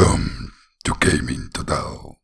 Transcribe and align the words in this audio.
Welcome 0.00 0.30
to 0.84 0.94
Gaming 0.98 1.50
Total. 1.50 2.16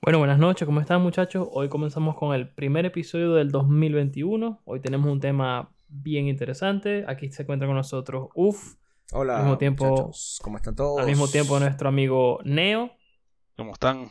Bueno, 0.00 0.20
buenas 0.20 0.38
noches, 0.38 0.64
¿cómo 0.66 0.80
están 0.80 1.02
muchachos? 1.02 1.48
Hoy 1.50 1.68
comenzamos 1.68 2.14
con 2.16 2.32
el 2.32 2.54
primer 2.54 2.86
episodio 2.86 3.32
del 3.34 3.50
2021. 3.50 4.62
Hoy 4.64 4.80
tenemos 4.80 5.10
un 5.10 5.18
tema 5.18 5.74
bien 5.88 6.28
interesante. 6.28 7.06
Aquí 7.08 7.28
se 7.32 7.42
encuentra 7.42 7.66
con 7.66 7.74
nosotros 7.76 8.28
Uf. 8.36 8.74
Hola, 9.10 9.38
Al 9.38 9.42
mismo 9.42 9.58
tiempo- 9.58 9.84
muchachos. 9.90 10.38
¿Cómo 10.44 10.56
están 10.58 10.76
todos? 10.76 11.00
Al 11.00 11.06
mismo 11.06 11.26
tiempo 11.26 11.58
nuestro 11.58 11.88
amigo 11.88 12.38
Neo. 12.44 12.92
¿Cómo 13.56 13.72
están? 13.72 14.08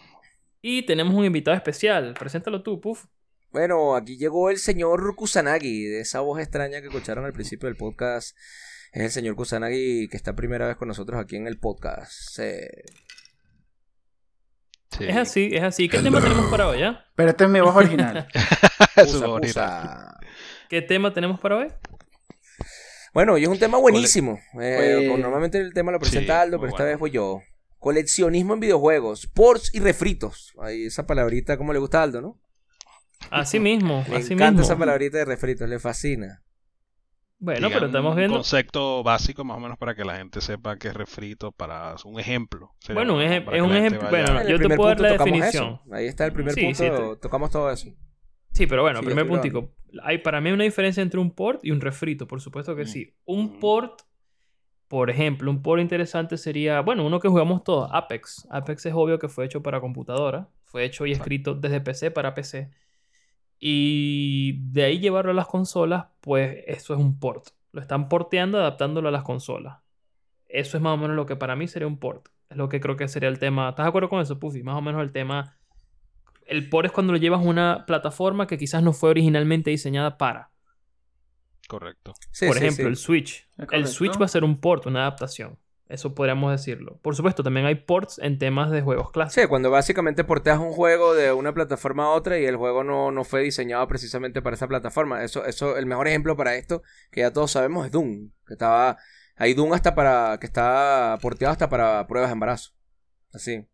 Y 0.62 0.86
tenemos 0.86 1.14
un 1.16 1.24
invitado 1.24 1.56
especial. 1.56 2.14
Preséntalo 2.20 2.62
tú, 2.62 2.82
Puf. 2.82 3.06
Bueno, 3.52 3.96
aquí 3.96 4.18
llegó 4.18 4.50
el 4.50 4.58
señor 4.58 5.16
Kusanagi, 5.16 5.84
de 5.86 6.02
esa 6.02 6.20
voz 6.20 6.42
extraña 6.42 6.82
que 6.82 6.88
escucharon 6.88 7.24
al 7.24 7.32
principio 7.32 7.68
del 7.70 7.78
podcast. 7.78 8.36
Es 8.94 9.02
el 9.04 9.12
señor 9.12 9.36
Kusanagi 9.36 10.08
que 10.08 10.18
está 10.18 10.36
primera 10.36 10.68
vez 10.68 10.78
con 10.78 10.88
nosotros 10.88 11.20
aquí 11.20 11.36
en 11.36 11.48
el 11.48 11.60
podcast. 11.60 12.40
Eh, 12.40 12.84
Sí. 14.96 15.06
Es 15.06 15.18
así, 15.18 15.50
es 15.52 15.64
así. 15.64 15.90
¿Qué 15.90 15.98
tema 16.04 16.22
tenemos 16.22 16.52
para 16.52 16.68
hoy, 16.68 16.78
ya? 16.82 17.04
Pero 17.16 17.32
este 17.32 17.46
es 17.46 17.50
mi 17.50 17.60
voz 17.62 17.76
original. 17.76 18.28
Favorita. 18.96 19.40
Kusa. 19.40 20.20
¿Qué 20.70 20.84
tema 20.84 21.12
tenemos 21.12 21.40
para 21.40 21.58
hoy? 21.58 21.68
Bueno, 23.12 23.36
y 23.40 23.42
es 23.42 23.50
un 23.50 23.58
tema 23.58 23.80
buenísimo. 23.80 24.40
Eh, 24.62 25.08
con- 25.10 25.20
normalmente 25.20 25.58
el 25.58 25.74
tema 25.74 25.92
lo 25.92 25.98
presenta 26.00 26.36
Sí, 26.36 26.42
Aldo, 26.44 26.58
pero 26.60 26.68
esta 26.70 26.84
bueno. 26.84 26.92
vez 26.92 27.00
voy 27.00 27.10
yo. 27.10 27.42
Coleccionismo 27.80 28.54
en 28.54 28.60
videojuegos, 28.60 29.26
ports 29.26 29.72
y 29.74 29.80
refritos. 29.80 30.54
Ahí 30.62 30.86
esa 30.86 31.08
palabrita, 31.08 31.58
como 31.58 31.74
le 31.74 31.80
gusta 31.80 32.00
a 32.00 32.04
Aldo, 32.04 32.22
¿no? 32.22 32.40
Así 33.32 33.60
mismo, 33.60 34.06
Le 34.08 34.18
así 34.18 34.34
encanta 34.34 34.52
mismo. 34.60 34.62
esa 34.66 34.78
palabrita 34.78 35.18
de 35.18 35.26
refritos, 35.26 35.68
le 35.68 35.80
fascina. 35.80 36.44
Bueno, 37.44 37.68
pero 37.74 37.88
estamos 37.88 38.12
Un 38.12 38.18
viendo. 38.18 38.36
concepto 38.38 39.04
básico 39.04 39.44
más 39.44 39.58
o 39.58 39.60
menos 39.60 39.78
para 39.78 39.94
que 39.96 40.06
la 40.06 40.16
gente 40.16 40.40
sepa 40.40 40.78
que 40.78 40.88
es 40.88 40.94
refrito, 40.94 41.52
para 41.52 41.96
un 42.06 42.18
ejemplo. 42.18 42.72
Sería 42.80 43.02
Bueno, 43.02 43.16
un 43.16 43.22
ejem- 43.22 43.54
es 43.54 43.62
un 43.62 43.76
ejemplo- 43.76 44.10
vaya- 44.10 44.24
bueno, 44.26 44.42
En 44.42 44.48
yo 44.48 44.58
te 44.70 44.76
puedo 44.78 44.90
dar 44.90 45.02
la 45.02 45.12
definición. 45.12 45.66
eso. 45.66 45.82
Ahí 45.92 46.06
está 46.06 46.26
el 46.26 46.32
primer 46.32 46.54
Sí, 46.54 46.62
punto, 46.62 46.78
sí, 46.78 46.86
te- 46.90 47.16
tocamos 47.22 47.52
todo 47.52 47.70
eso. 47.70 47.90
Sí, 48.54 48.66
pero 48.66 48.84
bueno, 48.84 49.00
Sí, 49.00 49.06
primer 49.08 49.28
puntico. 49.28 49.74
Hay, 50.04 50.20
para 50.20 50.40
mí 50.40 50.48
hay 50.50 50.54
una 50.54 50.64
diferencia 50.64 51.04
entre 51.04 51.20
un 51.20 51.32
port 51.32 51.60
y 51.66 51.72
un 51.72 51.82
refrito, 51.82 52.28
por 52.28 52.40
supuesto 52.40 52.76
que 52.78 52.84
Mm. 52.84 52.88
sí. 52.88 53.14
Un 53.26 53.46
Mm. 53.58 53.60
port, 53.60 54.02
por 54.88 55.10
ejemplo, 55.10 55.52
un 55.52 55.62
port 55.62 55.82
interesante 55.82 56.38
sería, 56.38 56.80
bueno, 56.80 57.06
uno 57.06 57.20
que 57.20 57.28
jugamos 57.28 57.64
todos, 57.66 57.90
Apex. 57.92 58.48
Apex 58.52 58.86
es 58.86 58.94
obvio 58.96 59.20
que 59.20 59.28
fue 59.28 59.44
hecho 59.46 59.62
para 59.62 59.82
computadora, 59.82 60.48
fue 60.64 60.86
hecho 60.86 61.06
y 61.06 61.12
escrito 61.12 61.56
desde 61.56 61.82
PC 61.82 62.10
para 62.10 62.34
PC. 62.36 62.72
Y 63.66 64.60
de 64.74 64.84
ahí 64.84 65.00
llevarlo 65.00 65.32
a 65.32 65.34
las 65.34 65.48
consolas, 65.48 66.08
pues 66.20 66.66
eso 66.68 66.94
es 66.94 67.00
un 67.00 67.18
port. 67.18 67.48
Lo 67.72 67.80
están 67.80 68.10
porteando, 68.10 68.58
adaptándolo 68.58 69.08
a 69.08 69.12
las 69.12 69.24
consolas. 69.24 69.78
Eso 70.50 70.76
es 70.76 70.84
más 70.84 70.96
o 70.96 70.98
menos 70.98 71.16
lo 71.16 71.26
que 71.26 71.38
para 71.38 71.56
mí 71.56 71.70
sería 71.70 71.88
un 71.88 71.98
port. 71.98 72.28
Es 72.50 72.58
lo 72.58 72.68
que 72.68 72.82
creo 72.82 72.98
que 72.98 73.08
sería 73.08 73.30
el 73.30 73.40
tema. 73.40 73.70
¿Estás 73.70 73.86
de 73.86 73.88
acuerdo 73.88 74.10
con 74.10 74.20
eso, 74.20 74.38
Puffy? 74.38 74.64
Más 74.64 74.76
o 74.76 74.82
menos 74.82 75.02
el 75.02 75.14
tema 75.14 75.58
el 76.46 76.68
port 76.68 76.88
es 76.88 76.92
cuando 76.92 77.14
lo 77.14 77.20
llevas 77.20 77.40
a 77.40 77.50
una 77.50 77.86
plataforma 77.86 78.48
que 78.48 78.58
quizás 78.58 78.84
no 78.84 78.92
fue 78.92 79.12
originalmente 79.12 79.70
diseñada 79.70 80.18
para. 80.18 80.52
Correcto. 81.70 82.14
Sí, 82.32 82.48
Por 82.48 82.58
sí, 82.58 82.66
ejemplo, 82.66 82.84
sí. 82.84 82.90
el 82.90 82.98
Switch. 82.98 83.48
El. 83.72 83.88
Switch 83.88 84.22
va 84.22 84.26
a 84.26 84.28
ser 84.28 84.44
un 84.44 84.60
port, 84.60 84.86
una 84.88 85.04
adaptación. 85.04 85.58
Eso 85.94 86.16
podríamos 86.16 86.52
decirlo. 86.52 87.00
Por 87.02 87.16
supuesto, 87.16 87.44
también 87.44 87.66
hay 87.68 87.76
ports 87.76 88.20
en 88.20 88.40
temas 88.40 88.72
de 88.72 88.82
juegos 88.82 89.12
clásicos. 89.12 89.44
Sí, 89.44 89.48
cuando 89.48 89.70
básicamente 89.70 90.24
porteas 90.24 90.58
un 90.60 90.72
juego 90.74 91.14
de 91.14 91.32
una 91.32 91.54
plataforma 91.54 92.06
a 92.06 92.10
otra 92.10 92.40
y 92.40 92.46
el 92.46 92.56
juego 92.58 92.84
no, 92.84 93.12
no 93.12 93.24
fue 93.24 93.42
diseñado 93.42 93.88
precisamente 93.88 94.42
para 94.42 94.56
esa 94.56 94.68
plataforma. 94.68 95.24
Eso, 95.24 95.46
eso, 95.46 95.78
el 95.78 95.86
mejor 95.86 96.08
ejemplo 96.08 96.36
para 96.36 96.56
esto, 96.56 96.82
que 97.12 97.22
ya 97.22 97.32
todos 97.32 97.52
sabemos, 97.52 97.86
es 97.86 97.92
Doom. 97.92 98.32
Que 98.48 98.54
estaba. 98.54 98.98
Hay 99.36 99.54
Doom 99.54 99.74
hasta 99.74 99.94
para. 99.94 100.38
que 100.40 100.48
está 100.48 101.18
porteado 101.22 101.52
hasta 101.52 101.70
para 101.70 102.08
pruebas 102.08 102.30
de 102.30 102.34
embarazo. 102.34 102.72
Así. 103.32 103.68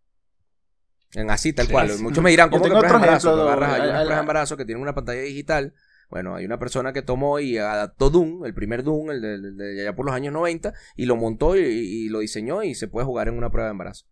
En 1.14 1.32
así, 1.32 1.54
tal 1.54 1.66
Sí, 1.68 1.72
cual. 1.72 1.90
sí. 1.90 2.04
Muchos 2.04 2.24
me 2.24 2.30
dirán, 2.30 2.50
¿cómo 2.50 2.64
que 2.64 2.70
pruebas 2.70 2.92
de 2.92 2.98
embarazo? 2.98 3.42
agarras, 3.50 3.74
hay 3.74 3.80
unas 3.82 3.92
pruebas 4.02 4.16
de 4.18 4.22
embarazo 4.22 4.58
que 4.58 4.66
tienen 4.66 4.82
una 4.82 4.94
pantalla 4.94 5.22
digital. 5.22 5.74
Bueno, 6.10 6.36
hay 6.36 6.46
una 6.46 6.58
persona 6.58 6.92
que 6.92 7.02
tomó 7.02 7.40
y 7.40 7.58
adaptó 7.58 8.10
Doom, 8.10 8.46
el 8.46 8.54
primer 8.54 8.84
Doom, 8.84 9.12
el 9.12 9.58
de, 9.58 9.82
allá 9.82 9.96
por 9.96 10.06
los 10.06 10.16
años 10.16 10.34
90, 10.34 10.74
y 10.96 11.06
lo 11.06 11.16
montó 11.16 11.56
y, 11.56 11.62
y 11.62 12.10
lo 12.10 12.20
diseñó 12.20 12.64
y 12.64 12.74
se 12.74 12.88
puede 12.88 13.06
jugar 13.06 13.28
en 13.28 13.38
una 13.38 13.52
prueba 13.52 13.68
de 13.68 13.72
embarazo. 13.72 14.06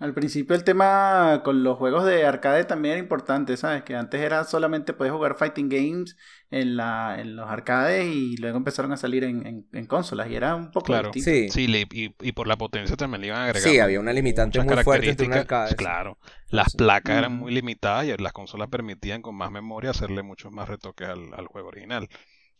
Al 0.00 0.14
principio 0.14 0.56
el 0.56 0.64
tema 0.64 1.42
con 1.44 1.62
los 1.62 1.76
juegos 1.76 2.06
de 2.06 2.24
arcade 2.24 2.64
también 2.64 2.92
era 2.94 3.02
importante, 3.02 3.56
¿sabes? 3.58 3.82
Que 3.82 3.94
antes 3.94 4.18
era 4.22 4.44
solamente 4.44 4.94
podías 4.94 5.14
jugar 5.14 5.34
fighting 5.36 5.68
games 5.68 6.16
en, 6.50 6.74
la, 6.76 7.20
en 7.20 7.36
los 7.36 7.48
arcades 7.50 8.06
y 8.06 8.38
luego 8.38 8.56
empezaron 8.56 8.92
a 8.92 8.96
salir 8.96 9.24
en, 9.24 9.46
en- 9.46 9.68
en 9.70 9.86
consolas 9.86 10.30
y 10.30 10.34
era 10.36 10.54
un 10.56 10.70
poco 10.70 10.86
Claro. 10.86 11.10
distinto. 11.12 11.52
Sí. 11.52 11.66
Sí, 11.66 11.66
le- 11.68 11.86
y, 11.92 12.14
y 12.18 12.32
por 12.32 12.46
la 12.46 12.56
potencia 12.56 12.96
también 12.96 13.20
le 13.20 13.26
iban 13.26 13.42
agregando. 13.42 13.70
Sí, 13.70 13.78
había 13.78 14.00
una 14.00 14.14
limitante 14.14 14.58
muy 14.62 14.74
fuerte 14.82 15.10
entre 15.10 15.26
un 15.26 15.32
características. 15.32 15.70
arcade. 15.72 15.76
Claro. 15.76 16.18
Las 16.48 16.72
Sí. 16.72 16.78
placas 16.78 17.18
eran 17.18 17.34
Mm. 17.34 17.38
muy 17.38 17.52
limitadas 17.52 18.06
y 18.06 18.16
las 18.16 18.32
consolas 18.32 18.68
permitían 18.68 19.20
con 19.20 19.34
más 19.36 19.50
memoria 19.50 19.90
hacerle 19.90 20.22
muchos 20.22 20.50
más 20.50 20.66
retoques 20.66 21.08
al, 21.10 21.34
al 21.34 21.46
juego 21.46 21.68
original. 21.68 22.08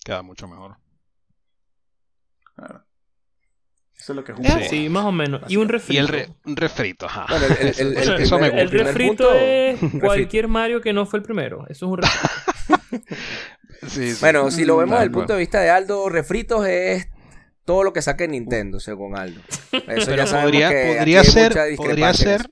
Queda 0.05 0.21
mucho 0.23 0.47
mejor. 0.47 0.77
Claro. 2.55 2.85
Eso 4.01 4.13
es 4.13 4.17
lo 4.17 4.25
que 4.25 4.33
es 4.33 4.39
un 4.39 4.47
así, 4.47 4.89
más 4.89 5.05
o 5.05 5.13
menos. 5.13 5.43
Y 5.49 5.57
un 5.57 5.69
refrito. 5.69 5.93
Y 5.95 5.99
el 5.99 6.09
re- 6.09 6.29
un 6.47 6.57
refrito, 6.57 7.07
ajá. 7.07 7.27
Bueno, 7.29 7.47
el, 7.61 7.67
el- 7.69 7.69
el- 7.69 7.79
el 7.79 7.95
Bueno, 7.95 8.15
eso 8.17 8.39
me 8.39 8.49
gusta. 8.49 8.63
el 8.63 8.71
refrito 8.71 9.25
punto- 9.29 9.35
es 9.35 9.79
cualquier 10.01 10.49
Mario 10.49 10.81
que 10.81 10.93
no 10.93 11.05
fue 11.07 11.19
el 11.19 11.23
primero. 11.23 11.65
Eso 11.69 11.87
es 11.87 11.93
un 11.93 11.99
refrito. 11.99 12.29
Sí, 13.87 14.13
sí. 14.13 14.19
Bueno, 14.21 14.51
si 14.51 14.65
lo 14.67 14.77
vemos 14.77 14.93
desde 14.97 15.05
el 15.07 15.11
punto 15.11 15.33
de 15.33 15.39
vista 15.39 15.61
de 15.61 15.71
Aldo, 15.71 16.09
refritos 16.11 16.67
es 16.67 17.09
todo 17.65 17.83
lo 17.83 17.93
que 17.95 18.03
saque 18.03 18.29
Nintendo, 18.29 18.79
según 18.79 19.17
Aldo. 19.17 19.41
Eso 19.73 20.07
Pero 20.11 20.25
ya 20.27 20.43
podría, 20.43 20.69
que 20.69 20.95
podría 20.99 21.25
ser, 21.25 21.49
podría 21.53 21.65
discrepancia 21.65 22.33
en 22.35 22.39
ser, 22.41 22.51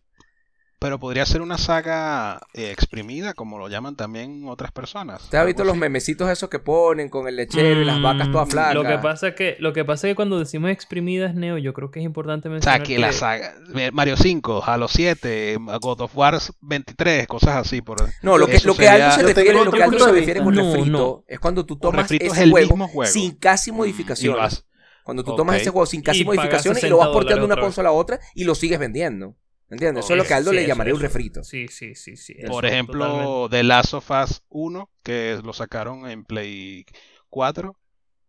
pero 0.80 0.98
podría 1.00 1.26
ser 1.26 1.42
una 1.42 1.58
saga 1.58 2.40
eh, 2.54 2.70
exprimida, 2.70 3.34
como 3.34 3.58
lo 3.58 3.68
llaman 3.68 3.96
también 3.96 4.44
otras 4.48 4.70
personas. 4.70 5.28
¿Te 5.28 5.36
has 5.36 5.44
visto 5.44 5.62
Algo 5.62 5.72
los 5.72 5.74
así. 5.74 5.80
memecitos 5.80 6.30
esos 6.30 6.48
que 6.48 6.60
ponen 6.60 7.08
con 7.08 7.26
el 7.26 7.36
lechero 7.36 7.80
y 7.82 7.84
las 7.84 8.00
vacas 8.00 8.30
todas 8.30 8.46
Mm, 8.48 8.50
flacas? 8.52 8.74
Lo 8.74 8.84
que 8.84 8.98
pasa 8.98 9.28
es 9.28 9.34
que, 9.34 9.56
lo 9.58 9.72
que, 9.72 9.84
pasa 9.84 10.06
es 10.06 10.12
que 10.12 10.16
cuando 10.16 10.38
decimos 10.38 10.70
exprimidas, 10.70 11.34
Neo, 11.34 11.58
yo 11.58 11.72
creo 11.72 11.90
que 11.90 11.98
es 11.98 12.04
importante 12.06 12.48
O 12.48 12.52
mencionar 12.52 12.78
sea, 12.78 12.86
que 12.86 12.98
la 12.98 13.12
saga, 13.12 13.54
eh, 13.74 13.90
Mario 13.92 14.16
5, 14.16 14.62
Halo 14.64 14.86
7, 14.86 15.58
God 15.80 16.00
of 16.02 16.16
War 16.16 16.38
23, 16.60 17.26
cosas 17.26 17.56
así. 17.56 17.82
Por, 17.82 17.98
No, 18.22 18.38
lo 18.38 18.46
que, 18.46 18.60
lo 18.64 18.76
que 18.76 18.88
Aldo 18.88 19.10
se 19.16 19.22
refiere, 19.22 19.52
lo 19.64 19.72
que 19.72 19.82
punto 19.82 20.04
se 20.04 20.12
refiere 20.12 20.40
con 20.42 20.54
refrito 20.54 20.86
no. 20.86 21.24
es 21.26 21.40
cuando 21.40 21.66
tú 21.66 21.76
tomas 21.78 22.10
ese 22.10 22.24
es 22.24 22.38
el 22.38 22.50
juego 22.50 22.68
mismo 22.76 22.88
juego. 22.88 23.10
sin 23.12 23.34
casi 23.36 23.72
modificaciones. 23.72 24.64
Cuando 25.02 25.24
tú 25.24 25.34
tomas 25.34 25.56
ese 25.56 25.70
juego 25.70 25.86
sin 25.86 26.02
casi 26.02 26.20
Y 26.20 26.24
modificaciones 26.24 26.84
y 26.84 26.88
lo 26.88 26.98
vas 26.98 27.06
60 27.06 27.12
porteando 27.14 27.40
de 27.40 27.46
una 27.46 27.54
otra 27.54 27.62
consola 27.64 27.88
a 27.88 27.92
otra 27.92 28.20
y 28.34 28.44
lo 28.44 28.54
sigues 28.54 28.78
vendiendo. 28.78 29.34
¿Entiendes? 29.70 30.04
Eso 30.04 30.14
es 30.14 30.18
lo 30.18 30.24
que 30.24 30.34
Aldo 30.34 30.50
Sí, 30.50 30.56
le 30.56 30.62
eso, 30.62 30.68
llamaría 30.68 30.94
un 30.94 31.00
refrito. 31.00 31.44
Sí, 31.44 31.68
sí, 31.68 31.94
sí, 31.94 32.16
sí. 32.16 32.34
Por 32.46 32.64
eso, 32.64 32.74
ejemplo, 32.74 33.04
totalmente. 33.04 33.56
The 33.56 33.62
Last 33.64 33.94
of 33.94 34.10
Us 34.10 34.42
1, 34.48 34.90
que 35.02 35.38
lo 35.44 35.52
sacaron 35.52 36.08
en 36.08 36.24
Play 36.24 36.86
4, 37.28 37.76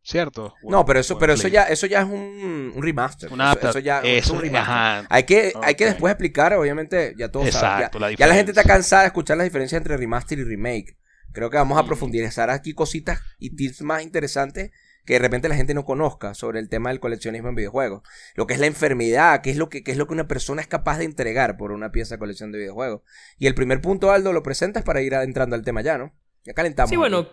¿cierto? 0.04 0.54
No, 0.64 0.86
pero 0.86 1.00
eso, 1.00 1.18
pero 1.18 1.34
eso 1.34 1.48
ya, 1.48 1.64
eso 1.64 1.88
ya 1.88 2.00
es 2.02 2.06
un, 2.06 2.74
un 2.76 2.84
remaster. 2.84 3.32
Una 3.32 3.54
eso, 3.54 3.70
eso 3.70 3.80
ya 3.80 4.02
es 4.02 4.30
un 4.30 4.42
remaster. 4.42 4.72
ajá. 4.74 5.08
Hay 5.10 5.24
que, 5.24 5.54
hay 5.62 5.76
que 5.76 5.86
después 5.86 6.12
explicar, 6.12 6.54
obviamente, 6.54 7.14
ya 7.18 7.30
todos 7.30 7.50
saben. 7.52 7.80
Ya, 7.80 7.86
Exacto, 7.86 8.00
la 8.00 8.12
ya 8.12 8.28
la 8.28 8.36
gente 8.36 8.52
está 8.52 8.64
cansada 8.64 9.04
de 9.04 9.08
escuchar 9.08 9.38
las 9.38 9.46
diferencias 9.46 9.78
entre 9.80 9.96
remaster 9.98 10.40
y 10.40 10.44
remake. 10.44 10.98
Creo 11.32 11.50
que 11.50 11.58
vamos 11.58 11.78
a 11.78 11.84
Mm. 11.84 11.88
profundizar 11.88 12.50
aquí 12.50 12.74
cositas 12.74 13.22
y 13.38 13.56
tips 13.56 13.82
más 13.84 14.04
interesantes 14.04 14.72
que 15.10 15.14
de 15.14 15.20
repente 15.22 15.50
la 15.50 15.56
gente 15.56 15.74
no 15.74 15.86
conozca 15.86 16.36
sobre 16.36 16.60
el 16.60 16.70
tema 16.70 16.92
del 16.92 17.00
coleccionismo 17.00 17.50
en 17.50 17.56
videojuegos. 17.56 18.04
Lo 18.36 18.46
que 18.46 18.54
es 18.54 18.60
la 18.60 18.68
enfermedad, 18.68 19.42
qué 19.42 19.50
es 19.50 19.58
lo 19.58 19.68
que, 19.68 19.84
qué 19.84 19.90
es 19.90 19.98
lo 19.98 20.06
que 20.06 20.14
una 20.14 20.28
persona 20.28 20.62
es 20.62 20.68
capaz 20.68 21.00
de 21.00 21.06
entregar 21.06 21.58
por 21.58 21.72
una 21.72 21.92
pieza 21.92 22.14
de 22.14 22.20
colección 22.20 22.52
de 22.52 22.60
videojuegos. 22.60 23.02
Y 23.40 23.48
el 23.48 23.56
primer 23.56 23.82
punto, 23.82 24.12
Aldo, 24.12 24.34
lo 24.34 24.44
presentas 24.44 24.84
para 24.84 25.02
ir 25.02 25.16
entrando 25.16 25.56
al 25.56 25.64
tema 25.64 25.82
ya, 25.82 25.98
¿no? 25.98 26.14
Ya 26.44 26.54
calentamos. 26.54 26.90
Sí, 26.90 26.94
aquí. 26.94 27.00
bueno, 27.00 27.28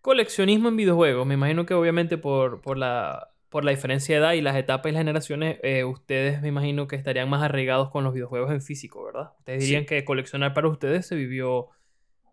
coleccionismo 0.00 0.70
en 0.70 0.76
videojuegos. 0.76 1.26
Me 1.26 1.34
imagino 1.34 1.66
que 1.66 1.74
obviamente 1.74 2.16
por, 2.16 2.62
por 2.62 2.78
la 2.78 3.28
por 3.50 3.62
la 3.62 3.72
diferencia 3.72 4.14
de 4.14 4.20
edad 4.22 4.32
y 4.32 4.40
las 4.40 4.56
etapas 4.56 4.88
y 4.88 4.92
las 4.94 5.00
generaciones, 5.00 5.58
eh, 5.62 5.84
ustedes 5.84 6.40
me 6.40 6.48
imagino 6.48 6.88
que 6.88 6.96
estarían 6.96 7.28
más 7.28 7.42
arraigados 7.42 7.90
con 7.90 8.04
los 8.04 8.14
videojuegos 8.14 8.50
en 8.52 8.62
físico, 8.62 9.04
¿verdad? 9.04 9.32
Ustedes 9.38 9.64
dirían 9.64 9.84
que 9.84 10.02
coleccionar 10.06 10.54
para 10.54 10.68
ustedes 10.68 11.06
se 11.06 11.14
vivió 11.14 11.68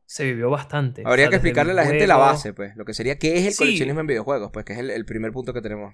se 0.06 0.24
vivió 0.26 0.50
bastante. 0.50 1.04
O 1.04 1.08
Habría 1.08 1.26
sea, 1.26 1.30
que 1.32 1.36
explicarle 1.38 1.72
a 1.72 1.76
la 1.76 1.86
gente 1.86 2.08
la 2.08 2.18
base, 2.18 2.54
pues. 2.54 2.76
Lo 2.76 2.86
que 2.86 2.94
sería 2.94 3.18
qué 3.18 3.38
es 3.38 3.46
el 3.46 3.52
Sí. 3.54 3.58
coleccionismo 3.60 4.02
en 4.02 4.08
videojuegos, 4.08 4.52
pues, 4.52 4.66
que 4.66 4.74
es 4.74 4.80
el, 4.80 4.90
el 4.92 5.06
primer 5.06 5.32
punto 5.32 5.54
que 5.54 5.62
tenemos. 5.62 5.94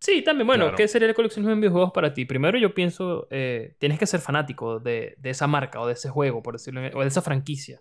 Sí, 0.00 0.22
también, 0.22 0.46
bueno, 0.46 0.64
Claro. 0.66 0.76
¿qué 0.76 0.86
sería 0.86 1.08
el 1.08 1.14
coleccionismo 1.14 1.52
en 1.52 1.60
videojuegos 1.60 1.90
para 1.92 2.14
ti? 2.14 2.24
Primero 2.24 2.56
yo 2.56 2.72
pienso, 2.72 3.26
eh, 3.30 3.74
tienes 3.78 3.98
que 3.98 4.06
ser 4.06 4.20
fanático 4.20 4.78
de, 4.78 5.14
de 5.18 5.30
esa 5.30 5.48
marca 5.48 5.80
o 5.80 5.86
de 5.88 5.94
ese 5.94 6.08
juego, 6.08 6.40
por 6.42 6.54
decirlo, 6.54 6.82
o 6.94 7.00
de 7.02 7.08
esa 7.08 7.20
franquicia, 7.20 7.80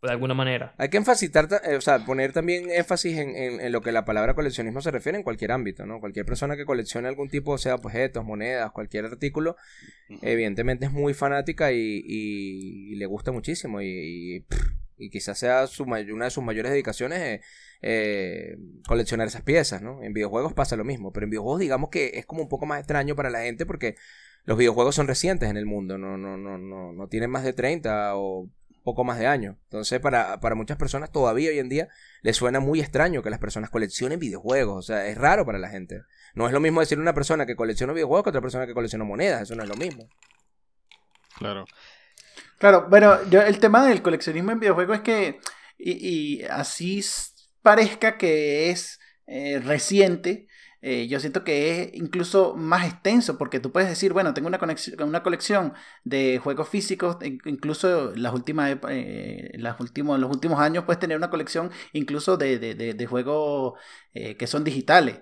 de 0.00 0.08
alguna 0.12 0.34
manera. 0.34 0.72
Hay 0.78 0.88
que 0.88 0.98
enfatizar, 0.98 1.48
eh, 1.64 1.74
o 1.74 1.80
sea, 1.80 1.98
poner 2.06 2.32
también 2.32 2.70
énfasis 2.70 3.18
en, 3.18 3.30
en- 3.30 3.60
en 3.60 3.72
lo 3.72 3.80
que 3.80 3.90
la 3.90 4.04
palabra 4.04 4.34
coleccionismo 4.34 4.80
se 4.80 4.92
refiere 4.92 5.18
en 5.18 5.24
cualquier 5.24 5.50
ámbito, 5.50 5.84
¿no? 5.84 5.98
Cualquier 5.98 6.24
persona 6.24 6.56
que 6.56 6.64
coleccione 6.64 7.08
algún 7.08 7.28
tipo, 7.28 7.58
sea 7.58 7.74
objetos, 7.74 8.24
monedas, 8.24 8.70
cualquier 8.70 9.06
artículo, 9.06 9.56
evidentemente 10.22 10.86
es 10.86 10.92
muy 10.92 11.12
fanática 11.14 11.72
y, 11.72 12.02
y- 12.04 12.92
y 12.92 12.94
le 12.94 13.06
gusta 13.06 13.32
muchísimo 13.32 13.80
y, 13.80 13.86
y, 14.36 14.40
pff, 14.42 14.60
y 14.98 15.10
quizás 15.10 15.38
sea 15.38 15.66
su 15.66 15.84
una 15.84 16.24
de 16.24 16.30
sus 16.30 16.44
mayores 16.44 16.72
dedicaciones 16.72 17.20
eh, 17.20 17.40
eh, 17.80 18.58
coleccionar 18.86 19.26
esas 19.28 19.42
piezas, 19.42 19.82
¿no? 19.82 20.02
En 20.02 20.12
videojuegos 20.12 20.52
pasa 20.52 20.76
lo 20.76 20.84
mismo, 20.84 21.12
pero 21.12 21.24
en 21.24 21.30
videojuegos 21.30 21.60
digamos 21.60 21.90
que 21.90 22.12
es 22.14 22.26
como 22.26 22.42
un 22.42 22.48
poco 22.48 22.66
más 22.66 22.80
extraño 22.80 23.14
para 23.16 23.30
la 23.30 23.40
gente 23.40 23.66
porque 23.66 23.96
los 24.44 24.58
videojuegos 24.58 24.94
son 24.94 25.06
recientes 25.06 25.48
en 25.50 25.56
el 25.56 25.66
mundo, 25.66 25.98
no, 25.98 26.16
no, 26.16 26.36
no, 26.36 26.58
no, 26.58 26.92
no 26.92 27.08
tienen 27.08 27.30
más 27.30 27.44
de 27.44 27.52
30 27.52 28.16
o 28.16 28.50
poco 28.88 29.04
más 29.04 29.18
de 29.18 29.26
años. 29.26 29.56
Entonces, 29.64 30.00
para, 30.00 30.40
para 30.40 30.54
muchas 30.54 30.78
personas 30.78 31.12
todavía 31.12 31.50
hoy 31.50 31.58
en 31.58 31.68
día 31.68 31.88
les 32.22 32.36
suena 32.36 32.58
muy 32.58 32.80
extraño 32.80 33.22
que 33.22 33.28
las 33.28 33.38
personas 33.38 33.68
coleccionen 33.68 34.18
videojuegos. 34.18 34.78
O 34.78 34.82
sea, 34.82 35.06
es 35.08 35.18
raro 35.18 35.44
para 35.44 35.58
la 35.58 35.68
gente. 35.68 36.04
No 36.34 36.46
es 36.46 36.54
lo 36.54 36.60
mismo 36.60 36.80
decir 36.80 36.98
una 36.98 37.12
persona 37.12 37.44
que 37.44 37.54
colecciona 37.54 37.92
videojuegos 37.92 38.24
que 38.24 38.30
otra 38.30 38.40
persona 38.40 38.66
que 38.66 38.72
colecciona 38.72 39.04
monedas. 39.04 39.42
Eso 39.42 39.54
no 39.54 39.62
es 39.62 39.68
lo 39.68 39.76
mismo. 39.76 40.08
Claro. 41.36 41.66
Claro, 42.58 42.86
bueno, 42.90 43.18
yo, 43.30 43.40
el 43.42 43.60
tema 43.60 43.86
del 43.86 44.02
coleccionismo 44.02 44.50
en 44.50 44.60
videojuegos 44.60 44.96
es 44.98 45.02
que, 45.02 45.40
y, 45.78 46.42
así 46.44 47.02
parezca 47.62 48.18
que 48.18 48.70
es 48.70 48.98
eh, 49.26 49.60
reciente, 49.60 50.48
eh, 50.80 51.06
yo 51.08 51.20
siento 51.20 51.44
que 51.44 51.82
es 51.82 51.90
incluso 51.94 52.54
más 52.56 52.86
extenso, 52.86 53.36
porque 53.38 53.60
tú 53.60 53.70
puedes 53.72 53.88
decir, 53.88 54.12
bueno, 54.12 54.34
tengo 54.34 54.48
una, 54.48 54.58
conexión, 54.58 55.00
una 55.08 55.22
colección 55.22 55.74
de 56.04 56.38
juegos 56.38 56.68
físicos, 56.68 57.16
in- 57.22 57.40
incluso 57.44 58.12
las 58.16 58.32
últimas, 58.34 58.76
eh, 58.88 59.50
las 59.58 59.78
últimos, 59.80 60.18
los 60.20 60.30
últimos 60.30 60.58
años 60.60 60.84
puedes 60.84 60.98
tener 61.00 61.16
una 61.16 61.30
colección 61.30 61.70
incluso 61.92 62.36
de, 62.36 62.58
de, 62.58 62.74
de, 62.74 63.06
juegos 63.06 63.74
que 64.12 64.46
son 64.48 64.64
digitales. 64.64 65.20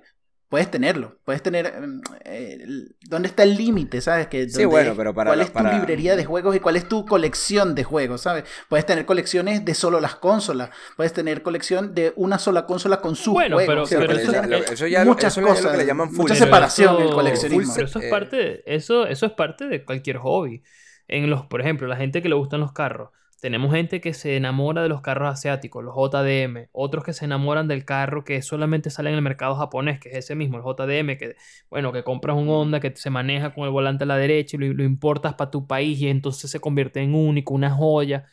Puedes 0.56 0.70
tenerlo, 0.70 1.18
puedes 1.26 1.42
tener... 1.42 1.70
mm, 1.78 2.00
eh, 2.24 2.58
¿Dónde 3.02 3.28
está 3.28 3.42
el 3.42 3.58
límite, 3.58 4.00
sabes? 4.00 4.28
Que 4.28 4.48
Sí, 4.48 4.64
bueno, 4.64 4.94
pero 4.96 5.12
para 5.12 5.28
¿Cuál 5.28 5.40
la- 5.40 5.44
es 5.44 5.50
tu 5.50 5.54
para- 5.54 5.74
librería 5.76 6.16
de 6.16 6.24
juegos 6.24 6.56
y 6.56 6.60
cuál 6.60 6.76
es 6.76 6.88
tu 6.88 7.04
colección 7.04 7.74
de 7.74 7.84
juegos, 7.84 8.22
sabes? 8.22 8.44
Puedes 8.70 8.86
tener 8.86 9.04
colecciones 9.04 9.66
de 9.66 9.74
solo 9.74 10.00
las 10.00 10.14
consolas, 10.16 10.70
puedes 10.96 11.12
tener 11.12 11.42
colección 11.42 11.94
de 11.94 12.14
una 12.16 12.38
sola 12.38 12.64
consola 12.64 13.02
con 13.02 13.16
sus 13.16 13.34
Bueno, 13.34 13.56
juegos. 13.56 13.68
pero- 13.70 13.82
o 13.82 13.86
sea, 13.86 13.98
pero 13.98 14.12
puedes 14.14 14.70
eso- 14.70 14.86
ya 14.86 15.04
muchas 15.04 15.34
eso 15.34 15.40
es 15.42 15.46
lo 15.46 15.52
cosas, 15.54 15.72
que 15.72 15.76
le 15.76 15.84
llaman 15.86 16.08
full 16.08 16.20
mucha 16.22 16.34
separación 16.36 16.94
en 16.94 17.00
el 17.02 17.06
eso- 17.08 17.14
coleccionismo. 17.16 17.74
Pero 17.74 17.86
eso 17.86 17.98
es 17.98 18.10
parte, 18.10 18.74
eso, 18.74 19.06
eso 19.06 19.26
es 19.26 19.32
parte 19.32 19.68
de 19.68 19.84
cualquier 19.84 20.16
hobby. 20.16 20.62
En 21.06 21.28
los, 21.28 21.44
por 21.44 21.60
ejemplo, 21.60 21.86
la 21.86 21.96
gente 21.96 22.22
que 22.22 22.30
le 22.30 22.34
gustan 22.34 22.60
los 22.60 22.72
carros. 22.72 23.10
Tenemos 23.40 23.70
gente 23.72 24.00
que 24.00 24.14
se 24.14 24.36
enamora 24.36 24.82
de 24.82 24.88
los 24.88 25.02
carros 25.02 25.28
asiáticos, 25.28 25.84
los 25.84 25.94
JDM. 25.94 26.68
Otros 26.72 27.04
que 27.04 27.12
se 27.12 27.26
enamoran 27.26 27.68
del 27.68 27.84
carro 27.84 28.24
que 28.24 28.40
solamente 28.40 28.88
sale 28.88 29.10
en 29.10 29.16
el 29.16 29.22
mercado 29.22 29.54
japonés, 29.56 30.00
que 30.00 30.08
es 30.08 30.16
ese 30.16 30.34
mismo, 30.34 30.56
el 30.56 30.64
JDM, 30.64 31.18
que, 31.18 31.36
bueno, 31.68 31.92
que 31.92 32.02
compras 32.02 32.36
un 32.36 32.48
Honda 32.48 32.80
que 32.80 32.96
se 32.96 33.10
maneja 33.10 33.52
con 33.52 33.64
el 33.64 33.70
volante 33.70 34.04
a 34.04 34.06
la 34.06 34.16
derecha 34.16 34.56
y 34.56 34.60
lo, 34.60 34.72
lo 34.72 34.84
importas 34.84 35.34
para 35.34 35.50
tu 35.50 35.66
país 35.66 36.00
y 36.00 36.08
entonces 36.08 36.50
se 36.50 36.60
convierte 36.60 37.00
en 37.00 37.14
único, 37.14 37.52
una 37.52 37.70
joya. 37.70 38.24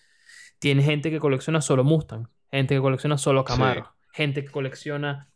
Tiene 0.59 0.83
gente 0.83 1.11
que 1.11 1.19
colecciona 1.19 1.59
solo 1.59 1.83
Mustang, 1.83 2.29
gente 2.49 2.75
que 2.75 2.81
colecciona 2.81 3.17
solo 3.17 3.44
Camaro, 3.44 3.94
gente 4.13 4.45
que 4.45 4.51
colecciona 4.51 5.32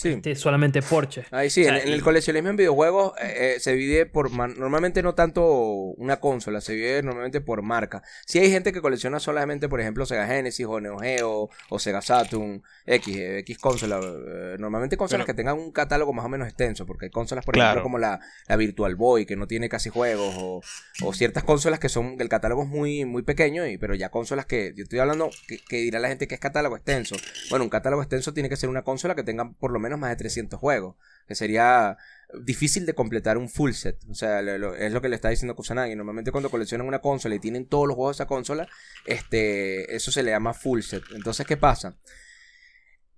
Sí. 0.00 0.08
este, 0.10 0.34
solamente 0.34 0.80
Porsche. 0.82 1.24
Ahí 1.30 1.50
sí, 1.50 1.60
O 1.62 1.64
sea, 1.64 1.78
en, 1.78 1.88
en 1.88 1.92
el 1.94 2.02
coleccionismo 2.02 2.48
en 2.48 2.56
videojuegos 2.56 3.12
eh, 3.22 3.54
eh, 3.56 3.60
se 3.60 3.72
divide 3.74 4.06
por... 4.06 4.30
man- 4.30 4.54
Normalmente 4.58 5.02
no 5.02 5.14
tanto 5.14 5.44
una 5.46 6.18
consola, 6.20 6.60
se 6.60 6.72
divide 6.72 7.02
normalmente 7.02 7.40
por 7.40 7.60
marca. 7.62 8.02
Si 8.26 8.38
hay 8.38 8.50
gente 8.50 8.72
que 8.72 8.80
colecciona 8.80 9.20
solamente, 9.20 9.68
por 9.68 9.80
ejemplo, 9.80 10.06
Sega 10.06 10.26
Genesis 10.26 10.64
o 10.66 10.80
Neo 10.80 10.98
Geo 10.98 11.50
o 11.68 11.78
Sega 11.78 12.00
Saturn, 12.00 12.62
X, 12.86 13.16
eh, 13.16 13.38
X 13.40 13.58
consola. 13.58 14.00
eh, 14.02 14.56
normalmente 14.58 14.96
consolas 14.96 15.26
Pero- 15.26 15.34
que 15.36 15.36
tengan 15.36 15.58
un 15.58 15.70
catálogo 15.72 16.12
más 16.12 16.24
o 16.24 16.28
menos 16.28 16.48
extenso, 16.48 16.86
porque 16.86 17.06
hay 17.06 17.10
consolas, 17.10 17.44
por 17.44 17.54
Claro. 17.54 17.70
ejemplo, 17.70 17.82
como 17.82 17.98
la, 17.98 18.20
la 18.48 18.56
Virtual 18.56 18.94
Boy, 18.96 19.26
que 19.26 19.36
no 19.36 19.46
tiene 19.46 19.68
casi 19.68 19.90
juegos, 19.90 20.34
o, 20.38 20.62
o 21.02 21.12
ciertas 21.12 21.44
consolas 21.44 21.78
que 21.78 21.88
son... 21.90 22.16
El 22.20 22.28
catálogo 22.28 22.62
es 22.62 22.68
muy, 22.68 23.04
muy 23.04 23.22
pequeño, 23.22 23.66
y, 23.66 23.76
pero 23.76 23.94
ya 23.94 24.08
consolas 24.10 24.46
que... 24.46 24.72
Yo 24.76 24.84
estoy 24.84 24.98
hablando 25.00 25.30
que, 25.46 25.58
que 25.68 25.76
dirá 25.76 25.98
la 25.98 26.08
gente 26.08 26.26
que 26.26 26.34
es 26.36 26.40
catálogo 26.40 26.76
extenso. 26.76 27.16
Bueno, 27.50 27.64
un 27.64 27.70
catálogo 27.70 28.02
extenso 28.02 28.32
tiene 28.32 28.48
que 28.48 28.56
ser 28.56 28.68
una 28.70 28.82
consola 28.82 29.14
que 29.14 29.22
tenga 29.24 29.50
por 29.58 29.72
lo 29.72 29.78
menos 29.80 29.89
más 29.98 30.10
de 30.10 30.16
300 30.16 30.58
juegos 30.58 30.96
que 31.26 31.34
sería 31.36 31.96
difícil 32.42 32.86
de 32.86 32.94
completar 32.94 33.38
un 33.38 33.48
full 33.48 33.70
set. 33.70 33.98
O 34.10 34.14
sea, 34.14 34.40
es 34.40 34.92
lo 34.92 35.00
que 35.00 35.08
le 35.08 35.14
está 35.14 35.28
diciendo 35.28 35.54
Kusanagi. 35.54 35.94
Normalmente 35.94 36.32
cuando 36.32 36.50
coleccionan 36.50 36.88
una 36.88 37.00
consola 37.00 37.36
y 37.36 37.38
tienen 37.38 37.66
todos 37.66 37.86
los 37.86 37.94
juegos 37.94 38.16
de 38.16 38.22
esa 38.22 38.28
consola, 38.28 38.68
este, 39.06 39.94
eso 39.94 40.10
se 40.10 40.24
le 40.24 40.32
llama 40.32 40.54
full 40.54 40.80
set. 40.80 41.04
Entonces, 41.14 41.46
¿qué 41.46 41.56
pasa? 41.56 41.96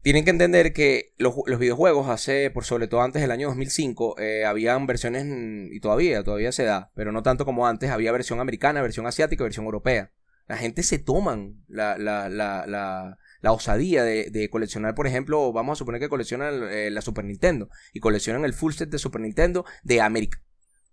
Tienen 0.02 0.24
que 0.24 0.30
entender 0.30 0.72
que 0.72 1.14
los, 1.16 1.34
los 1.46 1.58
videojuegos 1.58 2.08
hace, 2.08 2.50
por 2.50 2.64
sobre 2.64 2.88
todo 2.88 3.02
antes 3.02 3.22
del 3.22 3.30
año 3.30 3.48
2005, 3.48 4.18
eh, 4.18 4.44
habían 4.44 4.86
versiones, 4.86 5.24
y 5.72 5.80
todavía, 5.80 6.22
todavía 6.24 6.52
se 6.52 6.64
da, 6.64 6.90
pero 6.94 7.12
no 7.12 7.22
tanto 7.22 7.44
como 7.44 7.66
antes, 7.66 7.88
había 7.88 8.12
versión 8.12 8.40
americana, 8.40 8.82
versión 8.82 9.06
asiática 9.06 9.42
y 9.42 9.46
versión 9.46 9.64
europea. 9.64 10.10
La 10.48 10.56
gente 10.56 10.82
se 10.82 10.98
toman 10.98 11.64
la, 11.68 11.96
la, 11.96 13.18
la 13.42 13.52
osadía 13.52 14.04
de, 14.04 14.30
de 14.30 14.48
coleccionar, 14.48 14.94
por 14.94 15.06
ejemplo, 15.06 15.52
vamos 15.52 15.76
a 15.76 15.78
suponer 15.78 16.00
que 16.00 16.08
coleccionan 16.08 16.62
eh, 16.70 16.90
la 16.90 17.02
Super 17.02 17.24
Nintendo 17.24 17.68
y 17.92 18.00
coleccionan 18.00 18.44
el 18.44 18.54
full 18.54 18.72
set 18.72 18.88
de 18.88 18.98
Super 18.98 19.20
Nintendo 19.20 19.66
de 19.82 20.00
América. 20.00 20.40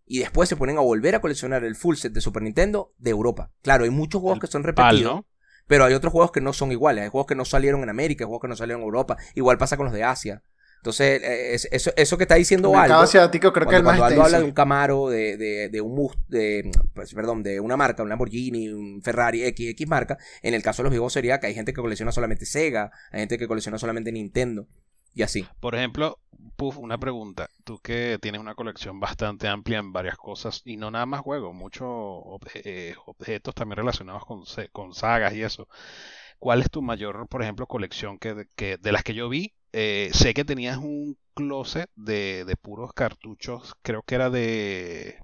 Y 0.06 0.20
después 0.20 0.50
se 0.50 0.56
ponen 0.56 0.78
a 0.80 0.82
volver 0.82 1.14
a 1.14 1.22
coleccionar 1.22 1.64
el 1.64 1.76
full 1.76 1.96
set 1.96 2.12
de 2.12 2.22
Super 2.22 2.42
Nintendo 2.42 2.92
de 2.98 3.12
Europa. 3.12 3.52
Claro, 3.62 3.84
hay 3.84 3.92
muchos 3.92 4.20
juegos 4.20 4.38
El 4.38 4.42
que 4.42 4.48
son 4.48 4.64
PAL, 4.64 4.76
repetidos. 4.76 5.16
¿no? 5.16 5.28
Pero 5.68 5.86
hay 5.86 5.94
otros 5.94 6.12
juegos 6.12 6.32
que 6.32 6.42
no 6.42 6.52
son 6.52 6.72
iguales. 6.72 7.04
Hay 7.04 7.10
juegos 7.10 7.28
que 7.28 7.36
no 7.36 7.46
salieron 7.46 7.84
en 7.84 7.90
América, 7.90 8.24
hay 8.24 8.28
juegos 8.28 8.42
que 8.42 8.48
no 8.48 8.56
salieron 8.56 8.82
en 8.82 8.86
Europa. 8.88 9.18
Igual 9.36 9.60
pasa 9.60 9.78
con 9.78 9.86
los 9.86 9.94
de 9.94 10.04
Asia. 10.04 10.42
Entonces, 10.80 11.22
eh, 11.22 11.54
es- 11.56 11.68
eso, 11.72 11.92
eso 11.96 12.18
que 12.18 12.24
está 12.24 12.36
diciendo 12.36 12.70
Aldo, 12.78 12.96
asiático 13.02 13.52
creo 13.54 13.68
que 13.68 13.76
es 13.76 13.80
el 13.80 13.84
cuando, 13.84 14.02
más 14.04 14.12
Aldo 14.12 14.24
habla 14.24 14.40
de 14.40 14.46
un 14.46 14.52
Camaro, 14.54 15.10
de, 15.10 15.38
de, 15.38 15.70
de 15.70 15.82
un 15.82 15.94
Mus- 15.96 16.18
de, 16.30 16.72
pues, 16.94 17.14
perdón, 17.14 17.44
de 17.44 17.60
una 17.60 17.76
marca, 17.78 18.02
un 18.04 18.10
Lamborghini, 18.10 18.70
un 18.70 19.02
Ferrari, 19.02 19.44
X, 19.44 19.70
X 19.72 19.88
marca, 19.88 20.18
en 20.42 20.54
el 20.54 20.64
caso 20.64 20.82
de 20.82 20.86
los 20.86 20.92
videojuegos 20.92 21.14
sería 21.14 21.40
que 21.40 21.48
hay 21.48 21.54
gente 21.54 21.74
que 21.74 21.82
colecciona 21.82 22.12
solamente 22.12 22.46
Sega, 22.46 22.92
hay 23.12 23.20
gente 23.22 23.38
que 23.38 23.48
colecciona 23.48 23.78
solamente 23.78 24.12
Nintendo, 24.12 24.68
y 25.14 25.24
así. 25.24 25.46
Por 25.60 25.76
ejemplo, 25.76 26.18
Puff, 26.56 26.78
una 26.78 26.98
pregunta. 26.98 27.50
Tú 27.66 27.80
que 27.80 28.18
tienes 28.22 28.40
una 28.40 28.56
colección 28.56 29.00
bastante 29.00 29.48
amplia 29.48 29.80
en 29.80 29.92
varias 29.92 30.16
cosas 30.18 30.62
y 30.66 30.78
no 30.78 30.92
nada 30.92 31.06
más 31.06 31.22
juegos, 31.22 31.54
muchos 31.54 31.88
obje- 31.88 32.62
eh, 32.64 32.96
objetos 33.06 33.54
también 33.56 33.78
relacionados 33.78 34.24
con, 34.26 34.44
con 34.72 34.94
sagas 34.94 35.34
y 35.34 35.42
eso. 35.44 35.68
¿Cuál 36.40 36.62
es 36.62 36.70
tu 36.70 36.82
mayor, 36.82 37.28
por 37.28 37.42
ejemplo, 37.44 37.68
colección 37.68 38.18
que, 38.20 38.46
que 38.56 38.78
de 38.78 38.92
las 38.92 39.04
que 39.04 39.14
yo 39.14 39.30
vi? 39.30 39.54
Eh, 39.74 40.10
sé 40.14 40.34
que 40.34 40.46
tenías 40.46 40.78
un 40.78 41.18
closet 41.34 41.90
de, 41.96 42.44
de 42.46 42.56
puros 42.56 42.94
cartuchos, 42.94 43.74
creo 43.82 44.04
que 44.04 44.16
era 44.16 44.30
de, 44.30 45.20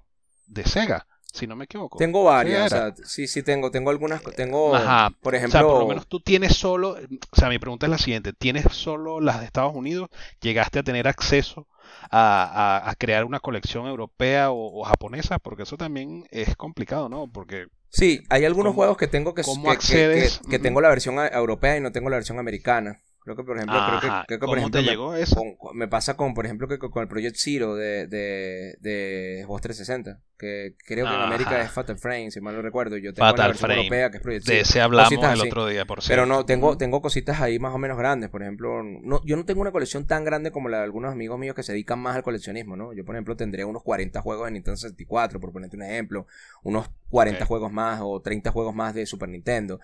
de 0.46 0.64
Sega, 0.64 1.06
si 1.32 1.46
no 1.46 1.56
me 1.56 1.64
equivoco. 1.64 1.98
Tengo 1.98 2.24
varias, 2.24 2.72
o 2.72 2.76
sea, 2.76 2.94
sí, 3.04 3.26
sí 3.28 3.42
tengo, 3.42 3.70
tengo 3.70 3.90
algunas, 3.90 4.22
tengo, 4.34 4.74
Ajá. 4.74 5.10
por 5.20 5.34
O 5.34 5.36
ejemplo, 5.36 5.58
sea, 5.58 5.68
por 5.68 5.78
lo 5.80 5.86
menos 5.88 6.06
tú 6.06 6.20
tienes 6.20 6.54
solo, 6.56 6.90
o 7.32 7.36
sea, 7.36 7.48
mi 7.48 7.58
pregunta 7.58 7.86
es 7.86 7.90
la 7.90 7.98
siguiente, 7.98 8.32
¿tienes 8.32 8.64
solo 8.72 9.20
las 9.20 9.40
de 9.40 9.46
Estados 9.46 9.74
Unidos? 9.74 10.08
¿Llegaste 10.40 10.78
a 10.78 10.82
tener 10.82 11.06
acceso 11.08 11.66
a, 12.10 12.80
a- 12.86 12.90
a 12.90 12.94
crear 12.94 13.24
una 13.24 13.40
colección 13.40 13.86
europea 13.86 14.50
o, 14.50 14.80
o 14.80 14.84
japonesa? 14.84 15.38
Porque 15.38 15.64
eso 15.64 15.76
también 15.76 16.26
es 16.30 16.56
complicado, 16.56 17.08
¿no? 17.10 17.30
Porque 17.30 17.66
sí, 17.90 18.22
hay 18.30 18.44
algunos 18.46 18.70
¿Cómo- 18.70 18.76
juegos 18.76 18.96
que 18.96 19.06
tengo 19.06 19.34
que, 19.34 19.42
que- 19.42 20.28
que- 20.48 20.58
tengo 20.58 20.80
la 20.80 20.88
versión 20.88 21.18
a- 21.18 21.28
europea 21.28 21.76
y 21.76 21.80
no 21.80 21.92
tengo 21.92 22.08
la 22.08 22.16
versión 22.16 22.38
americana. 22.38 23.02
Creo 23.26 23.34
que, 23.36 23.42
por 23.42 23.56
ejemplo, 23.56 23.76
creo 23.88 24.00
que, 24.00 24.06
Ajá, 24.06 24.24
creo 24.26 24.38
que, 24.38 24.46
por 24.46 24.54
¿cómo 24.54 24.58
ejemplo, 24.68 24.80
te 24.80 24.84
me- 24.86 24.90
llegó 24.92 25.14
eso? 25.16 25.42
con- 25.58 25.76
me 25.76 25.88
pasa 25.88 26.16
con, 26.16 26.32
por 26.32 26.44
ejemplo, 26.46 26.68
que 26.68 26.78
con, 26.78 27.02
el 27.02 27.08
Project 27.08 27.34
Zero 27.36 27.74
de, 27.74 28.06
de, 28.06 28.76
de 28.80 29.42
Xbox 29.44 29.62
360, 29.62 30.20
que 30.38 30.76
creo 30.86 31.06
que 31.06 31.12
en. 31.12 31.20
América 31.22 31.60
es 31.60 31.72
Fatal 31.72 31.98
Frame, 31.98 32.30
si 32.30 32.40
mal 32.40 32.54
no 32.54 32.62
recuerdo. 32.62 32.96
Yo 32.98 33.12
tengo 33.12 33.26
la 33.26 33.32
Fatal 33.32 33.48
versión 33.48 33.66
Frame. 33.68 33.80
europea 33.80 34.10
que 34.10 34.18
es 34.18 34.22
Project 34.22 34.46
De 34.46 34.52
Zero. 34.52 34.62
ese 34.62 34.80
hablamos 34.80 35.08
cositas 35.08 35.32
el 35.34 35.40
así. 35.40 35.48
otro 35.48 35.66
día, 35.66 35.84
por 35.86 35.98
Pero 35.98 36.06
cierto. 36.06 36.26
no, 36.26 36.46
tengo, 36.46 36.78
tengo 36.78 37.02
cositas 37.02 37.40
ahí 37.40 37.58
más 37.58 37.74
o 37.74 37.78
menos 37.78 37.98
grandes. 37.98 38.30
Por 38.30 38.42
ejemplo, 38.42 38.84
no, 38.84 39.20
yo 39.24 39.36
no 39.36 39.44
tengo 39.44 39.60
una 39.60 39.72
colección 39.72 40.06
tan 40.06 40.24
grande 40.24 40.52
como 40.52 40.68
la 40.68 40.78
de 40.78 40.84
algunos 40.84 41.10
amigos 41.10 41.36
míos 41.36 41.56
que 41.56 41.64
se 41.64 41.72
dedican 41.72 41.98
más 41.98 42.14
al 42.14 42.22
coleccionismo, 42.22 42.76
¿no? 42.76 42.92
Yo, 42.92 43.04
por 43.04 43.16
ejemplo, 43.16 43.34
tendría 43.36 43.66
unos 43.66 43.82
40 43.82 44.20
juegos 44.22 44.46
de 44.46 44.52
Nintendo 44.52 44.76
64, 44.76 45.40
por 45.40 45.52
ponerte 45.52 45.76
un 45.76 45.82
ejemplo. 45.82 46.28
Unos 46.62 46.88
40 47.10 47.42
Ok. 47.42 47.48
juegos 47.48 47.72
más 47.72 47.98
o 48.04 48.20
30 48.22 48.52
juegos 48.52 48.72
más 48.72 48.94
de 48.94 49.04
Super 49.04 49.28
Nintendo. 49.28 49.80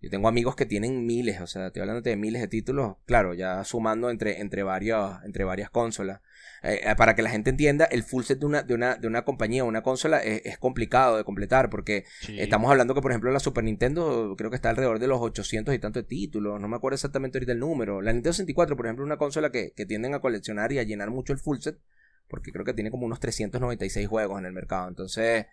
Yo 0.00 0.10
tengo 0.10 0.28
amigos 0.28 0.56
que 0.56 0.66
tienen 0.66 1.06
miles, 1.06 1.40
o 1.40 1.46
sea, 1.46 1.68
estoy 1.68 1.80
hablando 1.80 2.02
de 2.02 2.16
miles 2.16 2.42
de 2.42 2.48
títulos, 2.48 2.96
claro, 3.06 3.34
ya 3.34 3.64
sumando 3.64 4.10
entre, 4.10 4.40
entre, 4.40 4.62
varios, 4.62 5.16
entre 5.24 5.44
varias 5.44 5.70
consolas. 5.70 6.20
Eh, 6.62 6.80
eh, 6.82 6.94
para 6.96 7.14
que 7.14 7.22
la 7.22 7.30
gente 7.30 7.50
entienda, 7.50 7.84
el 7.86 8.02
full 8.02 8.24
set 8.24 8.38
de 8.38 8.46
una, 8.46 8.62
de 8.62 8.74
una, 8.74 8.96
de 8.96 9.06
una 9.06 9.24
compañía 9.24 9.64
o 9.64 9.68
una 9.68 9.82
consola 9.82 10.18
es, 10.22 10.42
es 10.44 10.58
complicado 10.58 11.16
de 11.16 11.24
completar 11.24 11.70
porque 11.70 12.04
Sí. 12.20 12.38
Estamos 12.40 12.70
hablando 12.70 12.94
que, 12.94 13.00
por 13.00 13.10
ejemplo, 13.10 13.30
la 13.30 13.40
Super 13.40 13.64
Nintendo 13.64 14.34
creo 14.36 14.50
que 14.50 14.56
está 14.56 14.70
alrededor 14.70 14.98
de 14.98 15.06
los 15.06 15.20
800 15.20 15.74
y 15.74 15.78
tantos 15.78 16.06
títulos. 16.06 16.60
No 16.60 16.68
me 16.68 16.76
acuerdo 16.76 16.94
exactamente 16.94 17.38
ahorita 17.38 17.52
el 17.52 17.58
número. 17.60 18.00
La 18.00 18.12
Nintendo 18.12 18.32
64, 18.32 18.76
por 18.76 18.86
ejemplo, 18.86 19.04
es 19.04 19.06
una 19.06 19.18
consola 19.18 19.50
que, 19.50 19.72
que 19.72 19.86
tienden 19.86 20.14
a 20.14 20.20
coleccionar 20.20 20.72
y 20.72 20.78
a 20.78 20.82
llenar 20.82 21.10
mucho 21.10 21.32
el 21.32 21.38
full 21.38 21.58
set. 21.58 21.78
Porque 22.28 22.50
creo 22.52 22.64
que 22.64 22.74
tiene 22.74 22.90
como 22.90 23.06
unos 23.06 23.20
396 23.20 24.08
juegos 24.08 24.38
en 24.40 24.46
el 24.46 24.52
mercado. 24.52 24.88
Entonces, 24.88 25.46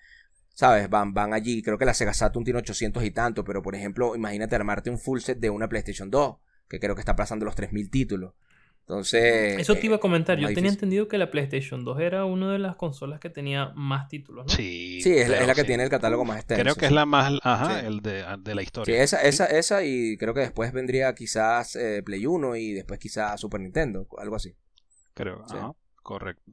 ¿sabes? 0.54 0.90
Van, 0.90 1.14
van 1.14 1.34
allí. 1.34 1.62
Creo 1.62 1.78
que 1.78 1.86
la 1.86 1.94
Sega 1.94 2.14
Saturn 2.14 2.44
tiene 2.46 2.60
800 2.60 3.04
y 3.04 3.12
tanto. 3.12 3.44
Pero, 3.44 3.62
por 3.62 3.76
ejemplo, 3.76 4.16
imagínate 4.16 4.56
armarte 4.56 4.90
un 4.90 4.98
full 5.00 5.20
set 5.20 5.40
de 5.40 5.50
una 5.50 5.68
PlayStation 5.68 6.10
2. 6.10 6.36
Que 6.70 6.80
creo 6.80 6.96
que 6.96 7.02
está 7.02 7.16
pasando 7.16 7.46
los 7.46 7.56
3000 7.56 7.90
títulos. 7.92 8.34
Entonces... 8.82 9.60
Eso 9.60 9.76
te 9.76 9.86
iba 9.86 9.96
a 9.96 10.00
comentar. 10.00 10.38
Yo 10.38 10.48
tenía 10.48 10.62
difícil. 10.64 10.74
entendido 10.76 11.08
que 11.08 11.18
la 11.18 11.32
PlayStation 11.32 11.86
2 11.86 12.00
era 12.02 12.26
una 12.26 12.52
de 12.52 12.60
las 12.60 12.76
consolas 12.76 13.20
que 13.22 13.30
tenía 13.30 13.72
más 13.76 14.10
títulos, 14.10 14.46
¿no? 14.48 14.54
Sí, 14.54 15.00
Sí, 15.02 15.12
es, 15.14 15.30
la- 15.30 15.40
es 15.40 15.48
la 15.48 15.56
que 15.56 15.62
sí. 15.62 15.68
tiene 15.68 15.84
el 15.84 15.90
catálogo 15.90 16.26
más 16.26 16.38
extenso. 16.40 16.64
Creo 16.64 16.76
que 16.76 16.86
es 16.86 16.90
sí. 16.90 16.96
la 16.96 17.06
más, 17.06 17.32
ajá, 17.44 17.80
Sí. 17.80 17.86
el 17.86 18.02
de, 18.02 18.26
de 18.40 18.56
la 18.56 18.62
Sí, 18.62 18.66
historia. 18.66 19.02
esa, 19.04 19.22
esa, 19.22 19.46
esa 19.46 19.84
y 19.86 20.18
creo 20.18 20.34
que 20.34 20.42
después 20.42 20.74
vendría 20.74 21.14
quizás 21.16 21.78
eh, 21.78 22.04
Play 22.04 22.26
1 22.26 22.56
y 22.58 22.74
después 22.74 23.00
quizás 23.00 23.40
Super 23.40 23.62
Nintendo, 23.62 24.06
algo 24.18 24.36
así. 24.36 24.54
Creo, 25.14 25.44
Sí. 25.48 25.56
ajá, 25.58 25.72
correcto. 26.02 26.52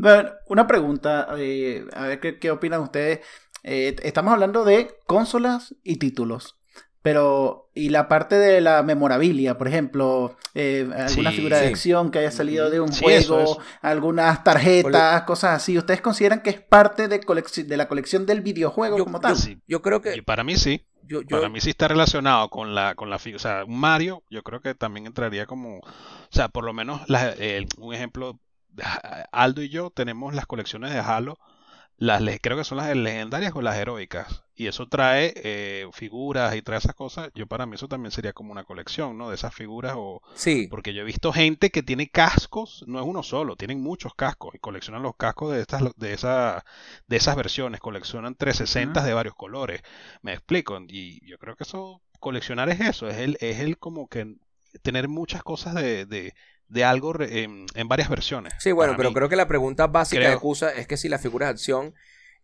Bueno, 0.00 0.30
una 0.48 0.66
pregunta, 0.66 1.28
eh, 1.36 1.84
a 1.94 2.06
ver 2.06 2.20
qué, 2.20 2.38
qué 2.38 2.50
opinan 2.50 2.80
ustedes. 2.80 3.20
Eh, 3.62 3.96
estamos 4.02 4.32
hablando 4.32 4.64
de 4.64 4.96
consolas 5.06 5.74
y 5.84 5.96
títulos, 5.96 6.56
pero 7.02 7.70
¿y 7.74 7.90
la 7.90 8.08
parte 8.08 8.36
de 8.36 8.60
la 8.62 8.82
memorabilia? 8.82 9.58
Por 9.58 9.68
ejemplo, 9.68 10.36
eh, 10.54 10.88
alguna 10.96 11.30
Sí, 11.30 11.36
figura 11.36 11.58
de 11.58 11.68
acción 11.68 12.10
que 12.10 12.20
haya 12.20 12.30
salido 12.30 12.70
de 12.70 12.80
un 12.80 12.92
Sí, 12.92 13.04
juego, 13.04 13.40
eso. 13.40 13.58
algunas 13.82 14.42
tarjetas, 14.44 15.22
cosas 15.24 15.56
así. 15.56 15.76
¿Ustedes 15.76 16.00
consideran 16.00 16.40
que 16.42 16.50
es 16.50 16.60
parte 16.60 17.06
de, 17.08 17.20
colec- 17.20 17.64
de 17.66 17.76
la 17.76 17.86
colección 17.88 18.24
del 18.26 18.40
videojuego 18.40 18.96
Yo- 18.98 19.04
como 19.04 19.20
tal? 19.20 19.36
Sí. 19.36 19.58
Yo 19.66 19.82
creo 19.82 20.00
que... 20.00 20.16
Y 20.16 20.22
para 20.22 20.44
mí 20.44 20.56
sí. 20.56 20.86
Yo, 21.02 21.22
yo- 21.22 21.36
Para 21.38 21.48
mí 21.48 21.60
sí 21.60 21.70
está 21.70 21.88
relacionado 21.88 22.48
con 22.50 22.74
la 22.74 22.94
con 22.94 23.10
la 23.10 23.18
figura. 23.18 23.36
O 23.36 23.40
sea, 23.40 23.64
un 23.64 23.78
Mario, 23.80 24.22
yo 24.30 24.42
creo 24.44 24.60
que 24.60 24.74
también 24.76 25.06
entraría 25.06 25.44
como. 25.44 25.78
O 25.78 25.82
sea, 26.30 26.48
por 26.48 26.64
lo 26.64 26.72
menos 26.72 27.00
la- 27.08 27.34
eh, 27.36 27.66
un 27.78 27.92
ejemplo. 27.94 28.38
Aldo 29.32 29.62
y 29.62 29.68
yo 29.68 29.90
tenemos 29.90 30.34
las 30.34 30.46
colecciones 30.46 30.92
de 30.92 30.98
Halo. 31.00 31.38
Las, 31.96 32.22
creo 32.40 32.56
que 32.56 32.64
son 32.64 32.78
las 32.78 32.96
legendarias 32.96 33.52
o 33.54 33.60
las 33.60 33.76
heroicas. 33.76 34.44
Y 34.54 34.66
eso 34.66 34.88
trae 34.88 35.34
eh, 35.36 35.86
figuras 35.92 36.54
y 36.56 36.62
trae 36.62 36.78
esas 36.78 36.94
cosas. 36.94 37.30
Yo 37.34 37.46
para 37.46 37.66
mí 37.66 37.74
eso 37.74 37.88
también 37.88 38.10
sería 38.10 38.32
como 38.32 38.52
una 38.52 38.64
colección, 38.64 39.18
¿no? 39.18 39.28
De 39.28 39.34
esas 39.34 39.54
figuras 39.54 39.94
o, 39.96 40.22
sí, 40.34 40.68
Porque 40.68 40.94
yo 40.94 41.02
he 41.02 41.04
visto 41.04 41.32
gente 41.32 41.70
que 41.70 41.82
tiene 41.82 42.08
cascos, 42.08 42.84
no 42.86 43.00
es 43.00 43.06
uno 43.06 43.22
solo, 43.22 43.56
tienen 43.56 43.82
muchos 43.82 44.14
cascos 44.14 44.54
y 44.54 44.58
coleccionan 44.58 45.02
los 45.02 45.16
cascos 45.16 45.52
de 45.52 45.60
estas 45.60 45.82
de 45.96 46.12
esa, 46.14 46.64
de 47.06 47.16
esas 47.16 47.36
versiones, 47.36 47.80
coleccionan 47.80 48.34
360 48.34 49.00
Ujú. 49.00 49.06
de 49.08 49.14
varios 49.14 49.34
colores. 49.34 49.82
Me 50.22 50.32
explico, 50.32 50.78
y 50.88 51.26
yo 51.28 51.38
creo 51.38 51.56
que 51.56 51.64
eso 51.64 52.02
coleccionar 52.18 52.68
es 52.70 52.80
eso, 52.80 53.08
es 53.08 53.16
el 53.18 53.36
es 53.40 53.60
el 53.60 53.78
como 53.78 54.08
que 54.08 54.36
tener 54.82 55.08
muchas 55.08 55.42
cosas 55.42 55.74
de, 55.74 56.06
de, 56.06 56.34
de 56.70 56.84
algo 56.84 57.12
re- 57.12 57.42
en, 57.42 57.66
en 57.74 57.88
varias 57.88 58.08
versiones. 58.08 58.54
sí, 58.58 58.72
bueno, 58.72 58.94
pero 58.96 59.10
mí. 59.10 59.14
creo 59.14 59.28
que 59.28 59.36
la 59.36 59.48
pregunta 59.48 59.86
básica 59.88 60.20
Creo. 60.22 60.30
de 60.32 60.38
Cusa 60.38 60.72
es 60.72 60.86
que 60.86 60.96
si 60.96 61.08
las 61.08 61.20
figuras 61.20 61.48
de 61.48 61.52
acción 61.52 61.94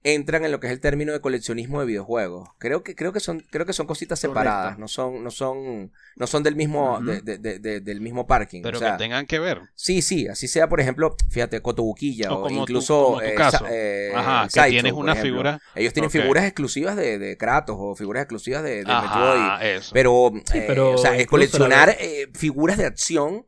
entran 0.02 0.44
en 0.44 0.52
lo 0.52 0.60
que 0.60 0.68
es 0.68 0.72
el 0.72 0.78
término 0.80 1.12
de 1.12 1.20
coleccionismo 1.20 1.80
de 1.80 1.86
videojuegos. 1.86 2.48
Creo 2.58 2.84
que 2.84 2.94
creo 2.94 3.12
que 3.12 3.18
son 3.18 3.40
creo 3.50 3.66
que 3.66 3.72
son 3.72 3.86
cositas 3.88 4.20
Correcto. 4.20 4.38
separadas, 4.40 4.78
no 4.78 4.86
son 4.86 5.24
no 5.24 5.30
son 5.32 5.90
no 6.14 6.26
son 6.28 6.42
del 6.44 6.54
mismo 6.54 6.94
Ujú. 6.98 7.04
de- 7.06 7.22
de- 7.22 7.38
de- 7.38 7.58
de- 7.58 7.80
del 7.80 8.00
mismo 8.00 8.24
parking, 8.24 8.62
pero 8.62 8.76
o 8.76 8.80
sea, 8.80 8.92
que 8.92 8.98
tengan 8.98 9.26
que 9.26 9.40
ver. 9.40 9.62
Sí, 9.74 10.02
sí, 10.02 10.28
así 10.28 10.46
sea, 10.46 10.68
por 10.68 10.80
ejemplo, 10.80 11.16
fíjate, 11.30 11.60
Cotobuquilla 11.60 12.30
O 12.30 12.36
o, 12.36 12.42
como 12.42 12.54
tu- 12.56 12.62
incluso 12.62 13.04
como 13.04 13.18
tu 13.18 13.24
eh, 13.24 13.34
caso. 13.34 13.64
Eh, 13.68 14.12
Ajá, 14.14 14.46
que 14.52 14.70
tienes 14.70 14.92
una 14.92 15.16
figura. 15.16 15.60
Ellos 15.74 15.92
tienen 15.92 16.10
figuras 16.10 16.44
exclusivas 16.44 16.94
de, 16.94 17.18
de 17.18 17.36
Kratos 17.36 17.74
o 17.76 17.96
figuras 17.96 18.22
exclusivas 18.22 18.62
de, 18.62 18.84
de 18.84 18.94
Metroid. 18.94 19.62
Eso. 19.76 19.90
Pero, 19.92 20.30
Sí, 20.44 20.58
eh, 20.58 20.64
pero 20.68 20.92
o 20.92 20.98
sea, 20.98 21.16
es 21.16 21.26
coleccionar 21.26 21.96
eh, 21.98 22.28
figuras 22.34 22.76
de 22.78 22.84
acción 22.86 23.44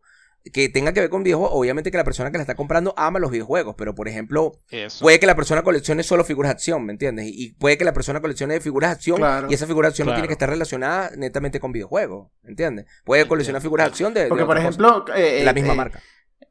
que 0.52 0.68
tenga 0.68 0.92
que 0.92 1.00
ver 1.00 1.10
con 1.10 1.22
videojuegos. 1.22 1.56
Obviamente 1.56 1.90
que 1.90 1.96
la 1.96 2.04
persona 2.04 2.30
que 2.30 2.38
la 2.38 2.42
está 2.42 2.54
comprando 2.54 2.94
ama 2.96 3.18
los 3.18 3.30
videojuegos, 3.30 3.74
pero 3.76 3.94
por 3.94 4.08
ejemplo, 4.08 4.52
eso. 4.70 5.02
puede 5.04 5.18
que 5.20 5.26
la 5.26 5.34
persona 5.36 5.62
coleccione 5.62 6.02
solo 6.02 6.24
figuras 6.24 6.50
de 6.50 6.52
acción, 6.54 6.84
¿me 6.86 6.92
entiendes? 6.92 7.26
Y, 7.26 7.44
y 7.44 7.52
puede 7.52 7.78
que 7.78 7.84
la 7.84 7.92
persona 7.92 8.20
coleccione 8.20 8.60
figuras 8.60 8.90
de 8.90 8.94
acción 8.94 9.16
Claro. 9.18 9.48
y 9.50 9.54
esa 9.54 9.66
figura 9.66 9.88
de 9.88 9.90
acción 9.90 10.08
no 10.08 10.14
tiene 10.14 10.28
que 10.28 10.32
estar 10.34 10.48
relacionada 10.48 11.10
netamente 11.16 11.60
con 11.60 11.72
videojuegos, 11.72 12.28
¿entiendes? 12.44 12.86
Puede 13.04 13.26
coleccionar 13.26 13.62
figuras 13.62 13.86
de 13.86 13.88
acción 13.90 14.14
de, 14.14 14.22
de 14.24 14.28
Porque, 14.28 14.44
por 14.44 14.58
ejemplo, 14.58 15.04
eh, 15.14 15.40
de 15.40 15.44
la 15.44 15.52
misma 15.52 15.72
eh, 15.72 15.76
marca. 15.76 16.02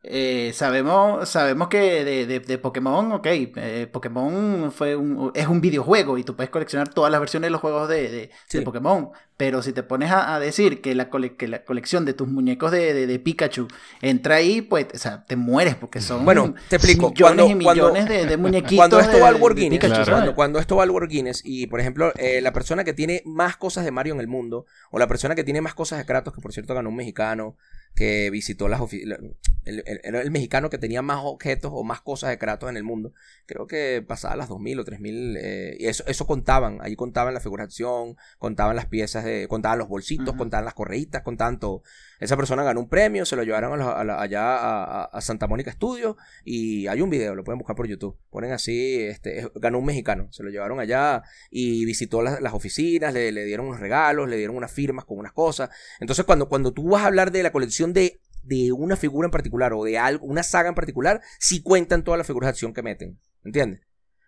Eh, 0.10 0.52
sabemos, 0.54 1.28
sabemos 1.28 1.68
que 1.68 2.06
de, 2.06 2.26
de- 2.26 2.40
de 2.40 2.58
Pokémon, 2.58 3.12
ok, 3.12 3.26
eh, 3.28 3.90
Pokémon 3.92 4.72
fue 4.72 4.96
un, 4.96 5.32
es 5.36 5.48
un 5.48 5.60
videojuego 5.60 6.18
y 6.18 6.24
tú 6.24 6.36
puedes 6.36 6.50
coleccionar 6.50 6.88
todas 6.94 7.12
las 7.12 7.20
versiones 7.20 7.48
de 7.48 7.52
los 7.52 7.60
juegos 7.60 7.90
de, 7.90 8.10
de- 8.10 8.30
Sí. 8.48 8.60
de 8.60 8.64
Pokémon. 8.64 9.10
Pero 9.36 9.62
si 9.62 9.72
te 9.74 9.84
pones 9.84 10.10
a, 10.10 10.34
a 10.34 10.40
decir 10.40 10.82
que 10.82 10.96
la, 10.96 11.10
cole- 11.12 11.36
que 11.36 11.48
la 11.48 11.64
colección 11.66 12.06
de 12.06 12.14
tus 12.14 12.28
muñecos 12.28 12.72
de, 12.72 12.94
de- 12.94 13.06
de 13.06 13.20
Pikachu 13.20 13.68
entra 14.02 14.36
ahí, 14.36 14.62
pues, 14.62 14.88
o 14.94 14.98
sea, 14.98 15.26
te 15.26 15.36
mueres 15.36 15.76
porque 15.76 16.00
son 16.02 16.24
Bueno, 16.26 16.56
te 16.70 16.78
explico, 16.78 17.10
millones 17.10 17.20
cuando- 17.46 17.60
y 17.62 17.64
cuando- 17.64 17.84
millones 17.94 18.10
de, 18.10 18.26
de 18.26 18.38
muñequitos. 18.38 18.78
Cuando 18.78 19.00
esto 19.00 19.18
de- 19.18 19.22
va 19.22 19.28
al 19.28 19.36
World 19.36 19.58
Guinness, 19.60 19.80
Pikachu, 19.80 19.90
Claro. 19.94 20.06
¿sabes? 20.06 20.18
cuando, 20.20 20.36
cuando 20.36 20.60
esto 20.60 20.76
va 20.78 20.84
al 20.84 20.90
World 20.92 21.12
Guinness 21.12 21.42
y, 21.44 21.68
por 21.68 21.82
ejemplo, 21.82 22.14
eh, 22.18 22.40
la 22.42 22.54
persona 22.54 22.84
que 22.86 22.94
tiene 22.94 23.22
más 23.26 23.58
cosas 23.58 23.84
de 23.84 23.92
Mario 23.92 24.14
en 24.14 24.22
el 24.22 24.28
mundo, 24.28 24.66
o 24.90 25.00
la 25.00 25.08
persona 25.08 25.36
que 25.36 25.44
tiene 25.44 25.62
más 25.62 25.74
cosas 25.76 26.00
de 26.00 26.06
Kratos, 26.06 26.34
que 26.34 26.42
por 26.42 26.54
cierto 26.54 26.74
ganó 26.74 26.90
un 26.90 26.96
mexicano, 26.96 27.58
que 27.98 28.30
visitó 28.30 28.68
las 28.70 28.80
ofi- 28.80 29.04
la- 29.06 29.20
el, 29.66 29.84
el- 29.86 30.16
el 30.16 30.32
mexicano 30.32 30.70
que 30.70 30.78
tenía 30.78 31.02
más 31.02 31.20
objetos 31.24 31.72
o 31.74 31.84
más 31.84 32.00
cosas 32.02 32.30
de 32.30 32.38
Kratos 32.38 32.70
en 32.70 32.78
el 32.78 32.84
mundo, 32.84 33.12
creo 33.46 33.68
que 33.68 34.02
pasaba 34.08 34.36
las 34.38 34.48
2000 34.48 34.80
o 34.80 34.86
3000, 34.86 35.36
eh, 35.38 35.76
y 35.80 35.88
eso, 35.88 36.04
eso 36.08 36.26
contaban, 36.28 36.78
ahí 36.82 36.96
contaban 36.96 37.34
la 37.34 37.42
figura 37.42 37.64
de 37.64 37.68
acción, 37.68 38.16
contaban 38.38 38.76
las 38.78 38.86
piezas, 38.86 39.26
de, 39.26 39.48
contaban 39.50 39.80
los 39.80 39.90
bolsitos, 39.90 40.36
contaban 40.38 40.64
las 40.66 40.74
correitas, 40.76 41.24
contaban 41.24 41.60
todo. 41.60 41.84
Esa 42.20 42.36
persona 42.36 42.64
ganó 42.64 42.80
un 42.80 42.90
premio, 42.90 43.26
se 43.26 43.36
lo 43.36 43.44
llevaron 43.44 43.80
a 43.82 44.22
allá 44.22 45.04
a, 45.04 45.22
Santa 45.22 45.48
Mónica 45.48 45.72
Studios 45.72 46.16
y 46.44 46.88
hay 46.88 47.02
un 47.02 47.10
video, 47.10 47.36
lo 47.36 47.44
pueden 47.44 47.60
buscar 47.60 47.76
por 47.76 47.88
YouTube. 47.88 48.18
Ponen 48.30 48.52
así, 48.52 49.02
este, 49.02 49.40
es- 49.40 49.50
ganó 49.56 49.80
un 49.80 49.86
mexicano, 49.86 50.28
se 50.32 50.44
lo 50.44 50.50
llevaron 50.50 50.80
allá 50.80 51.24
y 51.52 51.86
visitó 51.86 52.22
las, 52.22 52.42
las 52.42 52.54
oficinas, 52.54 53.14
le, 53.14 53.32
le 53.32 53.46
dieron 53.46 53.68
unos 53.68 53.80
regalos, 53.80 54.30
le 54.30 54.38
dieron 54.38 54.56
unas 54.56 54.72
firmas 54.72 55.06
con 55.06 55.20
unas 55.20 55.34
cosas. 55.34 55.70
Entonces, 56.00 56.26
cuando, 56.26 56.50
cuando 56.50 56.74
tú 56.74 56.90
vas 56.90 57.04
a 57.04 57.08
hablar 57.08 57.32
de 57.32 57.44
la 57.44 57.52
colección 57.52 57.94
de, 57.94 58.20
de 58.44 58.72
una 58.72 58.96
figura 58.96 59.28
en 59.28 59.32
particular 59.32 59.74
o 59.74 59.84
de 59.84 59.98
algo, 59.98 60.26
una 60.26 60.44
saga 60.44 60.70
en 60.70 60.76
particular, 60.76 61.22
sí 61.40 61.62
cuentan 61.62 62.04
todas 62.04 62.18
las 62.18 62.28
figuras 62.28 62.48
de 62.48 62.52
acción 62.52 62.74
que 62.74 62.82
meten, 62.82 63.20
¿entiendes? 63.44 63.82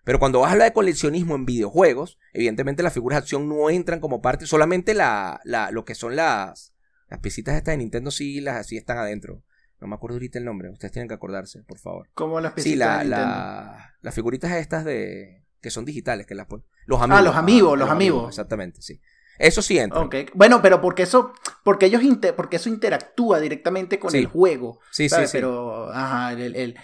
Pero 0.03 0.19
cuando 0.19 0.39
vas 0.39 0.49
a 0.49 0.53
hablar 0.53 0.69
de 0.69 0.73
coleccionismo 0.73 1.35
en 1.35 1.45
videojuegos, 1.45 2.17
evidentemente 2.33 2.83
las 2.83 2.93
figuras 2.93 3.17
de 3.17 3.23
acción 3.23 3.47
no 3.47 3.69
entran 3.69 3.99
como 3.99 4.21
parte, 4.21 4.45
solamente 4.45 4.93
la, 4.93 5.39
la, 5.43 5.71
lo 5.71 5.85
que 5.85 5.93
son 5.95 6.15
las, 6.15 6.73
las 7.09 7.19
piecitas 7.19 7.55
estas 7.55 7.73
de 7.73 7.77
Nintendo 7.77 8.11
sí, 8.11 8.39
las 8.41 8.67
sí 8.67 8.77
están 8.77 8.97
adentro. 8.97 9.43
No 9.81 9.87
me 9.87 9.95
acuerdo 9.95 10.15
ahorita 10.15 10.37
el 10.39 10.45
nombre, 10.45 10.69
ustedes 10.69 10.91
tienen 10.91 11.07
que 11.07 11.13
acordarse, 11.15 11.63
por 11.63 11.79
favor. 11.79 12.09
Como 12.13 12.39
las 12.41 12.51
Sí, 12.51 12.55
piecitas 12.63 12.87
la, 12.97 13.03
de 13.03 13.09
la- 13.09 13.95
las 14.01 14.13
figuritas 14.15 14.51
estas 14.51 14.83
de 14.85 15.43
que 15.61 15.69
son 15.71 15.85
digitales, 15.85 16.25
que 16.25 16.35
las 16.35 16.47
ponen. 16.47 16.65
Los 16.85 17.01
amigos. 17.01 17.19
Ah, 17.19 17.21
los 17.21 17.35
amigos, 17.35 17.79
los 17.79 17.89
amigos. 17.89 18.29
Exactamente, 18.29 18.81
sí. 18.81 18.99
Eso 19.37 19.61
sí 19.61 19.79
entra. 19.79 20.01
Ok, 20.01 20.15
Bueno, 20.33 20.61
pero 20.61 20.81
porque 20.81 21.03
eso, 21.03 21.33
porque 21.63 21.85
ellos 21.85 22.01
porque 22.35 22.57
eso 22.57 22.67
interactúa 22.67 23.39
directamente 23.39 23.97
con 23.97 24.11
Sí. 24.11 24.17
el 24.17 24.25
juego. 24.27 24.79
Sí, 24.91 25.03
sí, 25.03 25.09
¿sabes? 25.09 25.31
sí. 25.31 25.37
Pero, 25.37 25.89
ajá, 25.93 26.33
el, 26.33 26.55
el- 26.57 26.77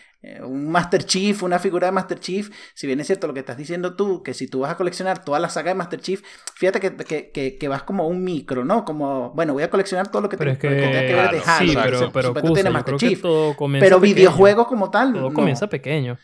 un 0.44 0.70
Master 0.70 1.03
Chief, 1.05 1.41
una 1.44 1.60
figura 1.60 1.88
de 1.88 1.91
Master 1.91 2.20
Chief, 2.20 2.50
si 2.74 2.88
bien 2.88 3.00
es 3.00 3.08
cierto 3.08 3.27
lo 3.27 3.34
que 3.34 3.41
estás 3.41 3.58
diciendo 3.58 3.96
tú, 3.96 4.24
que 4.24 4.34
si 4.34 4.48
tú 4.48 4.60
vas 4.62 4.72
a 4.72 4.77
coleccionar 4.77 5.24
toda 5.24 5.39
la 5.39 5.50
saga 5.50 5.70
de 5.70 5.75
Master 5.75 6.00
Chief, 6.01 6.22
fíjate 6.55 6.79
que, 6.79 6.96
que, 6.96 7.32
que, 7.32 7.58
que 7.58 7.67
vas 7.67 7.84
como 7.84 8.08
un 8.08 8.24
micro, 8.24 8.63
¿no? 8.65 8.86
Como, 8.86 9.32
bueno, 9.32 9.53
voy 9.53 9.63
a 9.63 9.70
coleccionar 9.70 10.10
todo 10.12 10.22
lo 10.22 10.29
que, 10.29 10.38
Pero 10.38 10.51
es 10.51 10.60
te- 10.60 10.70
lo 10.70 10.75
que 10.75 10.82
tenga 10.82 11.01
que, 11.08 11.13
ver 11.15 11.32
de 11.32 11.41
Halo. 11.46 11.67
sí, 11.72 11.75
pero, 11.75 12.12
pero 12.12 12.27
supuesto, 12.29 12.41
Cusa, 12.41 12.53
tiene 12.53 12.70
yo 12.70 12.74
Master 12.74 12.96
Chief. 12.98 13.22
todo 13.22 13.55
comienza 13.55 13.86
Pero 13.86 14.00
pequeño. 14.00 14.15
videojuegos 14.15 14.67
como 14.67 14.89
tal, 14.91 15.13
Todo 15.13 15.29
no. 15.29 15.34
comienza 15.34 15.67
pequeño. 15.67 16.17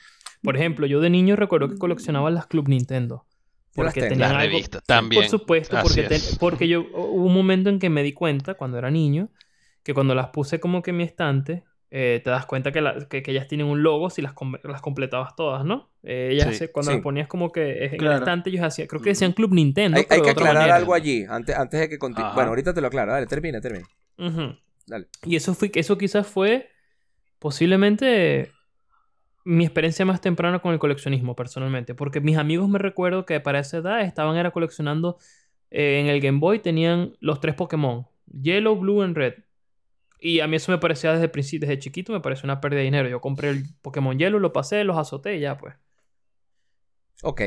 Por 0.44 0.56
ejemplo, 0.58 0.88
yo 0.88 1.00
de 1.02 1.10
niño 1.10 1.36
recuerdo 1.36 1.70
que 1.70 1.78
coleccionaba 1.78 2.30
las 2.32 2.48
Club 2.48 2.68
Nintendo. 2.68 3.26
Porque 3.74 4.02
tenían 4.02 4.20
Las 4.20 4.32
algo... 4.32 4.42
revistas 4.42 4.84
también. 4.86 5.22
Por 5.22 5.30
supuesto, 5.30 5.78
Así 5.78 6.02
porque, 6.02 6.16
es. 6.16 6.38
porque 6.40 6.68
yo 6.68 6.82
hubo 6.94 7.26
un 7.26 7.34
momento 7.34 7.70
en 7.70 7.80
que 7.80 7.90
me 7.90 8.04
di 8.04 8.12
cuenta, 8.14 8.56
cuando 8.56 8.78
era 8.78 8.92
niño, 8.92 9.30
que 9.84 9.94
cuando 9.94 10.14
las 10.14 10.28
puse 10.30 10.60
como 10.60 10.82
que 10.82 10.90
en 10.92 10.98
mi 10.98 11.04
estante, 11.04 11.64
eh, 11.94 12.22
te 12.24 12.30
das 12.30 12.46
cuenta 12.46 12.72
que, 12.72 12.80
la- 12.82 13.08
que, 13.10 13.22
que 13.22 13.32
ellas 13.32 13.48
tienen 13.50 13.68
un 13.68 13.84
logo 13.84 14.10
si 14.10 14.22
las, 14.22 14.32
com- 14.34 14.56
las 14.64 14.82
completabas 14.82 15.36
todas, 15.36 15.66
¿no? 15.66 15.90
Eh, 16.04 16.30
ellas 16.32 16.56
Sí, 16.58 16.68
cuando 16.70 16.92
sí. 16.92 16.96
las 16.98 17.04
ponías 17.04 17.28
como 17.28 17.52
que 17.52 17.84
en 17.86 17.98
Claro. 17.98 18.16
el 18.16 18.22
estante, 18.22 18.50
ellos 18.50 18.64
hacían, 18.64 18.88
creo 18.88 19.02
que 19.02 19.10
decían 19.10 19.34
Club 19.34 19.54
Nintendo. 19.54 19.98
hay, 19.98 20.06
que 20.06 20.30
aclarar 20.30 20.56
manera. 20.56 20.76
algo 20.78 20.94
allí, 20.94 21.26
antes, 21.30 21.56
antes 21.56 21.80
de 21.82 21.90
que 21.90 22.00
continúe. 22.00 22.32
Bueno, 22.34 22.50
ahorita 22.50 22.74
te 22.74 22.80
lo 22.82 22.88
aclaro. 22.88 23.12
Dale, 23.12 23.28
termina, 23.28 23.60
termina. 23.60 23.88
Dale. 24.88 25.08
Y 25.26 25.36
eso 25.36 25.54
fue, 25.54 25.70
eso 25.76 25.98
quizás 25.98 26.26
fue 26.28 26.70
posiblemente 27.40 28.52
mi 29.44 29.66
experiencia 29.66 30.06
más 30.06 30.22
temprana 30.22 30.60
con 30.60 30.72
el 30.74 30.80
coleccionismo, 30.80 31.36
personalmente. 31.36 31.96
Porque 31.96 32.22
mis 32.22 32.38
amigos 32.38 32.70
me 32.70 32.80
recuerdo 32.80 33.26
que 33.26 33.40
para 33.40 33.60
esa 33.60 33.78
edad 33.78 34.02
estaban 34.02 34.38
era 34.38 34.52
coleccionando 34.52 35.18
eh, 35.72 36.00
en 36.00 36.08
el 36.08 36.22
Game 36.22 36.40
Boy, 36.40 36.60
tenían 36.60 37.18
los 37.20 37.40
tres 37.42 37.56
Pokémon, 37.56 38.06
Yellow, 38.28 38.76
Blue 38.78 39.02
and 39.02 39.18
Red. 39.18 39.34
Y 40.24 40.40
a 40.40 40.48
mí 40.48 40.56
eso 40.58 40.72
me 40.72 40.78
parecía 40.78 41.14
desde 41.14 41.28
principio, 41.30 41.68
desde 41.68 41.80
chiquito, 41.82 42.14
me 42.14 42.22
pareció 42.22 42.46
una 42.46 42.62
pérdida 42.62 42.80
de 42.80 42.86
dinero. 42.86 43.10
Yo 43.10 43.22
compré 43.22 43.50
el 43.50 43.66
Pokémon 43.82 44.18
Yellow, 44.20 44.40
lo 44.40 44.54
pasé, 44.54 44.84
los 44.84 44.98
azoté 44.98 45.36
y 45.38 45.42
ya 45.42 45.58
pues. 45.58 45.76
Ok. 47.24 47.42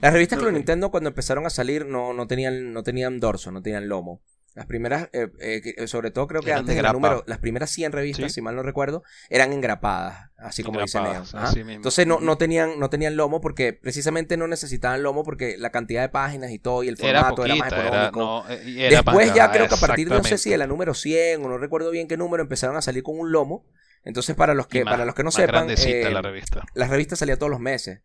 Las 0.00 0.12
revistas 0.12 0.38
Club 0.38 0.52
Ok. 0.52 0.54
Nintendo 0.54 0.90
cuando 0.90 1.08
empezaron 1.10 1.46
a 1.46 1.50
salir 1.50 1.84
no, 1.86 2.12
no, 2.14 2.26
tenían, 2.28 2.72
no 2.72 2.84
tenían 2.84 3.20
dorso, 3.20 3.50
no 3.50 3.60
tenían 3.60 3.88
lomo. 3.88 4.22
Las 4.54 4.66
primeras, 4.66 5.08
eh, 5.14 5.28
eh, 5.40 5.60
que- 5.62 5.86
sobre 5.88 6.10
todo 6.10 6.26
creo 6.26 6.42
que 6.42 6.52
antes 6.52 6.76
de 6.76 6.82
del 6.82 6.92
número, 6.92 7.24
las 7.26 7.38
primeras 7.38 7.70
100 7.70 7.90
revistas, 7.90 8.26
Sí. 8.32 8.34
si 8.34 8.42
mal 8.42 8.54
no 8.54 8.62
recuerdo, 8.62 9.02
eran 9.30 9.50
engrapadas, 9.52 10.30
así 10.36 10.62
como 10.62 10.80
dice 10.80 11.00
Neo. 11.00 11.22
Entonces 11.70 12.06
no, 12.06 12.20
no 12.20 12.36
tenían, 12.36 12.78
no 12.78 12.90
tenían 12.90 13.16
lomo 13.16 13.40
porque 13.40 13.72
precisamente 13.72 14.36
no 14.36 14.46
necesitaban 14.48 15.02
lomo 15.02 15.24
porque 15.24 15.56
la 15.56 15.70
cantidad 15.70 16.02
de 16.02 16.10
páginas 16.10 16.50
y 16.50 16.58
todo 16.58 16.82
y 16.82 16.88
el 16.88 16.96
Era 17.02 17.20
formato 17.20 17.44
era, 17.46 17.54
más 17.56 17.72
era, 17.72 17.86
económico. 17.86 18.20
no, 18.20 18.50
eh, 18.50 18.86
era 18.88 18.96
Después 19.02 19.32
ya 19.34 19.50
creo 19.50 19.68
que 19.68 19.74
a 19.74 19.78
partir 19.78 20.08
de 20.10 20.16
no 20.16 20.22
sé 20.24 20.36
si 20.36 20.50
de 20.50 20.58
la 20.58 20.66
número 20.66 20.92
100 20.92 21.42
o 21.44 21.48
no 21.48 21.56
recuerdo 21.56 21.90
bien 21.90 22.06
qué 22.06 22.18
número 22.18 22.42
empezaron 22.42 22.76
a 22.76 22.82
salir 22.82 23.02
con 23.02 23.18
un 23.18 23.32
lomo. 23.32 23.64
Entonces 24.04 24.34
para 24.36 24.52
los 24.52 24.66
que 24.66 24.84
más- 24.84 24.92
para 24.92 25.04
los 25.06 25.14
que 25.14 25.22
no 25.24 25.30
sepan, 25.30 25.70
eh, 25.70 26.10
la 26.10 26.20
revista. 26.20 26.62
las 26.74 26.90
revistas 26.90 27.20
salían 27.20 27.38
todos 27.38 27.50
los 27.50 27.60
meses. 27.60 28.00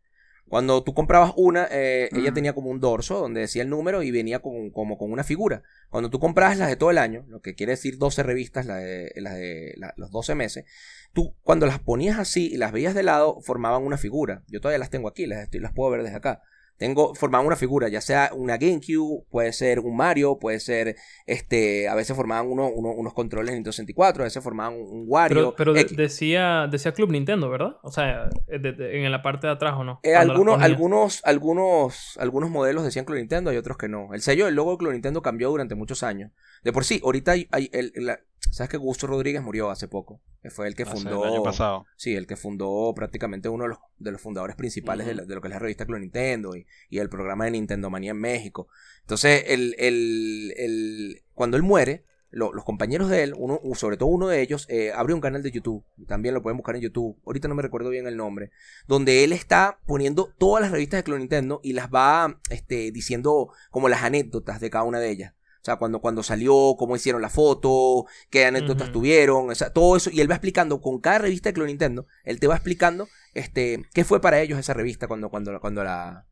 Cuando 0.47 0.83
tú 0.83 0.93
comprabas 0.93 1.33
una, 1.35 1.67
eh, 1.71 2.09
ella 2.13 2.33
tenía 2.33 2.53
como 2.53 2.69
un 2.69 2.79
dorso 2.79 3.19
donde 3.19 3.41
decía 3.41 3.61
el 3.63 3.69
número 3.69 4.01
y 4.03 4.11
venía 4.11 4.39
con, 4.39 4.69
como 4.71 4.97
con 4.97 5.11
una 5.11 5.23
figura. 5.23 5.63
Cuando 5.89 6.09
tú 6.09 6.19
comprabas 6.19 6.57
las 6.57 6.69
de 6.69 6.75
todo 6.77 6.89
el 6.91 6.97
año, 6.97 7.25
lo 7.27 7.41
que 7.41 7.53
quiere 7.55 7.71
decir 7.73 7.97
12 7.97 8.23
revistas, 8.23 8.65
las 8.65 8.79
de, 8.81 9.11
las 9.17 9.35
de 9.35 9.73
la- 9.77 9.93
los 9.97 10.09
12 10.11 10.35
meses, 10.35 10.65
tú 11.13 11.35
cuando 11.43 11.65
las 11.65 11.79
ponías 11.79 12.17
así 12.19 12.47
y 12.53 12.57
las 12.57 12.71
veías 12.71 12.95
de 12.95 13.03
lado, 13.03 13.41
formaban 13.41 13.83
una 13.83 13.97
figura. 13.97 14.43
Yo 14.47 14.61
todavía 14.61 14.79
las 14.79 14.89
tengo 14.89 15.07
aquí, 15.09 15.25
las 15.25 15.47
puedo 15.73 15.91
ver 15.91 16.03
desde 16.03 16.15
acá. 16.17 16.41
Tengo, 16.77 17.15
formaban 17.15 17.47
una 17.47 17.55
figura, 17.55 17.87
ya 17.89 18.01
sea 18.01 18.31
una 18.35 18.57
GameCube, 18.57 19.25
puede 19.31 19.51
ser 19.51 19.79
un 19.79 19.95
Mario, 19.95 20.37
puede 20.39 20.59
ser, 20.59 20.95
este, 21.25 21.87
a 21.87 21.95
veces 21.95 22.15
formaban 22.15 22.47
uno- 22.47 22.67
uno- 22.69 22.91
unos 22.91 23.13
controles 23.13 23.53
Nintendo 23.53 23.71
64, 23.71 24.23
a 24.23 24.25
veces 24.25 24.43
formaban 24.43 24.75
un, 24.79 25.05
Wario. 25.07 25.55
Pero, 25.55 25.55
pero 25.55 25.73
de- 25.73 25.85
decía, 25.95 26.67
decía 26.69 26.91
Club 26.93 27.11
Nintendo, 27.11 27.49
¿verdad? 27.49 27.77
O 27.83 27.91
sea, 27.91 28.29
eh, 28.47 28.59
de- 28.59 28.73
de- 28.73 29.03
en 29.05 29.11
la 29.11 29.21
parte 29.23 29.47
de 29.47 29.53
atrás 29.53 29.73
o 29.77 29.83
no. 29.83 29.99
Eh, 30.03 30.15
algunos, 30.15 30.55
algunos, 30.65 31.21
algunos, 31.25 32.17
algunos 32.19 32.49
modelos 32.49 32.83
decían 32.83 33.05
Club 33.05 33.17
Nintendo 33.17 33.51
y 33.51 33.57
otros 33.57 33.77
que 33.77 33.87
no. 33.87 34.13
El 34.13 34.21
sello 34.21 34.45
del 34.45 34.55
logo 34.55 34.71
de 34.71 34.77
Club 34.77 34.91
Nintendo 34.93 35.21
cambió 35.21 35.49
durante 35.49 35.75
muchos 35.75 36.03
años. 36.03 36.31
De 36.63 36.71
por 36.73 36.85
sí, 36.85 37.01
ahorita 37.03 37.31
hay, 37.31 37.47
hay 37.51 37.69
el- 37.73 37.91
la- 37.95 38.19
sabes 38.51 38.69
que 38.69 38.77
Gusto 38.77 39.07
Rodríguez 39.07 39.41
murió 39.41 39.69
hace 39.69 39.87
poco. 39.87 40.21
Que 40.41 40.49
fue 40.51 40.67
el 40.67 40.75
que 40.75 40.83
Hace 40.83 40.91
fundó. 40.93 41.25
el 41.25 41.33
año 41.33 41.43
pasado. 41.43 41.85
Sí, 41.97 42.15
el 42.15 42.25
que 42.27 42.37
fundó 42.37 42.93
prácticamente 42.95 43.49
uno 43.49 43.63
de 43.63 43.69
los, 43.69 43.79
de 43.97 44.11
los 44.11 44.21
fundadores 44.21 44.55
principales 44.55 45.05
de, 45.07 45.15
la- 45.15 45.25
de 45.25 45.35
lo 45.35 45.41
que 45.41 45.47
es 45.47 45.53
la 45.53 45.59
revista 45.59 45.85
Club 45.85 45.99
Nintendo 45.99 46.55
y, 46.55 46.65
y 46.89 46.99
el 46.99 47.09
programa 47.09 47.45
de 47.45 47.51
Nintendo 47.51 47.89
Manía 47.89 48.11
en 48.11 48.19
México. 48.19 48.67
Entonces, 49.01 49.43
el, 49.47 49.75
el, 49.77 50.53
el- 50.57 51.23
cuando 51.33 51.57
él 51.57 51.63
muere, 51.63 52.05
lo- 52.29 52.53
los 52.53 52.63
compañeros 52.63 53.09
de 53.09 53.23
él, 53.23 53.33
uno, 53.37 53.59
sobre 53.75 53.97
todo 53.97 54.07
uno 54.09 54.27
de 54.27 54.41
ellos, 54.41 54.67
eh, 54.69 54.91
abrió 54.93 55.15
un 55.15 55.21
canal 55.21 55.43
de 55.43 55.51
YouTube. 55.51 55.83
También 56.07 56.33
lo 56.33 56.41
pueden 56.41 56.57
buscar 56.57 56.75
en 56.75 56.81
YouTube. 56.81 57.17
Ahorita 57.25 57.47
no 57.47 57.55
me 57.55 57.61
recuerdo 57.63 57.89
bien 57.89 58.07
el 58.07 58.15
nombre. 58.15 58.51
Donde 58.87 59.23
él 59.25 59.33
está 59.33 59.79
poniendo 59.85 60.33
todas 60.37 60.61
las 60.61 60.71
revistas 60.71 60.99
de 60.99 61.03
Club 61.03 61.17
Nintendo 61.19 61.59
y 61.63 61.73
las 61.73 61.89
va 61.89 62.39
este, 62.51 62.91
diciendo 62.91 63.49
como 63.71 63.89
las 63.89 64.03
anécdotas 64.03 64.61
de 64.61 64.69
cada 64.69 64.83
una 64.85 64.99
de 64.99 65.09
ellas. 65.09 65.33
O 65.67 65.69
sea, 65.69 65.75
cuando, 65.75 65.99
cuando 65.99 66.23
salió, 66.23 66.75
cómo 66.77 66.95
hicieron 66.95 67.21
la 67.21 67.29
foto, 67.29 68.05
qué 68.29 68.45
anécdotas 68.45 68.89
tuvieron, 68.93 69.49
o 69.49 69.55
sea, 69.55 69.73
todo 69.73 69.97
eso. 69.97 70.09
Y 70.09 70.21
él 70.21 70.31
va 70.31 70.35
explicando 70.35 70.79
con 70.79 71.01
cada 71.01 71.17
revista 71.17 71.49
de 71.49 71.53
Club 71.55 71.67
Nintendo, 71.67 72.07
él 72.23 72.39
te 72.39 72.47
va 72.47 72.55
explicando 72.55 73.09
este, 73.33 73.83
qué 73.93 74.05
fue 74.05 74.21
para 74.21 74.39
ellos 74.39 74.57
esa 74.57 74.73
revista 74.73 75.09
cuando, 75.09 75.29
cuando, 75.29 75.59
cuando, 75.59 75.83
la, 75.83 76.25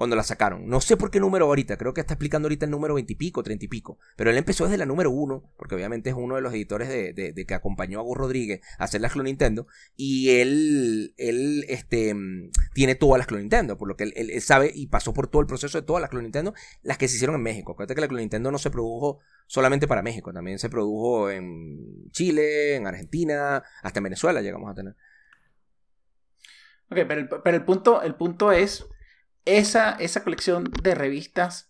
cuando 0.00 0.16
la 0.16 0.22
sacaron. 0.22 0.66
No 0.66 0.80
sé 0.80 0.96
por 0.96 1.10
qué 1.10 1.20
número 1.20 1.44
ahorita, 1.44 1.76
creo 1.76 1.92
que 1.92 2.00
está 2.00 2.14
explicando 2.14 2.46
ahorita 2.46 2.64
el 2.64 2.70
número 2.70 2.94
20 2.94 3.12
y 3.12 3.16
pico, 3.16 3.42
30 3.42 3.66
y 3.66 3.68
pico. 3.68 3.98
Pero 4.16 4.30
él 4.30 4.38
empezó 4.38 4.64
desde 4.64 4.78
la 4.78 4.86
número 4.86 5.10
uno, 5.10 5.52
porque 5.58 5.74
obviamente 5.74 6.08
es 6.08 6.16
uno 6.16 6.36
de 6.36 6.40
los 6.40 6.54
editores 6.54 6.88
de, 6.88 7.44
que 7.46 7.54
acompañó 7.54 8.00
a 8.00 8.02
Gus 8.02 8.16
Rodríguez 8.16 8.62
a 8.78 8.84
hacer 8.84 9.02
las 9.02 9.12
Club 9.12 9.24
Nintendo. 9.24 9.66
Y 9.96 10.30
él, 10.40 11.12
él 11.18 11.66
este, 11.68 12.14
mm, 12.14 12.50
tiene 12.72 12.94
todas 12.94 13.18
las 13.18 13.26
Club 13.26 13.40
Nintendo, 13.40 13.76
por 13.76 13.88
lo 13.88 13.96
que 13.96 14.04
él, 14.04 14.40
sabe 14.40 14.72
y 14.74 14.86
pasó 14.86 15.12
por 15.12 15.28
todo 15.28 15.42
el 15.42 15.46
proceso 15.46 15.78
de 15.78 15.86
todas 15.86 16.00
las 16.00 16.08
Club 16.08 16.22
Nintendo, 16.22 16.54
las 16.80 16.96
que 16.96 17.06
se 17.06 17.16
hicieron 17.16 17.36
en 17.36 17.42
México. 17.42 17.72
Acuérdate 17.72 17.94
que 17.94 18.00
la 18.00 18.08
Club 18.08 18.20
Nintendo 18.20 18.50
no 18.50 18.56
se 18.56 18.70
produjo 18.70 19.18
solamente 19.48 19.86
para 19.86 20.00
México, 20.00 20.32
también 20.32 20.58
se 20.58 20.70
produjo 20.70 21.28
en 21.28 22.10
Chile, 22.10 22.76
en 22.76 22.86
Argentina, 22.86 23.62
hasta 23.82 23.98
en 23.98 24.04
Venezuela 24.04 24.40
llegamos 24.40 24.70
a 24.70 24.74
tener. 24.74 24.96
Ok, 26.90 27.00
pero 27.06 27.42
pero 27.44 27.56
el 27.58 27.64
punto, 27.66 28.00
el 28.00 28.14
punto 28.14 28.50
es, 28.50 28.86
esa, 29.44 29.92
esa 29.92 30.22
colección 30.24 30.70
de 30.82 30.94
revistas 30.94 31.68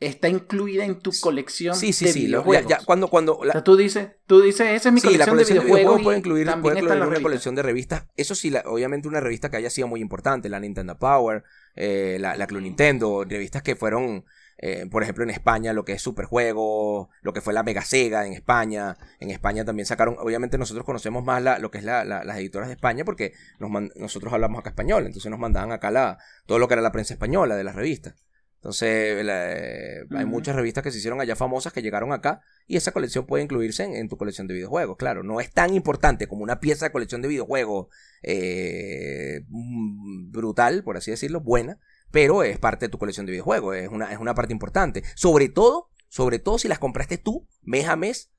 está 0.00 0.28
incluida 0.28 0.84
en 0.84 0.98
tu 0.98 1.12
colección 1.20 1.74
Sí, 1.76 1.92
sí, 1.92 2.04
de 2.06 2.12
sí. 2.12 2.18
lo- 2.26 2.38
ya- 2.38 2.42
videojuegos. 2.42 2.70
ya, 2.70 2.78
cuando, 2.84 3.08
cuando 3.08 3.38
O 3.38 3.44
la- 3.44 3.52
sea, 3.52 3.64
tú 3.64 3.76
dices, 3.76 4.08
tú 4.26 4.42
dices, 4.42 4.66
esa 4.72 4.88
es 4.88 4.92
mi 4.92 5.00
Sí, 5.00 5.06
la 5.06 5.24
colección, 5.26 5.34
colección 5.36 5.58
de 5.58 5.64
videojuegos, 5.64 6.02
puede 6.02 6.18
incluir, 6.18 6.46
también 6.46 6.62
puede 6.74 6.78
incluir 6.94 7.08
una 7.08 7.20
colección 7.22 7.54
de 7.54 7.62
revistas. 7.62 8.06
Eso 8.16 8.34
sí, 8.34 8.50
la- 8.50 8.64
obviamente 8.66 9.08
una 9.08 9.20
revista 9.20 9.50
que 9.50 9.56
haya 9.56 9.70
sido 9.70 9.86
muy 9.88 10.00
importante, 10.00 10.48
la 10.48 10.60
Nintendo 10.60 10.98
Power, 10.98 11.44
eh, 11.76 12.18
la, 12.20 12.36
la 12.36 12.46
Club 12.46 12.62
Nintendo, 12.62 13.24
revistas 13.24 13.62
que 13.62 13.76
fueron, 13.76 14.24
eh, 14.58 14.86
por 14.90 15.02
ejemplo, 15.02 15.24
en 15.24 15.30
España, 15.30 15.72
lo 15.72 15.84
que 15.84 15.92
es 15.92 16.02
Superjuegos, 16.02 17.08
lo 17.22 17.32
que 17.32 17.40
fue 17.40 17.52
la 17.52 17.62
Mega 17.62 17.82
Sega 17.82 18.26
en 18.26 18.32
España. 18.32 18.96
En 19.20 19.30
España 19.30 19.64
también 19.64 19.86
sacaron, 19.86 20.16
obviamente 20.18 20.58
nosotros 20.58 20.84
conocemos 20.84 21.24
más 21.24 21.42
la, 21.42 21.58
lo 21.58 21.70
que 21.70 21.78
es 21.78 21.84
la- 21.84 22.04
la- 22.04 22.24
las 22.24 22.38
editoras 22.38 22.68
de 22.68 22.74
España 22.74 23.04
porque 23.04 23.32
nos 23.58 23.70
man- 23.70 23.90
nosotros 23.96 24.32
hablamos 24.32 24.60
acá 24.60 24.70
español, 24.70 25.06
entonces 25.06 25.30
nos 25.30 25.40
mandaban 25.40 25.72
acá 25.72 25.90
la, 25.90 26.18
todo 26.46 26.58
lo 26.58 26.68
que 26.68 26.74
era 26.74 26.82
la 26.82 26.92
prensa 26.92 27.14
española 27.14 27.56
de 27.56 27.64
las 27.64 27.74
revistas. 27.74 28.14
Entonces, 28.56 29.22
eh, 29.28 30.04
hay 30.16 30.24
muchas 30.24 30.56
revistas 30.56 30.82
que 30.82 30.90
se 30.90 30.96
hicieron 30.96 31.20
allá 31.20 31.36
famosas 31.36 31.70
que 31.74 31.82
llegaron 31.82 32.14
acá 32.14 32.40
y 32.66 32.76
esa 32.78 32.92
colección 32.92 33.26
puede 33.26 33.44
incluirse 33.44 33.84
en, 33.84 33.94
en 33.94 34.08
tu 34.08 34.16
colección 34.16 34.46
de 34.46 34.54
videojuegos. 34.54 34.96
Claro, 34.96 35.22
no 35.22 35.38
es 35.40 35.50
tan 35.50 35.74
importante 35.74 36.28
como 36.28 36.42
una 36.44 36.60
pieza 36.60 36.86
de 36.86 36.92
colección 36.92 37.20
de 37.20 37.28
videojuegos 37.28 37.88
eh, 38.22 39.42
mm, 39.48 40.30
brutal, 40.32 40.82
por 40.82 40.96
así 40.96 41.10
decirlo, 41.10 41.40
buena, 41.40 41.78
pero 42.14 42.44
es 42.44 42.60
parte 42.60 42.86
de 42.86 42.90
tu 42.90 42.98
colección 42.98 43.26
de 43.26 43.32
videojuegos, 43.32 43.74
es 43.74 43.88
una, 43.88 44.12
es 44.12 44.18
una 44.20 44.36
parte 44.36 44.52
importante. 44.52 45.02
Sobre 45.16 45.48
todo, 45.48 45.90
sobre 46.08 46.38
todo 46.38 46.58
si 46.58 46.68
las 46.68 46.78
compraste 46.78 47.18
tú, 47.18 47.48
mes 47.60 47.88
a 47.88 47.96
mes, 47.96 48.30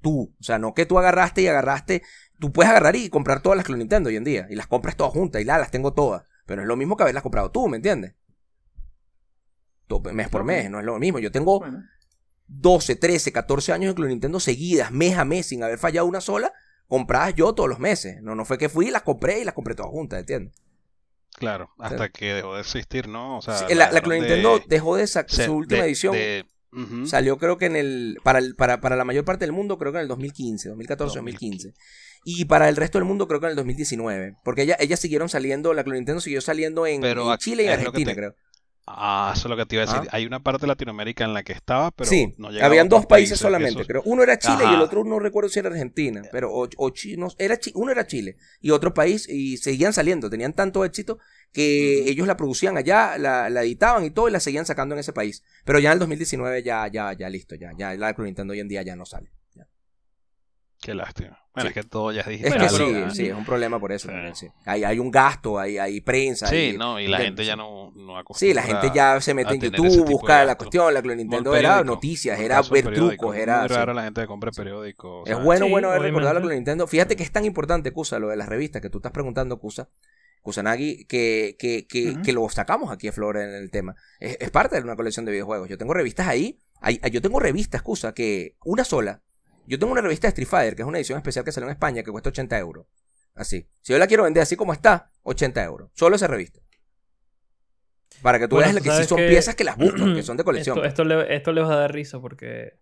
tú. 0.00 0.34
O 0.40 0.42
sea, 0.42 0.58
no 0.58 0.72
que 0.72 0.86
tú 0.86 0.98
agarraste 0.98 1.42
y 1.42 1.46
agarraste. 1.46 2.02
Tú 2.40 2.52
puedes 2.52 2.70
agarrar 2.70 2.96
y 2.96 3.10
comprar 3.10 3.42
todas 3.42 3.58
las 3.58 3.66
Club 3.66 3.76
Nintendo 3.76 4.08
hoy 4.08 4.16
en 4.16 4.24
día 4.24 4.46
y 4.48 4.54
las 4.54 4.66
compras 4.66 4.96
todas 4.96 5.12
juntas 5.12 5.42
y 5.42 5.44
la, 5.44 5.58
las 5.58 5.70
tengo 5.70 5.92
todas. 5.92 6.22
Pero 6.46 6.62
es 6.62 6.68
lo 6.68 6.74
mismo 6.74 6.96
que 6.96 7.02
haberlas 7.02 7.22
comprado 7.22 7.50
tú, 7.50 7.68
¿me 7.68 7.76
entiendes? 7.76 8.14
Mes 10.10 10.30
por 10.30 10.44
mes, 10.44 10.70
no 10.70 10.78
es 10.78 10.86
lo 10.86 10.98
mismo. 10.98 11.18
Yo 11.18 11.30
tengo 11.30 11.58
Bueno, 11.58 11.84
12, 12.46 12.96
13, 12.96 13.30
14 13.30 13.74
años 13.74 13.90
de 13.90 13.94
Club 13.94 14.08
Nintendo 14.08 14.40
seguidas, 14.40 14.90
mes 14.90 15.18
a 15.18 15.26
mes, 15.26 15.48
sin 15.48 15.62
haber 15.62 15.78
fallado 15.78 16.06
una 16.06 16.22
sola, 16.22 16.54
compradas 16.86 17.34
yo 17.34 17.54
todos 17.54 17.68
los 17.68 17.78
meses. 17.78 18.22
No, 18.22 18.34
no 18.34 18.46
fue 18.46 18.56
que 18.56 18.70
fui 18.70 18.88
y 18.88 18.90
las 18.90 19.02
compré 19.02 19.40
y 19.40 19.44
las 19.44 19.52
compré 19.52 19.74
todas 19.74 19.90
juntas, 19.90 20.20
¿entiendes? 20.20 20.54
Claro, 21.38 21.70
hasta 21.78 22.08
que 22.08 22.34
dejó 22.34 22.54
de 22.54 22.60
existir, 22.60 23.08
¿no? 23.08 23.38
O 23.38 23.42
sea, 23.42 23.58
Sí, 23.58 23.74
la, 23.74 23.90
la 23.92 24.00
de- 24.00 24.08
Nintendo 24.18 24.60
dejó 24.66 24.96
de 24.96 25.06
sacar 25.06 25.46
su 25.46 25.54
última 25.54 25.82
de- 25.82 25.86
edición. 25.88 26.12
de-. 26.14 26.44
Salió 27.06 27.38
creo 27.38 27.56
que 27.56 27.66
en 27.66 27.76
el... 27.76 28.18
Para, 28.22 28.38
el- 28.40 28.54
para, 28.54 28.80
para 28.80 28.94
la 28.94 29.04
mayor 29.04 29.24
parte 29.24 29.44
del 29.46 29.52
mundo 29.52 29.78
creo 29.78 29.90
que 29.92 29.98
en 29.98 30.02
el 30.02 30.08
2015, 30.08 30.68
2014, 30.68 31.18
2015. 31.18 31.72
Y 32.24 32.44
para 32.44 32.68
el 32.68 32.76
resto 32.76 32.98
del 32.98 33.06
mundo 33.06 33.26
creo 33.26 33.40
que 33.40 33.46
en 33.46 33.50
el 33.50 33.56
2019. 33.56 34.34
Porque 34.44 34.62
ella, 34.62 34.76
ellas 34.78 35.00
siguieron 35.00 35.28
saliendo, 35.30 35.72
la 35.72 35.82
Nintendo 35.82 36.20
siguió 36.20 36.40
saliendo 36.42 36.86
en, 36.86 37.00
Pero 37.00 37.32
en 37.32 37.38
Chile 37.38 37.62
y 37.62 37.66
en 37.66 37.72
Argentina, 37.72 38.10
te- 38.12 38.16
creo. 38.16 38.34
Ah, 38.96 39.32
eso 39.34 39.48
es 39.48 39.50
lo 39.50 39.56
que 39.56 39.66
te 39.66 39.76
iba 39.76 39.82
a 39.82 39.86
decir. 39.86 40.08
Ah. 40.12 40.16
Hay 40.16 40.26
una 40.26 40.42
parte 40.42 40.62
de 40.62 40.66
Latinoamérica 40.68 41.24
en 41.24 41.34
la 41.34 41.42
que 41.42 41.52
estaba, 41.52 41.90
pero 41.90 42.08
sí, 42.08 42.34
no 42.38 42.48
habían 42.48 42.88
dos 42.88 43.06
países, 43.06 43.38
solamente, 43.38 43.86
creo. 43.86 44.02
Uno 44.04 44.22
era 44.22 44.38
Chile 44.38 44.66
y 44.66 44.74
el 44.74 44.80
otro 44.82 45.04
no 45.04 45.18
recuerdo 45.18 45.48
si 45.50 45.58
era 45.58 45.68
Argentina, 45.68 46.22
pero 46.32 46.52
o, 46.52 46.68
o 46.76 46.90
Chi- 46.90 47.16
no, 47.16 47.28
era 47.38 47.58
Chi- 47.58 47.72
uno 47.74 47.92
era 47.92 48.06
Chile 48.06 48.36
y 48.60 48.70
otro 48.70 48.94
país 48.94 49.28
y 49.28 49.56
seguían 49.58 49.92
saliendo, 49.92 50.30
tenían 50.30 50.52
tanto 50.54 50.84
éxito 50.84 51.18
que 51.52 52.08
ellos 52.10 52.26
la 52.26 52.36
producían 52.36 52.76
allá, 52.76 53.18
la, 53.18 53.50
la 53.50 53.62
editaban 53.62 54.04
y 54.04 54.10
todo 54.10 54.28
y 54.28 54.32
la 54.32 54.40
seguían 54.40 54.66
sacando 54.66 54.94
en 54.94 55.00
ese 55.00 55.12
país. 55.12 55.42
Pero 55.64 55.78
ya 55.78 55.90
en 55.90 55.94
el 55.94 55.98
2019 56.00 56.62
ya 56.62 56.86
ya 56.88 57.12
ya 57.12 57.28
listo, 57.28 57.54
ya 57.54 57.72
ya 57.76 57.94
la 57.94 58.12
Nintendo 58.18 58.52
hoy 58.52 58.60
en 58.60 58.68
día 58.68 58.82
ya 58.82 58.96
no 58.96 59.06
sale. 59.06 59.30
Qué 60.80 60.94
lástima. 60.94 61.38
Bueno, 61.54 61.70
Sí. 61.70 61.78
es 61.78 61.84
que 61.84 61.90
todo 61.90 62.12
ya 62.12 62.20
es 62.20 62.26
Es 62.28 62.30
digital. 62.38 62.52
que 62.52 62.58
Bueno, 62.58 62.76
sí, 62.86 62.92
pero- 62.92 63.10
sí, 63.10 63.26
es 63.26 63.34
un 63.34 63.44
problema 63.44 63.80
por 63.80 63.90
eso 63.90 64.06
Sí. 64.06 64.14
también, 64.14 64.36
sí. 64.36 64.46
Hay, 64.64 64.84
hay 64.84 65.00
un 65.00 65.10
gasto, 65.10 65.58
hay, 65.58 65.76
hay 65.76 66.00
prensa. 66.00 66.46
Sí, 66.46 66.54
hay- 66.56 66.76
no, 66.78 67.00
y 67.00 67.08
la 67.08 67.18
de- 67.18 67.24
gente 67.24 67.44
ya 67.44 67.56
no, 67.56 67.90
no 67.96 68.16
acostumbra 68.16 68.38
Sí, 68.38 68.54
la 68.54 68.62
gente 68.80 68.94
ya 68.96 69.20
se 69.20 69.34
mete 69.34 69.54
en 69.54 69.60
YouTube, 69.62 70.04
busca 70.08 70.44
la 70.44 70.56
cuestión, 70.56 70.94
la 70.94 71.00
el 71.00 71.16
Nintendo 71.16 71.56
era 71.56 71.82
noticias, 71.82 72.38
era 72.38 72.62
ver 72.62 72.92
trucos, 72.94 73.34
Es 73.36 73.42
era... 73.42 73.58
muy 73.60 73.68
raro 73.68 73.92
la 73.92 74.04
gente 74.04 74.20
que 74.20 74.26
compre 74.28 74.52
periódico. 74.52 75.22
o 75.22 75.26
Es 75.26 75.42
bueno, 75.42 75.66
Sí, 75.66 75.70
bueno 75.72 75.88
haber 75.90 76.02
recordado 76.02 76.34
la. 76.34 76.40
Club 76.40 76.52
Nintendo. 76.52 76.86
Fíjate 76.86 77.16
que 77.16 77.24
es 77.24 77.32
tan 77.32 77.44
importante, 77.44 77.90
Kusa, 77.92 78.20
lo 78.20 78.28
de 78.28 78.36
las 78.36 78.48
revistas 78.48 78.80
que 78.80 78.88
tú 78.88 78.98
estás 78.98 79.10
preguntando, 79.10 79.58
Kusa, 79.58 79.88
Kusanagi, 80.42 81.06
que, 81.06 81.56
que, 81.58 81.88
que, 81.88 82.22
que 82.22 82.32
lo 82.32 82.48
sacamos 82.48 82.92
aquí 82.92 83.08
a 83.08 83.12
Flora 83.12 83.42
en 83.42 83.54
el 83.54 83.70
tema. 83.72 83.96
Es, 84.20 84.36
es 84.40 84.50
parte 84.50 84.76
de 84.76 84.82
una 84.82 84.94
colección 84.94 85.24
de 85.26 85.32
videojuegos. 85.32 85.68
Yo 85.68 85.76
tengo 85.76 85.92
revistas 85.92 86.28
ahí. 86.28 86.60
hay- 86.80 87.00
yo 87.10 87.20
tengo 87.20 87.40
revistas, 87.40 87.82
Kusa, 87.82 88.14
que 88.14 88.54
una 88.64 88.84
sola. 88.84 89.22
Yo 89.68 89.78
tengo 89.78 89.92
una 89.92 90.00
revista 90.00 90.26
de 90.26 90.30
Street 90.30 90.48
Fighter, 90.48 90.74
que 90.76 90.82
es 90.82 90.88
una 90.88 90.98
edición 90.98 91.18
especial 91.18 91.44
que 91.44 91.52
salió 91.52 91.66
en 91.68 91.72
España, 91.72 92.02
que 92.02 92.10
cuesta 92.10 92.30
80 92.30 92.58
euros. 92.58 92.86
Así. 93.34 93.66
Si 93.82 93.92
yo 93.92 93.98
la 93.98 94.06
quiero 94.06 94.24
vender 94.24 94.42
así 94.42 94.56
como 94.56 94.72
está, 94.72 95.10
80 95.22 95.62
euros. 95.64 95.90
Solo 95.94 96.16
esa 96.16 96.26
revista. 96.26 96.60
Para 98.22 98.38
que 98.38 98.48
tú 98.48 98.56
Bueno, 98.56 98.72
veas 98.72 98.82
tú 98.82 98.90
que 98.90 98.96
sí 98.96 99.04
son 99.04 99.18
que- 99.18 99.28
piezas 99.28 99.54
que 99.54 99.64
las 99.64 99.76
buscan, 99.76 100.14
que 100.14 100.22
son 100.22 100.36
de 100.36 100.44
colección. 100.44 100.76
Esto, 100.78 100.88
esto, 100.88 101.04
le, 101.04 101.34
esto 101.36 101.52
le 101.52 101.60
va 101.62 101.72
a 101.72 101.76
dar 101.76 101.92
risa 101.92 102.20
porque 102.20 102.78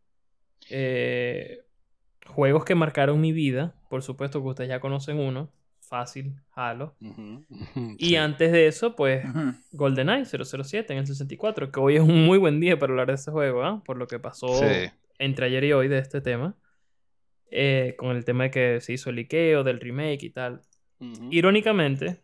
eh, 0.70 1.59
juegos 2.27 2.64
que 2.64 2.75
marcaron 2.75 3.20
mi 3.20 3.33
vida, 3.33 3.75
por 3.90 4.03
supuesto 4.03 4.40
que 4.42 4.49
ustedes 4.49 4.68
ya 4.70 4.81
conocen 4.81 5.18
uno, 5.18 5.53
fácil, 5.81 6.37
Halo. 6.55 6.96
Y 7.99 8.09
sí. 8.11 8.16
antes 8.16 8.51
de 8.53 8.66
eso, 8.66 8.96
pues 8.96 9.25
ujú. 9.27 9.53
GoldenEye 9.72 10.25
007 10.25 10.92
en 10.92 11.01
el 11.01 11.07
64, 11.07 11.70
que 11.70 11.81
hoy 11.81 11.96
es 11.96 12.03
un 12.03 12.25
muy 12.25 12.38
buen 12.38 12.59
día 12.61 12.79
para 12.79 12.92
hablar 12.92 13.09
de 13.09 13.14
ese 13.14 13.31
juego, 13.31 13.62
¿ah? 13.62 13.83
Por 13.85 13.99
lo 13.99 14.07
que 14.07 14.18
pasó 14.18 14.49
Sí. 14.59 14.90
entre 15.18 15.46
ayer 15.46 15.64
y 15.64 15.72
hoy 15.72 15.88
de 15.88 15.99
este 15.99 16.20
tema. 16.20 16.57
Eh, 17.51 17.95
con 17.97 18.17
el 18.17 18.25
tema 18.25 18.45
de 18.45 18.51
que 18.51 18.81
se 18.81 18.93
hizo 18.93 19.11
el 19.11 19.19
Ikeo, 19.19 19.65
del 19.65 19.81
remake 19.81 20.23
y 20.23 20.31
tal. 20.31 20.63
Irónicamente, 21.31 22.21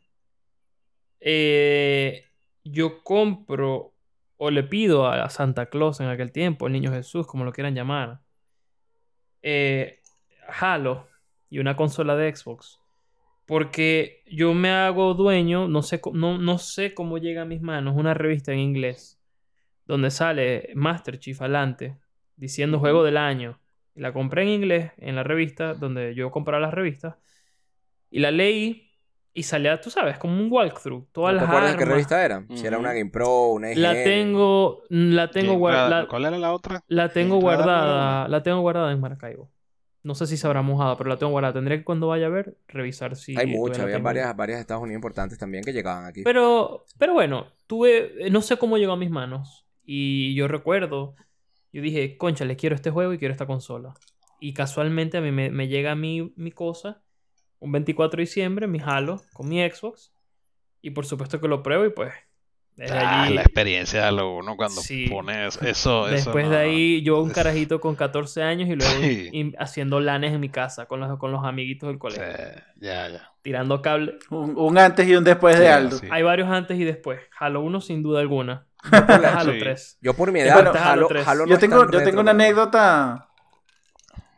eh, 1.21 2.25
yo 2.65 3.03
compro 3.03 3.93
o 4.39 4.51
le 4.51 4.63
pido 4.63 5.07
a 5.07 5.29
Santa 5.31 5.67
Claus 5.67 6.01
en 6.01 6.09
aquel 6.09 6.33
tiempo, 6.33 6.67
el 6.67 6.73
niño 6.73 6.91
Jesús, 6.91 7.27
como 7.27 7.45
lo 7.45 7.53
quieran 7.53 7.75
llamar, 7.75 8.21
eh, 9.43 10.01
Halo 10.49 11.07
y 11.49 11.59
una 11.59 11.77
consola 11.77 12.17
de 12.17 12.35
Xbox. 12.35 12.81
Porque 13.47 14.23
yo 14.27 14.55
me 14.55 14.71
hago 14.71 15.15
dueño, 15.15 15.69
no 15.69 15.83
sé, 15.83 16.01
no, 16.13 16.39
no 16.39 16.59
sé 16.59 16.95
cómo 16.95 17.19
llega 17.19 17.43
a 17.43 17.47
mis 17.47 17.61
manos 17.61 17.95
una 17.97 18.15
revista 18.15 18.53
en 18.53 18.61
inglés 18.61 19.23
donde 19.87 20.11
sale 20.11 20.71
Master 20.75 21.19
Chief 21.19 21.41
adelante 21.41 21.99
diciendo 22.37 22.79
juego 22.79 23.05
del 23.05 23.17
año. 23.17 23.61
Y 23.95 24.01
la 24.01 24.13
compré 24.13 24.43
en 24.43 24.49
inglés 24.49 24.93
en 24.99 25.17
la 25.17 25.23
revista 25.23 25.75
donde 25.75 26.15
yo 26.15 26.31
compraba 26.31 26.61
las 26.61 26.73
revistas. 26.75 27.17
Y 28.11 28.21
la 28.21 28.31
leí 28.31 28.91
y 29.35 29.43
salía, 29.45 29.81
tú 29.81 29.91
sabes, 29.91 30.19
como 30.19 30.39
un 30.39 30.51
walkthrough. 30.53 31.07
Todas 31.13 31.33
¿No 31.35 31.41
te 31.41 31.45
las 31.45 31.49
acuerdas 31.51 31.77
qué 31.77 31.83
armas. 31.83 31.95
revista 31.95 32.25
era? 32.25 32.45
Si 32.55 32.67
era 32.67 32.77
Ujú. 32.77 32.85
una 32.85 32.93
Game 32.95 33.11
Pro, 33.11 33.47
una 33.49 33.71
EGM. 33.71 33.81
La 33.83 33.95
tengo, 34.05 34.83
la 34.91 35.31
tengo 35.31 35.49
¿Quién- 35.53 35.59
guardada. 35.59 36.07
¿Cuál 36.09 36.25
era 36.27 36.39
la 36.39 36.53
otra? 36.53 36.85
la 36.89 37.09
tengo 37.11 37.39
¿Quién 37.39 37.47
la- 37.51 37.57
guardada. 37.57 38.29
La 38.29 38.43
tengo 38.43 38.61
guardada 38.61 38.93
en 38.93 39.01
Maracaibo. 39.01 39.51
No 40.03 40.15
sé 40.17 40.27
si 40.27 40.37
se 40.37 40.47
habrá 40.47 40.63
mojado, 40.63 40.97
pero 40.99 41.09
la 41.11 41.17
tengo 41.17 41.31
guardada. 41.33 41.55
Tendré 41.55 41.79
que 41.79 41.85
cuando 41.85 42.09
vaya 42.09 42.27
a 42.27 42.31
ver, 42.31 42.57
revisar 42.69 43.15
si. 43.17 43.39
Hay 43.39 43.47
muchas, 43.47 43.81
había 43.81 43.95
tengo. 43.97 44.05
varias, 44.07 44.37
varias 44.37 44.59
de 44.59 44.63
Estados 44.63 44.83
Unidos 44.83 44.99
importantes 44.99 45.39
también 45.39 45.63
que 45.65 45.73
llegaban 45.73 46.05
aquí. 46.07 46.23
Pero, 46.25 46.85
pero 46.99 47.13
bueno, 47.15 47.47
tuve, 47.69 48.27
eh, 48.27 48.31
no 48.31 48.43
sé 48.43 48.57
cómo 48.59 48.79
llegó 48.79 48.93
a 48.93 48.97
mis 48.97 49.11
manos. 49.11 49.65
Y 49.85 50.35
yo 50.35 50.49
recuerdo, 50.49 51.15
yo 51.73 51.83
dije, 51.83 52.17
concha, 52.19 52.45
le 52.45 52.57
quiero 52.57 52.75
este 52.75 52.91
juego 52.91 53.13
y 53.13 53.19
quiero 53.19 53.33
esta 53.33 53.47
consola. 53.47 53.95
Y 54.41 54.55
casualmente 54.55 55.19
a 55.19 55.21
mí 55.21 55.33
me, 55.33 55.51
me 55.51 55.69
llega 55.69 55.95
mi, 55.95 56.33
mi 56.37 56.53
cosa, 56.53 57.03
un 57.61 57.73
24 57.73 58.17
de 58.17 58.23
diciembre, 58.23 58.67
mi 58.67 58.81
Halo, 58.85 59.23
con 59.33 59.49
mi 59.49 59.61
Xbox. 59.69 60.13
Y 60.83 60.91
por 60.91 61.07
supuesto 61.07 61.41
que 61.41 61.49
lo 61.49 61.63
pruebo 61.63 61.87
y 61.87 61.91
pues, 61.91 62.13
desde 62.77 62.97
Ah, 62.99 63.23
allí, 63.25 63.35
la 63.35 63.43
experiencia 63.43 64.07
de 64.07 64.13
lo 64.13 64.35
uno 64.37 64.57
cuando 64.57 64.81
Sí. 64.81 65.07
pones 65.09 65.57
eso. 65.63 66.07
eso 66.07 66.07
después 66.07 66.47
no, 66.47 66.53
de 66.53 66.57
ahí, 66.59 67.03
yo 67.03 67.21
un 67.21 67.31
carajito 67.31 67.81
con 67.81 67.95
14 67.97 68.43
años 68.43 68.69
y 68.69 68.75
luego 68.77 68.93
Sí. 69.01 69.29
in- 69.33 69.55
haciendo 69.59 70.01
lanes 70.01 70.33
en 70.33 70.41
mi 70.41 70.49
casa 70.49 70.87
con 70.87 70.99
los, 71.01 71.19
con 71.19 71.33
los 71.33 71.45
amiguitos 71.45 71.89
del 71.89 71.97
Sí, 71.97 72.01
colegio, 72.01 72.25
ya, 72.81 73.09
ya. 73.09 73.31
tirando 73.43 73.83
cable. 73.83 74.19
Un, 74.31 74.55
un 74.57 74.79
antes 74.79 75.07
y 75.07 75.15
un 75.15 75.23
después 75.25 75.59
de 75.59 75.69
Aldo. 75.69 75.99
sí. 75.99 76.09
Hay 76.11 76.23
varios 76.23 76.49
antes 76.49 76.79
y 76.79 76.85
después. 76.85 77.21
Halo 77.39 77.61
1 77.61 77.81
sin 77.81 78.03
duda 78.03 78.21
alguna. 78.21 78.67
Después 78.91 79.25
Halo 79.25 79.53
Sí. 79.53 79.59
3. 79.61 79.99
Yo 80.01 80.15
por 80.15 80.33
mi 80.33 80.41
edad, 80.41 80.55
bueno, 80.55 80.71
Halo, 80.71 80.81
Halo 80.85 81.07
tres. 81.09 81.29
Halo 81.29 81.45
no 81.47 81.51
yo 81.53 81.59
tengo, 81.59 81.89
yo 81.91 82.03
tengo 82.03 82.21
una 82.21 82.33
anécdota. 82.33 83.29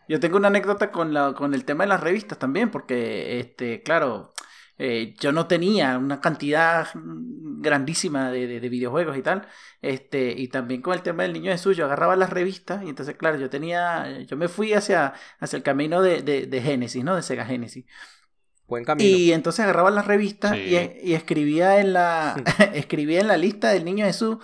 Yo 0.06 0.20
tengo 0.20 0.36
una 0.36 0.48
anécdota 0.48 0.90
con 0.90 1.14
la, 1.14 1.32
con 1.32 1.54
el 1.54 1.64
tema 1.64 1.84
de 1.84 1.88
las 1.88 2.00
revistas 2.02 2.38
también, 2.38 2.70
porque 2.70 3.38
este, 3.40 3.82
claro, 3.82 4.34
eh, 4.78 5.14
yo 5.20 5.32
no 5.32 5.46
tenía 5.46 5.98
una 5.98 6.20
cantidad 6.20 6.88
grandísima 6.94 8.30
de, 8.30 8.46
de- 8.46 8.60
de 8.60 8.68
videojuegos 8.68 9.16
y 9.16 9.22
tal. 9.22 9.46
Este, 9.82 10.32
y 10.36 10.48
también 10.48 10.82
con 10.82 10.94
el 10.94 11.02
tema 11.02 11.22
del 11.22 11.32
niño 11.32 11.52
Jesús, 11.52 11.76
yo 11.76 11.84
agarraba 11.84 12.16
las 12.16 12.30
revistas, 12.30 12.82
y 12.84 12.88
entonces, 12.88 13.16
claro, 13.16 13.38
yo 13.38 13.50
tenía, 13.50 14.20
yo 14.22 14.36
me 14.36 14.48
fui 14.48 14.72
hacia, 14.72 15.14
hacia 15.38 15.56
el 15.56 15.62
camino 15.62 16.02
de, 16.02 16.22
de, 16.22 16.46
de 16.46 16.62
Genesis, 16.62 17.04
¿no? 17.04 17.16
De 17.16 17.22
Sega 17.22 17.44
Genesis. 17.46 17.84
Buen 18.66 18.84
camino. 18.84 19.08
Y 19.08 19.32
entonces 19.32 19.60
agarraba 19.60 19.90
las 19.90 20.06
revistas 20.06 20.52
Sí. 20.52 20.76
y, 21.02 21.10
y 21.10 21.14
escribía 21.14 21.80
en 21.80 21.92
la 21.92 22.34
escribía 22.74 23.20
en 23.20 23.28
la 23.28 23.36
lista 23.36 23.70
del 23.70 23.84
niño 23.84 24.06
Jesús 24.06 24.38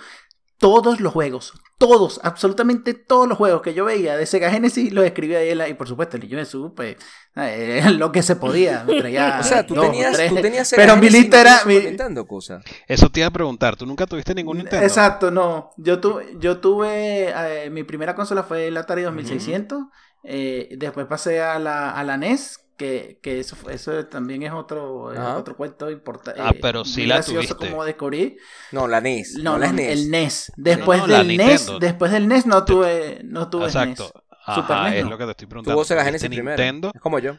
todos 0.59 1.01
los 1.01 1.13
juegos, 1.13 1.55
todos, 1.81 2.21
absolutamente 2.23 2.95
todos 2.95 3.27
los 3.27 3.39
juegos 3.39 3.63
que 3.63 3.75
yo 3.75 3.87
veía 3.87 4.17
de 4.17 4.27
Sega 4.27 4.51
Genesis 4.53 4.93
los 4.93 5.05
escribía 5.05 5.39
ahí 5.39 5.49
en 5.49 5.59
la, 5.59 5.69
y 5.69 5.75
por 5.75 5.89
supuesto 5.89 6.17
el 6.19 6.23
niño 6.23 6.39
Jesús 6.39 6.73
pues 6.77 6.97
eh, 7.37 7.83
lo 7.99 8.13
que 8.13 8.23
se 8.23 8.37
podía, 8.37 8.85
traía 8.87 9.39
o 9.41 9.43
sea, 9.43 9.67
tú 9.67 9.75
dos, 9.75 9.87
tenías, 9.87 10.13
tres. 10.13 10.29
tú 10.29 10.41
tenías 10.43 10.69
Sega 10.69 10.83
pero 10.83 10.97
mi 10.97 11.07
Genesis 11.09 11.23
lista 11.23 11.41
era 11.41 11.51
tenías 11.51 11.63
Super 11.63 11.83
mi- 11.83 11.89
Nintendo, 11.89 12.27
cosa. 12.27 12.61
Eso 12.87 13.09
te 13.11 13.21
iba 13.21 13.29
a 13.29 13.33
preguntar. 13.33 13.77
¿Tú 13.77 13.87
nunca 13.87 14.07
tuviste 14.07 14.35
ningún 14.35 14.59
Nintendo? 14.59 14.85
Exacto, 14.85 15.31
no. 15.31 15.71
Yo 15.79 15.99
tuve, 16.01 16.37
yo 16.39 16.59
tuve 16.59 17.31
eh, 17.35 17.71
mi 17.71 17.83
primera 17.83 18.15
consola 18.15 18.43
fue 18.43 18.69
el 18.69 18.77
Atari 18.77 19.03
2600. 19.03 19.79
eh, 20.23 20.69
después 20.77 21.07
pasé 21.07 21.41
a 21.41 21.59
la, 21.59 21.91
a 21.93 22.05
la 22.05 22.19
NES, 22.19 22.60
que, 22.81 23.19
que 23.23 23.39
eso, 23.41 23.57
fue- 23.57 23.75
eso 23.75 24.07
también 24.07 24.43
es 24.43 24.53
otro, 24.53 25.13
es 25.13 25.19
otro 25.21 25.55
cuento 25.55 25.91
importante. 25.91 26.41
Ah, 26.43 26.55
pero 26.63 26.83
sí 26.87 27.05
la 27.05 27.23
tuviste. 27.23 27.55
como 27.69 27.85
descubrí. 27.85 28.39
No, 28.73 28.89
la 28.89 29.03
NES. 29.03 29.35
No, 29.37 29.53
No, 29.53 29.59
la 29.59 29.67
no, 29.67 29.75
NES. 29.75 29.89
el 29.93 30.11
NES. 30.11 30.53
Después 30.57 31.01
No, 31.01 31.07
la 31.07 31.19
del 31.19 31.37
NES, 31.37 31.73
después 31.79 32.11
del 32.11 32.27
NES 32.27 32.47
no 32.47 32.65
tuve, 32.65 33.21
no 33.25 33.51
tuve 33.51 33.67
Exacto. 33.67 34.05
NES. 34.05 34.13
Ajá, 34.47 34.55
Super 34.63 34.77
NES 34.85 34.95
es 34.95 35.05
no. 35.05 35.11
lo 35.11 35.19
que 35.19 35.25
te 35.27 35.31
estoy 35.33 35.47
preguntando. 35.47 35.75
Tuvo 35.77 35.85
Sega 35.85 36.01
¿Tuviste 36.01 36.09
Genesis 36.21 36.29
primero. 36.39 36.57
Nintendo? 36.57 36.91
Es 36.95 37.01
como 37.03 37.19
yo. 37.19 37.37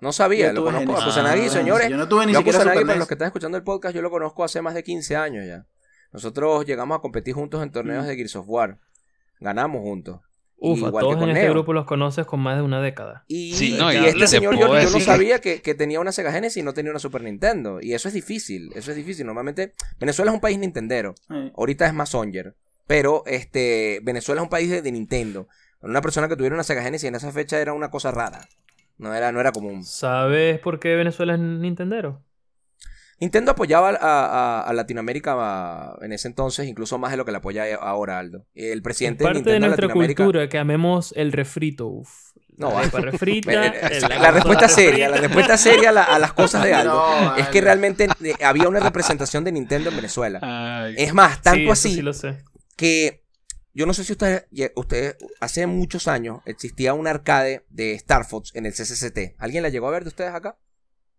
No 0.00 0.12
sabía, 0.12 0.46
Yo 0.48 0.52
lo 0.52 0.64
conozco. 0.64 0.80
Genesis. 0.86 1.02
A 1.02 1.06
Kusanagi, 1.06 1.46
Ah, 1.46 1.50
señores. 1.50 1.88
Yo 1.90 1.96
no 1.96 2.06
tuve 2.08 2.26
ni 2.26 2.32
yo 2.32 2.38
siquiera 2.38 2.58
Kusanagi, 2.58 2.78
Super 2.78 2.86
para 2.86 2.98
los 3.00 3.08
que 3.08 3.14
están 3.14 3.26
escuchando 3.26 3.58
el 3.58 3.64
podcast, 3.64 3.94
yo 3.96 4.02
lo 4.02 4.10
conozco 4.10 4.44
hace 4.44 4.62
más 4.62 4.74
de 4.74 4.84
15 4.84 5.16
años 5.16 5.44
ya. 5.46 5.66
Nosotros 6.12 6.64
llegamos 6.64 6.96
a 6.96 7.00
competir 7.00 7.34
juntos 7.34 7.62
en 7.62 7.72
torneos 7.72 8.04
Mm. 8.04 8.08
de 8.08 8.16
Gears 8.16 8.36
of 8.36 8.44
War. 8.48 8.78
Ganamos 9.40 9.80
juntos. 9.82 10.20
Uf, 10.58 10.82
a 10.82 10.86
Igual 10.88 11.02
todos 11.02 11.14
que 11.14 11.20
con 11.20 11.28
en 11.30 11.36
este 11.36 11.44
Neo. 11.44 11.52
grupo 11.54 11.72
los 11.74 11.84
conoces 11.84 12.24
con 12.26 12.40
más 12.40 12.56
de 12.56 12.62
una 12.62 12.80
década. 12.80 13.24
Y, 13.28 13.52
Sí, 13.52 13.76
no, 13.78 13.92
y 13.92 13.96
y 13.96 14.06
este 14.06 14.20
te 14.20 14.26
señor 14.26 14.58
yo, 14.58 14.68
no 14.68 15.00
sabía 15.00 15.40
que, 15.40 15.60
que 15.60 15.74
tenía 15.74 16.00
una 16.00 16.12
Sega 16.12 16.32
Genesis 16.32 16.56
y 16.56 16.62
no 16.62 16.72
tenía 16.72 16.90
una 16.90 16.98
Super 16.98 17.22
Nintendo. 17.22 17.78
Y 17.82 17.92
eso 17.92 18.08
es 18.08 18.14
difícil, 18.14 18.70
eso 18.74 18.90
es 18.90 18.96
difícil. 18.96 19.26
Normalmente 19.26 19.74
Venezuela 20.00 20.30
es 20.30 20.34
un 20.34 20.40
país 20.40 20.58
nintendero. 20.58 21.14
Ahorita 21.56 21.86
es 21.86 21.92
más 21.94 22.08
Songer. 22.10 22.54
Pero 22.86 23.22
este 23.26 24.00
Venezuela 24.02 24.40
es 24.40 24.44
un 24.44 24.48
país 24.50 24.70
de, 24.70 24.80
de 24.80 24.92
Nintendo. 24.92 25.48
Una 25.82 26.00
persona 26.00 26.28
que 26.28 26.36
tuviera 26.36 26.54
una 26.54 26.62
Sega 26.64 26.82
Genesis 26.82 27.08
en 27.08 27.14
esa 27.16 27.30
fecha 27.32 27.60
era 27.60 27.72
una 27.74 27.90
cosa 27.90 28.10
rara. 28.10 28.48
No 28.98 29.14
era, 29.14 29.30
no 29.32 29.40
era 29.40 29.52
común. 29.52 29.84
¿Sabes 29.84 30.58
por 30.60 30.80
qué 30.80 30.94
Venezuela 30.96 31.34
es 31.34 31.38
Nintendero? 31.40 32.22
Nintendo 33.18 33.52
apoyaba 33.52 33.90
a, 33.90 33.96
a- 34.00 34.60
a 34.62 34.72
Latinoamérica 34.74 35.34
a- 35.38 35.98
en 36.02 36.12
ese 36.12 36.28
entonces, 36.28 36.66
incluso 36.66 36.98
más 36.98 37.10
de 37.12 37.16
lo 37.16 37.24
que 37.24 37.30
le 37.32 37.38
apoya 37.38 37.64
ahora 37.76 38.18
Aldo. 38.18 38.46
El 38.54 38.78
Es 38.78 38.82
presidente 38.82 39.24
de 39.24 39.24
parte 39.24 39.38
Nintendo 39.38 39.50
de 39.52 39.56
en 39.56 39.60
nuestra 39.62 39.86
Latinoamérica. 39.86 40.24
cultura 40.24 40.48
que 40.48 40.58
amemos 40.58 41.12
el 41.16 41.32
refrito. 41.32 42.02
No, 42.58 42.70
la 42.70 42.82
refrita, 43.00 43.52
el 43.66 44.00
La, 44.02 44.08
agua 44.16 44.30
respuesta 44.32 44.68
seria, 44.68 45.08
la 45.08 45.16
respuesta 45.18 45.56
seria 45.58 45.90
a, 45.90 45.92
la- 45.92 46.04
a 46.04 46.18
las 46.18 46.32
cosas 46.32 46.62
de 46.64 46.72
Aldo 46.74 46.92
No, 46.94 47.36
es 47.36 47.48
que 47.48 47.60
realmente 47.60 48.08
eh, 48.22 48.34
había 48.44 48.68
una 48.68 48.80
representación 48.80 49.44
de 49.44 49.52
Nintendo 49.52 49.90
en 49.90 49.96
Venezuela. 49.96 50.38
Ay, 50.42 50.94
Es 50.98 51.12
más, 51.14 51.40
tanto 51.42 51.60
Sí, 51.60 51.70
así 51.70 51.94
sí 51.96 52.02
lo 52.02 52.12
sé. 52.14 52.42
que 52.76 53.22
yo 53.74 53.84
no 53.84 53.92
sé 53.92 54.04
si 54.04 54.12
ustedes, 54.12 54.46
ustedes, 54.74 55.16
hace 55.40 55.66
muchos 55.66 56.08
años 56.08 56.40
existía 56.46 56.94
un 56.94 57.06
arcade 57.06 57.66
de 57.68 57.92
Star 57.92 58.24
Fox 58.24 58.52
en 58.54 58.64
el 58.64 58.72
CCCT. 58.72 59.34
¿Alguien 59.38 59.62
la 59.62 59.68
llegó 59.68 59.88
a 59.88 59.90
ver 59.90 60.04
de 60.04 60.08
ustedes 60.08 60.34
acá? 60.34 60.58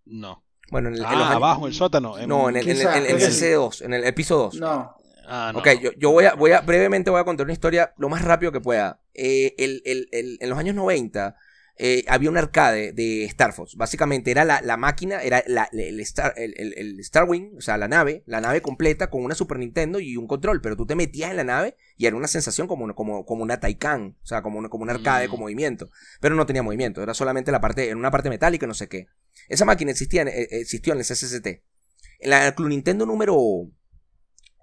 no. 0.06 0.44
Bueno, 0.72 0.90
en 0.90 0.96
el, 0.96 1.00
en 1.02 1.06
Ah, 1.06 1.12
los 1.14 1.22
años- 1.24 1.36
abajo, 1.36 1.62
en 1.66 1.68
el 1.68 1.74
sótano. 1.74 2.18
en- 2.18 2.28
No, 2.30 2.50
en 2.50 2.58
el, 2.58 2.64
en 2.64 2.70
el- 2.72 2.78
Quizá, 2.78 2.92
en 2.98 3.04
el 3.04 3.08
creo 3.16 3.18
que 3.20 3.32
sí. 3.32 3.46
CC2, 3.46 3.82
en 3.82 3.94
el, 3.94 4.14
piso 4.14 4.38
2. 4.38 4.56
No. 4.56 4.96
Ah, 5.30 5.52
no. 5.54 5.60
ok, 5.60 5.68
yo, 5.82 5.92
yo 5.98 6.12
voy 6.12 6.26
a, 6.26 6.34
voy 6.36 6.52
a, 6.52 6.62
brevemente 6.62 7.10
voy 7.10 7.20
a 7.20 7.26
contar 7.26 7.46
una 7.46 7.54
historia 7.54 7.94
lo 7.98 8.08
más 8.10 8.24
rápido 8.24 8.52
que 8.52 8.62
pueda. 8.62 9.00
Eh, 9.14 9.56
el- 9.58 9.82
el- 9.86 10.08
el- 10.12 10.38
en 10.40 10.50
los 10.50 10.58
años 10.58 10.76
90 10.76 11.36
eh, 11.80 12.04
había 12.08 12.30
un 12.32 12.38
arcade 12.38 12.92
de 12.94 13.26
Star 13.26 13.54
Fox. 13.54 13.76
Básicamente 13.76 14.32
era 14.32 14.46
la, 14.46 14.62
la 14.62 14.78
máquina, 14.78 15.22
era 15.22 15.44
la- 15.46 15.70
el, 15.74 16.00
Star, 16.00 16.34
el, 16.38 16.56
el- 16.58 16.74
el 16.76 17.04
Starwing, 17.04 17.56
o 17.58 17.62
sea, 17.62 17.78
la 17.78 17.88
nave, 17.88 18.24
la 18.26 18.42
nave 18.42 18.62
completa 18.64 19.10
con 19.12 19.24
una 19.24 19.36
Super 19.36 19.60
Nintendo 19.60 20.00
y 20.00 20.18
un 20.18 20.26
control. 20.28 20.60
Pero 20.62 20.76
tú 20.76 20.88
te 20.88 20.96
metías 20.96 21.30
en 21.30 21.38
la 21.38 21.44
nave 21.44 21.76
y 21.98 22.08
era 22.08 22.16
una 22.16 22.28
sensación 22.28 22.66
como, 22.68 22.84
una- 22.86 22.94
como, 22.96 23.26
como 23.28 23.44
una 23.44 23.60
Taycan, 23.60 24.16
o 24.24 24.26
sea, 24.26 24.42
como, 24.42 24.58
una- 24.58 24.70
como 24.70 24.84
un 24.86 24.90
arcade 24.90 25.28
Mm. 25.28 25.30
con 25.32 25.40
movimiento. 25.42 25.90
Pero 26.20 26.34
no 26.36 26.46
tenía 26.48 26.64
movimiento, 26.64 27.04
era 27.04 27.14
solamente 27.14 27.52
la 27.52 27.62
parte, 27.62 27.90
en 27.92 27.98
una 28.00 28.10
parte 28.12 28.30
metálica 28.30 28.66
y 28.66 28.70
no 28.70 28.74
sé 28.74 28.88
qué. 28.90 29.06
Esa 29.48 29.66
máquina 29.66 29.92
existía, 29.92 30.22
en- 30.24 30.28
eh, 30.30 30.48
existió 30.52 30.94
en 30.94 31.00
el 31.00 31.06
CCCT. 31.06 31.64
En 32.20 32.30
la 32.30 32.54
Club 32.56 32.70
Nintendo 32.70 33.06
número 33.06 33.36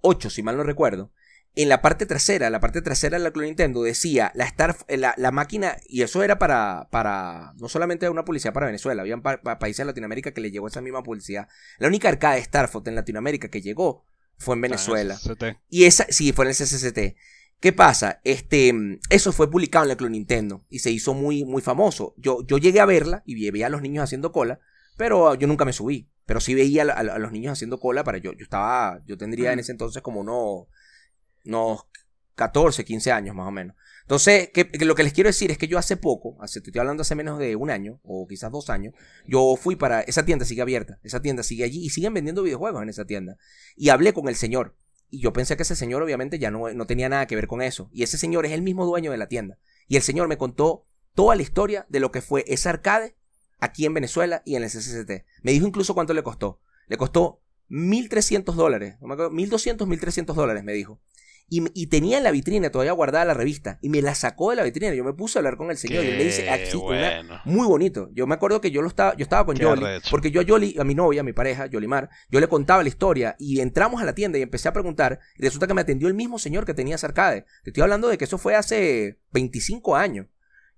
8, 0.02 0.30
si 0.30 0.42
mal 0.42 0.56
no 0.56 0.62
recuerdo, 0.62 1.12
en 1.56 1.68
la 1.68 1.80
parte 1.82 2.04
trasera, 2.04 2.50
la 2.50 2.58
parte 2.58 2.82
trasera 2.82 3.16
de 3.16 3.22
la 3.22 3.30
Club 3.30 3.44
Nintendo 3.44 3.82
decía 3.84 4.32
la, 4.34 4.44
Star, 4.44 4.76
eh, 4.88 4.96
la, 4.96 5.14
la 5.16 5.30
máquina, 5.30 5.76
y 5.86 6.02
eso 6.02 6.22
era 6.24 6.36
para, 6.38 6.88
para 6.90 7.52
no 7.58 7.68
solamente 7.68 8.08
una 8.08 8.24
publicidad 8.24 8.52
para 8.52 8.66
Venezuela, 8.66 9.02
había 9.02 9.20
países 9.20 9.78
de 9.78 9.84
Latinoamérica 9.84 10.32
que 10.32 10.40
le 10.40 10.50
llegó 10.50 10.66
esa 10.66 10.80
misma 10.80 11.02
publicidad. 11.04 11.46
La 11.78 11.86
única 11.88 12.08
arcade 12.08 12.40
Star 12.40 12.68
Fox 12.68 12.88
en 12.88 12.96
Latinoamérica 12.96 13.48
que 13.48 13.62
llegó 13.62 14.04
fue 14.36 14.56
en 14.56 14.62
Venezuela. 14.62 15.14
Ah, 15.16 15.34
CT. 15.34 15.44
Y 15.70 15.84
esa, 15.84 16.06
sí, 16.10 16.32
fue 16.32 16.44
en 16.44 16.48
el 16.50 16.56
CCCT. 16.56 17.16
¿Qué 17.60 17.72
pasa? 17.72 18.20
Este, 18.24 18.74
eso 19.08 19.32
fue 19.32 19.48
publicado 19.48 19.84
en 19.84 19.90
la 19.90 19.96
Club 19.96 20.10
Nintendo 20.10 20.66
y 20.68 20.80
se 20.80 20.90
hizo 20.90 21.14
muy, 21.14 21.44
muy 21.44 21.62
famoso. 21.62 22.14
Yo, 22.18 22.44
yo 22.44 22.58
llegué 22.58 22.80
a 22.80 22.84
verla 22.84 23.22
y 23.26 23.48
veía 23.48 23.68
a 23.68 23.70
los 23.70 23.80
niños 23.80 24.02
haciendo 24.02 24.32
cola, 24.32 24.58
pero 24.96 25.34
yo 25.34 25.46
nunca 25.46 25.64
me 25.64 25.72
subí. 25.72 26.08
Pero 26.26 26.40
sí 26.40 26.54
veía 26.54 26.84
a, 26.84 26.92
a- 26.92 26.98
a 27.14 27.18
los 27.18 27.32
niños 27.32 27.52
haciendo 27.52 27.78
cola 27.78 28.02
para 28.04 28.18
yo. 28.18 28.32
Yo 28.32 28.44
estaba, 28.44 29.00
yo 29.06 29.16
tendría 29.18 29.52
en 29.52 29.58
ese 29.58 29.72
entonces 29.72 30.02
como 30.02 30.20
unos, 30.20 30.66
unos 31.44 31.84
14, 32.34 32.84
15 32.84 33.12
años 33.12 33.34
más 33.36 33.46
o 33.46 33.50
menos. 33.50 33.76
Entonces, 34.02 34.50
que, 34.52 34.70
que 34.70 34.84
lo 34.84 34.94
que 34.94 35.02
les 35.02 35.12
quiero 35.14 35.28
decir 35.28 35.50
es 35.50 35.56
que 35.58 35.68
yo 35.68 35.78
hace 35.78 35.96
poco, 35.96 36.36
hace, 36.42 36.60
te 36.60 36.68
estoy 36.70 36.80
hablando 36.80 37.02
hace 37.02 37.14
menos 37.14 37.38
de 37.38 37.56
un 37.56 37.70
año, 37.70 38.00
o 38.02 38.26
quizás 38.26 38.50
dos 38.52 38.68
años, 38.68 38.92
yo 39.26 39.56
fui 39.56 39.76
para, 39.76 40.00
esa 40.02 40.24
tienda 40.26 40.44
sigue 40.44 40.60
abierta, 40.60 40.98
esa 41.02 41.22
tienda 41.22 41.42
sigue 41.42 41.64
allí 41.64 41.84
y 41.84 41.90
siguen 41.90 42.12
vendiendo 42.12 42.42
videojuegos 42.42 42.82
en 42.82 42.88
esa 42.90 43.04
tienda. 43.06 43.36
Y 43.76 43.88
hablé 43.90 44.12
con 44.12 44.28
el 44.28 44.36
señor. 44.36 44.76
y 45.10 45.20
yo 45.20 45.32
pensé 45.32 45.56
que 45.56 45.62
ese 45.62 45.76
señor 45.76 46.02
obviamente 46.02 46.38
ya 46.38 46.50
no, 46.50 46.70
no 46.72 46.86
tenía 46.86 47.08
nada 47.08 47.26
que 47.26 47.36
ver 47.36 47.46
con 47.46 47.62
eso. 47.62 47.88
Y 47.92 48.02
ese 48.02 48.18
señor 48.18 48.44
es 48.46 48.52
el 48.52 48.62
mismo 48.62 48.84
dueño 48.84 49.10
de 49.10 49.16
la 49.18 49.28
tienda. 49.28 49.58
Y 49.88 49.96
el 49.96 50.02
señor 50.02 50.28
me 50.28 50.36
contó 50.38 50.84
toda 51.14 51.36
la 51.36 51.42
historia 51.42 51.86
de 51.88 52.00
lo 52.00 52.10
que 52.10 52.20
fue 52.20 52.44
ese 52.48 52.68
arcade 52.68 53.14
aquí 53.60 53.86
en 53.86 53.94
Venezuela 53.94 54.42
y 54.44 54.56
en 54.56 54.62
el 54.64 54.70
CCCT. 54.70 55.24
Me 55.42 55.52
dijo 55.52 55.66
incluso 55.66 55.94
cuánto 55.94 56.14
le 56.14 56.22
costó. 56.22 56.60
Le 56.88 56.96
costó 56.96 57.40
1.300 57.70 58.52
dólares, 58.54 58.96
no 59.00 59.08
me 59.08 59.14
acuerdo, 59.14 59.32
1.200, 59.32 59.86
1.300 59.86 60.34
dólares, 60.34 60.64
me 60.64 60.72
dijo. 60.72 61.00
Y, 61.46 61.62
y 61.74 61.88
tenía 61.88 62.16
en 62.16 62.24
la 62.24 62.30
vitrina 62.30 62.70
todavía 62.70 62.92
guardada 62.92 63.26
la 63.26 63.34
revista 63.34 63.78
y 63.82 63.90
me 63.90 64.00
la 64.00 64.14
sacó 64.14 64.48
de 64.50 64.56
la 64.56 64.62
vitrina. 64.62 64.94
Yo 64.94 65.04
me 65.04 65.12
puse 65.12 65.36
a 65.36 65.40
hablar 65.40 65.58
con 65.58 65.70
el 65.70 65.76
señor 65.76 66.02
y 66.02 66.12
le 66.12 66.24
dice, 66.24 66.48
aquí, 66.48 66.74
bueno. 66.78 67.38
muy 67.44 67.66
bonito. 67.66 68.08
Yo 68.14 68.26
me 68.26 68.34
acuerdo 68.34 68.62
que 68.62 68.70
yo 68.70 68.80
lo 68.80 68.88
estaba, 68.88 69.14
yo 69.16 69.22
estaba 69.24 69.44
con 69.44 69.54
Qué 69.54 69.62
Yoli, 69.62 69.84
arrecho. 69.84 70.08
porque 70.10 70.30
yo 70.30 70.40
a 70.40 70.44
Yoli, 70.44 70.74
a 70.78 70.84
mi 70.84 70.94
novia, 70.94 71.20
a 71.20 71.24
mi 71.24 71.34
pareja, 71.34 71.66
Yolimar, 71.66 72.08
yo 72.30 72.40
le 72.40 72.48
contaba 72.48 72.82
la 72.82 72.88
historia 72.88 73.36
y 73.38 73.60
entramos 73.60 74.00
a 74.00 74.06
la 74.06 74.14
tienda 74.14 74.38
y 74.38 74.42
empecé 74.42 74.68
a 74.68 74.72
preguntar 74.72 75.20
y 75.36 75.42
resulta 75.42 75.66
que 75.66 75.74
me 75.74 75.82
atendió 75.82 76.08
el 76.08 76.14
mismo 76.14 76.38
señor 76.38 76.64
que 76.64 76.72
tenía 76.72 76.94
ese 76.94 77.04
arcade. 77.04 77.44
Te 77.62 77.70
estoy 77.70 77.82
hablando 77.82 78.08
de 78.08 78.16
que 78.16 78.24
eso 78.24 78.38
fue 78.38 78.54
hace 78.54 79.18
25 79.32 79.96
años. 79.96 80.26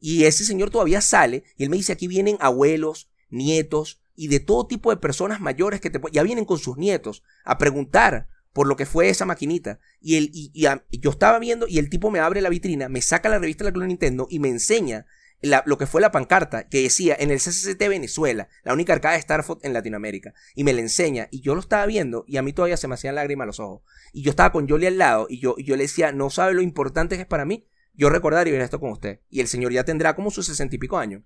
Y 0.01 0.25
ese 0.25 0.45
señor 0.45 0.71
todavía 0.71 1.01
sale 1.01 1.45
y 1.57 1.65
él 1.65 1.71
me 1.71 1.77
dice, 1.77 1.93
aquí 1.93 2.07
vienen 2.07 2.37
abuelos, 2.41 3.09
nietos 3.31 4.01
y 4.15 4.29
de 4.29 4.41
todo 4.41 4.67
tipo 4.67 4.91
de 4.91 4.97
personas 4.97 5.41
mayores 5.41 5.81
que 5.81 5.91
te, 5.91 6.01
ya 6.13 6.23
vienen 6.23 6.45
con 6.45 6.59
sus 6.59 6.77
nietos 6.77 7.23
a 7.45 7.59
preguntar 7.59 8.29
por 8.53 8.67
lo 8.67 8.77
que 8.77 8.87
fue 8.87 9.09
esa 9.11 9.27
maquinita. 9.27 9.79
Y, 10.01 10.17
él, 10.17 10.31
y, 10.33 10.51
y 10.55 11.01
yo 11.01 11.11
estaba 11.11 11.39
viendo 11.39 11.67
y 11.69 11.79
el 11.79 11.91
tipo 11.91 12.11
me 12.11 12.21
abre 12.21 12.41
la 12.41 12.49
vitrina, 12.49 12.89
me 12.89 13.03
saca 13.03 13.29
la 13.29 13.39
revista 13.39 13.65
de 13.65 13.71
la 13.71 13.75
Club 13.75 13.87
Nintendo 13.87 14.27
y 14.31 14.39
me 14.39 14.49
enseña 14.49 15.07
la- 15.43 15.63
lo 15.67 15.77
que 15.77 15.87
fue 15.87 16.01
la 16.01 16.11
pancarta 16.13 16.67
que 16.67 16.81
decía 16.83 17.15
en 17.19 17.31
el 17.31 17.39
CCCT 17.41 17.89
Venezuela, 17.89 18.49
la 18.65 18.73
única 18.73 18.95
arcada 18.95 19.13
de 19.15 19.21
Star 19.21 19.45
Fox 19.45 19.63
en 19.65 19.75
Latinoamérica. 19.75 20.33
Y 20.55 20.65
me 20.65 20.73
la 20.73 20.81
enseña 20.81 21.29
y 21.31 21.41
yo 21.43 21.55
lo 21.55 21.61
estaba 21.61 21.85
viendo 21.85 22.25
y 22.27 22.39
a 22.39 22.43
mí 22.43 22.55
todavía 22.55 22.79
se 22.79 22.89
me 22.89 22.95
hacían 22.95 23.17
lágrimas 23.17 23.47
los 23.47 23.61
ojos. 23.61 23.83
Y 24.15 24.23
yo 24.23 24.31
estaba 24.31 24.53
con 24.53 24.67
Yoli 24.67 24.87
al 24.87 24.97
lado 24.99 25.27
y 25.29 25.39
yo, 25.41 25.57
y 25.59 25.65
yo 25.65 25.77
le 25.77 25.83
decía, 25.83 26.13
no 26.13 26.31
sabe 26.31 26.55
lo 26.55 26.63
importante 26.63 27.17
que 27.17 27.23
es 27.23 27.29
para 27.29 27.45
mí 27.45 27.67
yo 27.97 28.11
recordar 28.11 28.49
y 28.49 28.53
ver 28.53 28.61
esto 28.63 28.81
con 28.81 28.91
usted. 28.91 29.21
Y 29.31 29.41
el 29.41 29.49
señor 29.49 29.73
ya 29.73 29.85
tendrá 29.85 30.15
como 30.15 30.31
sus 30.31 30.47
sesenta 30.47 30.77
y 30.77 30.79
pico 30.79 30.99
años. 30.99 31.23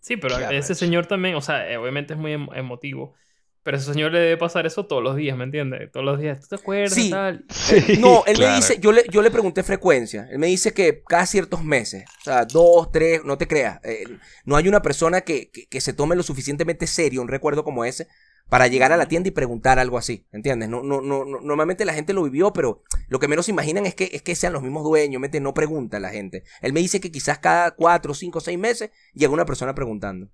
Sí, 0.00 0.16
pero 0.16 0.36
Qué 0.36 0.44
ese 0.50 0.74
arrecho. 0.74 0.74
señor 0.74 1.06
también, 1.06 1.34
o 1.36 1.40
sea, 1.40 1.70
eh, 1.70 1.76
obviamente 1.76 2.14
es 2.14 2.18
muy 2.18 2.32
emo- 2.32 2.54
emotivo. 2.56 3.14
Pero 3.62 3.76
ese 3.76 3.92
señor 3.92 4.10
le 4.12 4.18
debe 4.18 4.36
pasar 4.36 4.66
eso 4.66 4.86
todos 4.86 5.02
los 5.04 5.14
días, 5.14 5.36
¿me 5.36 5.44
entiendes? 5.44 5.92
Todos 5.92 6.04
los 6.04 6.18
días. 6.20 6.40
¿Tú 6.40 6.48
te 6.48 6.54
acuerdas? 6.56 6.92
Sí. 6.92 7.10
Tal? 7.10 7.44
Sí, 7.48 7.96
No, 8.00 8.24
él 8.26 8.38
me 8.38 8.48
dice, 8.56 8.78
yo 8.80 8.90
le, 8.90 9.04
yo 9.08 9.22
le 9.22 9.30
pregunté 9.30 9.62
frecuencia. 9.62 10.26
Él 10.32 10.38
me 10.40 10.48
dice 10.48 10.74
que 10.74 11.02
cada 11.08 11.26
ciertos 11.26 11.62
meses, 11.62 12.04
o 12.22 12.24
sea, 12.24 12.44
dos, 12.44 12.90
tres, 12.90 13.22
no 13.24 13.38
te 13.38 13.46
creas. 13.46 13.78
eh, 13.84 14.04
no 14.44 14.56
hay 14.56 14.66
una 14.66 14.82
persona 14.82 15.20
que, 15.20 15.50
que, 15.52 15.66
que 15.68 15.80
se 15.80 15.92
tome 15.92 16.16
lo 16.16 16.24
suficientemente 16.24 16.88
serio 16.88 17.22
un 17.22 17.28
recuerdo 17.28 17.62
como 17.62 17.84
ese 17.84 18.08
para 18.52 18.66
llegar 18.66 18.92
a 18.92 18.98
la 18.98 19.06
tienda 19.06 19.28
y 19.28 19.30
preguntar 19.30 19.78
algo 19.78 19.96
así, 19.96 20.26
¿entiendes? 20.30 20.68
No, 20.68 20.82
no, 20.82 21.00
no, 21.00 21.24
no- 21.24 21.40
normalmente 21.40 21.86
la 21.86 21.94
gente 21.94 22.12
lo 22.12 22.22
vivió, 22.22 22.52
pero 22.52 22.82
lo 23.08 23.18
que 23.18 23.26
menos 23.26 23.48
imaginan 23.48 23.86
es 23.86 23.94
que, 23.94 24.10
es 24.12 24.20
que 24.20 24.34
sean 24.34 24.52
los 24.52 24.60
mismos 24.60 24.84
dueños, 24.84 25.18
¿me 25.22 25.28
entiendes? 25.28 25.44
No 25.48 25.54
pregunta 25.54 25.98
la 25.98 26.10
gente. 26.10 26.42
Él 26.60 26.74
me 26.74 26.80
dice 26.80 27.00
que 27.00 27.10
quizás 27.10 27.38
cada 27.38 27.70
cuatro, 27.70 28.12
cinco, 28.12 28.40
seis 28.40 28.58
meses 28.58 28.90
llega 29.14 29.32
una 29.32 29.46
persona 29.46 29.74
preguntando. 29.74 30.28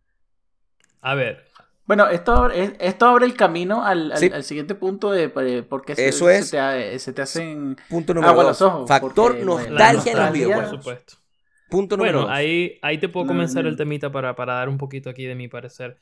A 1.01 1.15
ver, 1.15 1.45
Bueno, 1.87 2.09
esto, 2.09 2.35
abre- 2.35 2.77
esto 2.81 3.07
abre 3.07 3.25
el 3.25 3.35
camino 3.37 3.85
al, 3.85 4.11
al- 4.11 4.19
Sí. 4.19 4.31
al 4.35 4.43
siguiente 4.43 4.75
punto 4.75 5.13
de 5.13 5.33
eh, 5.37 5.63
por 5.63 5.85
qué 5.85 5.95
se, 5.95 6.09
Eso 6.09 6.27
se 6.27 6.39
es. 6.39 6.51
te, 6.51 6.59
ha- 6.59 6.99
se 6.99 7.13
te 7.13 7.23
hacen 7.23 7.77
Punto 7.89 8.15
número 8.15 8.31
agua 8.33 8.43
a 8.43 8.47
dos. 8.49 8.61
los 8.61 8.69
ojos. 8.69 8.89
Factor 8.89 9.31
porque, 9.33 9.45
nostalgia 9.45 10.11
en 10.13 10.19
los 10.19 10.33
videojuegos. 10.33 10.71
por 10.71 10.79
supuesto. 10.81 11.15
Punto 11.71 11.97
número 11.97 12.19
Bueno, 12.19 12.29
dos. 12.29 12.37
ahí, 12.37 12.79
ahí 12.83 12.99
te 12.99 13.09
puedo 13.09 13.29
comenzar 13.29 13.65
el 13.65 13.77
temita 13.77 14.11
para, 14.11 14.35
para 14.35 14.55
dar 14.55 14.69
un 14.69 14.77
poquito 14.77 15.09
aquí 15.09 15.25
de 15.25 15.37
mi 15.37 15.47
parecer. 15.47 15.99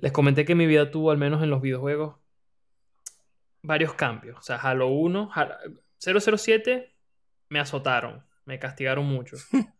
Les 0.00 0.12
comenté 0.12 0.44
que 0.44 0.54
mi 0.54 0.66
vida 0.66 0.90
tuvo, 0.90 1.10
al 1.10 1.18
menos 1.18 1.42
en 1.42 1.50
los 1.50 1.60
videojuegos, 1.60 2.16
varios 3.62 3.94
cambios. 3.94 4.38
O 4.38 4.42
sea, 4.42 4.56
Halo 4.56 4.88
1, 4.88 5.30
Halo- 5.34 5.56
007 5.98 6.94
me 7.48 7.60
azotaron, 7.60 8.24
me 8.44 8.58
castigaron 8.58 9.04
mucho. 9.06 9.36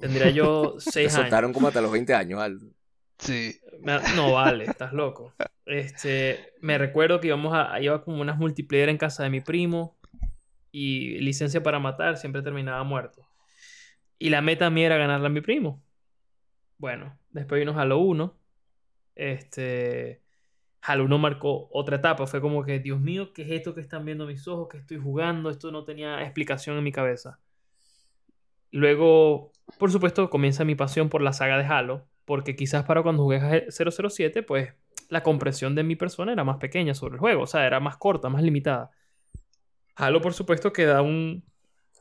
Tendría 0.00 0.30
yo 0.30 0.74
Te 0.76 0.90
6 0.92 0.96
años. 0.96 1.12
soltaron 1.12 1.52
como 1.52 1.68
hasta 1.68 1.82
los 1.82 1.92
20 1.92 2.14
años, 2.14 2.40
Aldo. 2.40 2.66
Sí. 3.18 3.60
Me- 3.82 3.98
No 4.16 4.32
vale, 4.32 4.64
estás 4.64 4.92
loco. 4.94 5.34
Este, 5.66 6.54
me 6.60 6.78
recuerdo 6.78 7.20
que 7.20 7.26
íbamos 7.28 7.52
a, 7.54 7.78
iba 7.80 8.02
como 8.02 8.20
unas 8.20 8.38
multiplayer 8.38 8.88
en 8.88 8.96
casa 8.96 9.22
de 9.24 9.30
mi 9.30 9.40
primo 9.42 9.98
y 10.72 11.18
licencia 11.18 11.62
para 11.62 11.78
matar, 11.78 12.16
siempre 12.16 12.40
terminaba 12.42 12.82
muerto. 12.82 13.26
Y 14.18 14.30
la 14.30 14.40
meta 14.40 14.70
mía 14.70 14.86
era 14.86 14.96
ganarla 14.96 15.26
a 15.26 15.30
mi 15.30 15.42
primo. 15.42 15.82
Bueno, 16.78 17.18
después 17.30 17.58
vino 17.60 17.78
Halo 17.78 17.98
1. 17.98 18.39
Este, 19.14 20.22
Halo 20.82 21.04
1 21.04 21.18
marcó 21.18 21.68
otra 21.72 21.96
etapa. 21.96 22.26
Fue 22.26 22.40
como 22.40 22.64
que, 22.64 22.78
Dios 22.78 23.00
mío, 23.00 23.32
¿qué 23.32 23.42
es 23.42 23.50
esto 23.50 23.74
que 23.74 23.80
están 23.80 24.04
viendo 24.04 24.26
mis 24.26 24.46
ojos? 24.48 24.68
¿Qué 24.70 24.78
estoy 24.78 24.98
jugando? 24.98 25.50
Esto 25.50 25.70
no 25.70 25.84
tenía 25.84 26.22
explicación 26.22 26.76
en 26.76 26.84
mi 26.84 26.92
cabeza. 26.92 27.38
Luego, 28.70 29.52
por 29.78 29.90
supuesto, 29.90 30.30
comienza 30.30 30.64
mi 30.64 30.74
pasión 30.74 31.08
por 31.08 31.22
la 31.22 31.32
saga 31.32 31.58
de 31.58 31.64
Halo, 31.64 32.06
porque 32.24 32.54
quizás 32.54 32.84
para 32.84 33.02
cuando 33.02 33.24
jugué 33.24 33.66
007, 33.70 34.42
pues 34.42 34.72
la 35.08 35.22
compresión 35.22 35.74
de 35.74 35.82
mi 35.82 35.96
persona 35.96 36.32
era 36.32 36.44
más 36.44 36.58
pequeña 36.58 36.94
sobre 36.94 37.14
el 37.14 37.20
juego, 37.20 37.42
o 37.42 37.46
sea, 37.46 37.66
era 37.66 37.80
más 37.80 37.96
corta, 37.96 38.28
más 38.28 38.42
limitada. 38.42 38.90
Halo, 39.96 40.20
por 40.20 40.34
supuesto, 40.34 40.72
que 40.72 40.86
da 40.86 41.02
un 41.02 41.42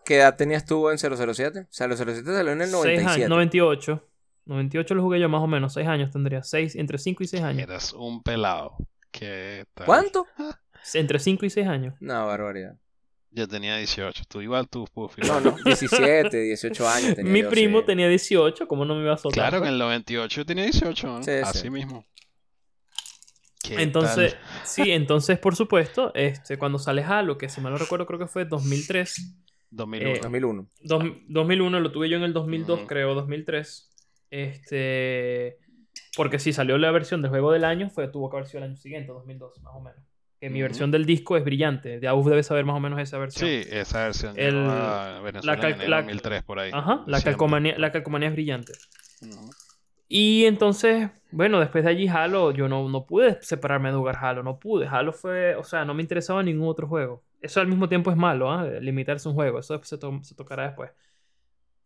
¿Qué 0.10 0.18
edad 0.18 0.36
tenías 0.36 0.66
tú 0.66 0.90
en 0.90 0.98
007? 0.98 1.60
O 1.60 1.68
sea, 1.70 1.86
el 1.86 1.96
007 1.96 2.24
salió 2.24 2.52
en 2.52 2.62
el 2.62 2.70
6 2.70 2.74
97. 2.74 3.12
años, 3.12 3.30
98. 3.30 4.09
98 4.50 4.96
lo 4.96 5.04
jugué 5.04 5.20
yo 5.20 5.30
más 5.30 5.42
o 5.42 5.48
menos, 5.48 5.74
6 5.74 5.88
años 5.88 6.12
tendría, 6.12 6.44
6, 6.44 6.76
entre 6.76 6.98
5 6.98 7.24
y 7.24 7.28
6 7.28 7.44
años. 7.44 7.64
Eras 7.64 7.94
un 7.94 8.22
pelado. 8.24 8.76
¿Qué 9.12 9.66
tal? 9.74 9.86
¿Cuánto? 9.86 10.26
Entre 10.94 11.20
5 11.20 11.46
y 11.46 11.50
6 11.50 11.68
años. 11.68 11.94
No, 12.00 12.26
barbaridad. 12.28 12.76
Yo 13.32 13.48
tenía 13.48 13.78
18. 13.78 14.24
Tú 14.28 14.42
igual 14.42 14.68
tú, 14.68 14.86
Puffy. 14.92 15.22
No, 15.22 15.40
no, 15.40 15.56
17, 15.66 16.36
18 16.36 16.90
años 16.90 17.16
tenía 17.16 17.32
Mi 17.32 17.42
yo, 17.44 17.50
primo 17.50 17.80
sí. 17.82 17.86
tenía 17.86 18.08
18, 18.10 18.68
¿cómo 18.68 18.86
no 18.86 18.96
me 18.96 19.04
iba 19.04 19.14
a 19.14 19.18
soltar? 19.18 19.50
Claro, 19.52 19.64
en 19.66 19.72
el 19.74 19.78
98 19.80 20.42
yo 20.42 20.46
tenía 20.46 20.64
18, 20.64 21.08
¿no? 21.08 21.24
Sí, 21.24 21.32
Así 21.44 21.60
sí. 21.60 21.70
mismo. 21.70 22.06
¿Qué 23.64 23.82
Entonces, 23.84 24.34
tal? 24.34 24.42
sí, 24.66 24.92
entonces, 24.92 25.38
por 25.38 25.56
supuesto, 25.56 26.12
este, 26.16 26.58
cuando 26.58 26.80
sale 26.80 27.04
Halo, 27.04 27.38
que 27.38 27.50
si 27.50 27.62
mal 27.62 27.72
no 27.74 27.78
recuerdo 27.78 28.06
creo 28.08 28.18
que 28.18 28.26
fue 28.28 28.46
2003, 28.46 29.36
2001. 29.70 30.16
eh, 30.16 30.20
2001. 30.24 30.68
Dos- 30.82 31.04
2001, 31.28 31.80
lo 31.80 31.92
tuve 31.92 32.10
yo 32.10 32.18
en 32.18 32.24
el 32.24 32.34
2002, 32.34 32.80
Ujú. 32.80 32.88
creo, 32.88 33.14
2003. 33.14 33.89
Este. 34.32 35.58
Porque 36.16 36.40
si 36.40 36.54
salió 36.54 36.78
la 36.78 36.92
versión 36.92 37.22
del 37.22 37.30
juego 37.30 37.52
del 37.52 37.64
año, 37.64 37.90
fue, 37.90 38.08
tuvo 38.08 38.30
que 38.30 38.38
haber 38.38 38.48
sido 38.48 38.60
el 38.64 38.70
año 38.72 38.78
siguiente, 38.78 39.12
2002, 39.12 39.62
más 39.62 39.74
o 39.76 39.82
menos. 39.82 40.00
Que 40.40 40.50
mi 40.50 40.60
Ujú. 40.60 40.64
versión 40.70 40.92
del 40.92 41.06
disco 41.06 41.36
es 41.38 41.44
brillante. 41.44 42.00
Ya 42.02 42.14
debe 42.14 42.44
saber 42.44 42.64
más 42.66 42.76
o 42.78 42.80
menos 42.80 43.00
esa 43.00 43.18
versión. 43.18 43.50
Sí, 43.50 43.62
esa 43.70 44.06
versión 44.06 44.34
El- 44.38 44.56
a 44.70 45.20
Venezuela 45.24 45.60
cal- 45.60 45.74
en 45.74 45.82
el 45.82 45.90
la- 45.90 45.98
2003 45.98 46.44
por 46.44 46.60
ahí. 46.60 46.72
Ajá, 46.74 47.04
la 47.08 47.22
calcomanía, 47.22 47.78
la 47.78 47.92
calcomanía 47.92 48.30
es 48.30 48.34
brillante. 48.34 48.74
Y 50.08 50.46
entonces, 50.46 51.10
bueno, 51.32 51.60
después 51.60 51.84
de 51.84 51.92
allí 51.92 52.08
Halo, 52.08 52.52
yo 52.52 52.68
no, 52.68 52.90
no 52.90 53.06
pude 53.06 53.38
separarme 53.42 53.92
de 53.92 53.98
jugar 53.98 54.18
Halo, 54.22 54.42
no 54.44 54.58
pude. 54.60 54.88
Halo 54.88 55.14
fue, 55.14 55.56
o 55.56 55.64
sea, 55.64 55.86
no 55.86 55.94
me 55.94 56.02
interesaba 56.02 56.42
ningún 56.42 56.68
otro 56.68 56.88
juego. 56.88 57.24
Eso 57.42 57.60
al 57.62 57.68
mismo 57.68 57.88
tiempo 57.88 58.10
es 58.10 58.18
malo, 58.18 58.52
¿ah? 58.52 58.66
Limitarse 58.82 59.28
a 59.28 59.32
un 59.32 59.36
juego, 59.36 59.60
eso 59.60 59.80
se, 59.84 59.98
to- 59.98 60.20
se 60.24 60.36
tocará 60.36 60.64
después. 60.64 60.92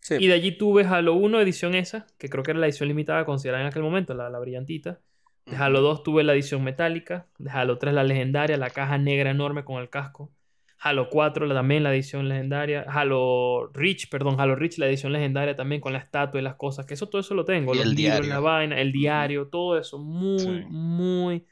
Sí. 0.04 0.16
Y 0.20 0.28
de 0.28 0.34
allí 0.34 0.52
tuve 0.58 0.84
Halo 0.84 1.14
1, 1.14 1.40
edición 1.40 1.76
esa, 1.76 2.06
que 2.18 2.28
creo 2.30 2.44
que 2.44 2.52
era 2.52 2.60
la 2.60 2.66
edición 2.68 2.90
limitada 2.90 3.24
considerada 3.26 3.64
en 3.64 3.70
aquel 3.70 3.84
momento, 3.84 4.14
la, 4.14 4.30
la 4.30 4.38
brillantita. 4.40 5.00
De 5.46 5.56
Halo 5.56 5.80
2 5.82 6.04
tuve 6.04 6.24
la 6.24 6.34
edición 6.34 6.64
metálica. 6.64 7.28
De 7.38 7.50
Halo 7.50 7.78
3 7.78 7.94
la 7.94 8.04
legendaria, 8.04 8.58
la 8.58 8.70
caja 8.70 8.98
negra 8.98 9.32
enorme 9.32 9.64
con 9.64 9.82
el 9.82 9.90
casco. 9.90 10.32
Halo 10.80 11.10
4 11.10 11.46
la- 11.46 11.56
también 11.56 11.84
la 11.84 11.94
edición 11.94 12.28
legendaria. 12.28 12.86
Halo 12.88 13.72
Reach, 13.74 14.10
perdón, 14.10 14.40
Halo 14.42 14.56
Reach 14.58 14.78
la 14.78 14.88
edición 14.88 15.14
legendaria 15.14 15.56
también 15.56 15.80
con 15.80 15.94
la 15.94 16.00
estatua 16.00 16.42
y 16.42 16.44
las 16.44 16.56
cosas. 16.56 16.86
Que 16.86 16.96
eso 16.96 17.08
todo 17.08 17.22
eso 17.22 17.34
lo 17.34 17.46
tengo. 17.46 17.74
Y 17.74 17.78
los 17.78 17.86
el 17.88 17.96
libros, 17.96 18.16
diario. 18.22 18.30
la 18.34 18.40
vaina, 18.42 18.82
el 18.82 18.92
diario, 18.92 19.48
todo 19.48 19.78
eso. 19.80 19.98
Muy, 20.00 20.40
Sí. 20.40 20.64
muy, 20.68 21.46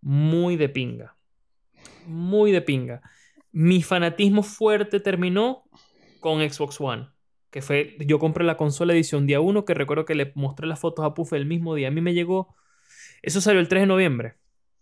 muy 0.00 0.54
de 0.56 0.68
pinga. 0.68 1.16
Muy 2.06 2.52
de 2.52 2.62
pinga. 2.62 3.02
Mi 3.50 3.82
fanatismo 3.82 4.42
fuerte 4.44 5.00
terminó 5.00 5.64
con 6.20 6.38
Xbox 6.48 6.80
One. 6.80 7.08
Que 7.52 7.62
fue, 7.62 7.96
yo 8.00 8.18
compré 8.18 8.44
la 8.44 8.56
consola 8.56 8.94
edición 8.94 9.26
día 9.26 9.38
1, 9.40 9.64
que 9.64 9.74
recuerdo 9.74 10.04
que 10.04 10.14
le 10.16 10.32
mostré 10.34 10.66
las 10.66 10.80
fotos 10.80 11.04
a 11.04 11.14
Puff 11.14 11.34
el 11.34 11.46
mismo 11.46 11.74
día. 11.74 11.88
A 11.88 11.90
mí 11.92 12.00
me 12.00 12.14
llegó, 12.14 12.56
eso 13.22 13.40
salió 13.40 13.60
el 13.60 13.68
3 13.68 13.82
de 13.82 13.86
noviembre 13.86 14.34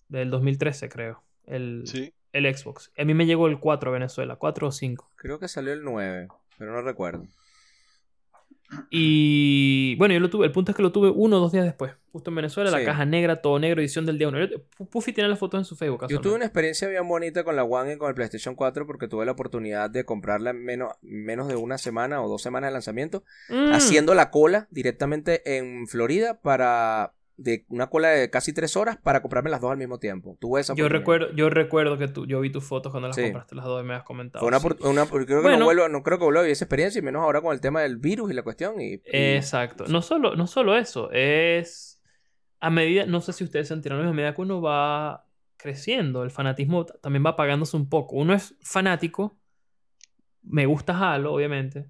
del 0.09 0.31
2013, 0.31 0.89
creo. 0.89 1.23
El, 1.47 1.83
Sí. 1.87 2.15
el 2.33 2.57
Xbox. 2.57 2.93
A 2.97 3.05
mí 3.05 3.13
me 3.13 3.27
llegó 3.27 3.49
el 3.49 3.59
4 3.59 3.91
a 3.91 3.93
Venezuela, 3.93 4.37
4 4.37 4.69
o 4.69 4.71
5. 4.73 5.11
Creo 5.17 5.39
que 5.41 5.49
salió 5.49 5.73
el 5.73 5.83
9, 5.83 6.29
pero 6.59 6.73
no 6.73 6.81
recuerdo. 6.81 7.27
Y 8.91 9.95
bueno, 9.97 10.15
yo 10.15 10.21
lo 10.21 10.31
tuve, 10.31 10.47
el 10.47 10.53
punto 10.53 10.73
es 10.73 10.77
que 10.77 10.83
lo 10.83 10.93
tuve 10.93 11.11
uno 11.11 11.37
o 11.37 11.41
dos 11.41 11.53
días 11.53 11.65
después, 11.65 11.93
justo 12.13 12.31
en 12.31 12.37
Venezuela, 12.37 12.71
la 12.71 12.85
caja 12.85 13.05
negra, 13.05 13.41
todo 13.41 13.59
negro, 13.59 13.81
edición 13.81 14.07
del 14.07 14.19
día 14.19 14.29
1. 14.29 14.39
Puffy 14.91 15.13
tiene 15.13 15.29
las 15.29 15.39
fotos 15.39 15.59
en 15.59 15.65
su 15.65 15.77
Facebook. 15.77 16.07
Yo 16.09 16.21
tuve 16.21 16.35
una 16.35 16.45
experiencia 16.45 16.89
bien 16.89 17.07
bonita 17.07 17.45
con 17.45 17.57
la 17.57 17.65
One 17.65 17.95
y 17.95 17.97
con 17.99 18.09
el 18.09 18.15
PlayStation 18.15 18.55
4 18.55 18.87
porque 18.87 19.09
tuve 19.09 19.25
la 19.27 19.33
oportunidad 19.33 19.91
de 19.91 20.05
comprarla 20.05 20.51
en 20.51 20.65
menos, 20.65 20.95
menos 21.03 21.49
de 21.49 21.57
una 21.57 21.79
semana 21.79 22.23
o 22.23 22.29
dos 22.29 22.43
semanas 22.43 22.69
de 22.69 22.73
lanzamiento, 22.73 23.25
Mm. 23.49 23.73
haciendo 23.73 24.15
la 24.15 24.31
cola 24.31 24.67
directamente 24.71 25.57
en 25.59 25.87
Florida 25.87 26.41
para 26.41 27.13
de 27.43 27.65
una 27.69 27.89
cola 27.89 28.09
de 28.09 28.29
casi 28.29 28.53
tres 28.53 28.77
horas 28.77 28.99
para 28.99 29.23
comprarme 29.23 29.49
las 29.49 29.63
dos 29.63 29.71
al 29.73 29.79
mismo 29.79 29.99
tiempo. 29.99 30.37
Tuve 30.41 30.61
esa 30.61 30.75
Yo 30.75 30.89
recuerdo, 30.91 31.33
yo 31.35 31.49
recuerdo 31.49 31.97
que 31.97 32.07
tú, 32.07 32.27
yo 32.27 32.39
vi 32.41 32.51
tus 32.53 32.65
fotos 32.65 32.93
cuando 32.93 33.09
las 33.09 33.17
Sí. 33.17 33.23
compraste 33.23 33.55
las 33.55 33.65
dos 33.65 33.83
y 33.83 33.87
me 33.87 33.95
has 33.95 34.03
comentado. 34.03 34.41
Fue 34.41 34.49
una, 34.49 34.61
sí. 34.61 34.67
opor- 34.69 34.87
una- 34.89 35.07
creo 35.07 35.27
que 35.27 35.35
Bueno. 35.37 35.59
no, 35.61 35.65
vuelvo, 35.65 35.89
no 35.89 36.03
creo 36.03 36.19
que 36.19 36.25
vuelva 36.25 36.41
a 36.41 36.43
vivir 36.43 36.53
esa 36.53 36.65
experiencia, 36.67 36.99
y 36.99 37.03
menos 37.03 37.23
ahora 37.23 37.41
con 37.41 37.55
el 37.55 37.61
tema 37.63 37.81
del 37.81 37.97
virus 37.97 38.31
y 38.31 38.35
la 38.35 38.43
cuestión. 38.43 38.81
Y, 38.81 38.95
y- 38.95 39.01
Exacto. 39.05 39.85
No 39.89 40.03
solo, 40.03 40.37
no 40.37 40.47
solo 40.47 40.77
eso, 40.77 41.11
es 41.13 42.03
a 42.61 42.69
medida, 42.69 43.07
no 43.07 43.23
sé 43.23 43.33
si 43.33 43.43
ustedes 43.45 43.69
se 43.69 43.75
enteraron, 43.75 44.07
a 44.07 44.13
medida 44.13 44.35
que 44.35 44.43
uno 44.43 44.61
va 44.61 45.27
creciendo, 45.57 46.23
el 46.25 46.31
fanatismo 46.31 46.85
también 46.85 47.25
va 47.25 47.31
apagándose 47.31 47.75
un 47.77 47.89
poco. 47.89 48.17
Uno 48.17 48.35
es 48.35 48.55
fanático, 48.63 49.39
me 50.43 50.67
gusta 50.67 50.99
Halo, 51.15 51.33
obviamente, 51.33 51.87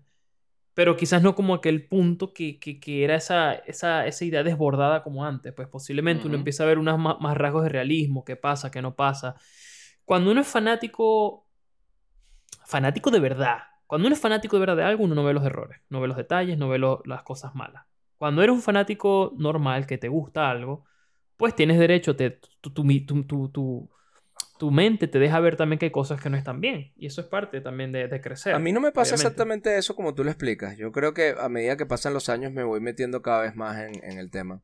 pero 0.80 0.96
quizás 0.96 1.20
no 1.22 1.34
como 1.34 1.52
aquel 1.52 1.86
punto 1.86 2.32
que, 2.32 2.58
que- 2.58 2.80
que 2.80 3.04
era 3.04 3.14
esa, 3.14 3.52
esa, 3.52 4.06
esa 4.06 4.24
idea 4.24 4.42
desbordada 4.42 5.02
como 5.02 5.26
antes. 5.26 5.52
Pues 5.52 5.68
posiblemente 5.68 6.26
uno 6.26 6.36
empieza 6.36 6.62
a 6.62 6.66
ver 6.66 6.78
unos 6.78 6.98
ma- 6.98 7.18
más 7.20 7.36
rasgos 7.36 7.64
de 7.64 7.68
realismo, 7.68 8.24
qué 8.24 8.34
pasa, 8.36 8.70
qué 8.70 8.80
no 8.80 8.96
pasa. 8.96 9.34
Cuando 10.06 10.30
uno 10.30 10.40
es 10.40 10.46
fanático, 10.48 11.46
fanático 12.64 13.10
de 13.10 13.20
verdad, 13.20 13.58
cuando 13.86 14.06
uno 14.06 14.14
es 14.14 14.20
fanático 14.22 14.56
de 14.56 14.60
verdad 14.60 14.76
de 14.76 14.84
algo, 14.84 15.04
uno 15.04 15.14
no 15.14 15.22
ve 15.24 15.34
los 15.34 15.44
errores, 15.44 15.80
no 15.90 16.00
ve 16.00 16.08
los 16.08 16.16
detalles, 16.16 16.56
no 16.58 16.68
ve 16.70 16.78
lo- 16.78 17.02
las 17.04 17.22
cosas 17.22 17.54
malas. 17.54 17.84
Cuando 18.16 18.42
eres 18.42 18.54
un 18.54 18.62
fanático 18.62 19.34
normal 19.36 19.86
que 19.86 19.98
te 19.98 20.08
gusta 20.08 20.50
algo, 20.50 20.84
pues 21.36 21.54
tienes 21.54 21.78
derecho, 21.78 22.16
te, 22.16 22.30
tu, 22.62 22.70
tu, 22.70 23.48
tu- 23.50 23.90
tu- 24.58 24.70
mente 24.70 25.08
te 25.08 25.18
deja 25.18 25.40
ver 25.40 25.56
también 25.56 25.78
que 25.78 25.86
hay 25.86 25.92
cosas 25.92 26.20
que 26.20 26.30
no 26.30 26.36
están 26.36 26.60
bien. 26.60 26.92
Y 26.96 27.06
eso 27.06 27.20
es 27.20 27.26
parte 27.26 27.60
también 27.60 27.92
de, 27.92 28.08
de 28.08 28.20
crecer. 28.20 28.54
A 28.54 28.58
mí 28.58 28.72
no 28.72 28.80
me 28.80 28.92
pasa 28.92 29.14
obviamente. 29.14 29.26
exactamente 29.26 29.78
eso 29.78 29.94
como 29.96 30.14
tú 30.14 30.22
lo 30.24 30.30
explicas. 30.30 30.76
Yo 30.76 30.92
creo 30.92 31.14
que 31.14 31.34
a 31.38 31.48
medida 31.48 31.76
que 31.76 31.86
pasan 31.86 32.12
los 32.14 32.28
años 32.28 32.52
me 32.52 32.64
voy 32.64 32.80
metiendo 32.80 33.22
cada 33.22 33.42
vez 33.42 33.54
más 33.56 33.78
en, 33.78 34.02
en 34.04 34.18
el 34.18 34.30
tema. 34.30 34.62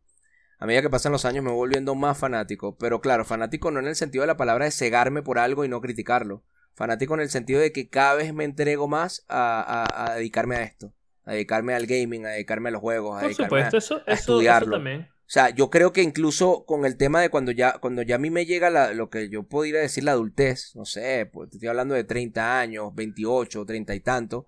A 0.59 0.67
medida 0.67 0.83
que 0.83 0.91
pasan 0.91 1.13
los 1.13 1.25
años 1.25 1.45
me 1.45 1.51
voy 1.51 1.59
volviendo 1.59 1.95
más 1.95 2.17
fanático. 2.19 2.77
Pero 2.79 3.01
claro, 3.01 3.25
fanático 3.25 3.71
no 3.71 3.81
en 3.81 3.87
el 3.89 3.97
sentido 3.97 4.23
de 4.23 4.29
la 4.29 4.37
palabra 4.37 4.65
de 4.65 4.71
cegarme 4.71 5.23
por 5.23 5.39
algo 5.39 5.65
y 5.65 5.69
no 5.69 5.81
criticarlo. 5.81 6.45
Fanático 6.75 7.15
en 7.15 7.21
el 7.21 7.31
sentido 7.31 7.61
de 7.61 7.73
que 7.73 7.89
cada 7.89 8.15
vez 8.15 8.33
me 8.35 8.45
entrego 8.45 8.89
más 8.89 9.25
a, 9.29 9.61
a- 9.89 10.13
a 10.13 10.15
dedicarme 10.17 10.57
a 10.57 10.63
esto. 10.63 10.93
A 11.25 11.33
dedicarme 11.33 11.75
al 11.75 11.87
gaming, 11.87 12.25
a 12.27 12.31
dedicarme 12.31 12.69
a 12.69 12.73
los 12.73 12.81
juegos, 12.81 13.17
a 13.17 13.21
Por 13.21 13.29
dedicarme 13.29 13.47
supuesto, 13.71 13.77
a- 13.77 13.79
eso, 13.79 13.95
a 13.97 13.99
eso, 13.99 14.11
eso 14.13 14.21
estudiarlo. 14.21 14.77
también. 14.77 15.09
O 15.27 15.29
sea, 15.29 15.51
yo 15.51 15.71
creo 15.71 15.93
que 15.93 16.03
incluso 16.03 16.65
con 16.67 16.85
el 16.85 16.97
tema 16.97 17.21
de 17.21 17.31
cuando 17.31 17.51
ya, 17.51 17.79
cuando 17.81 18.03
ya 18.03 18.15
a 18.15 18.19
mí 18.19 18.31
me 18.31 18.47
llega 18.47 18.71
la- 18.71 18.93
lo 18.93 19.11
que 19.11 19.29
yo 19.29 19.43
podría 19.43 19.81
decir 19.81 20.05
la 20.05 20.13
adultez, 20.13 20.71
no 20.77 20.85
sé, 20.85 21.29
pues 21.33 21.51
te 21.51 21.57
estoy 21.57 21.69
hablando 21.69 21.95
de 21.97 22.05
30 22.05 22.61
años, 22.61 22.95
28, 22.95 23.65
30 23.67 23.95
y 23.97 24.01
tanto, 24.01 24.47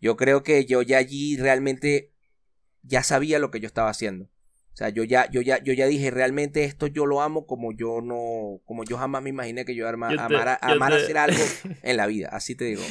yo 0.00 0.16
creo 0.16 0.44
que 0.44 0.66
yo 0.66 0.82
ya 0.82 0.98
allí 0.98 1.36
realmente 1.36 2.12
ya 2.82 3.02
sabía 3.02 3.38
lo 3.40 3.50
que 3.50 3.58
yo 3.60 3.66
estaba 3.66 3.90
haciendo. 3.90 4.26
O 4.72 4.76
sea, 4.80 4.88
yo 4.88 5.02
ya, 5.02 5.28
yo 5.30 5.40
ya, 5.42 5.60
yo 5.62 5.72
ya 5.72 5.86
dije, 5.86 6.10
realmente 6.12 6.62
esto 6.64 6.86
yo 6.86 7.06
lo 7.06 7.20
amo 7.22 7.44
como 7.44 7.72
yo 7.72 8.00
no, 8.00 8.60
como 8.64 8.84
yo 8.84 8.96
jamás 8.98 9.22
me 9.22 9.30
imaginé 9.30 9.64
que 9.64 9.74
yo, 9.74 9.88
arma- 9.88 10.10
Yo 10.10 10.16
te- 10.16 10.22
amara, 10.22 10.58
yo 10.62 10.68
amara 10.68 10.96
te- 10.96 11.02
hacer 11.02 11.18
algo 11.18 11.42
en 11.82 11.96
la 11.96 12.06
vida, 12.06 12.28
así 12.32 12.54
te 12.54 12.66
digo. 12.66 12.82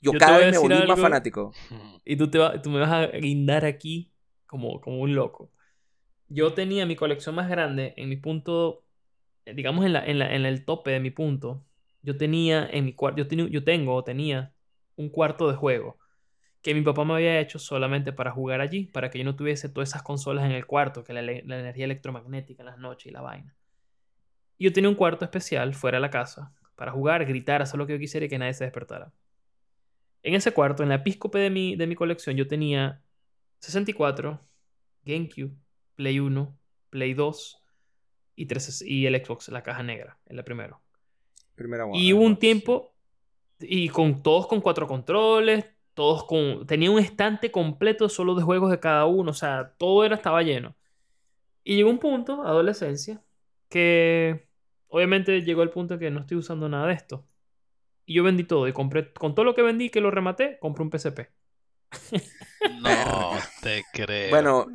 Yo, 0.00 0.12
cada 0.18 0.38
vez 0.38 0.50
me 0.52 0.58
volví 0.58 0.76
más 0.86 1.00
fanático. 1.00 1.52
Y 2.04 2.16
tú, 2.16 2.30
te 2.30 2.38
va- 2.38 2.62
tú 2.62 2.70
me 2.70 2.78
vas 2.78 2.92
a 2.92 3.06
guindar 3.18 3.64
aquí 3.64 4.12
como, 4.46 4.80
como 4.80 5.00
un 5.00 5.14
loco. 5.14 5.50
Yo 6.28 6.54
tenía 6.54 6.86
mi 6.86 6.96
colección 6.96 7.34
más 7.34 7.48
grande 7.48 7.94
en 7.96 8.08
mi 8.08 8.16
punto, 8.16 8.84
eh, 9.46 9.54
digamos 9.54 9.84
en, 9.86 9.92
la, 9.94 10.06
en, 10.06 10.18
la- 10.20 10.34
en 10.34 10.46
el 10.46 10.64
tope 10.64 10.90
de 10.92 11.00
mi 11.00 11.10
punto. 11.10 11.64
Yo 12.02 12.16
tenía 12.16 12.68
en 12.70 12.84
mi 12.86 12.94
cuarto, 12.94 13.22
yo, 13.24 13.48
yo 13.48 13.64
tengo 13.64 13.94
o 13.96 14.04
tenía 14.04 14.54
un 14.96 15.10
cuarto 15.10 15.48
de 15.50 15.56
juego 15.56 15.98
que 16.62 16.74
mi 16.74 16.82
papá 16.82 17.04
me 17.04 17.14
había 17.14 17.40
hecho 17.40 17.58
solamente 17.60 18.12
para 18.12 18.32
jugar 18.32 18.60
allí, 18.60 18.86
para 18.86 19.10
que 19.10 19.18
yo 19.18 19.24
no 19.24 19.36
tuviese 19.36 19.68
todas 19.70 19.90
esas 19.90 20.02
consolas 20.04 20.44
en 20.46 20.52
el 20.52 20.66
cuarto, 20.66 21.04
que 21.04 21.12
la, 21.14 21.22
la 21.22 21.32
energía 21.60 21.86
electromagnética 21.86 22.62
en 22.62 22.66
las 22.68 22.78
noches 22.78 23.06
y 23.06 23.12
la 23.12 23.22
vaina. 23.22 23.56
Y 24.58 24.64
yo 24.64 24.72
tenía 24.72 24.90
un 24.90 24.96
cuarto 24.96 25.24
especial 25.24 25.74
fuera 25.74 25.98
de 25.98 26.02
la 26.02 26.10
casa 26.10 26.52
para 26.74 26.90
jugar, 26.92 27.24
gritar, 27.24 27.62
hacer 27.62 27.78
lo 27.78 27.86
que 27.86 27.92
yo 27.94 27.98
quisiera 28.00 28.26
y 28.26 28.28
que 28.28 28.38
nadie 28.38 28.54
se 28.54 28.64
despertara. 28.64 29.12
En 30.22 30.34
ese 30.34 30.52
cuarto, 30.52 30.82
en 30.82 30.88
la 30.88 30.96
epíscope 30.96 31.38
de 31.38 31.50
mi, 31.50 31.76
de 31.76 31.86
mi 31.86 31.94
colección, 31.96 32.36
yo 32.36 32.46
tenía 32.48 33.02
64, 33.60 34.40
GameCube, 35.04 35.54
Play 35.94 36.20
1, 36.20 36.56
Play 36.90 37.14
2 37.14 37.62
y, 38.36 38.46
3, 38.46 38.82
y 38.82 39.06
el 39.06 39.24
Xbox, 39.24 39.48
la 39.48 39.62
caja 39.62 39.82
negra, 39.82 40.18
en 40.26 40.36
la 40.36 40.44
primero. 40.44 40.80
Primera 41.54 41.86
Y 41.94 42.12
hubo 42.12 42.24
un 42.24 42.38
tiempo, 42.38 42.94
y 43.60 43.88
con 43.88 44.22
todos 44.22 44.46
con 44.46 44.60
cuatro 44.60 44.86
controles, 44.86 45.64
todos 45.94 46.24
con... 46.24 46.66
Tenía 46.66 46.90
un 46.90 46.98
estante 46.98 47.50
completo 47.50 48.08
solo 48.08 48.34
de 48.34 48.42
juegos 48.42 48.70
de 48.70 48.80
cada 48.80 49.06
uno, 49.06 49.30
o 49.30 49.34
sea, 49.34 49.74
todo 49.78 50.04
era, 50.04 50.16
estaba 50.16 50.42
lleno. 50.42 50.74
Y 51.62 51.76
llegó 51.76 51.90
un 51.90 51.98
punto, 51.98 52.42
adolescencia, 52.42 53.22
que 53.68 54.48
obviamente 54.88 55.42
llegó 55.42 55.62
el 55.62 55.70
punto 55.70 55.98
que 55.98 56.10
no 56.10 56.20
estoy 56.20 56.36
usando 56.36 56.68
nada 56.68 56.88
de 56.88 56.94
esto. 56.94 57.24
Y 58.06 58.14
yo 58.14 58.22
vendí 58.22 58.44
todo 58.44 58.68
y 58.68 58.72
compré, 58.72 59.12
con 59.12 59.34
todo 59.34 59.44
lo 59.44 59.54
que 59.54 59.62
vendí, 59.62 59.88
que 59.90 60.00
lo 60.00 60.10
rematé, 60.10 60.58
compré 60.60 60.84
un 60.84 60.90
PSP. 60.90 61.30
No 62.80 63.32
te 63.62 63.84
creo. 63.92 64.30
Bueno, 64.30 64.66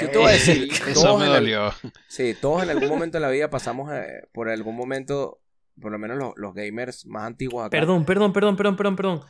yo 0.00 0.10
te 0.10 0.18
voy 0.18 0.28
a 0.28 0.32
decir, 0.32 0.68
eso 0.88 1.02
todos 1.02 1.20
me 1.20 1.26
el- 1.26 1.32
dolió. 1.32 1.72
Sí, 2.08 2.34
todos 2.40 2.62
en 2.62 2.70
algún 2.70 2.88
momento 2.88 3.18
en 3.18 3.22
la 3.22 3.30
vida 3.30 3.50
pasamos 3.50 3.92
eh, 3.92 4.26
por 4.32 4.48
algún 4.48 4.76
momento, 4.76 5.40
por 5.80 5.92
lo 5.92 5.98
menos 5.98 6.16
los, 6.18 6.32
los 6.36 6.54
gamers 6.54 7.06
más 7.06 7.24
antiguos 7.24 7.62
acá. 7.64 7.70
Perdón, 7.70 8.04
perdón, 8.04 8.32
perdón, 8.32 8.56
perdón, 8.56 8.76
perdón, 8.76 8.96
perdón. 8.96 9.20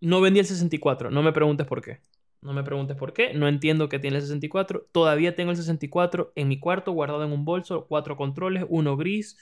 No 0.00 0.20
vendí 0.20 0.40
el 0.40 0.46
64. 0.46 1.10
No 1.10 1.22
me 1.22 1.32
preguntes 1.32 1.66
por 1.66 1.82
qué. 1.82 2.00
No 2.40 2.54
me 2.54 2.62
preguntes 2.64 2.96
por 2.96 3.12
qué. 3.12 3.34
No 3.34 3.48
entiendo 3.48 3.88
que 3.88 3.98
tiene 3.98 4.16
el 4.16 4.22
64. 4.22 4.88
Todavía 4.92 5.36
tengo 5.36 5.50
el 5.50 5.56
64 5.58 6.32
en 6.34 6.48
mi 6.48 6.58
cuarto, 6.58 6.92
guardado 6.92 7.22
en 7.24 7.32
un 7.32 7.44
bolso. 7.44 7.86
Cuatro 7.86 8.16
controles, 8.16 8.64
uno 8.68 8.96
gris, 8.96 9.36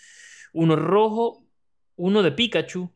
uno 0.53 0.75
rojo, 0.75 1.45
uno 1.95 2.23
de 2.25 2.33
Pikachu 2.33 2.91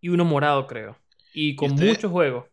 y 0.00 0.10
uno 0.10 0.24
morado, 0.24 0.66
creo. 0.68 0.96
Y 1.34 1.56
con 1.56 1.72
usted? 1.72 1.88
muchos 1.88 2.12
juegos. 2.12 2.44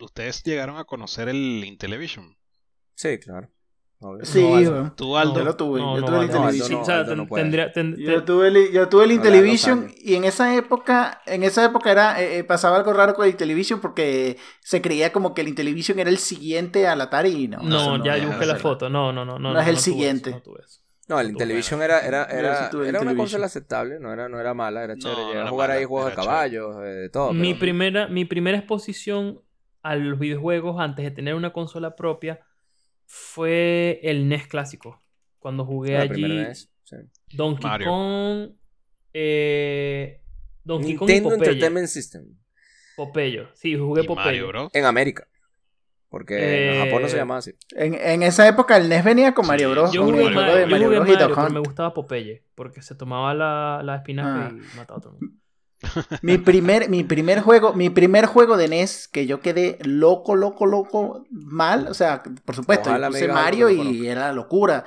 ¿Ustedes 0.00 0.42
llegaron 0.42 0.76
a 0.78 0.84
conocer 0.84 1.28
el 1.28 1.64
Intellivision? 1.64 2.36
Sí, 2.94 3.18
claro. 3.18 3.48
Obvio. 4.00 4.24
Sí, 4.26 4.42
No. 4.42 4.92
¿Tú, 4.94 5.16
Aldo? 5.16 5.38
Yo 5.38 5.44
lo 5.44 5.56
tuve. 5.56 5.80
Yo 5.80 6.04
tuve 6.04 6.18
el 6.18 6.24
Intellivision. 6.24 6.84
Yo 7.96 8.88
tuve 8.88 9.04
el, 9.04 9.12
Intellivision 9.12 9.92
y 9.96 10.14
en 10.14 10.24
esa 10.24 10.54
época, 10.54 11.22
en 11.26 11.42
esa 11.42 11.64
época 11.64 11.90
era, 11.90 12.20
eh, 12.20 12.38
eh, 12.38 12.44
pasaba 12.44 12.76
algo 12.76 12.92
raro 12.92 13.14
con 13.14 13.24
el 13.24 13.30
Intellivision 13.30 13.80
porque 13.80 14.36
se 14.60 14.82
creía 14.82 15.12
como 15.12 15.32
que 15.32 15.40
el 15.40 15.48
Intellivision 15.48 15.98
era 15.98 16.10
el 16.10 16.18
siguiente 16.18 16.86
al 16.86 17.00
Atari 17.00 17.30
y 17.30 17.48
no. 17.48 18.04
Ya 18.04 18.18
yo 18.18 18.28
busqué 18.28 18.46
la 18.46 18.56
foto. 18.56 18.90
No, 18.90 19.12
no, 19.12 19.24
no. 19.24 19.38
No, 19.38 19.52
No 19.54 19.60
es 19.60 19.68
el 19.68 19.74
eso, 19.74 19.84
siguiente. 19.84 20.30
no 20.30 20.42
tuve 20.42 20.60
eso. 20.64 20.80
No, 21.06 21.20
el 21.20 21.30
Intellivision 21.30 21.82
era, 21.82 22.00
era, 22.00 22.24
era, 22.24 22.70
sí 22.70 22.76
era 22.86 23.00
una 23.00 23.14
consola 23.14 23.46
aceptable, 23.46 24.00
no 24.00 24.10
era, 24.12 24.28
no 24.28 24.40
era 24.40 24.54
mala, 24.54 24.84
era 24.84 24.96
chévere. 24.96 25.20
no 25.20 25.26
Llegué 25.26 25.38
a 25.38 25.42
era 25.42 25.50
jugar 25.50 25.68
mala, 25.68 25.78
ahí 25.80 25.84
juegos 25.84 26.10
de 26.10 26.16
caballos, 26.16 26.76
eh, 26.82 26.86
de 26.86 27.08
todo. 27.10 27.32
mi, 27.34 27.48
pero- 27.52 27.60
primera, 27.60 28.08
mi 28.08 28.24
primera 28.24 28.56
exposición 28.56 29.40
a 29.84 29.94
los 29.94 30.18
videojuegos 30.18 30.80
antes 30.80 31.04
de 31.04 31.10
tener 31.12 31.34
una 31.36 31.52
consola 31.52 31.94
propia 31.94 32.40
fue 33.06 34.00
el 34.02 34.28
NES 34.28 34.48
clásico. 34.48 35.00
Cuando 35.38 35.64
jugué 35.64 35.92
la 35.92 36.00
allí 36.00 36.12
primera 36.22 36.48
vez, 36.48 36.72
sí. 36.84 36.96
Donkey 37.34 37.62
Mario. 37.70 37.86
Kong, 37.88 38.48
eh, 39.12 40.20
Donkey 40.64 40.96
Kong 40.96 41.10
y. 41.10 41.12
Entertainment 41.16 41.86
System. 41.88 42.24
Popeye. 42.96 43.46
Sí, 43.54 43.76
jugué 43.76 44.02
Y 44.02 44.06
Popeye. 44.06 44.24
Mario 44.26 44.48
Bros. 44.48 44.70
En 44.72 44.84
América. 44.84 45.28
Porque 46.08 46.36
en 46.36 46.74
Eh, 46.76 46.84
Japón 46.86 47.02
no 47.02 47.08
se 47.08 47.16
llamaba 47.16 47.38
así. 47.38 47.52
En, 47.74 47.94
en 47.94 48.22
esa 48.22 48.46
época 48.46 48.76
el 48.76 48.88
NES 48.88 49.04
venía 49.04 49.34
con 49.34 49.46
Mario 49.46 49.68
Sí, 49.68 49.72
Bros. 49.74 49.92
Yo 49.92 50.04
jugué, 50.04 50.24
Mario 50.30 50.66
Mario, 50.68 50.88
Bros. 50.88 51.06
pero 51.34 51.50
me 51.50 51.58
gustaba 51.60 51.92
Popeye. 51.92 52.44
Porque 52.54 52.82
se 52.82 52.94
tomaba 52.94 53.34
la, 53.34 53.82
la 53.84 53.96
espinaca 53.96 54.46
Ah. 54.46 54.50
y 54.52 54.76
mataba 54.76 54.98
a 54.98 55.00
todo 55.02 55.14
el 55.14 55.20
mundo. 55.20 55.36
Mi 56.22 56.38
primer, 56.38 56.88
mi 56.88 57.04
primer 57.04 57.40
juego, 57.40 57.74
mi 57.74 57.90
primer 57.90 58.26
juego 58.26 58.56
de 58.56 58.64
NES 58.64 59.08
que 59.08 59.26
yo 59.26 59.40
quedé 59.40 59.78
loco, 59.84 60.36
loco, 60.36 60.66
loco, 60.66 61.26
mal. 61.30 61.86
O 61.88 61.94
sea, 61.94 62.22
por 62.22 62.54
supuesto, 62.54 62.90
Ojalá 62.90 63.08
yo 63.08 63.12
puse 63.12 63.28
Mario 63.28 63.70
y 63.70 64.06
era 64.06 64.32
locura. 64.32 64.84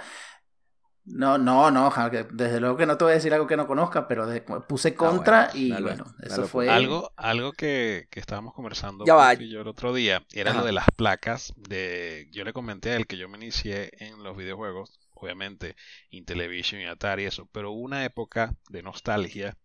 No, 1.06 1.38
no, 1.38 1.72
no, 1.72 1.90
desde 2.34 2.60
luego 2.60 2.76
que 2.76 2.86
no 2.86 2.98
te 2.98 3.06
voy 3.06 3.12
a 3.12 3.16
decir 3.16 3.34
algo 3.34 3.48
que 3.48 3.56
no 3.56 3.66
conozca, 3.66 4.10
pero 4.10 4.28
de- 4.28 4.42
puse 4.42 4.94
contra 4.94 5.44
Ah, 5.44 5.50
bueno, 5.54 5.60
y 5.66 5.70
dale, 5.70 5.86
bueno, 5.86 6.04
dale, 6.04 6.16
eso 6.22 6.30
dale, 6.32 6.48
fue. 6.48 6.70
Algo, 6.70 7.12
algo 7.16 7.54
que, 7.54 8.08
que 8.12 8.20
estábamos 8.20 8.54
conversando 8.54 9.06
Ya 9.06 9.34
yo 9.36 9.62
el 9.62 9.68
otro 9.70 9.94
día 9.94 10.26
era 10.34 10.52
Ajá. 10.52 10.60
lo 10.60 10.66
de 10.66 10.74
las 10.74 10.88
placas. 10.98 11.54
De, 11.56 12.28
yo 12.32 12.44
le 12.44 12.52
comenté 12.52 12.90
a 12.92 12.98
él 12.98 13.08
que 13.08 13.16
yo 13.18 13.30
me 13.30 13.38
inicié 13.38 13.90
en 14.00 14.22
los 14.22 14.36
videojuegos, 14.36 15.00
obviamente 15.14 15.78
Intellivision 16.10 16.82
y 16.82 16.86
Atari, 16.88 17.24
eso, 17.24 17.48
pero 17.54 17.72
hubo 17.72 17.80
una 17.82 18.04
época 18.04 18.54
de 18.70 18.84
nostalgia 18.84 19.58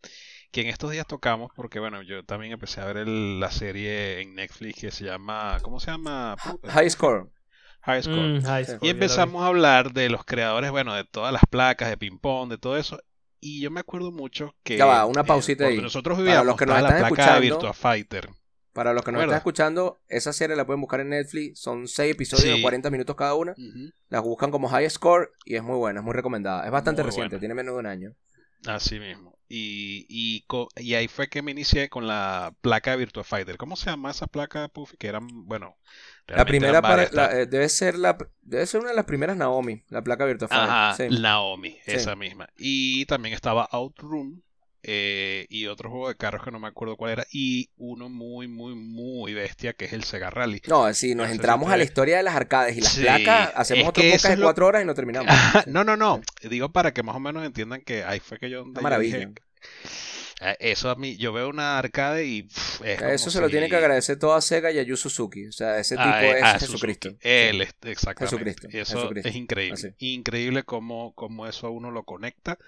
que 0.52 0.60
en 0.60 0.68
estos 0.68 0.90
días 0.92 1.06
tocamos 1.06 1.50
porque, 1.56 1.80
bueno, 1.80 2.02
yo 2.02 2.24
también 2.24 2.52
empecé 2.52 2.80
a 2.80 2.84
ver 2.84 2.98
el- 2.98 3.40
la 3.40 3.50
serie 3.50 4.20
en 4.20 4.34
Netflix 4.36 4.80
que 4.80 4.90
se 4.90 5.04
llama, 5.04 5.58
¿cómo 5.62 5.80
se 5.80 5.90
llama? 5.90 6.36
High 6.68 6.90
Score. 6.90 7.30
High 7.82 8.02
Score. 8.04 8.16
Mm, 8.38 8.42
high 8.44 8.64
Sí. 8.64 8.72
score, 8.72 8.86
Y 8.86 8.90
empezamos 8.90 9.42
a 9.42 9.46
hablar 9.48 9.92
de 9.92 10.08
los 10.08 10.24
creadores, 10.24 10.70
bueno, 10.70 10.94
de 10.94 11.04
todas 11.04 11.32
las 11.32 11.42
placas, 11.50 11.88
de 11.88 11.96
ping-pong, 11.96 12.48
de 12.50 12.58
todo 12.58 12.76
eso. 12.76 13.00
Y 13.40 13.60
yo 13.60 13.72
me 13.72 13.80
acuerdo 13.80 14.12
mucho 14.12 14.54
que. 14.62 14.76
Ya 14.76 14.86
va, 14.86 15.04
una 15.06 15.22
eh, 15.22 15.24
pausita 15.24 15.64
porque 15.64 15.74
ahí. 15.78 15.82
Nosotros 15.82 16.14
Para 16.16 16.22
vivíamos 16.24 16.46
los 16.46 16.56
que 16.56 16.66
nos 16.66 16.76
estaba 16.76 16.90
la 16.90 16.96
están 16.98 17.08
placa 17.14 17.22
de 17.22 17.30
escuchando, 17.38 17.56
Virtua 17.56 17.72
Fighter. 17.72 18.28
Para 18.72 18.92
los 18.92 19.02
que 19.04 19.10
nos 19.10 19.20
¿Recuerdas? 19.20 19.24
están 19.24 19.38
escuchando, 19.38 20.00
esa 20.08 20.32
serie 20.32 20.54
la 20.54 20.64
pueden 20.64 20.80
buscar 20.80 21.00
en 21.00 21.08
Netflix. 21.08 21.60
Son 21.60 21.88
6 21.88 22.12
episodios 22.12 22.46
Sí. 22.48 22.56
de 22.56 22.62
40 22.62 22.88
minutos 22.90 23.16
cada 23.16 23.34
una. 23.34 23.52
Ujú. 23.52 23.90
Las 24.08 24.22
buscan 24.22 24.50
como 24.52 24.68
High 24.68 24.88
Score 24.88 25.32
y 25.44 25.56
es 25.56 25.62
muy 25.64 25.76
buena, 25.76 26.00
es 26.00 26.04
muy 26.04 26.14
recomendada. 26.14 26.64
Es 26.64 26.70
bastante 26.70 27.02
Muy 27.02 27.08
reciente, 27.08 27.30
buena. 27.36 27.40
tiene 27.40 27.54
menos 27.54 27.74
de 27.74 27.80
un 27.80 27.86
año. 27.86 28.14
Así 28.66 29.00
mismo. 29.00 29.31
Y, 29.54 30.06
y, 30.08 30.46
y 30.76 30.94
ahí 30.94 31.08
fue 31.08 31.28
que 31.28 31.42
me 31.42 31.50
inicié 31.50 31.90
con 31.90 32.06
la 32.06 32.54
placa 32.62 32.96
Virtua 32.96 33.22
Fighter. 33.22 33.58
¿Cómo 33.58 33.76
se 33.76 33.90
llama 33.90 34.10
esa 34.10 34.26
placa, 34.26 34.68
Puffy? 34.68 34.96
Que 34.96 35.08
eran, 35.08 35.26
bueno, 35.46 35.76
La 36.26 36.46
primera 36.46 36.80
para, 36.80 37.10
la- 37.12 37.38
eh, 37.38 37.44
debe 37.46 37.68
ser 37.68 37.98
la 37.98 38.16
debe 38.40 38.64
ser 38.66 38.80
una 38.80 38.90
de 38.90 38.96
las 38.96 39.04
primeras 39.04 39.36
Naomi, 39.36 39.82
la 39.88 40.02
placa 40.02 40.24
Virtua 40.24 40.48
Fighter. 40.48 40.70
Ajá, 40.70 40.94
Sí. 40.96 41.08
Naomi, 41.20 41.72
Sí. 41.84 41.90
esa 41.92 42.16
misma. 42.16 42.48
Y 42.56 43.04
también 43.04 43.34
estaba 43.34 43.68
Outrun 43.72 44.42
eh, 44.82 45.46
y 45.48 45.66
otro 45.66 45.90
juego 45.90 46.08
de 46.08 46.16
carros 46.16 46.42
que 46.44 46.50
no 46.50 46.58
me 46.58 46.68
acuerdo 46.68 46.96
cuál 46.96 47.12
era. 47.12 47.26
Y 47.32 47.70
uno 47.76 48.08
muy, 48.08 48.48
muy, 48.48 48.74
muy 48.74 49.32
bestia 49.34 49.72
que 49.74 49.84
es 49.84 49.92
el 49.92 50.04
Sega 50.04 50.30
Rally. 50.30 50.60
No, 50.68 50.92
sí, 50.94 51.14
nos 51.14 51.30
entramos 51.30 51.70
a 51.70 51.76
la 51.76 51.84
historia 51.84 52.16
de 52.16 52.22
las 52.22 52.34
arcades 52.34 52.76
y 52.76 52.80
las 52.80 52.92
Sí, 52.92 53.02
placas, 53.02 53.52
hacemos 53.54 53.88
otro 53.88 54.02
podcast 54.02 54.26
de 54.26 54.36
lo- 54.36 54.42
cuatro 54.46 54.66
horas 54.66 54.82
y 54.82 54.86
no 54.86 54.94
terminamos. 54.94 55.32
No, 55.66 55.84
no, 55.84 55.96
no. 55.96 56.20
Digo 56.42 56.70
para 56.72 56.92
que 56.92 57.02
más 57.02 57.16
o 57.16 57.20
menos 57.20 57.44
entiendan 57.44 57.80
que 57.82 58.02
ahí 58.04 58.20
fue 58.20 58.38
que 58.38 58.50
yo, 58.50 58.60
donde 58.60 58.78
yo 58.78 58.82
maravilla. 58.82 59.18
dije, 59.18 59.32
eh, 60.40 60.56
eso 60.58 60.90
a 60.90 60.96
mí, 60.96 61.16
yo 61.16 61.32
veo 61.32 61.48
una 61.48 61.78
arcade 61.78 62.24
y 62.26 62.42
pff, 62.42 62.80
es 62.84 63.00
Eso 63.02 63.30
se 63.30 63.40
lo 63.40 63.48
tiene 63.48 63.66
si- 63.66 63.70
que 63.70 63.76
agradecer 63.76 64.18
todo 64.18 64.34
a 64.34 64.40
Sega 64.40 64.72
y 64.72 64.78
a 64.80 64.82
Yu 64.82 64.96
Suzuki. 64.96 65.46
O 65.46 65.52
sea, 65.52 65.78
ese 65.78 65.94
tipo 65.96 66.08
Ah, 66.08 66.24
eh, 66.24 66.36
es 66.38 66.42
ah, 66.42 66.58
Jesucristo. 66.58 67.08
Suzuki. 67.10 67.28
Él, 67.28 67.60
es- 67.62 67.74
exactamente. 67.82 68.36
Jesucristo, 68.36 68.68
Y 68.72 68.80
eso 68.80 68.96
Jesucristo. 68.98 69.28
es 69.28 69.36
increíble. 69.36 69.74
Así. 69.74 69.88
Increíble 69.98 70.64
cómo, 70.64 71.12
cómo 71.14 71.46
eso 71.46 71.68
a 71.68 71.70
uno 71.70 71.92
lo 71.92 72.02
conecta. 72.02 72.58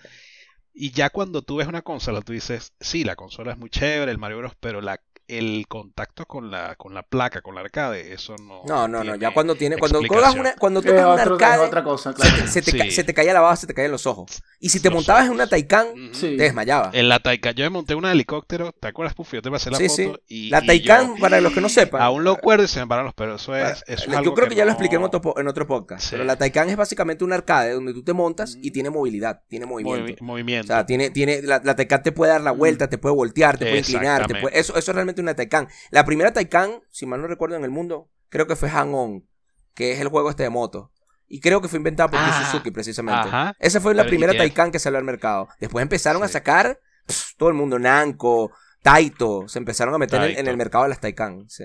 Y 0.74 0.90
ya 0.90 1.10
cuando 1.10 1.42
tú 1.42 1.56
ves 1.56 1.68
una 1.68 1.82
consola, 1.82 2.20
tú 2.20 2.32
dices, 2.32 2.74
sí, 2.80 3.04
la 3.04 3.16
consola 3.16 3.52
es 3.52 3.58
muy 3.58 3.70
chévere, 3.70 4.10
el 4.10 4.18
Mario 4.18 4.38
Bros, 4.38 4.54
pero 4.60 4.80
la, 4.80 5.00
el 5.28 5.66
contacto 5.68 6.26
con 6.26 6.50
la, 6.50 6.74
con 6.76 6.94
la 6.94 7.02
placa, 7.02 7.40
con 7.40 7.54
la 7.54 7.62
arcade, 7.62 8.12
eso 8.12 8.36
no. 8.36 8.62
No, 8.66 8.86
no, 8.88 9.02
no. 9.04 9.16
Ya 9.16 9.32
cuando 9.32 9.54
tiene, 9.54 9.76
cuando 9.78 10.00
juegas 10.06 10.34
una, 10.34 10.54
cuando 10.56 10.82
tocas 10.82 11.00
una 11.00 11.10
otro- 11.12 11.36
es 11.36 11.42
arcade, 11.42 11.58
otra 11.66 11.84
cosa, 11.84 12.12
se 12.12 12.16
claro. 12.16 12.36
te, 12.36 12.48
se 12.48 12.62
te 12.62 12.70
Sí. 12.70 12.90
se 12.90 13.04
te 13.04 13.14
caía 13.14 13.32
la 13.32 13.40
baba, 13.40 13.56
se 13.56 13.66
te 13.66 13.74
caían 13.74 13.90
los 13.90 14.06
ojos. 14.06 14.42
Y 14.60 14.68
si 14.70 14.80
te 14.80 14.88
Los 14.90 14.96
montabas 14.96 15.26
en 15.26 15.32
una 15.32 15.46
Taycan, 15.46 15.86
te 16.18 16.36
desmayabas. 16.36 16.94
En 16.94 17.08
la 17.08 17.20
Taycan, 17.20 17.54
yo 17.54 17.64
me 17.64 17.70
monté 17.70 17.94
un 17.94 18.04
helicóptero, 18.04 18.72
¿te 18.72 18.88
acuerdas, 18.88 19.14
Puffy? 19.14 19.36
Yo 19.36 19.42
te 19.42 19.50
pasé 19.50 19.70
la 19.70 19.78
Sí, 19.78 19.88
foto 19.88 19.96
sí. 19.96 20.12
y, 20.28 20.50
La 20.50 20.62
y 20.62 20.66
Taycan, 20.66 21.14
yo- 21.16 21.20
para 21.20 21.40
los 21.40 21.52
que 21.52 21.60
no 21.60 21.68
sepan, 21.68 22.02
aún 22.02 22.24
lo 22.24 22.32
acuerdo 22.32 22.64
y 22.64 22.68
se 22.68 22.80
me 22.80 22.86
paran 22.86 23.04
los 23.04 23.14
pelos. 23.14 23.42
Eso 23.42 23.54
es, 23.56 23.62
Para- 23.62 23.72
eso 23.74 23.84
es 23.88 24.06
yo 24.06 24.18
algo 24.18 24.34
creo 24.34 24.48
que, 24.48 24.54
ya 24.54 24.64
lo 24.64 24.70
expliqué 24.72 24.96
en 24.96 25.00
no- 25.02 25.06
otro, 25.08 25.20
po- 25.20 25.38
en 25.38 25.48
otro 25.48 25.66
podcast. 25.66 26.02
Sí. 26.04 26.08
Pero 26.12 26.24
la 26.24 26.36
Taycan 26.36 26.68
es 26.70 26.76
básicamente 26.76 27.24
un 27.24 27.32
arcade 27.32 27.72
donde 27.72 27.92
tú 27.94 28.02
te 28.02 28.12
montas 28.12 28.56
y 28.60 28.70
tiene 28.70 28.90
movilidad, 28.90 29.40
tiene 29.48 29.66
movimiento. 29.66 30.12
movi- 30.12 30.20
movimiento. 30.20 30.72
O 30.72 30.76
sea, 30.76 30.86
tiene, 30.86 31.10
tiene, 31.10 31.42
la, 31.42 31.60
la 31.64 31.74
Taycan 31.76 32.02
te 32.02 32.12
puede 32.12 32.32
dar 32.32 32.40
la 32.40 32.50
vuelta, 32.52 32.88
te 32.88 32.98
puede 32.98 33.14
voltear, 33.14 33.58
te 33.58 33.66
puede 33.66 33.78
inclinar, 33.78 34.02
te 34.26 34.32
Exactamente. 34.34 34.40
puede- 34.42 34.58
eso, 34.60 34.76
eso 34.76 34.90
es 34.90 34.94
realmente 34.94 35.13
una 35.20 35.34
Taycan. 35.34 35.68
La 35.90 36.04
primera 36.04 36.32
Taycan, 36.32 36.80
si 36.90 37.06
mal 37.06 37.20
no 37.20 37.26
recuerdo 37.26 37.56
en 37.56 37.64
el 37.64 37.70
mundo, 37.70 38.10
creo 38.28 38.46
que 38.46 38.56
fue 38.56 38.68
Hang 38.70 38.94
On, 38.94 39.28
que 39.74 39.92
es 39.92 40.00
el 40.00 40.08
juego 40.08 40.30
este 40.30 40.42
de 40.44 40.50
moto. 40.50 40.90
Y 41.26 41.40
creo 41.40 41.60
que 41.60 41.68
fue 41.68 41.78
inventada 41.78 42.08
por 42.10 42.18
Ah, 42.20 42.44
Suzuki 42.50 42.70
precisamente. 42.70 43.28
ajá. 43.28 43.54
Esa 43.58 43.80
fue 43.80 43.94
la 43.94 44.02
Pero, 44.02 44.10
primera 44.10 44.36
Taycan 44.36 44.70
que 44.70 44.78
salió 44.78 44.98
al 44.98 45.04
mercado. 45.04 45.48
Después 45.58 45.82
empezaron 45.82 46.22
a 46.22 46.28
sacar 46.28 46.78
pff, 47.06 47.34
todo 47.36 47.48
el 47.48 47.54
mundo, 47.54 47.78
Namco, 47.78 48.52
Taito, 48.82 49.48
se 49.48 49.58
empezaron 49.58 49.94
a 49.94 49.98
meter 49.98 50.22
en, 50.38 50.46
el 50.46 50.56
mercado 50.56 50.84
de 50.84 50.90
las 50.90 51.00
Taycan. 51.00 51.48
Sí. 51.48 51.64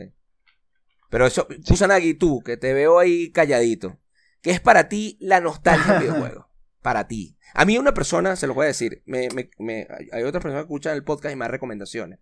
Pero 1.09 1.25
eso, 1.25 1.47
Kusanagi, 1.67 2.13
tú, 2.13 2.41
que 2.41 2.55
te 2.57 2.73
veo 2.73 2.99
ahí 2.99 3.31
calladito, 3.31 3.97
¿qué 4.41 4.51
es 4.51 4.59
para 4.61 4.87
ti 4.89 5.17
la 5.19 5.39
nostalgia 5.41 5.93
del 5.95 6.03
videojuego? 6.03 6.47
Para 6.81 7.07
ti. 7.07 7.35
A 7.53 7.65
mí 7.65 7.77
una 7.77 7.93
persona, 7.93 8.35
se 8.35 8.47
lo 8.47 8.53
voy 8.53 8.65
a 8.65 8.67
decir, 8.67 9.01
me, 9.05 9.27
me- 9.35 9.49
me- 9.57 9.87
hay 10.13 10.23
otra 10.23 10.39
persona 10.39 10.59
que 10.61 10.65
escucha 10.65 10.93
el 10.93 11.03
podcast 11.03 11.33
y 11.33 11.35
me 11.35 11.45
da 11.45 11.49
recomendaciones. 11.51 12.19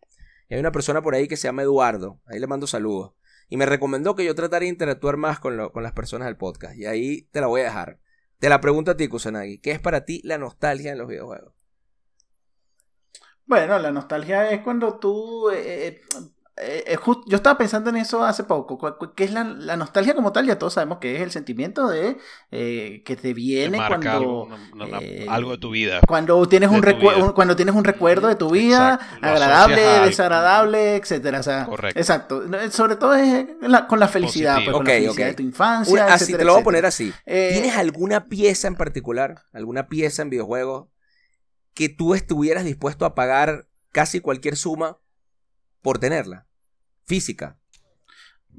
Y 0.50 0.54
hay 0.56 0.60
una 0.60 0.72
persona 0.72 1.02
por 1.02 1.16
ahí 1.16 1.28
que 1.28 1.38
se 1.38 1.48
llama 1.48 1.64
Eduardo, 1.64 2.22
ahí 2.26 2.39
le 2.39 2.48
mando 2.48 2.68
saludos. 2.68 3.14
Y 3.50 3.58
me 3.58 3.66
recomendó 3.66 4.16
que 4.16 4.26
yo 4.26 4.36
tratara 4.36 4.62
de 4.62 4.68
interactuar 4.70 5.18
más 5.18 5.39
con, 5.39 5.58
lo- 5.58 5.72
con 5.72 5.84
las 5.84 5.93
personas 5.93 6.28
del 6.28 6.38
podcast. 6.38 6.76
Y 6.78 6.86
ahí 6.86 7.24
te 7.32 7.41
la 7.41 7.48
voy 7.48 7.62
a 7.62 7.66
dejar. 7.66 8.00
Te 8.39 8.50
la 8.50 8.62
pregunto 8.62 8.91
a 8.91 8.98
ti, 8.98 9.08
Kusanagi. 9.08 9.60
¿Qué 9.60 9.72
es 9.72 9.80
para 9.80 10.06
ti 10.06 10.22
la 10.24 10.38
nostalgia 10.38 10.91
en 10.91 10.98
los 11.00 11.08
videojuegos? 11.08 11.54
Bueno, 13.45 13.80
la 13.80 13.91
nostalgia 13.91 14.52
es 14.52 14.62
cuando 14.62 15.00
tú... 15.00 15.50
eh, 15.52 16.02
eh, 16.60 16.84
eh, 16.88 16.95
just- 16.95 17.22
yo 17.28 17.36
estaba 17.38 17.58
pensando 17.58 17.89
en 17.89 17.97
eso 17.97 18.24
hace 18.24 18.43
poco. 18.43 18.78
¿Qué 19.16 19.24
es 19.24 19.32
la, 19.32 19.43
la 19.43 19.78
nostalgia 19.78 20.16
como 20.16 20.32
tal? 20.32 20.45
Ya 20.47 20.58
todos 20.58 20.74
sabemos 20.74 20.97
que 20.97 21.16
es 21.16 21.22
el 21.22 21.32
sentimiento 21.32 21.88
de 21.88 22.18
eh, 22.51 23.03
que 23.05 23.16
te 23.16 23.34
viene 23.34 23.78
marca 23.78 23.97
cuando... 23.99 24.10
algo, 24.12 24.43
una- 24.74 24.86
una- 24.88 24.97
eh, 25.01 25.26
algo 25.30 25.51
de 25.51 25.58
tu 25.60 25.70
vida. 25.70 25.99
Cuando 26.08 26.47
tienes, 26.47 26.70
un 26.70 26.82
de 26.82 26.93
tu 26.93 26.99
recue- 26.99 27.14
vida. 27.16 27.26
un- 27.26 27.32
cuando 27.34 27.55
tienes 27.55 27.76
un 27.76 27.84
recuerdo 27.84 28.28
de 28.28 28.36
tu 28.36 28.49
vida, 28.49 28.93
Exacto, 29.01 29.26
agradable, 29.28 29.82
desagradable, 30.05 30.95
etcétera. 30.95 31.39
O 31.39 31.43
sea, 31.43 31.66
Correcto. 31.66 31.99
Exacto. 31.99 32.43
Sobre 32.72 32.95
todo 32.95 33.14
es 33.16 33.45
la- 33.62 33.88
con 33.88 33.99
la 33.99 34.08
felicidad, 34.08 34.55
pues, 34.64 34.72
con 34.76 34.86
la 34.86 34.91
felicidad 34.91 35.28
de 35.28 35.34
tu 35.36 35.43
infancia. 35.43 35.93
Una- 35.93 36.05
así 36.14 36.24
etcétera, 36.24 36.39
te 36.39 36.45
lo 36.45 36.53
voy 36.53 36.62
a 36.62 36.64
poner 36.64 36.86
así. 36.86 37.14
Eh, 37.26 37.49
¿Tienes 37.53 37.78
alguna 37.78 38.26
pieza 38.26 38.68
en 38.68 38.76
particular, 38.76 39.43
alguna 39.53 39.88
pieza 39.88 40.22
en 40.24 40.30
videojuegos 40.32 40.88
que 41.76 41.89
tú 41.89 42.16
estuvieras 42.16 42.64
dispuesto 42.66 43.05
a 43.05 43.14
pagar 43.14 43.68
casi 43.91 44.20
cualquier 44.22 44.55
suma 44.55 44.97
por 45.84 45.99
tenerla? 45.99 46.47
Física. 47.08 47.58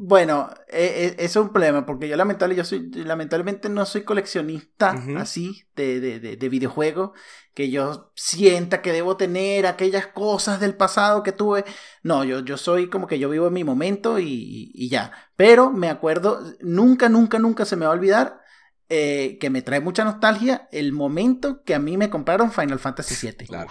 Bueno, 0.00 0.48
eh, 0.68 1.16
eh, 1.18 1.24
es 1.24 1.34
un 1.34 1.52
problema, 1.52 1.84
porque 1.84 2.08
yo 2.08 2.16
lamentable, 2.16 2.54
yo 2.54 2.64
soy, 2.64 2.88
lamentablemente 2.92 3.68
no 3.68 3.84
soy 3.84 4.02
coleccionista 4.04 4.90
así 5.16 5.66
de, 5.74 5.98
de, 5.98 6.20
de, 6.20 6.36
de 6.36 6.48
videojuegos, 6.48 7.18
que 7.52 7.68
yo 7.68 8.12
sienta 8.14 8.80
que 8.80 8.92
debo 8.92 9.16
tener 9.16 9.66
aquellas 9.66 10.06
cosas 10.06 10.60
del 10.60 10.76
pasado 10.76 11.24
que 11.24 11.32
tuve. 11.32 11.64
No, 12.04 12.22
yo, 12.22 12.40
yo 12.40 12.56
soy 12.56 12.88
como 12.88 13.08
que 13.08 13.18
yo 13.18 13.28
vivo 13.28 13.48
en 13.48 13.54
mi 13.54 13.64
momento 13.64 14.20
y, 14.20 14.70
y 14.72 14.88
ya. 14.88 15.10
Pero 15.34 15.72
me 15.72 15.90
acuerdo, 15.90 16.44
nunca, 16.60 17.08
nunca, 17.08 17.40
nunca 17.40 17.64
se 17.64 17.74
me 17.74 17.84
va 17.84 17.90
a 17.90 17.96
olvidar 17.96 18.40
eh, 18.88 19.36
que 19.40 19.50
me 19.50 19.62
trae 19.62 19.80
mucha 19.80 20.04
nostalgia 20.04 20.68
el 20.70 20.92
momento 20.92 21.62
que 21.64 21.74
a 21.74 21.78
mí 21.78 21.96
me 21.96 22.08
compraron 22.08 22.52
Final 22.52 22.78
Fantasy 22.78 23.26
VII. 23.26 23.48
Claro. 23.48 23.68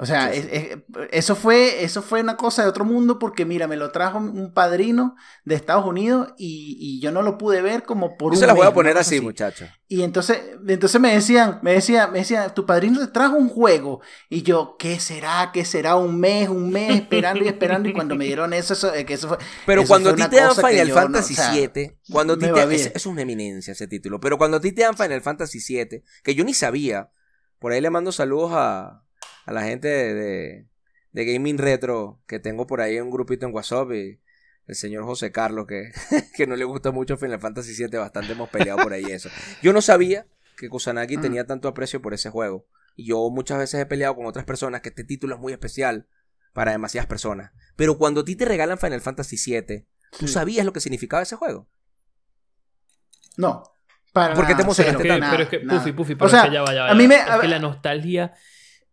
O 0.00 0.06
sea, 0.06 0.32
Sí, 0.32 0.40
sí. 0.40 0.48
es- 0.50 0.72
es- 0.72 0.78
eso, 1.12 1.36
fue, 1.36 1.84
eso 1.84 2.00
fue 2.02 2.22
una 2.22 2.36
cosa 2.36 2.62
de 2.62 2.68
otro 2.68 2.84
mundo 2.86 3.18
porque, 3.18 3.44
mira, 3.44 3.68
me 3.68 3.76
lo 3.76 3.90
trajo 3.92 4.18
un 4.18 4.54
padrino 4.54 5.14
de 5.44 5.54
Estados 5.54 5.84
Unidos 5.84 6.32
y, 6.38 6.76
y 6.80 7.00
yo 7.00 7.12
no 7.12 7.20
lo 7.22 7.36
pude 7.36 7.60
ver 7.60 7.82
como 7.82 8.16
por 8.16 8.32
Yo 8.32 8.36
un 8.36 8.40
se 8.40 8.46
las 8.46 8.56
voy 8.56 8.64
mes, 8.64 8.70
a 8.70 8.74
poner 8.74 8.92
cosa 8.94 9.00
así, 9.02 9.20
muchachos. 9.20 9.68
Y 9.88 10.02
entonces, 10.02 10.40
entonces 10.66 11.00
me 11.00 11.12
decían, 11.12 11.58
me 11.62 11.72
decía, 11.72 12.06
me 12.06 12.20
decía, 12.20 12.48
tu 12.54 12.64
padrino 12.64 12.98
te 13.00 13.08
trajo 13.08 13.36
un 13.36 13.48
juego. 13.48 14.00
Y 14.28 14.42
yo, 14.42 14.76
¿qué 14.78 14.98
será? 15.00 15.50
¿Qué 15.52 15.64
será? 15.64 15.96
Un 15.96 16.18
mes, 16.18 16.48
un 16.48 16.70
mes, 16.70 17.00
esperando 17.00 17.44
y 17.44 17.48
esperando. 17.48 17.88
Y 17.88 17.92
cuando 17.92 18.14
me 18.16 18.24
dieron 18.24 18.52
eso, 18.54 18.72
eso, 18.72 18.94
eh, 18.94 19.04
que 19.04 19.14
eso 19.14 19.28
fue. 19.28 19.38
Pero 19.66 19.82
eso 19.82 19.88
cuando 19.88 20.10
a 20.10 20.14
ti 20.14 20.22
te 20.28 20.36
dan 20.36 20.54
Final 20.54 20.88
yo 20.88 20.94
no- 20.94 21.00
Fantasy 21.00 21.34
o 21.34 21.36
sea, 21.36 21.52
VII, 21.52 21.92
cuando 22.10 22.34
a 22.34 22.38
ti 22.38 22.46
te 22.46 22.96
es 22.96 23.06
una 23.06 23.22
eminencia 23.22 23.72
ese 23.72 23.86
título, 23.86 24.18
pero 24.20 24.38
cuando 24.38 24.56
a 24.56 24.60
ti 24.60 24.72
te 24.72 24.82
dan 24.82 24.96
Final 24.96 25.20
Fantasy 25.22 25.58
VII, 25.58 26.02
que 26.22 26.34
yo 26.34 26.44
ni 26.44 26.54
sabía, 26.54 27.10
por 27.58 27.72
ahí 27.72 27.80
le 27.80 27.90
mando 27.90 28.12
saludos 28.12 28.52
a, 28.54 29.02
a 29.46 29.52
la 29.52 29.62
gente 29.62 29.88
de, 29.88 30.14
de, 30.14 30.66
de 31.12 31.32
Gaming 31.32 31.58
Retro, 31.58 32.20
que 32.26 32.38
tengo 32.38 32.66
por 32.66 32.80
ahí 32.80 32.98
un 33.00 33.10
grupito 33.10 33.46
en 33.46 33.54
WhatsApp 33.54 33.90
y 33.92 34.20
el 34.66 34.74
señor 34.76 35.04
José 35.04 35.32
Carlos, 35.32 35.66
que, 35.66 35.90
que 36.36 36.46
no 36.46 36.56
le 36.56 36.64
gusta 36.64 36.90
mucho 36.92 37.16
Final 37.16 37.40
Fantasy 37.40 37.74
VII, 37.76 37.98
bastante 37.98 38.32
hemos 38.32 38.48
peleado 38.50 38.80
por 38.82 38.92
ahí 38.92 39.04
eso. 39.06 39.28
Yo 39.62 39.72
no 39.72 39.80
sabía 39.82 40.26
que 40.56 40.68
Kusanagi 40.68 41.16
Mm. 41.16 41.20
tenía 41.22 41.46
tanto 41.46 41.68
aprecio 41.68 42.00
por 42.02 42.14
ese 42.14 42.30
juego. 42.30 42.66
Y 42.96 43.06
yo 43.06 43.30
muchas 43.30 43.58
veces 43.58 43.80
he 43.80 43.86
peleado 43.86 44.14
con 44.16 44.26
otras 44.26 44.44
personas 44.44 44.80
que 44.82 44.90
este 44.90 45.04
título 45.04 45.34
es 45.36 45.40
muy 45.40 45.52
especial 45.52 46.06
para 46.52 46.72
demasiadas 46.72 47.06
personas. 47.08 47.52
Pero 47.76 47.96
cuando 47.96 48.20
a 48.20 48.24
ti 48.24 48.36
te 48.36 48.44
regalan 48.44 48.76
Final 48.78 49.00
Fantasy 49.00 49.36
VII, 49.36 49.86
¿tú 50.18 50.26
Sí. 50.26 50.32
sabías 50.34 50.66
lo 50.66 50.72
que 50.72 50.80
significaba 50.80 51.22
ese 51.22 51.36
juego? 51.36 51.68
No. 53.36 53.62
Para 54.12 54.34
¿Por 54.34 54.46
qué 54.46 54.54
te 54.56 54.62
emocionaste 54.62 55.04
nada, 55.06 55.30
pero 55.30 55.42
es 55.44 55.48
que, 55.48 55.62
nada. 55.64 55.78
Puffy, 55.80 55.92
Puffy, 55.92 56.12
O 56.14 56.18
pero 56.18 56.30
sea, 56.30 56.40
es 56.42 56.48
que 56.48 56.54
ya 56.54 56.62
va, 56.62 56.74
ya 56.74 56.82
va, 56.82 56.90
a 56.90 56.94
mí 56.94 57.06
me- 57.06 57.14
Es 57.14 57.28
a- 57.30 57.40
que 57.40 57.46
la 57.48 57.60
nostalgia 57.60 58.34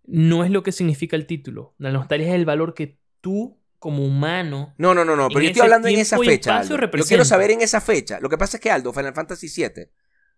no 0.07 0.43
es 0.43 0.49
lo 0.49 0.63
que 0.63 0.71
significa 0.71 1.15
el 1.15 1.27
título. 1.27 1.75
La 1.77 1.91
nostalgia 1.91 2.29
es 2.29 2.35
el 2.35 2.45
valor 2.45 2.73
que 2.73 2.99
tú, 3.21 3.59
como 3.77 4.03
humano, 4.03 4.73
No, 4.77 4.95
no, 4.95 5.05
no, 5.05 5.15
no, 5.15 5.27
pero 5.27 5.41
yo 5.41 5.47
estoy 5.49 5.61
hablando 5.61 5.87
en 5.87 5.99
esa 5.99 6.17
fecha. 6.17 6.63
Yo 6.63 7.05
quiero 7.05 7.25
saber 7.25 7.51
en 7.51 7.61
esa 7.61 7.81
fecha. 7.81 8.19
Lo 8.19 8.29
que 8.29 8.37
pasa 8.37 8.57
es 8.57 8.61
que 8.61 8.71
Aldo, 8.71 8.93
Final 8.93 9.13
Fantasy 9.13 9.47
VII, 9.55 9.89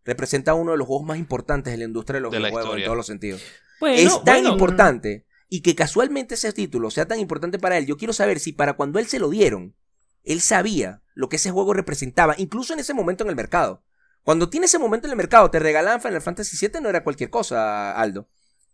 representa 0.03 0.55
uno 0.55 0.71
de 0.71 0.77
los 0.77 0.87
juegos 0.87 1.05
más 1.05 1.17
importantes 1.17 1.71
de 1.71 1.77
la 1.77 1.85
industria 1.85 2.17
de 2.17 2.21
los 2.21 2.31
De 2.31 2.39
videojuegos 2.39 2.77
en 2.77 2.83
todos 2.83 2.97
los 2.97 3.05
sentidos. 3.05 3.41
bueno, 3.79 3.95
es 3.95 4.23
tan 4.23 4.41
bueno, 4.41 4.49
importante 4.49 5.25
y 5.47 5.61
que 5.61 5.75
casualmente 5.75 6.35
ese 6.35 6.51
título 6.51 6.91
sea 6.91 7.07
tan 7.07 7.19
importante 7.19 7.59
para 7.59 7.77
él. 7.77 7.85
Yo 7.85 7.97
quiero 7.97 8.13
saber 8.13 8.39
si 8.39 8.51
para 8.51 8.73
cuando 8.73 8.99
él 8.99 9.07
se 9.07 9.19
lo 9.19 9.29
dieron, 9.29 9.75
él 10.23 10.41
sabía 10.41 11.01
lo 11.13 11.29
que 11.29 11.37
ese 11.37 11.51
juego 11.51 11.73
representaba, 11.73 12.35
incluso 12.37 12.73
en 12.73 12.79
ese 12.79 12.93
momento 12.93 13.23
en 13.23 13.29
el 13.29 13.35
mercado. 13.35 13.83
Cuando 14.23 14.49
tiene 14.49 14.65
ese 14.65 14.79
momento 14.79 15.07
en 15.07 15.11
el 15.11 15.17
mercado, 15.17 15.49
te 15.49 15.59
regalaban 15.59 16.01
Final 16.01 16.21
Fantasy 16.21 16.57
VII, 16.67 16.81
no 16.81 16.89
era 16.89 17.03
cualquier 17.03 17.29
cosa, 17.29 17.93
Aldo. 17.93 18.29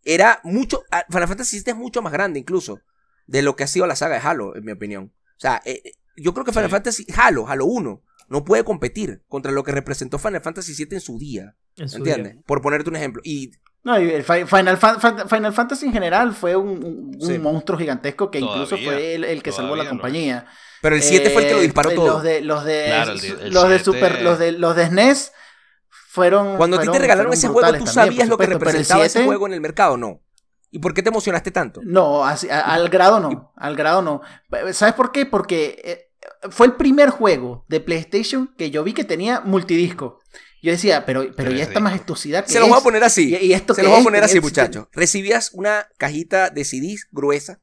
Era 0.06 0.40
mucho. 0.44 0.84
ah, 0.92 1.04
Final 1.10 1.28
Fantasy 1.28 1.58
VII 1.58 1.72
es 1.72 1.76
mucho 1.76 2.02
más 2.02 2.14
grande, 2.14 2.40
incluso, 2.40 2.80
de 3.28 3.42
lo 3.42 3.56
que 3.56 3.64
ha 3.64 3.68
sido 3.68 3.88
la 3.88 3.96
saga 3.96 4.16
de 4.16 4.22
Halo, 4.28 4.56
en 4.56 4.64
mi 4.64 4.72
opinión. 4.72 5.12
O 5.36 5.40
sea, 5.40 5.62
eh, 5.66 5.82
eh, 5.84 5.92
yo 6.16 6.34
creo 6.34 6.46
que 6.46 6.52
Final 6.54 6.70
Sí. 6.70 6.72
Fantasy, 6.72 7.06
Halo, 7.18 7.48
Halo 7.48 7.66
1, 7.66 8.02
no 8.30 8.44
puede 8.44 8.64
competir 8.64 9.24
contra 9.28 9.52
lo 9.52 9.64
que 9.64 9.72
representó 9.72 10.18
Final 10.20 10.42
Fantasy 10.42 10.74
VII 10.76 10.96
en 10.96 11.02
su 11.02 11.18
día. 11.20 11.56
en 11.78 11.90
su 11.90 11.98
¿Entiendes? 11.98 12.34
día. 12.36 12.42
Por 12.46 12.62
ponerte 12.62 12.90
un 12.90 12.96
ejemplo. 12.96 13.22
Y 13.26 13.52
No, 13.84 14.00
y 14.02 14.10
el 14.10 14.24
Fi- 14.24 14.46
Final, 14.46 14.78
Fan- 14.78 15.28
Final 15.30 15.54
Fantasy 15.54 15.86
en 15.88 15.94
general 15.94 16.34
fue 16.34 16.56
un, 16.56 16.70
un- 16.84 17.18
un 17.20 17.28
Sí. 17.28 17.38
monstruo 17.38 17.78
gigantesco 17.78 18.32
que 18.32 18.40
incluso 18.40 18.78
fue 18.78 19.14
el, 19.16 19.24
el 19.26 19.44
que 19.44 19.52
salvó 19.52 19.76
la 19.76 19.88
compañía. 19.90 20.48
Pero 20.82 20.96
el 20.96 21.04
7 21.04 21.30
fue 21.32 21.42
el 21.44 21.48
que 21.50 21.54
lo 21.54 21.60
Eh, 21.60 21.64
disparó 21.64 21.92
todo. 21.92 22.08
Los 22.08 22.24
de, 22.24 22.42
los 22.42 22.64
de, 22.66 22.86
Claro, 22.88 23.12
el 23.12 23.20
de- 23.22 23.28
el 23.28 23.54
los 23.54 23.64
de 23.70 23.80
7. 23.80 23.84
Super, 23.84 24.22
los 24.22 24.40
de, 24.40 24.52
los 24.54 24.76
de 24.76 24.86
SNES 24.88 25.32
fueron. 26.16 26.58
Cuando 26.58 26.78
a 26.78 26.82
ti 26.82 26.88
te 26.90 26.98
regalaron 27.00 27.32
ese 27.34 27.48
juego, 27.48 27.68
¿tú 27.68 27.74
también, 27.86 27.94
sabías 27.94 28.28
lo 28.30 28.38
que 28.38 28.48
representaba 28.48 29.06
ese 29.06 29.14
7 29.20 29.26
juego 29.28 29.46
en 29.48 29.54
el 29.54 29.62
mercado? 29.62 29.98
No. 29.98 30.22
¿Y 30.72 30.80
por 30.80 30.94
qué 30.94 31.04
te 31.04 31.10
emocionaste 31.10 31.52
tanto? 31.52 31.82
No, 31.84 32.26
así- 32.26 32.50
a- 32.50 32.62
al 32.62 32.90
grado 32.90 33.20
no, 33.20 33.54
al 33.56 33.76
grado 33.76 34.02
no. 34.02 34.22
¿Sabes 34.74 34.94
por 34.96 35.12
qué? 35.12 35.26
Porque 35.26 35.80
eh, 35.84 36.12
fue 36.50 36.66
el 36.66 36.74
primer 36.74 37.10
juego 37.12 37.66
de 37.70 37.80
PlayStation 37.80 38.54
que 38.58 38.72
yo 38.72 38.84
vi 38.84 38.94
que 38.94 39.04
tenía 39.04 39.42
multidisco. 39.42 40.20
Yo 40.62 40.72
decía, 40.72 41.06
pero, 41.06 41.22
pero 41.36 41.52
¿y 41.52 41.56
Tres 41.56 41.68
esta 41.68 41.80
majestuosidad 41.80 42.44
que 42.46 42.52
Se 42.52 42.60
los 42.60 42.68
voy 42.68 42.80
a 42.80 42.82
poner 42.82 43.04
así. 43.04 43.36
¿Y, 43.36 43.48
y 43.48 43.54
esto 43.54 43.76
Se 43.76 43.84
los 43.84 43.92
voy 43.92 44.02
a 44.02 44.04
poner 44.04 44.24
así, 44.24 44.34
Tenía- 44.36 44.48
muchachos. 44.50 44.88
Recibías 44.94 45.52
una 45.54 45.88
cajita 45.98 46.50
de 46.50 46.64
CDs 46.66 47.08
gruesa, 47.12 47.60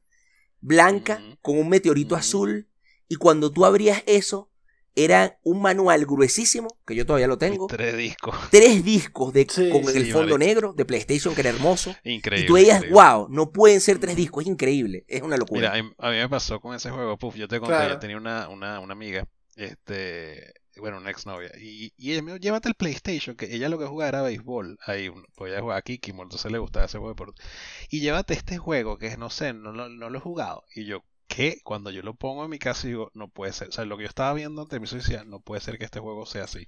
blanca, 0.61 1.19
con 1.41 1.57
un 1.57 1.67
meteorito 1.69 2.15
azul. 2.15 2.69
Y 3.09 3.15
cuando 3.17 3.51
tú 3.51 3.65
abrías 3.65 4.01
eso, 4.05 4.49
era 4.95 5.39
un 5.43 5.61
manual 5.61 6.05
gruesísimo, 6.05 6.67
que 6.85 6.95
yo 6.95 7.05
todavía 7.05 7.27
lo 7.27 7.37
tengo. 7.37 7.65
Y 7.65 7.75
tres 7.75 7.97
discos. 7.97 8.35
Tres 8.51 8.83
discos 8.83 9.33
de, 9.33 9.47
Sí, 9.49 9.69
con 9.69 9.85
sí, 9.85 9.97
el 9.97 10.11
fondo 10.11 10.37
negro 10.37 10.73
de 10.73 10.85
PlayStation, 10.85 11.33
que 11.33 11.41
era 11.41 11.49
hermoso. 11.49 11.95
Increíble. 12.03 12.45
y 12.45 12.47
tú 12.47 12.57
increíble. 12.57 12.89
wow, 12.91 13.27
no 13.29 13.51
pueden 13.51 13.81
ser 13.81 13.97
tres 13.99 14.15
discos, 14.15 14.43
es 14.43 14.49
increíble, 14.49 15.03
es 15.07 15.21
una 15.21 15.37
locura. 15.37 15.71
Mira, 15.73 15.73
a 15.73 15.81
mí, 15.83 15.91
a 15.97 16.09
me 16.23 16.29
pasó 16.29 16.59
con 16.59 16.75
ese 16.75 16.89
juego, 16.91 17.17
Puff, 17.17 17.35
yo 17.35 17.47
te 17.47 17.59
conté, 17.59 17.73
Claro. 17.75 17.93
yo 17.95 17.99
tenía 17.99 18.17
una, 18.17 18.49
una, 18.49 18.79
una 18.79 18.93
amiga, 18.93 19.27
este, 19.55 20.53
bueno, 20.77 20.97
una 20.97 21.09
exnovia, 21.11 21.51
y, 21.59 21.93
y 21.97 22.11
ella 22.11 22.21
me 22.21 22.31
dijo, 22.31 22.41
llévate 22.41 22.69
el 22.69 22.75
PlayStation, 22.75 23.35
que 23.35 23.45
ella 23.53 23.69
lo 23.69 23.77
que 23.79 23.85
jugaba 23.85 24.09
era 24.09 24.21
béisbol, 24.21 24.77
ahí, 24.85 25.09
pues 25.35 25.51
ella 25.51 25.61
jugaba 25.61 25.81
Kikimo, 25.81 26.23
entonces 26.23 26.51
le 26.51 26.57
gustaba 26.57 26.85
ese 26.85 26.97
juego 26.97 27.09
de 27.09 27.13
deporte, 27.13 27.41
y 27.89 27.99
llévate 28.01 28.33
este 28.33 28.57
juego, 28.57 28.97
que 28.97 29.07
es, 29.07 29.17
no 29.17 29.29
sé, 29.29 29.53
no, 29.53 29.71
lo- 29.71 29.89
no 29.89 30.09
lo 30.09 30.17
he 30.17 30.21
jugado, 30.21 30.63
y 30.75 30.85
yo, 30.85 31.03
¿qué? 31.35 31.59
Cuando 31.63 31.89
yo 31.89 32.01
lo 32.03 32.13
pongo 32.13 32.43
en 32.43 32.49
mi 32.51 32.59
casa, 32.59 32.87
digo, 32.87 33.09
no 33.13 33.27
puede 33.27 33.53
ser, 33.53 33.69
o 33.69 33.71
sea, 33.71 33.85
lo 33.85 33.97
que 33.97 34.03
yo 34.03 34.09
estaba 34.09 34.33
viendo 34.33 34.61
ante 34.61 34.79
mi 34.79 34.87
decía, 34.87 35.23
no 35.23 35.39
puede 35.39 35.61
ser 35.61 35.77
que 35.77 35.85
este 35.85 35.99
juego 35.99 36.25
sea 36.25 36.43
así, 36.43 36.65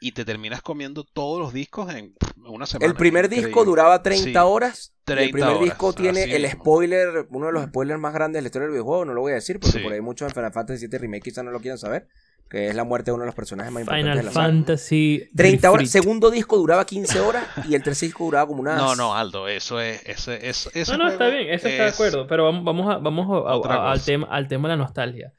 y 0.00 0.12
te 0.12 0.24
terminas 0.24 0.62
comiendo 0.62 1.04
todos 1.04 1.38
los 1.40 1.52
discos 1.52 1.92
en 1.94 2.14
una 2.46 2.64
semana. 2.66 2.90
el 2.90 2.96
primer 2.96 3.28
disco 3.28 3.64
duraba 3.64 4.02
30 4.02 4.24
Sí. 4.24 4.36
horas. 4.36 4.94
y 5.06 5.12
el 5.12 5.16
30 5.16 5.32
primer 5.32 5.48
horas, 5.50 5.64
disco 5.64 5.92
tiene 5.94 6.22
el 6.24 6.42
mismo. 6.42 6.60
spoiler, 6.62 7.26
uno 7.30 7.46
de 7.46 7.52
los 7.52 7.64
spoilers 7.64 7.98
más 8.00 8.12
grandes 8.14 8.38
de 8.38 8.42
la 8.42 8.48
historia 8.48 8.66
del 8.66 8.72
videojuego, 8.72 9.04
no 9.06 9.14
lo 9.14 9.20
voy 9.22 9.32
a 9.32 9.36
decir 9.36 9.58
porque 9.60 9.78
Sí. 9.78 9.84
por 9.84 9.92
ahí 9.92 10.00
muchos 10.00 10.28
en 10.28 10.34
Final 10.34 10.52
Fantasy 10.52 10.86
VII 10.86 10.98
Remake 10.98 11.22
quizás 11.22 11.44
no 11.44 11.50
lo 11.50 11.60
quieran 11.60 11.78
saber, 11.78 12.08
que 12.48 12.68
es 12.68 12.74
la 12.74 12.84
muerte 12.84 13.10
de 13.10 13.14
uno 13.14 13.22
de 13.24 13.26
los 13.26 13.34
personajes 13.34 13.70
más 13.72 13.82
importantes 13.82 14.06
de 14.06 14.12
Final 14.12 14.24
la 14.26 14.32
saga. 14.32 14.46
Fantasy. 14.46 15.28
30 15.36 15.70
horas, 15.70 15.90
segundo 15.90 16.30
disco 16.30 16.56
duraba 16.56 16.86
15 16.86 17.20
horas 17.20 17.46
y 17.68 17.74
el 17.74 17.82
tercer 17.82 18.08
disco 18.08 18.24
duraba 18.24 18.46
como 18.46 18.60
unas... 18.62 18.78
No, 18.78 18.96
no, 18.96 19.14
Aldo, 19.14 19.48
eso 19.48 19.80
es, 19.80 20.02
ese, 20.06 20.48
eso, 20.48 20.70
ese 20.72 20.92
No, 20.92 21.04
no, 21.04 21.10
está 21.10 21.28
bien, 21.28 21.48
eso 21.50 21.68
está 21.68 21.84
de 21.84 21.90
acuerdo. 21.90 22.26
Pero 22.26 22.44
vamos, 22.44 22.64
vamos, 22.64 22.94
a, 22.94 22.98
vamos 22.98 23.26
a- 23.28 23.50
a- 23.50 23.56
Otra 23.56 23.74
a- 23.74 23.92
al, 23.92 24.02
tema, 24.02 24.26
al 24.30 24.48
tema 24.48 24.68
de 24.68 24.76
la 24.76 24.82
nostalgia. 24.82 25.32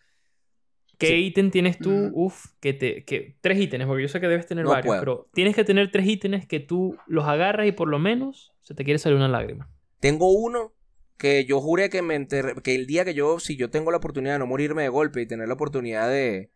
¿Qué 0.99 1.07
Sí. 1.07 1.14
ítem 1.28 1.49
tienes 1.49 1.78
tú? 1.80 1.89
Mm. 1.91 2.12
Uf, 2.14 2.45
que 2.60 2.74
te. 2.74 3.05
Que, 3.05 3.38
tres 3.39 3.57
ítems, 3.57 3.86
porque 3.86 4.01
yo 4.03 4.10
sé 4.10 4.20
que 4.20 4.28
debes 4.28 4.47
tener 4.47 4.66
No 4.66 4.72
varios, 4.72 4.86
puedo. 4.88 4.99
pero 4.99 5.30
tienes 5.34 5.55
que 5.55 5.64
tener 5.64 5.89
tres 5.91 6.05
ítems 6.05 6.45
que 6.45 6.60
tú 6.60 6.97
los 7.07 7.26
agarras 7.26 7.68
y 7.68 7.72
por 7.72 7.88
lo 7.88 7.99
menos 7.99 8.51
se 8.60 8.74
te 8.76 8.84
quiere 8.84 8.99
salir 8.99 9.16
una 9.18 9.30
lágrima. 9.30 9.70
Tengo 10.01 10.30
uno 10.30 10.74
que 11.18 11.45
yo 11.45 11.62
juré 11.62 11.89
que 11.89 12.01
me 12.01 12.16
enterré- 12.20 12.62
que 12.62 12.76
el 12.76 12.86
día 12.86 13.05
que 13.05 13.14
yo, 13.14 13.39
si 13.39 13.55
yo 13.55 13.70
tengo 13.70 13.91
la 13.91 13.97
oportunidad 13.97 14.34
de 14.34 14.39
no 14.39 14.45
morirme 14.47 14.84
de 14.84 14.89
golpe 14.89 15.22
y 15.22 15.26
tener 15.26 15.47
la 15.47 15.53
oportunidad 15.53 16.10
de, 16.10 16.51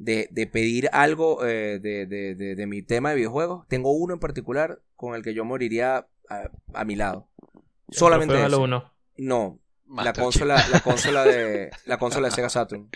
de, 0.00 0.28
de 0.30 0.46
pedir 0.46 0.88
algo 0.92 1.44
eh, 1.46 1.78
de, 1.78 2.06
de, 2.06 2.34
de, 2.34 2.54
de 2.54 2.66
mi 2.66 2.82
tema 2.82 3.10
de 3.10 3.16
videojuegos, 3.16 3.66
tengo 3.68 3.92
uno 3.92 4.14
en 4.14 4.20
particular 4.20 4.80
con 4.96 5.14
el 5.14 5.22
que 5.22 5.34
yo 5.34 5.44
moriría 5.44 6.06
a, 6.28 6.50
a 6.72 6.84
mi 6.84 6.96
lado. 6.96 7.28
Solamente. 7.90 8.34
1. 8.34 8.92
No, 9.18 9.60
la 9.88 9.94
Master 9.94 10.24
consola, 10.24 10.64
la 10.72 10.80
consola 10.80 11.24
de 11.24 11.70
la 11.84 11.98
consola 11.98 12.28
de 12.28 12.34
Sega 12.34 12.48
Saturn. 12.48 12.88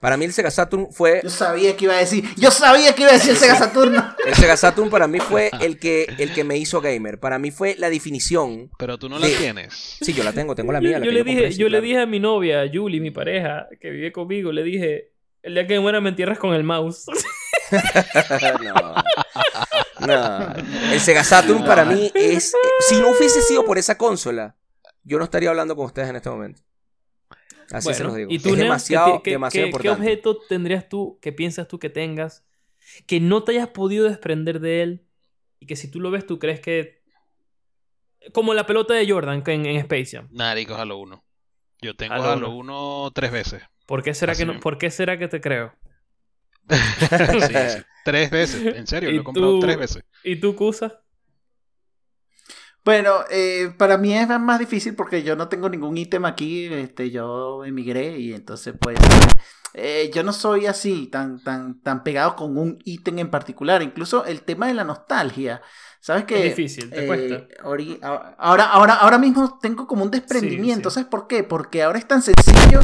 Para 0.00 0.16
mí 0.16 0.24
el 0.24 0.32
Sega 0.32 0.50
Saturn 0.50 0.88
fue 0.90 1.20
Yo 1.22 1.30
sabía 1.30 1.76
que 1.76 1.84
iba 1.84 1.94
a 1.94 1.98
decir, 1.98 2.24
yo 2.36 2.50
sabía 2.50 2.92
que 2.94 3.02
iba 3.02 3.10
a 3.10 3.14
decir 3.14 3.30
el 3.32 3.36
Sega 3.36 3.54
Saturno. 3.54 4.16
el 4.26 4.34
Sega 4.34 4.56
Saturn 4.56 4.88
para 4.90 5.06
mí 5.06 5.20
fue 5.20 5.50
el 5.60 5.78
que 5.78 6.06
el 6.18 6.32
que 6.32 6.42
me 6.42 6.56
hizo 6.56 6.80
gamer. 6.80 7.20
Para 7.20 7.38
mí 7.38 7.50
fue 7.50 7.76
la 7.78 7.90
definición. 7.90 8.70
Pero 8.78 8.98
tú 8.98 9.08
no 9.10 9.18
la 9.18 9.28
tienes. 9.28 9.74
Sí, 10.00 10.12
yo 10.14 10.24
la 10.24 10.32
tengo, 10.32 10.54
tengo 10.54 10.72
la 10.72 10.80
Yo, 10.80 10.88
mía. 10.88 10.98
la 10.98 11.04
yo 11.04 11.10
que 11.10 11.14
le 11.14 11.18
yo 11.20 11.24
dije, 11.24 11.36
compré, 11.36 11.52
sí, 11.52 11.58
yo 11.58 11.68
le 11.68 11.80
dije 11.82 11.98
a 12.00 12.06
mi 12.06 12.18
novia, 12.18 12.64
Julie, 12.72 13.00
mi 13.00 13.10
pareja, 13.10 13.68
que 13.80 13.90
vive 13.90 14.10
conmigo, 14.10 14.50
le 14.50 14.64
dije, 14.64 15.11
el 15.42 15.54
día 15.54 15.66
que 15.66 15.74
me 15.74 15.80
muera 15.80 16.00
me 16.00 16.10
entierras 16.10 16.38
con 16.38 16.54
el 16.54 16.62
mouse. 16.64 17.06
no. 18.62 18.94
No. 20.06 20.52
El 20.92 21.00
Sega 21.00 21.24
Saturn 21.24 21.64
para 21.64 21.84
mí 21.84 22.10
es. 22.14 22.52
Si 22.88 22.96
no 23.00 23.10
hubiese 23.10 23.40
sido 23.42 23.64
por 23.64 23.78
esa 23.78 23.96
consola, 23.96 24.56
yo 25.04 25.18
no 25.18 25.24
estaría 25.24 25.50
hablando 25.50 25.76
con 25.76 25.86
ustedes 25.86 26.08
en 26.08 26.16
este 26.16 26.30
momento. 26.30 26.62
Así 27.70 27.88
se 27.94 28.02
Bueno, 28.02 28.04
los 28.08 28.16
digo. 28.16 28.30
¿Y 28.30 28.38
tú, 28.38 28.50
es 28.50 28.56
demasiado, 28.58 29.16
¿qué, 29.18 29.22
qué- 29.22 29.30
demasiado 29.32 29.66
qué- 29.66 29.70
qué 29.70 29.76
importante. 29.88 30.02
objeto 30.12 30.38
tendrías 30.48 30.88
tú, 30.88 31.18
que 31.22 31.32
piensas 31.32 31.68
tú 31.68 31.78
que 31.78 31.88
tengas, 31.88 32.44
que 33.06 33.20
no 33.20 33.44
te 33.44 33.52
hayas 33.52 33.68
podido 33.68 34.06
desprender 34.08 34.60
de 34.60 34.82
él 34.82 35.06
y 35.58 35.66
que 35.66 35.76
si 35.76 35.88
tú 35.90 36.00
lo 36.00 36.10
ves 36.10 36.26
tú 36.26 36.38
crees 36.38 36.60
que... 36.60 37.00
Como 38.32 38.52
la 38.54 38.66
pelota 38.66 38.94
de 38.94 39.10
Jordan 39.10 39.42
que 39.42 39.52
en, 39.52 39.64
en 39.66 39.76
Space 39.76 40.16
Jam. 40.16 40.28
Narico 40.30 40.74
Halo 40.74 40.98
1. 40.98 41.24
Yo 41.80 41.96
tengo 41.96 42.14
Halo 42.14 42.30
Halo 42.30 42.50
1 42.50 43.10
tres 43.14 43.32
veces. 43.32 43.62
¿Por 43.92 44.02
qué 44.02 44.14
será, 44.14 44.32
Así 44.32 44.46
que 44.46 44.54
no. 44.54 44.58
¿por 44.58 44.78
qué 44.78 44.90
será 44.90 45.18
que 45.18 45.28
te 45.28 45.42
creo? 45.42 45.74
Sí, 46.70 47.40
sí. 47.42 47.82
Tres 48.06 48.30
veces. 48.30 48.74
En 48.74 48.86
serio, 48.86 49.10
¿Y 49.10 49.16
lo 49.16 49.20
he 49.20 49.24
comprado 49.24 49.52
tú? 49.52 49.60
tres 49.60 49.76
veces. 49.76 50.02
¿Y 50.24 50.36
tú, 50.36 50.56
Kusa? 50.56 51.02
Bueno, 52.86 53.16
eh, 53.30 53.74
para 53.76 53.98
mí 53.98 54.16
es 54.16 54.26
más 54.40 54.58
difícil 54.58 54.94
porque 54.94 55.22
yo 55.22 55.36
no 55.36 55.48
tengo 55.48 55.68
ningún 55.68 55.98
ítem 55.98 56.24
aquí, 56.24 56.64
este, 56.72 57.10
yo 57.10 57.66
emigré 57.66 58.18
y 58.18 58.32
entonces 58.32 58.72
pues 58.80 58.96
eh, 59.74 60.10
yo 60.14 60.22
no 60.22 60.32
soy 60.32 60.64
así 60.64 61.08
tan, 61.08 61.44
tan, 61.44 61.82
tan 61.82 62.02
pegado 62.02 62.34
con 62.34 62.56
un 62.56 62.78
ítem 62.84 63.18
en 63.18 63.30
particular, 63.30 63.82
incluso 63.82 64.24
el 64.24 64.40
tema 64.40 64.68
de 64.68 64.74
la 64.74 64.84
nostalgia, 64.84 65.60
¿sabes 66.00 66.24
qué? 66.24 66.46
Es 66.46 66.56
difícil, 66.56 66.88
te 66.88 67.04
Eh, 67.04 67.06
cuesta. 67.06 67.46
ahora, 68.38 68.64
ahora, 68.64 68.94
ahora 68.94 69.18
mismo 69.18 69.58
tengo 69.60 69.86
como 69.86 70.02
un 70.02 70.10
desprendimiento, 70.10 70.88
Sí, 70.88 70.94
sí. 70.94 71.00
¿sabes 71.00 71.10
por 71.10 71.28
qué? 71.28 71.44
Porque 71.44 71.82
ahora 71.82 71.98
es 71.98 72.08
tan 72.08 72.22
sencillo 72.22 72.80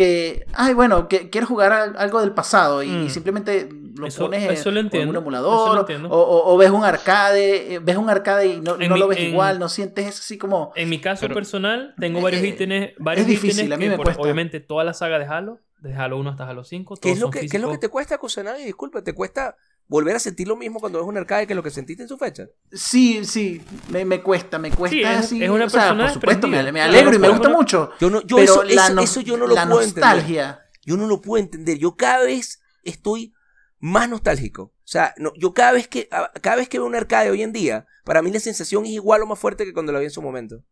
que, 0.00 0.46
ay, 0.54 0.72
bueno, 0.72 1.08
que 1.08 1.28
quiero 1.28 1.46
jugar 1.46 1.72
a- 1.74 1.82
algo 1.82 2.22
del 2.22 2.32
pasado 2.32 2.82
y, 2.82 2.88
Mm. 2.88 3.04
y 3.04 3.10
simplemente 3.10 3.68
lo 3.96 4.06
Eso- 4.06 4.24
pones 4.24 4.44
en, 4.44 4.50
eso 4.52 4.70
lo 4.70 4.76
o 4.76 4.80
en 4.80 4.86
entiendo, 4.86 5.10
un 5.10 5.16
eso 5.16 5.20
emulador 5.20 5.68
lo 5.74 5.74
o, 5.74 5.80
entiendo. 5.80 6.08
o- 6.08 6.54
o 6.54 6.56
ves 6.56 6.70
un 6.70 6.84
arcade, 6.84 7.74
eh, 7.74 7.78
ves 7.80 7.96
un 7.98 8.08
arcade 8.08 8.46
y 8.46 8.60
no, 8.62 8.76
En 8.80 8.88
no 8.88 8.94
mi- 8.94 9.00
lo 9.00 9.08
ves 9.08 9.18
en- 9.18 9.28
igual, 9.28 9.58
no 9.58 9.68
sientes 9.68 10.06
eso 10.06 10.20
así 10.20 10.38
como... 10.38 10.72
En 10.74 10.88
mi 10.88 11.00
caso 11.00 11.20
Pero- 11.20 11.34
personal, 11.34 11.94
tengo 12.00 12.20
Eh, 12.20 12.22
varios 12.22 12.42
eh, 12.42 12.48
ítems, 12.48 12.90
varios 12.98 13.26
difícil, 13.26 13.66
ítems 13.66 13.72
a 13.74 13.76
mí 13.76 13.84
que 13.84 13.90
me 13.90 13.96
por- 13.96 14.06
cuesta. 14.06 14.22
obviamente 14.22 14.60
toda 14.60 14.84
la 14.84 14.94
saga 14.94 15.18
de 15.18 15.26
Halo, 15.26 15.58
de 15.80 15.94
Halo 15.94 16.16
1 16.18 16.30
hasta 16.30 16.48
Halo 16.48 16.64
5, 16.64 16.96
¿Qué 16.96 17.10
es, 17.12 17.18
lo 17.18 17.26
son 17.26 17.30
que, 17.32 17.40
¿Qué 17.40 17.46
es 17.46 17.52
lo 17.54 17.68
que 17.68 17.72
físicos. 17.74 17.80
te 17.80 17.88
cuesta, 17.90 18.16
Kusanagi? 18.18 18.64
Disculpa, 18.64 19.02
¿te 19.02 19.12
cuesta 19.12 19.56
volver 19.90 20.14
a 20.14 20.20
sentir 20.20 20.46
lo 20.46 20.56
mismo 20.56 20.78
cuando 20.78 21.00
ves 21.00 21.08
un 21.08 21.16
arcade 21.18 21.48
que 21.48 21.54
lo 21.56 21.64
que 21.64 21.70
sentiste 21.70 22.04
en 22.04 22.08
su 22.08 22.16
fecha? 22.16 22.46
Sí, 22.72 23.24
sí, 23.24 23.60
me, 23.90 24.04
me 24.04 24.22
cuesta, 24.22 24.56
me 24.58 24.70
cuesta 24.70 24.94
Sí, 24.96 25.02
es- 25.02 25.08
así. 25.18 25.42
es 25.42 25.50
una 25.50 25.64
o 25.64 25.68
sea, 25.68 25.80
persona 25.80 26.04
por 26.04 26.12
supuesto, 26.14 26.46
me, 26.46 26.58
alegro 26.58 27.12
y 27.14 27.18
me 27.18 27.28
gusta 27.28 27.48
una- 27.48 27.56
mucho. 27.56 27.90
Yo 28.00 28.08
no, 28.08 28.20
yo 28.22 28.36
pero 28.36 28.52
eso, 28.52 28.62
la, 28.62 28.84
eso, 28.86 28.94
no- 28.94 29.02
eso 29.02 29.20
yo 29.20 29.36
no 29.36 29.48
lo 29.48 29.54
la 29.56 29.66
puedo 29.66 29.82
entender. 29.82 30.58
Yo 30.86 30.96
no 30.96 31.06
lo 31.08 31.20
puedo 31.20 31.42
entender. 31.42 31.76
Yo 31.76 31.96
cada 31.96 32.24
vez 32.24 32.62
estoy 32.84 33.34
más 33.80 34.08
nostálgico. 34.08 34.62
O 34.62 34.72
sea, 34.92 35.12
no, 35.18 35.32
yo 35.36 35.52
cada 35.54 35.72
vez 35.72 35.88
que 35.88 36.08
cada 36.40 36.56
vez 36.56 36.68
que 36.68 36.78
veo 36.78 36.86
un 36.86 36.94
arcade 36.94 37.30
hoy 37.30 37.42
en 37.42 37.52
día, 37.52 37.86
para 38.04 38.22
mí 38.22 38.30
la 38.30 38.40
sensación 38.40 38.84
es 38.86 38.92
igual 38.92 39.22
o 39.22 39.26
más 39.26 39.38
fuerte 39.38 39.64
que 39.64 39.72
cuando 39.72 39.92
lo 39.92 39.98
vi 39.98 40.04
en 40.06 40.10
su 40.10 40.22
momento. 40.22 40.62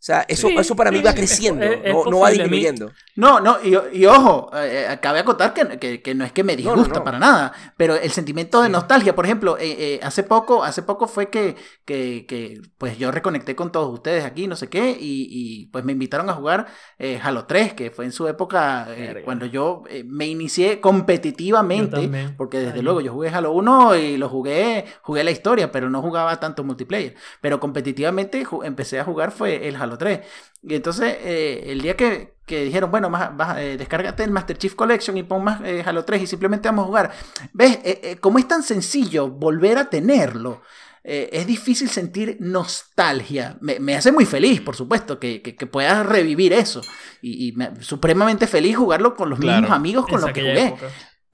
O 0.00 0.02
sea, 0.08 0.24
eso, 0.28 0.46
Sí, 0.48 0.54
eso 0.56 0.76
para 0.76 0.92
mí 0.92 0.98
sí, 0.98 1.04
va 1.04 1.12
creciendo, 1.12 1.66
es- 1.72 1.80
es 1.82 1.92
no, 1.92 2.06
no 2.06 2.20
va 2.20 2.30
disminuyendo. 2.30 2.92
No, 3.16 3.40
no, 3.40 3.58
y, 3.64 3.74
y 3.98 4.06
ojo, 4.06 4.48
eh, 4.54 4.86
eh, 4.92 4.98
cabe 5.02 5.18
acotar 5.18 5.52
que, 5.52 5.78
que- 5.80 6.00
que 6.02 6.14
no 6.14 6.24
es 6.24 6.30
que 6.32 6.44
me 6.44 6.56
No, 6.62 6.76
no, 6.76 6.76
disgusta 6.76 7.00
no. 7.00 7.04
para 7.04 7.18
nada, 7.18 7.52
pero 7.76 7.96
el 7.96 8.10
sentimiento 8.12 8.62
de 8.62 8.68
Sí. 8.68 8.72
nostalgia, 8.72 9.16
por 9.16 9.24
ejemplo, 9.24 9.58
eh, 9.58 9.94
eh, 9.96 10.00
hace 10.02 10.22
poco, 10.22 10.62
hace 10.62 10.82
poco 10.84 11.08
fue 11.08 11.30
que, 11.30 11.56
que, 11.84 12.26
que, 12.28 12.60
pues 12.78 12.96
yo 12.96 13.10
reconecté 13.10 13.56
con 13.56 13.72
todos 13.72 13.92
ustedes 13.92 14.24
aquí, 14.24 14.46
no 14.46 14.54
sé 14.54 14.68
qué, 14.68 14.90
y, 14.90 15.26
y, 15.30 15.66
pues 15.66 15.84
me 15.84 15.92
invitaron 15.92 16.30
a 16.30 16.34
jugar 16.34 16.66
eh, 16.98 17.18
Halo 17.20 17.46
3, 17.46 17.74
que 17.74 17.90
fue 17.90 18.04
en 18.04 18.12
su 18.12 18.28
época 18.28 18.86
eh, 18.90 19.22
cuando 19.24 19.46
yo 19.46 19.82
eh, 19.90 20.04
me 20.06 20.26
inicié 20.28 20.80
competitivamente, 20.80 22.08
porque 22.36 22.58
desde 22.58 22.74
Ay, 22.78 22.82
luego 22.82 23.00
yo 23.00 23.12
jugué 23.12 23.30
Halo 23.30 23.52
1 23.52 23.96
y 23.96 24.16
lo 24.16 24.28
jugué, 24.28 24.84
jugué 25.02 25.24
la 25.24 25.30
historia, 25.30 25.70
pero 25.72 25.90
no 25.90 26.02
jugaba 26.02 26.38
tanto 26.40 26.64
multiplayer, 26.64 27.14
pero 27.40 27.60
competitivamente 27.60 28.44
empecé 28.64 29.00
a 29.00 29.04
jugar 29.04 29.32
fue 29.32 29.68
el 29.68 29.76
Halo 29.76 29.87
3. 29.96 30.20
Y 30.64 30.74
entonces, 30.74 31.16
eh, 31.20 31.62
el 31.68 31.80
día 31.80 31.96
que, 31.96 32.34
que 32.44 32.64
dijeron, 32.64 32.90
bueno, 32.90 33.08
más, 33.08 33.34
vas, 33.36 33.58
eh, 33.58 33.76
descárgate 33.78 34.24
el 34.24 34.30
Master 34.32 34.58
Chief 34.58 34.74
Collection 34.74 35.16
y 35.16 35.22
pon 35.22 35.44
más 35.44 35.60
eh, 35.64 35.82
Halo 35.86 36.04
3 36.04 36.22
y 36.22 36.26
simplemente 36.26 36.68
vamos 36.68 36.82
a 36.82 36.86
jugar. 36.86 37.10
¿Ves? 37.52 37.78
Eh, 37.84 38.00
eh, 38.02 38.16
como 38.16 38.38
es 38.38 38.48
tan 38.48 38.62
sencillo 38.62 39.28
volver 39.28 39.78
a 39.78 39.88
tenerlo, 39.88 40.60
eh, 41.04 41.30
es 41.32 41.46
difícil 41.46 41.88
sentir 41.88 42.36
nostalgia. 42.40 43.56
Me, 43.60 43.78
me 43.80 43.94
hace 43.96 44.12
muy 44.12 44.26
feliz, 44.26 44.60
por 44.60 44.76
supuesto, 44.76 45.18
que, 45.18 45.40
que, 45.42 45.54
que 45.56 45.66
puedas 45.66 46.04
revivir 46.04 46.52
eso. 46.52 46.82
Y, 47.22 47.48
y 47.48 47.52
me- 47.52 47.82
supremamente 47.82 48.46
feliz 48.46 48.76
jugarlo 48.76 49.14
con 49.14 49.30
los 49.30 49.38
Claro. 49.38 49.60
mismos 49.62 49.76
amigos 49.76 50.06
con 50.06 50.20
los 50.20 50.32
que 50.32 50.40
jugué. 50.40 50.66
época. 50.66 50.86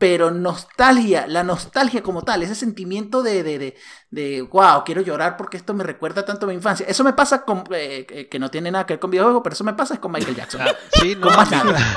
Pero 0.06 0.30
nostalgia, 0.30 1.26
la 1.26 1.42
nostalgia 1.42 2.02
como 2.02 2.20
tal, 2.20 2.42
ese 2.42 2.54
sentimiento 2.54 3.22
de, 3.22 3.42
de, 3.42 3.58
de, 3.58 3.76
de, 4.10 4.42
wow, 4.42 4.84
quiero 4.84 5.00
llorar 5.00 5.38
porque 5.38 5.56
esto 5.56 5.72
me 5.72 5.82
recuerda 5.82 6.26
tanto 6.26 6.44
a 6.44 6.48
mi 6.50 6.54
infancia. 6.54 6.84
Eso 6.86 7.04
me 7.04 7.14
pasa 7.14 7.42
con, 7.46 7.64
eh, 7.74 8.06
eh, 8.10 8.28
que 8.28 8.38
no 8.38 8.50
tiene 8.50 8.70
nada 8.70 8.84
que 8.84 8.92
ver 8.92 9.00
con 9.00 9.10
videojuegos, 9.10 9.40
pero 9.42 9.54
eso 9.54 9.64
me 9.64 9.72
pasa 9.72 9.94
es 9.94 10.00
con 10.00 10.12
Michael 10.12 10.36
Jackson. 10.36 10.60
Ah, 10.60 10.74
sí, 11.00 11.14
no, 11.14 11.22
Con 11.22 11.36
más 11.36 11.48
te- 11.48 11.56
nada. 11.56 11.96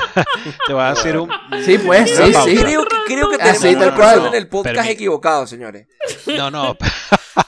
te 0.66 0.72
voy 0.72 0.82
a 0.84 0.94
decir 0.94 1.18
un. 1.18 1.28
Sí, 1.62 1.76
pues, 1.76 2.08
sí, 2.10 2.32
sí. 2.32 2.56
Creo 2.56 2.86
que, 2.86 2.96
creo 3.06 3.28
que 3.28 3.42
Así, 3.42 3.60
tenemos 3.74 3.92
cual. 3.94 4.26
en 4.28 4.34
el 4.36 4.48
podcast 4.48 4.76
Permi- 4.88 4.90
equivocado, 4.90 5.46
señores. 5.46 5.86
No, 6.34 6.50
no, 6.50 6.78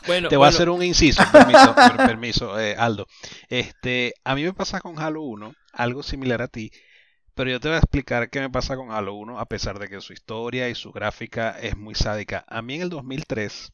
Bueno, 0.07 0.29
te 0.29 0.37
voy 0.37 0.45
a 0.45 0.51
hacer 0.51 0.69
un 0.69 0.83
inciso, 0.83 1.23
permiso, 1.33 1.75
per- 1.75 1.97
permiso, 2.07 2.61
eh, 2.61 2.77
Aldo. 2.79 3.07
Este, 3.49 4.13
a 4.25 4.35
mí 4.35 4.45
me 4.45 4.53
pasa 4.53 4.79
con 4.81 4.99
Halo 4.99 5.23
1 5.23 5.55
algo 5.73 6.03
similar 6.03 6.43
a 6.43 6.49
ti, 6.49 6.71
pero 7.35 7.51
yo 7.51 7.61
te 7.61 7.69
voy 7.69 7.77
a 7.77 7.79
explicar 7.79 8.31
qué 8.31 8.41
me 8.41 8.51
pasa 8.51 8.77
con 8.77 8.91
Halo 8.91 9.15
1 9.15 9.39
a 9.39 9.47
pesar 9.47 9.79
de 9.79 9.89
que 9.89 10.01
su 10.01 10.13
historia 10.13 10.69
y 10.69 10.75
su 10.75 10.93
gráfica 10.93 11.51
es 11.61 11.77
muy 11.77 11.95
sádica. 11.95 12.45
A 12.49 12.63
mí 12.63 12.75
en 12.77 12.83
el 12.83 12.91
2003, 12.91 13.73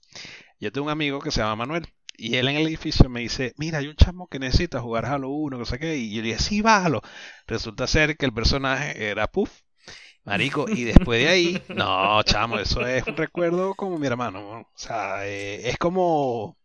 yo 0.61 0.73
tengo 0.73 0.87
un 0.87 0.93
amigo 0.93 1.21
que 1.21 1.31
se 1.31 1.41
llama 1.41 1.57
Manuel 1.57 1.87
y 2.17 2.37
él 2.37 2.49
en 2.49 2.57
el 2.57 2.67
edificio 2.67 3.09
me 3.09 3.21
dice, 3.21 3.55
mira, 3.59 3.79
hay 3.79 3.89
un 3.89 3.97
chamo 3.97 4.29
que 4.29 4.39
necesita 4.39 4.81
jugar 4.81 5.07
Halo 5.07 5.29
1, 5.29 5.59
que 5.59 5.65
sé 5.67 5.79
qué, 5.79 5.97
y 5.97 6.15
yo 6.15 6.23
le 6.23 6.29
dije, 6.29 6.41
sí, 6.41 6.63
bájalo. 6.63 7.03
Resulta 7.47 7.87
ser 7.87 8.17
que 8.17 8.27
el 8.27 8.33
personaje 8.33 9.11
era 9.11 9.27
Puff. 9.27 9.51
Marico, 10.25 10.69
y 10.69 10.83
después 10.85 11.21
de 11.21 11.29
ahí, 11.29 11.63
no, 11.69 12.21
chamo, 12.25 12.59
eso 12.59 12.85
es 12.85 13.07
un 13.07 13.17
recuerdo 13.17 13.75
como 13.75 13.99
mi 13.99 14.09
hermano, 14.09 14.41
¿no? 14.41 14.61
O 14.61 14.73
sea, 14.75 15.27
eh, 15.27 15.69
es 15.69 15.79
como... 15.79 16.57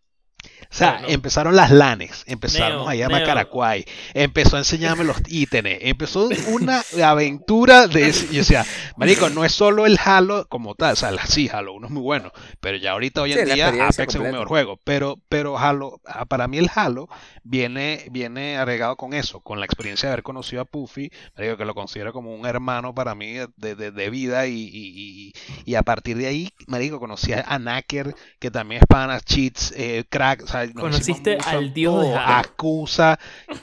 O 0.64 0.74
sea, 0.74 0.94
Bueno. 0.94 1.08
empezaron 1.10 1.56
las 1.56 1.70
lanes, 1.70 2.24
empezamos 2.28 2.88
Neo, 2.88 2.90
a 2.90 2.94
Neo. 2.94 3.10
Macaracuay, 3.10 3.84
empezó 4.14 4.56
a 4.56 4.60
enseñarme 4.60 5.04
los 5.04 5.18
ítems, 5.28 5.68
empezó 5.82 6.30
una 6.48 6.82
aventura 7.04 7.88
de... 7.88 8.08
ese- 8.08 8.28
Yo 8.28 8.40
decía, 8.40 8.66
marico, 8.96 9.30
no 9.30 9.44
es 9.44 9.52
solo 9.52 9.86
el 9.86 10.00
Halo 10.04 10.46
como 10.48 10.76
tal, 10.76 10.94
o 10.94 10.96
sea, 10.96 11.12
sí, 11.28 11.50
Halo 11.52 11.74
1 11.74 11.88
es 11.88 11.92
muy 11.92 12.02
bueno, 12.02 12.32
pero 12.62 12.78
ya 12.78 12.92
ahorita 12.92 13.22
hoy 13.22 13.34
en 13.34 13.54
día 13.54 13.68
Apex 13.68 14.00
es 14.00 14.00
un 14.00 14.06
completa. 14.06 14.32
mejor 14.32 14.48
juego, 14.48 14.80
pero, 14.86 15.20
pero 15.28 15.60
Halo, 15.60 16.00
ah, 16.06 16.24
para 16.24 16.48
mí 16.48 16.58
el 16.58 16.70
Halo 16.74 17.10
viene, 17.44 18.06
viene 18.10 18.58
agregado 18.58 18.96
con 18.96 19.14
eso, 19.14 19.42
con 19.42 19.60
la 19.60 19.66
experiencia 19.66 20.08
de 20.08 20.14
haber 20.14 20.24
conocido 20.24 20.62
a 20.62 20.66
Puffy, 20.66 21.12
marico, 21.38 21.58
que 21.58 21.66
lo 21.66 21.76
considero 21.76 22.14
como 22.14 22.34
un 22.34 22.46
hermano 22.46 22.96
para 22.96 23.14
mí 23.14 23.34
de, 23.58 23.76
de- 23.76 23.92
de 23.92 24.10
vida 24.10 24.48
y, 24.48 24.54
y- 24.54 24.72
y- 24.72 25.34
y 25.66 25.76
a 25.76 25.82
partir 25.84 26.16
de 26.18 26.28
ahí, 26.28 26.50
marico, 26.68 26.98
conocí 27.00 27.34
a 27.34 27.60
Nacker, 27.60 28.16
que 28.40 28.52
también 28.52 28.82
es 28.82 28.88
pana, 28.88 29.20
Cheats, 29.20 29.74
eh, 29.76 30.06
Crack, 30.10 30.31
o 30.44 30.48
sea, 30.48 30.66
nos 30.66 30.74
Conociste 30.76 31.38
al 31.46 31.74
dios 31.74 32.02
de 32.04 32.14
Halo. 32.16 32.20
a 32.38 32.44
Kusa, 32.56 33.20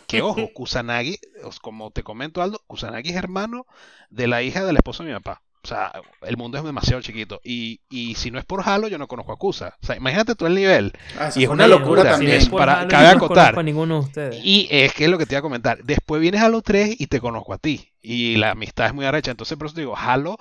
que 0.06 0.22
ojo, 0.22 0.48
Kusanagi, 0.54 1.18
os- 1.44 1.60
como 1.60 1.90
te 1.90 2.02
comento 2.02 2.42
Aldo, 2.42 2.60
Kusanagi 2.66 3.10
es 3.10 3.16
hermano 3.16 3.66
de 4.10 4.26
la 4.26 4.42
hija 4.42 4.64
del 4.64 4.76
esposo 4.76 5.02
de 5.04 5.10
mi 5.10 5.14
papá. 5.18 5.42
O 5.64 5.66
sea, 5.68 5.92
el 6.22 6.36
mundo 6.36 6.56
es 6.56 6.64
demasiado 6.64 7.02
chiquito. 7.02 7.40
Y, 7.44 7.80
y 7.90 8.14
si 8.14 8.30
no 8.30 8.38
es 8.38 8.44
por 8.44 8.66
Halo, 8.66 8.86
yo 8.88 8.96
no 8.96 9.08
conozco 9.08 9.32
a 9.32 9.36
Kusa. 9.36 9.76
O 9.82 9.86
sea, 9.86 9.96
imagínate 9.96 10.34
tú 10.36 10.46
el 10.46 10.54
nivel. 10.54 10.92
Ah, 11.18 11.30
Y 11.34 11.42
es 11.42 11.48
una 11.48 11.66
locura, 11.66 12.04
también. 12.04 12.48
para- 12.50 12.80
Halo, 12.80 12.88
cabe 12.88 13.04
no 13.08 13.24
acotar. 13.24 13.64
ninguno 13.64 13.94
de 13.96 14.00
ustedes. 14.00 14.40
Y 14.44 14.68
es 14.70 14.94
que 14.94 15.04
es 15.06 15.10
lo 15.10 15.18
que 15.18 15.26
te 15.26 15.34
iba 15.34 15.40
a 15.40 15.42
comentar. 15.42 15.78
Después 15.82 16.22
vienes 16.22 16.40
Halo 16.42 16.62
3 16.62 16.94
y 17.00 17.08
te 17.08 17.20
conozco 17.20 17.52
a 17.52 17.58
ti. 17.58 17.92
Y 18.00 18.36
la 18.36 18.52
amistad 18.52 18.86
es 18.86 18.94
muy 18.94 19.04
arrecha. 19.04 19.32
Entonces, 19.32 19.58
por 19.58 19.66
eso 19.66 19.74
te 19.74 19.80
digo, 19.82 19.96
Halo, 19.98 20.38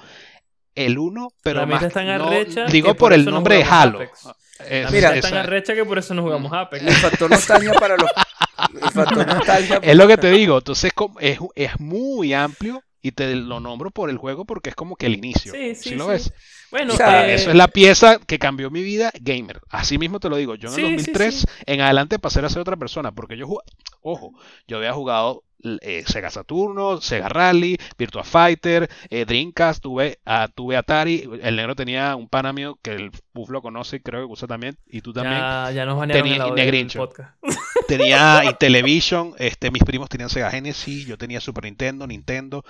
el 0.75 0.99
1, 0.99 1.29
pero 1.41 1.61
La 1.61 1.65
más. 1.65 1.91
tan 1.91 2.05
no- 2.05 2.25
arrecha 2.27 2.65
digo 2.67 2.89
por 2.89 2.97
por 2.97 3.13
el 3.13 3.25
nombre 3.25 3.55
de 3.57 3.63
Halo. 3.63 3.97
Apex. 3.97 4.29
Es- 4.69 4.85
La 4.85 4.91
Mira, 4.91 5.15
es 5.15 5.21
tan 5.21 5.35
arrecha 5.35 5.73
que 5.75 5.85
por 5.85 5.97
eso 5.97 6.13
no 6.13 6.21
jugamos 6.23 6.51
Apex. 6.53 6.83
El 6.85 6.93
factor 6.93 7.29
nostalgia 7.29 7.73
para 7.73 7.97
los. 7.97 8.09
El 8.81 8.91
factor 8.91 9.27
nostalgia. 9.27 9.79
Es 9.81 9.95
lo 9.95 10.07
que 10.07 10.17
te 10.17 10.31
digo. 10.31 10.57
Entonces 10.57 10.91
es, 11.19 11.39
es 11.55 11.79
muy 11.79 12.33
amplio 12.33 12.83
y 13.01 13.11
te 13.11 13.35
lo 13.35 13.59
nombro 13.59 13.91
por 13.91 14.09
el 14.09 14.17
juego 14.17 14.45
porque 14.45 14.69
es 14.71 14.75
como 14.75 14.95
que 14.95 15.05
el 15.05 15.13
inicio. 15.15 15.53
Sí, 15.53 15.75
sí, 15.75 15.95
lo 15.95 16.05
sí. 16.05 16.09
ves? 16.11 16.33
Bueno, 16.71 16.93
O 16.93 16.97
sea, 16.97 17.29
eh, 17.29 17.35
Eso 17.35 17.51
es 17.51 17.55
la 17.55 17.67
pieza 17.69 18.19
que 18.19 18.39
cambió 18.39 18.69
mi 18.69 18.81
vida 18.81 19.11
gamer. 19.21 19.61
Así 19.69 19.97
mismo 19.97 20.19
te 20.19 20.27
lo 20.29 20.35
digo. 20.35 20.55
Yo 20.55 20.67
en 20.69 20.75
Sí, 20.75 20.81
el 20.81 20.87
sí, 20.99 21.11
2003 21.11 21.35
sí. 21.35 21.45
en 21.65 21.81
adelante 21.81 22.19
pasé 22.19 22.39
a 22.41 22.49
ser 22.49 22.59
otra 22.61 22.75
persona 22.75 23.11
porque 23.13 23.37
yo 23.37 23.47
jugaba, 23.47 23.65
ojo, 24.01 24.33
yo 24.67 24.77
había 24.77 24.91
jugado 24.91 25.43
eh, 25.81 26.03
Sega 26.05 26.29
Saturno, 26.29 27.01
Sega 27.01 27.29
Rally, 27.29 27.77
Virtua 27.97 28.23
Fighter, 28.23 28.89
eh, 29.09 29.25
Dreamcast, 29.25 29.81
tuve, 29.81 30.19
ah, 30.25 30.47
tuve 30.53 30.77
Atari, 30.77 31.27
el 31.41 31.55
negro 31.55 31.75
tenía 31.75 32.15
un 32.15 32.29
pana 32.29 32.53
mío 32.53 32.77
que 32.81 32.91
el 32.91 33.11
Puff 33.33 33.49
lo 33.49 33.61
conoce, 33.61 34.01
creo 34.01 34.25
que 34.25 34.31
usa 34.31 34.47
también, 34.47 34.77
y 34.85 35.01
tú 35.01 35.13
también. 35.13 35.39
ya, 35.39 35.71
ya 35.71 35.85
nos 35.85 36.07
Tenía 36.07 36.47
Negrincho. 36.51 36.99
podcast. 36.99 37.35
Tenía 37.87 38.43
Intellivision, 38.45 39.33
este, 39.37 39.71
mis 39.71 39.83
primos 39.83 40.09
tenían 40.09 40.29
Sega 40.29 40.51
Genesis, 40.51 41.05
yo 41.05 41.17
tenía 41.17 41.39
Super 41.41 41.65
Nintendo, 41.65 42.07
Nintendo, 42.07 42.63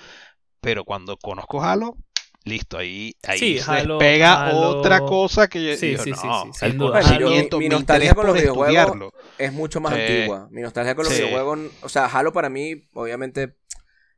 pero 0.62 0.84
cuando 0.84 1.18
conozco 1.18 1.62
Halo, 1.64 1.98
listo, 2.48 2.78
ahí, 2.78 3.16
ahí 3.28 3.38
Sí, 3.40 3.60
se 3.60 3.72
Halo- 3.72 3.98
pega 3.98 4.48
Halo- 4.48 4.80
otra 4.80 5.00
cosa 5.02 5.48
que 5.48 5.64
yo 5.64 5.76
Sí, 5.76 5.88
digo, 5.90 6.04
sí, 6.04 6.14
sí, 6.14 6.28
no, 6.28 6.44
sí, 6.54 6.66
el 6.66 6.72
sin 6.72 6.80
duda. 6.80 7.02
conocimiento, 7.02 7.58
Mi- 7.60 7.66
mi 7.66 7.70
nostalgia 7.70 8.14
con 8.16 8.26
los 8.26 8.34
por 8.36 8.42
videojuegos 8.42 9.14
es 9.38 9.54
mucho 9.54 9.80
más 9.82 9.94
Sí. 9.94 10.02
antigua. 10.02 10.48
Mi 10.52 10.62
nostalgia 10.62 10.96
con 10.96 11.06
los 11.06 11.14
Sí. 11.14 11.22
videojuegos, 11.24 11.60
o 11.82 11.90
sea, 11.90 12.06
Halo 12.06 12.34
para 12.34 12.50
mí, 12.50 12.88
obviamente, 12.94 13.56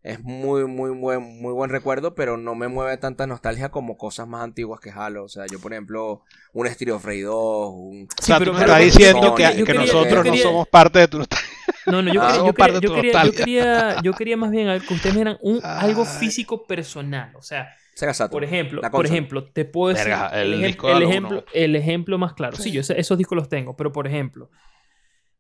es 0.02 0.22
muy, 0.22 0.66
muy 0.66 0.92
buen, 0.92 1.22
muy 1.42 1.52
buen 1.52 1.70
recuerdo, 1.70 2.16
pero 2.16 2.38
no 2.38 2.56
me 2.56 2.70
mueve 2.70 2.96
tanta 2.98 3.28
nostalgia 3.28 3.68
como 3.70 3.98
cosas 3.98 4.30
más 4.30 4.42
antiguas 4.44 4.80
que 4.80 4.92
Halo. 4.92 5.26
O 5.26 5.28
sea, 5.28 5.46
yo, 5.52 5.60
por 5.60 5.74
ejemplo, 5.74 6.24
un 6.54 6.68
Street 6.68 6.94
of 6.94 7.04
Rage 7.04 7.24
2, 7.24 7.74
un... 7.76 8.08
O 8.18 8.24
sea, 8.24 8.40
pero- 8.40 8.52
tú 8.54 8.58
me 8.58 8.64
estás 8.64 8.80
diciendo 8.80 9.36
quería- 9.36 9.52
que, 9.52 9.58
que 9.58 9.64
quería- 9.66 9.82
nosotros 9.82 10.10
yo 10.10 10.16
no 10.16 10.24
quería- 10.24 10.44
somos 10.44 10.68
parte 10.70 11.00
de 11.00 11.08
tu 11.10 11.18
nostalgia. 11.18 11.50
No, 11.88 12.02
no, 12.02 12.14
yo, 12.14 12.22
Ah, 12.22 12.28
quería, 12.32 12.46
yo, 12.46 12.54
quería, 12.54 12.80
yo, 12.80 12.94
quería, 12.94 13.24
yo, 13.26 13.32
quería, 13.34 14.02
yo 14.02 14.14
quería 14.14 14.38
más 14.38 14.52
bien 14.52 14.68
que 14.88 14.94
ustedes 14.94 15.16
me 15.16 15.20
dieran 15.20 15.38
un, 15.42 15.60
algo 15.64 16.04
Ay. 16.08 16.18
físico 16.20 16.66
personal. 16.66 17.34
O 17.36 17.42
sea, 17.42 17.68
Sega 18.00 18.14
Saturn. 18.14 18.32
por 18.32 18.44
ejemplo, 18.44 18.82
por 18.92 19.06
ejemplo, 19.06 19.44
te 19.44 19.66
puedo 19.66 19.94
decir 19.94 20.12
Verga, 20.12 20.42
el 20.42 20.62
disco 20.62 20.90
el 20.96 21.04
ejemplo, 21.04 21.44
el 21.54 21.76
ejemplo 21.76 22.18
más 22.18 22.34
claro. 22.34 22.56
Sí, 22.58 22.72
yo 22.72 22.82
esos 22.82 23.18
discos 23.18 23.36
los 23.36 23.50
tengo, 23.50 23.76
pero 23.76 23.92
por 23.92 24.08
ejemplo, 24.08 24.50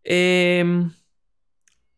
em, 0.03 0.91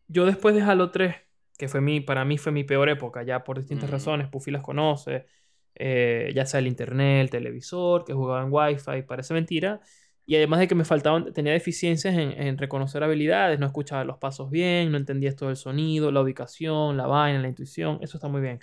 yo 0.08 0.26
después 0.26 0.54
de 0.54 0.62
Halo 0.62 0.90
3, 0.90 1.16
que 1.58 1.68
fue 1.68 1.80
mi, 1.80 2.00
para 2.00 2.24
mí 2.24 2.38
fue 2.38 2.52
mi 2.52 2.64
peor 2.64 2.88
época, 2.88 3.22
ya 3.22 3.44
por 3.44 3.58
distintas 3.58 3.88
Mm. 3.88 3.92
razones, 3.92 4.28
Puffy 4.28 4.50
las 4.50 4.62
conoce, 4.62 5.26
eh, 5.74 6.30
ya 6.34 6.44
sea 6.46 6.60
el 6.60 6.66
internet, 6.66 7.22
el 7.22 7.30
televisor, 7.30 8.04
que 8.04 8.12
jugaba 8.12 8.42
en 8.42 8.48
Wi-Fi, 8.52 9.02
parece 9.02 9.34
mentira. 9.34 9.80
Y 10.24 10.36
además 10.36 10.60
de 10.60 10.68
que 10.68 10.74
me 10.74 10.84
faltaban, 10.84 11.32
tenía 11.32 11.52
deficiencias 11.52 12.14
en, 12.14 12.30
en 12.40 12.56
reconocer 12.56 13.02
habilidades, 13.02 13.58
no 13.58 13.66
escuchaba 13.66 14.04
los 14.04 14.18
pasos 14.18 14.50
bien, 14.50 14.92
no 14.92 14.96
entendía 14.96 15.28
esto 15.30 15.48
del 15.48 15.56
sonido, 15.56 16.12
la 16.12 16.20
ubicación, 16.20 16.96
la 16.96 17.06
vaina, 17.06 17.40
la 17.40 17.48
intuición, 17.48 17.98
eso 18.02 18.18
está 18.18 18.28
muy 18.28 18.40
bien. 18.40 18.60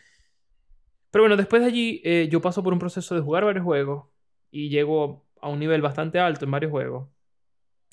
Pero 1.11 1.23
bueno, 1.23 1.37
después 1.37 1.61
de 1.61 1.67
allí 1.67 2.01
eh, 2.03 2.27
yo 2.31 2.41
paso 2.41 2.63
por 2.63 2.73
un 2.73 2.79
proceso 2.79 3.15
de 3.15 3.21
jugar 3.21 3.45
varios 3.45 3.63
juegos 3.63 4.05
y 4.51 4.69
llego 4.69 5.25
a 5.41 5.49
un 5.49 5.59
nivel 5.59 5.81
bastante 5.81 6.19
alto 6.19 6.45
en 6.45 6.51
varios 6.51 6.71
juegos. 6.71 7.09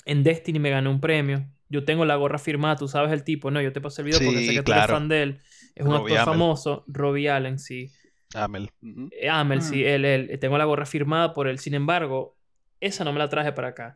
En 0.05 0.23
Destiny 0.23 0.59
me 0.59 0.69
gané 0.69 0.89
un 0.89 1.01
premio. 1.01 1.45
Yo 1.69 1.83
tengo 1.83 2.05
la 2.05 2.15
gorra 2.15 2.37
firmada, 2.37 2.77
tú 2.77 2.87
sabes 2.87 3.11
el 3.11 3.23
tipo, 3.23 3.51
¿no? 3.51 3.61
Yo 3.61 3.73
te 3.73 3.81
pasé 3.81 4.01
el 4.01 4.07
video 4.07 4.19
porque 4.19 4.39
Sí, 4.39 4.47
sé 4.47 4.53
que 4.53 4.59
tú 4.59 4.65
claro. 4.65 4.83
eres 4.83 4.93
fan 4.93 5.07
de 5.09 5.23
él. 5.23 5.39
Es 5.75 5.85
un 5.85 5.91
Robbie 5.91 6.17
actor 6.17 6.33
famoso, 6.33 6.83
Robbie 6.87 7.29
Allen, 7.29 7.59
sí. 7.59 7.91
Amel. 8.33 8.71
Eh, 9.11 9.29
Amel, 9.29 9.61
sí, 9.61 9.83
él, 9.83 10.05
él. 10.05 10.39
Tengo 10.39 10.57
la 10.57 10.65
gorra 10.65 10.85
firmada 10.85 11.33
por 11.33 11.47
él. 11.47 11.59
Sin 11.59 11.73
embargo, 11.73 12.37
esa 12.79 13.03
no 13.03 13.11
me 13.11 13.19
la 13.19 13.29
traje 13.29 13.51
para 13.51 13.69
acá. 13.69 13.95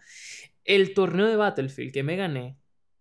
El 0.66 0.94
torneo 0.94 1.28
de 1.28 1.36
Battlefield 1.36 1.94
que 1.94 2.04
me 2.04 2.16
gané, 2.16 2.58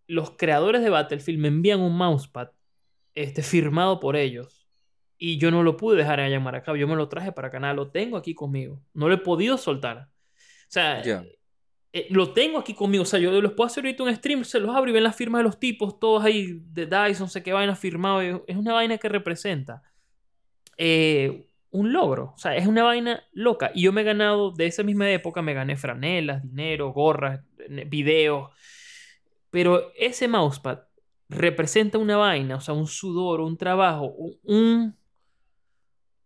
los 0.07 0.33
creadores 0.37 0.83
de 0.83 0.91
Battlefield 0.91 1.41
me 1.41 1.49
envían 1.49 1.81
un 1.81 1.97
mousepad 1.97 2.51
este, 3.15 3.43
firmado 3.43 4.01
por 4.01 4.17
ellos. 4.17 4.60
Y 5.23 5.37
yo 5.37 5.51
no 5.51 5.63
lo 5.63 5.77
pude 5.77 5.99
dejar 5.99 6.19
allá 6.19 6.35
en 6.35 6.43
Maracaibo. 6.43 6.77
Yo 6.79 6.89
me 6.89 6.97
lo 6.97 7.11
traje 7.11 7.31
para 7.31 7.49
acá. 7.49 7.61
Nada, 7.61 7.75
lo 7.75 7.91
tengo 7.91 8.17
aquí 8.17 8.35
conmigo. 8.35 8.83
No 8.95 9.07
lo 9.07 9.15
he 9.15 9.19
podido 9.19 9.59
soltar. 9.59 10.09
O 10.09 10.39
sea, 10.69 11.03
eh, 11.93 12.07
lo 12.09 12.33
tengo 12.33 12.59
aquí 12.59 12.73
conmigo. 12.73 13.03
O 13.03 13.07
sea, 13.07 13.21
yo 13.21 13.31
les 13.31 13.53
puedo 13.53 13.67
hacer 13.67 13.85
ahorita 13.85 14.03
un 14.03 14.17
stream, 14.17 14.45
se 14.45 14.59
los 14.59 14.75
abro 14.75 14.89
y 14.89 14.95
ven 14.95 15.05
las 15.05 15.15
firmas 15.15 15.41
de 15.41 15.43
los 15.45 15.61
tipos, 15.61 16.01
todos 16.01 16.25
ahí 16.25 16.63
de 16.65 16.87
Dyson, 16.87 17.29
sé 17.29 17.43
qué 17.43 17.53
vaina 17.53 17.77
firmado. 17.77 18.23
Es 18.47 18.57
una 18.57 18.73
vaina 18.73 18.97
que 18.97 19.11
representa 19.11 19.83
eh, 20.79 21.51
un 21.71 21.93
logro. 21.93 22.33
O 22.35 22.39
sea, 22.39 22.57
es 22.57 22.67
una 22.67 22.83
vaina 22.83 23.23
loca. 23.33 23.73
Y 23.75 23.83
yo 23.83 23.93
me 23.93 24.01
he 24.01 24.05
ganado, 24.05 24.53
de 24.53 24.67
esa 24.69 24.83
misma 24.83 25.11
época, 25.11 25.43
me 25.43 25.53
gané 25.53 25.77
franelas, 25.77 26.43
dinero, 26.43 26.95
gorras, 26.95 27.41
videos. 27.89 28.49
Pero 29.51 29.93
ese 29.97 30.29
mousepad 30.29 30.79
representa 31.29 31.99
una 31.99 32.17
vaina, 32.17 32.57
o 32.57 32.61
sea, 32.63 32.73
un 32.73 32.87
sudor, 32.87 33.43
un 33.43 33.59
trabajo, 33.59 34.15
un... 34.45 34.99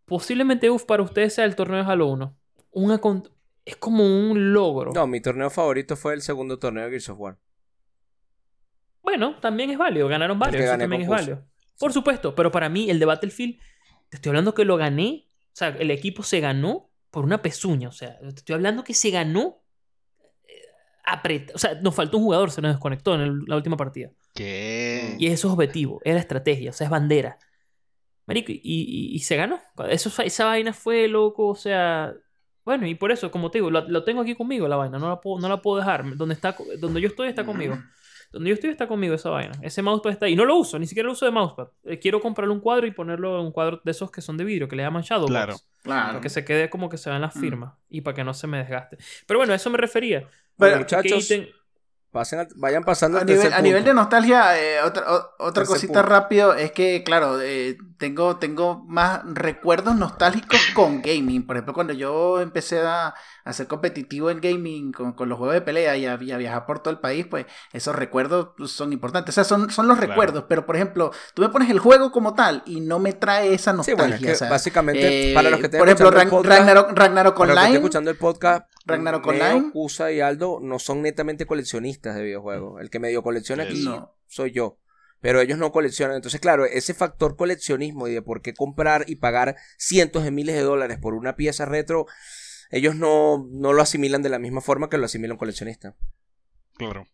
Posiblemente, 0.07 0.69
uf, 0.71 0.85
para 0.85 1.03
ustedes 1.03 1.35
sea 1.35 1.45
el 1.45 1.57
torneo 1.57 1.83
de 1.85 1.91
Halo 1.91 2.07
1. 2.09 2.37
Un 2.73 2.91
acon- 2.91 3.31
es 3.65 3.77
como 3.77 4.05
un 4.05 4.53
logro. 4.53 4.93
No, 4.93 5.07
mi 5.07 5.21
torneo 5.21 5.49
favorito 5.51 5.97
fue 5.97 6.15
el 6.15 6.23
segundo 6.23 6.59
torneo 6.59 6.85
de 6.85 6.91
Gears 6.91 7.09
of 7.09 7.19
War. 7.21 7.39
Bueno, 9.03 9.39
también 9.41 9.71
es 9.71 9.79
válido. 9.79 10.09
Ganaron 10.09 10.39
varios. 10.39 10.63
Eso 10.65 10.79
también 10.79 11.03
es 11.03 11.09
válido. 11.09 11.47
Por 11.79 11.93
supuesto, 11.93 12.35
pero 12.35 12.51
para 12.51 12.69
mí 12.69 12.89
el 12.91 12.99
de 12.99 13.05
Battlefield, 13.07 13.59
te 14.09 14.17
estoy 14.17 14.31
hablando 14.31 14.55
que 14.55 14.65
lo 14.65 14.77
gané. 14.77 15.29
O 15.47 15.57
sea, 15.57 15.69
el 15.69 15.91
equipo 15.91 16.23
se 16.23 16.41
ganó 16.41 16.91
por 17.11 17.25
una 17.25 17.43
pezuña. 17.43 17.89
O 17.89 17.93
sea, 17.93 18.19
te 18.19 18.29
estoy 18.29 18.55
hablando 18.55 18.85
que 18.85 18.95
se 18.95 19.11
ganó. 19.11 19.61
eh, 20.47 20.53
apret- 21.07 21.53
O 21.55 21.59
sea, 21.59 21.75
nos 21.81 21.95
faltó 21.95 22.19
un 22.19 22.25
jugador, 22.25 22.51
se 22.51 22.61
nos 22.63 22.73
desconectó 22.73 23.15
en 23.15 23.21
el- 23.23 23.45
la 23.47 23.57
última 23.57 23.77
partida. 23.77 24.11
¿Qué? 24.35 25.17
Y 25.19 25.27
eso 25.29 25.49
es 25.49 25.53
objetivo, 25.55 26.01
era 26.05 26.19
estrategia, 26.19 26.71
o 26.71 26.73
sea, 26.73 26.87
es 26.87 26.91
bandera. 26.91 27.39
Marico, 28.27 28.53
y, 28.53 28.61
y- 28.64 29.14
y 29.14 29.18
se 29.20 29.37
ganó. 29.37 29.61
Eso, 29.89 30.22
esa 30.22 30.45
vaina 30.47 30.72
fue 30.72 31.09
loco, 31.09 31.49
o 31.49 31.55
sea. 31.55 32.12
Bueno, 32.64 32.87
y 32.87 32.95
por 32.95 33.12
eso, 33.12 33.31
como 33.31 33.51
te 33.51 33.59
digo, 33.59 33.70
lo, 33.70 33.87
lo 33.89 34.05
tengo 34.05 34.22
aquí 34.22 34.35
conmigo 34.35 34.66
la 34.68 34.77
vaina, 34.77 34.99
no 34.99 35.09
la 35.09 35.20
puedo, 35.20 35.39
no 35.41 35.49
la 35.49 35.61
puedo 35.61 35.79
dejar. 35.79 36.16
Donde, 36.16 36.35
está, 36.35 36.57
donde 36.79 37.01
yo 37.03 37.09
estoy 37.09 37.29
está 37.29 37.45
conmigo. 37.45 37.77
Donde 38.33 38.49
yo 38.51 38.55
estoy 38.55 38.70
está 38.70 38.89
conmigo 38.89 39.14
esa 39.14 39.29
vaina. 39.31 39.53
Ese 39.62 39.83
mousepad 39.83 40.11
está 40.12 40.27
ahí. 40.27 40.35
No 40.35 40.45
lo 40.47 40.57
uso, 40.57 40.79
ni 40.79 40.87
siquiera 40.87 41.07
lo 41.07 41.12
uso 41.12 41.25
de 41.27 41.31
mousepad. 41.31 41.68
Eh, 41.85 41.99
quiero 42.01 42.20
comprarle 42.20 42.53
un 42.55 42.61
cuadro 42.61 42.87
y 42.87 42.91
ponerlo 42.91 43.39
en 43.39 43.47
un 43.47 43.53
cuadro 43.53 43.81
de 43.85 43.91
esos 43.91 44.11
que 44.11 44.22
son 44.22 44.37
de 44.39 44.45
vidrio, 44.45 44.66
que 44.66 44.75
le 44.77 44.83
llaman 44.83 45.03
Shadowbox. 45.03 45.31
Claro. 45.31 45.57
Claro. 45.83 46.07
Para 46.09 46.20
que 46.22 46.31
se 46.31 46.45
quede 46.45 46.70
como 46.70 46.89
que 46.89 46.97
se 46.97 47.11
vean 47.11 47.20
las 47.20 47.37
Mm. 47.37 47.41
firmas 47.41 47.75
y 47.91 48.01
para 48.01 48.14
que 48.16 48.25
no 48.25 48.33
se 48.35 48.47
me 48.47 48.57
desgaste. 48.59 48.97
Pero 49.27 49.39
bueno, 49.39 49.53
a 49.53 49.57
eso 49.57 49.68
me 49.70 49.77
refería. 49.79 50.27
Bueno, 50.57 50.75
¿Qué 50.87 50.97
muchachos, 50.97 51.29
pasen 52.15 52.49
vayan 52.57 52.83
pasando 52.85 53.19
A 53.19 53.25
nivel, 53.25 53.53
a 53.53 53.61
nivel 53.61 53.85
de 53.85 53.93
nostalgia, 53.93 54.59
eh, 54.59 54.81
otra, 54.81 55.05
o- 55.12 55.31
otra 55.41 55.67
cosita 55.67 55.93
punto. 56.01 56.09
rápido 56.09 56.55
es 56.55 56.73
que, 56.73 57.03
claro, 57.05 57.39
eh, 57.43 57.77
tengo, 57.99 58.37
tengo 58.37 58.83
más 58.89 59.21
recuerdos 59.27 59.95
nostálgicos 59.97 60.59
con 60.75 61.03
gaming. 61.03 61.47
Por 61.47 61.57
ejemplo, 61.57 61.75
cuando 61.75 61.93
yo 61.93 62.41
empecé 62.41 62.81
a, 62.81 63.15
a 63.45 63.53
ser 63.53 63.67
competitivo 63.67 64.31
en 64.31 64.41
gaming 64.41 64.93
con, 64.93 65.12
con 65.12 65.29
los 65.29 65.37
juegos 65.39 65.55
de 65.55 65.61
pelea 65.61 65.97
y 65.97 66.07
a, 66.07 66.17
y 66.23 66.33
a 66.33 66.37
viajar 66.39 66.65
por 66.67 66.79
todo 66.81 66.93
el 66.95 67.01
país, 67.01 67.27
pues 67.27 67.45
esos 67.73 67.95
recuerdos 67.95 68.49
son 68.71 68.93
importantes. 68.93 69.33
O 69.33 69.35
sea, 69.35 69.45
son, 69.45 69.71
son 69.71 69.87
los 69.89 69.97
Claro. 69.99 70.12
recuerdos, 70.12 70.45
pero 70.49 70.65
por 70.67 70.77
ejemplo, 70.77 71.11
tú 71.35 71.43
me 71.43 71.49
pones 71.51 71.69
el 71.71 71.79
juego 71.79 72.12
como 72.12 72.35
tal 72.35 72.62
y 72.67 72.81
no 72.81 72.99
me 72.99 73.12
trae 73.12 73.53
esa 73.55 73.73
Sí, 73.73 73.77
nostalgia. 73.77 73.97
bueno, 73.97 74.15
es 74.17 74.21
que 74.23 74.33
o 74.33 74.37
sea, 74.37 74.49
básicamente, 74.51 75.33
eh, 75.33 75.35
para 75.35 75.51
los 75.51 75.61
que 75.61 75.67
estén 75.67 75.79
por 75.79 75.89
ejemplo, 75.89 76.11
Ran- 76.11 76.31
podcast, 76.31 76.59
Ragnarok, 76.59 76.91
Ragnarok 76.97 77.35
para 77.37 77.47
los 77.47 77.55
que 77.57 77.61
estén 77.61 77.65
Online. 77.65 77.77
escuchando 77.79 78.11
el 78.11 78.17
podcast, 78.17 78.67
Ragnarok 78.85 79.26
Neo, 79.26 79.32
Online. 79.35 79.72
Kusa 79.72 80.12
y 80.12 80.20
Aldo 80.20 80.61
no 80.61 80.78
son 80.78 81.03
netamente 81.03 81.47
coleccionistas 81.47 82.14
de 82.14 82.22
videojuegos. 82.22 82.80
El 82.80 82.91
que 82.91 82.99
medio 82.99 83.22
colecciona 83.22 83.64
aquí 83.64 83.85
No. 83.85 84.14
soy 84.26 84.53
yo. 84.53 84.78
Pero 85.20 85.41
ellos 85.41 85.57
no 85.57 85.72
coleccionan. 85.72 86.16
Entonces, 86.16 86.41
claro, 86.41 86.66
ese 86.66 86.93
factor 86.93 87.37
coleccionismo 87.37 88.09
y 88.09 88.12
de 88.12 88.20
por 88.20 88.43
qué 88.43 88.53
comprar 88.53 89.05
y 89.09 89.16
pagar 89.16 89.57
cientos 89.78 90.22
de 90.24 90.30
miles 90.30 90.55
de 90.55 90.61
dólares 90.61 90.99
por 90.99 91.14
una 91.14 91.35
pieza 91.35 91.64
retro, 91.64 92.07
ellos 92.70 92.95
no, 92.95 93.49
no 93.51 93.72
lo 93.72 93.80
asimilan 93.80 94.22
de 94.22 94.28
la 94.28 94.39
misma 94.39 94.61
forma 94.61 94.91
que 94.91 94.99
lo 94.99 95.07
asimila 95.07 95.32
un 95.32 95.39
coleccionista. 95.39 95.97
Claro. 96.76 97.07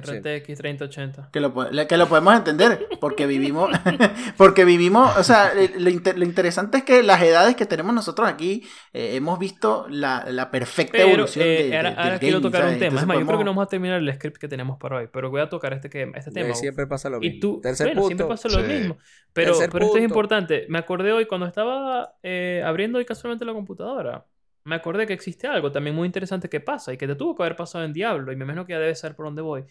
RTX 0.00 0.58
3080. 0.58 1.28
Que 1.32 1.40
lo, 1.40 1.54
que 1.86 1.96
lo 1.96 2.08
podemos 2.08 2.34
entender, 2.34 2.88
porque 3.00 3.26
vivimos, 3.26 3.70
porque 4.36 4.64
vivimos, 4.64 5.16
o 5.16 5.22
sea, 5.22 5.52
lo, 5.78 5.90
inter- 5.90 6.18
lo 6.18 6.24
interesante 6.24 6.78
es 6.78 6.84
que 6.84 7.02
las 7.02 7.22
edades 7.22 7.56
que 7.56 7.66
tenemos 7.66 7.94
nosotros 7.94 8.28
aquí, 8.28 8.62
eh, 8.92 9.16
hemos 9.16 9.38
visto 9.38 9.86
la, 9.88 10.24
la 10.28 10.50
perfecta 10.50 10.92
Pero 10.92 11.08
evolución 11.08 11.44
eh, 11.46 11.48
de, 11.48 11.68
de- 11.68 11.76
ahora, 11.76 11.90
del 11.90 11.98
ahora 11.98 12.18
quiero 12.18 12.40
tocar 12.40 12.60
un 12.62 12.66
¿sabes? 12.68 12.78
tema. 12.78 12.86
Es 12.96 13.02
Entonces 13.02 13.06
más, 13.08 13.16
yo 13.18 13.26
creo 13.26 13.38
que 13.38 13.44
no 13.44 13.50
podemos- 13.50 13.56
vamos 13.56 13.66
a 13.66 13.68
terminar 13.68 13.98
el 14.00 14.14
script 14.14 14.36
que 14.38 14.48
tenemos 14.48 14.78
para 14.78 14.96
hoy, 14.98 15.08
pero 15.12 15.30
voy 15.30 15.40
a 15.40 15.48
tocar 15.48 15.72
este, 15.72 15.90
que- 15.90 16.10
este 16.14 16.30
tema. 16.30 16.48
Eh, 16.50 16.54
siempre 16.54 16.86
pasa 16.86 17.10
lo 17.10 17.20
mismo. 17.20 17.36
Y 17.36 17.40
tú, 17.40 17.60
Tercer 17.60 17.88
bueno, 17.88 18.06
siempre 18.06 18.24
punto. 18.26 18.34
pasa 18.42 18.48
lo 18.48 18.66
Sí. 18.66 18.72
mismo. 18.72 18.98
Pero, 19.32 19.52
Tercer 19.52 19.70
pero 19.70 19.84
esto 19.86 19.98
es 19.98 20.04
importante. 20.04 20.66
Me 20.68 20.78
acordé 20.78 21.12
hoy 21.12 21.26
cuando 21.26 21.46
estaba 21.46 22.14
eh, 22.22 22.62
abriendo 22.64 22.98
hoy 22.98 23.04
casualmente 23.04 23.44
la 23.44 23.52
computadora. 23.52 24.24
Me 24.64 24.76
acordé 24.76 25.06
que 25.06 25.12
existe 25.12 25.46
algo 25.46 25.72
también 25.72 25.96
muy 25.96 26.06
interesante 26.06 26.48
que 26.48 26.60
pasa 26.60 26.92
y 26.92 26.96
que 26.96 27.06
te 27.06 27.14
tuvo 27.16 27.34
que 27.34 27.42
haber 27.42 27.56
pasado 27.56 27.84
en 27.84 27.92
Diablo 27.92 28.30
y 28.32 28.36
me 28.36 28.44
imagino 28.44 28.64
que 28.64 28.72
ya 28.72 28.78
debe 28.78 28.94
ser 28.94 29.16
por 29.16 29.26
donde 29.26 29.42
voy. 29.42 29.64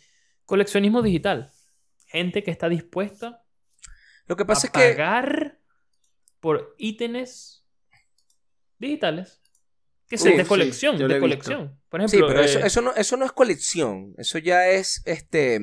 Coleccionismo 0.45 1.01
digital. 1.01 1.49
Gente 2.07 2.43
que 2.43 2.51
está 2.51 2.67
dispuesta 2.67 3.43
Lo 4.27 4.35
que 4.35 4.43
pasa 4.45 4.67
a 4.67 4.67
es 4.67 4.71
que 4.71 4.91
pagar 4.95 5.59
por 6.41 6.75
ítems 6.77 7.65
digitales. 8.79 9.41
Que 10.07 10.17
se 10.17 10.31
de 10.31 10.43
sí, 10.43 10.49
colección, 10.49 10.99
lo 10.99 11.07
de 11.07 11.13
visto. 11.13 11.21
colección. 11.21 11.79
Por 11.87 12.01
Sí, 12.09 12.17
ejemplo, 12.17 12.27
pero 12.27 12.41
eso, 12.41 12.59
eh, 12.59 12.63
eso, 12.65 12.81
no, 12.81 12.93
eso 12.95 13.15
no 13.15 13.23
es 13.25 13.31
colección. 13.31 14.13
Eso 14.17 14.39
ya 14.39 14.67
es, 14.67 15.01
este... 15.05 15.61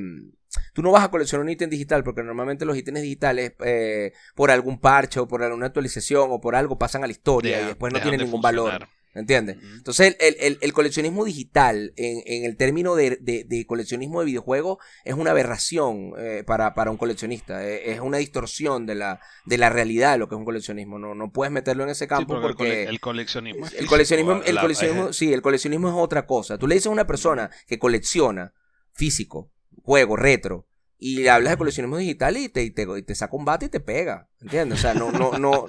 Tú 0.72 0.80
no 0.80 0.90
vas 0.90 1.04
a 1.04 1.10
coleccionar 1.10 1.44
un 1.44 1.50
ítem 1.50 1.68
digital 1.68 2.02
porque 2.02 2.22
normalmente 2.22 2.64
los 2.64 2.74
ítems 2.78 3.02
digitales 3.02 3.52
eh, 3.62 4.14
por 4.34 4.50
algún 4.50 4.80
parche 4.80 5.20
o 5.20 5.28
por 5.28 5.42
alguna 5.42 5.66
actualización 5.66 6.28
o 6.30 6.40
por 6.40 6.56
algo 6.56 6.78
pasan 6.78 7.04
a 7.04 7.06
la 7.06 7.12
historia 7.12 7.60
y 7.60 7.66
después 7.66 7.92
no 7.92 8.00
tienen 8.00 8.20
de 8.20 8.24
ningún 8.24 8.40
valor. 8.40 8.88
Funcionar. 9.26 9.50
¿Entiendes? 9.54 9.76
Entonces 9.76 10.16
el, 10.20 10.36
el- 10.40 10.58
el 10.60 10.72
coleccionismo 10.72 11.24
digital 11.24 11.92
en, 11.96 12.22
en 12.26 12.44
el 12.44 12.56
término 12.56 12.94
de, 12.94 13.18
de- 13.20 13.44
de 13.44 13.66
coleccionismo 13.66 14.20
de 14.20 14.26
videojuegos 14.26 14.78
es 15.04 15.14
una 15.14 15.30
aberración 15.32 16.12
eh, 16.18 16.44
para, 16.46 16.74
para 16.74 16.90
un 16.90 16.96
coleccionista. 16.96 17.66
Eh, 17.66 17.92
es 17.92 18.00
una 18.00 18.18
distorsión 18.18 18.86
de 18.86 18.94
la, 18.94 19.20
de 19.44 19.58
la 19.58 19.70
realidad 19.70 20.12
de 20.12 20.18
lo 20.18 20.28
que 20.28 20.34
es 20.34 20.38
un 20.38 20.44
coleccionismo. 20.44 20.98
No, 20.98 21.14
no 21.14 21.32
puedes 21.32 21.52
meterlo 21.52 21.84
en 21.84 21.90
ese 21.90 22.04
Sí, 22.04 22.08
campo 22.08 22.34
porque 22.40 22.46
el 22.48 22.54
cole- 22.54 22.68
porque... 22.68 22.82
el 22.84 23.00
coleccionismo 23.00 23.66
es 23.66 23.74
El 23.74 23.86
coleccionismo, 23.86 24.40
el 24.44 24.54
la- 24.54 24.60
coleccionismo, 24.60 25.08
es- 25.08 25.16
sí, 25.16 25.32
el 25.32 25.42
coleccionismo 25.42 25.88
es 25.88 25.94
otra 25.96 26.26
cosa. 26.26 26.58
Tú 26.58 26.66
le 26.66 26.74
dices 26.74 26.86
a 26.88 26.90
una 26.90 27.06
persona 27.06 27.50
que 27.66 27.78
colecciona 27.78 28.52
físico, 28.94 29.50
juego, 29.82 30.16
retro, 30.16 30.66
y 30.98 31.16
le 31.22 31.30
hablas 31.30 31.50
de 31.52 31.56
coleccionismo 31.58 31.96
digital 31.96 32.36
y 32.36 32.48
te, 32.48 32.62
y 32.64 32.70
te, 32.70 32.86
y 32.98 33.02
te 33.02 33.14
saca 33.14 33.36
un 33.36 33.44
bate 33.44 33.66
y 33.66 33.68
te 33.68 33.80
pega. 33.80 34.26
¿Entiendes? 34.40 34.78
O 34.78 34.82
sea, 34.82 34.94
no, 34.94 35.10
no, 35.10 35.32
no, 35.38 35.66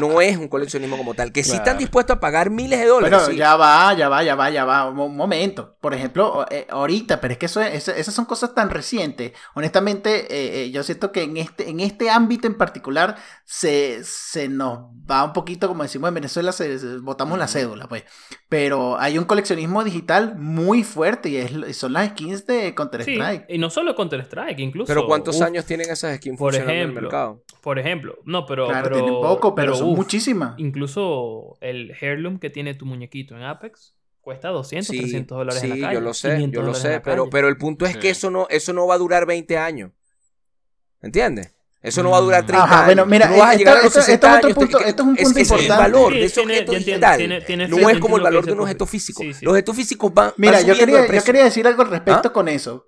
no 0.00 0.20
es 0.20 0.36
un 0.36 0.46
coleccionismo 0.46 0.96
como 0.96 1.14
tal. 1.14 1.32
Que 1.32 1.42
sí 1.42 1.50
están 1.50 1.64
Claro. 1.64 1.78
dispuestos 1.80 2.16
a 2.16 2.20
pagar 2.20 2.50
miles 2.50 2.78
de 2.78 2.86
dólares. 2.86 3.18
Bueno, 3.18 3.32
sí. 3.32 3.36
ya 3.36 3.56
va, 3.56 3.92
ya 3.94 4.08
va, 4.08 4.22
ya 4.22 4.36
va, 4.36 4.48
ya 4.50 4.64
va. 4.64 4.88
Un 4.88 4.94
mo- 4.96 5.08
momento. 5.08 5.76
Por 5.80 5.92
ejemplo, 5.92 6.46
eh, 6.48 6.66
ahorita, 6.70 7.20
pero 7.20 7.32
es 7.32 7.38
que 7.38 7.46
eso 7.46 7.60
es- 7.60 7.88
esas 7.88 8.14
son 8.14 8.24
cosas 8.24 8.54
tan 8.54 8.70
recientes. 8.70 9.32
Honestamente, 9.54 10.20
eh, 10.32 10.62
eh, 10.64 10.70
yo 10.70 10.84
siento 10.84 11.10
que 11.10 11.22
en 11.24 11.36
este, 11.36 11.68
en 11.68 11.80
este 11.80 12.10
ámbito 12.10 12.46
en 12.46 12.54
particular 12.56 13.16
se, 13.44 14.04
se 14.04 14.48
nos 14.48 14.78
va 15.10 15.24
un 15.24 15.32
poquito, 15.32 15.66
como 15.66 15.82
decimos 15.82 16.06
en 16.08 16.14
Venezuela, 16.14 16.52
se, 16.52 16.78
se- 16.78 16.98
botamos 16.98 17.38
la 17.40 17.48
cédula, 17.48 17.88
pues. 17.88 18.04
Pero 18.48 18.98
hay 19.00 19.18
un 19.18 19.24
coleccionismo 19.24 19.82
digital 19.82 20.36
muy 20.38 20.84
fuerte 20.84 21.28
y, 21.28 21.38
es, 21.38 21.50
y 21.52 21.74
son 21.74 21.92
las 21.94 22.10
skins 22.10 22.46
de 22.46 22.68
sí, 22.68 22.72
Counter-Strike. 22.74 23.46
y 23.48 23.58
no 23.58 23.68
solo 23.70 23.96
Counter-Strike, 23.96 24.60
incluso. 24.72 24.86
Pero 24.86 25.06
¿cuántos 25.06 25.36
uf, 25.36 25.42
años 25.42 25.64
tienen 25.66 25.90
esas 25.90 26.16
skins 26.16 26.38
por 26.38 26.52
funcionando 26.52 26.72
en 26.72 26.76
el 26.78 26.82
ejemplo, 26.84 27.02
mercado? 27.02 27.42
Por 27.60 27.78
ejemplo, 27.78 28.18
no, 28.24 28.46
pero. 28.46 28.66
Claro, 28.68 28.84
pero, 28.84 28.96
tienen 28.96 29.14
poco, 29.20 29.54
pero, 29.54 29.74
son 29.76 29.90
uf, 29.90 29.96
muchísimas. 29.96 30.54
Incluso 30.58 31.56
el 31.60 31.92
Heirloom 32.00 32.38
que 32.38 32.50
tiene 32.50 32.74
tu 32.74 32.86
muñequito 32.86 33.36
en 33.36 33.42
Apex 33.42 33.94
cuesta 34.20 34.48
200, 34.48 34.86
Sí, 34.88 34.98
300 35.00 35.36
dólares 35.38 35.60
sí, 35.60 35.66
en 35.70 35.80
la 35.80 35.86
calle. 35.88 35.94
yo 35.94 36.00
lo 36.00 36.14
sé, 36.14 36.28
500 36.34 36.60
yo 36.60 36.66
lo 36.66 36.74
sé, 36.74 37.00
pero, 37.00 37.28
pero 37.28 37.48
el 37.48 37.56
punto 37.56 37.86
es 37.86 37.96
que 37.96 38.10
eso 38.10 38.30
no, 38.30 38.46
eso 38.50 38.72
no 38.72 38.86
va 38.86 38.94
a 38.94 38.98
durar 38.98 39.26
20 39.26 39.58
años. 39.58 39.90
¿Entiendes? 41.00 41.52
Eso 41.80 42.04
no 42.04 42.10
va 42.10 42.18
a 42.18 42.20
durar 42.20 42.44
Mm. 42.44 42.46
30 42.46 42.64
Ajá, 42.64 42.74
años. 42.76 42.86
bueno, 42.86 43.06
mira, 43.06 43.28
no 43.28 43.38
vas 43.38 43.48
a 43.48 43.54
esto- 43.54 43.70
a 43.70 43.74
los 43.74 43.84
esto- 43.86 43.98
esto 43.98 44.00
60 44.02 44.26
es 44.30 44.36
otro 44.36 44.46
años, 44.46 44.56
punto- 44.58 44.78
que- 44.78 44.88
esto 44.88 45.02
es 45.02 45.08
un 45.08 45.16
punto 45.16 45.22
es 45.22 45.36
el 45.36 45.42
importante. 45.42 45.82
valor 45.82 46.12
Sí, 46.12 46.18
de 46.20 46.24
ese 46.24 46.34
tiene- 46.36 46.52
objeto 46.52 46.72
digital. 46.72 47.16
tiene- 47.18 47.40
tiene- 47.40 47.68
no 47.68 47.90
es 47.90 47.98
como 47.98 48.16
el 48.16 48.22
valor 48.22 48.46
de 48.46 48.52
un 48.52 48.60
objeto 48.60 48.86
físico. 48.86 49.22
sí, 49.22 49.34
sí. 49.34 49.44
Los 49.44 49.50
objetos 49.52 49.74
físicos 49.76 50.14
van, 50.14 50.32
Mira, 50.36 50.52
van 50.58 50.66
yo 50.66 50.74
quería, 50.76 51.12
yo 51.12 51.24
quería 51.24 51.42
decir 51.44 51.66
algo 51.66 51.82
al 51.82 51.90
respecto 51.90 52.28
¿Ah? 52.28 52.32
con 52.32 52.46
eso. 52.48 52.86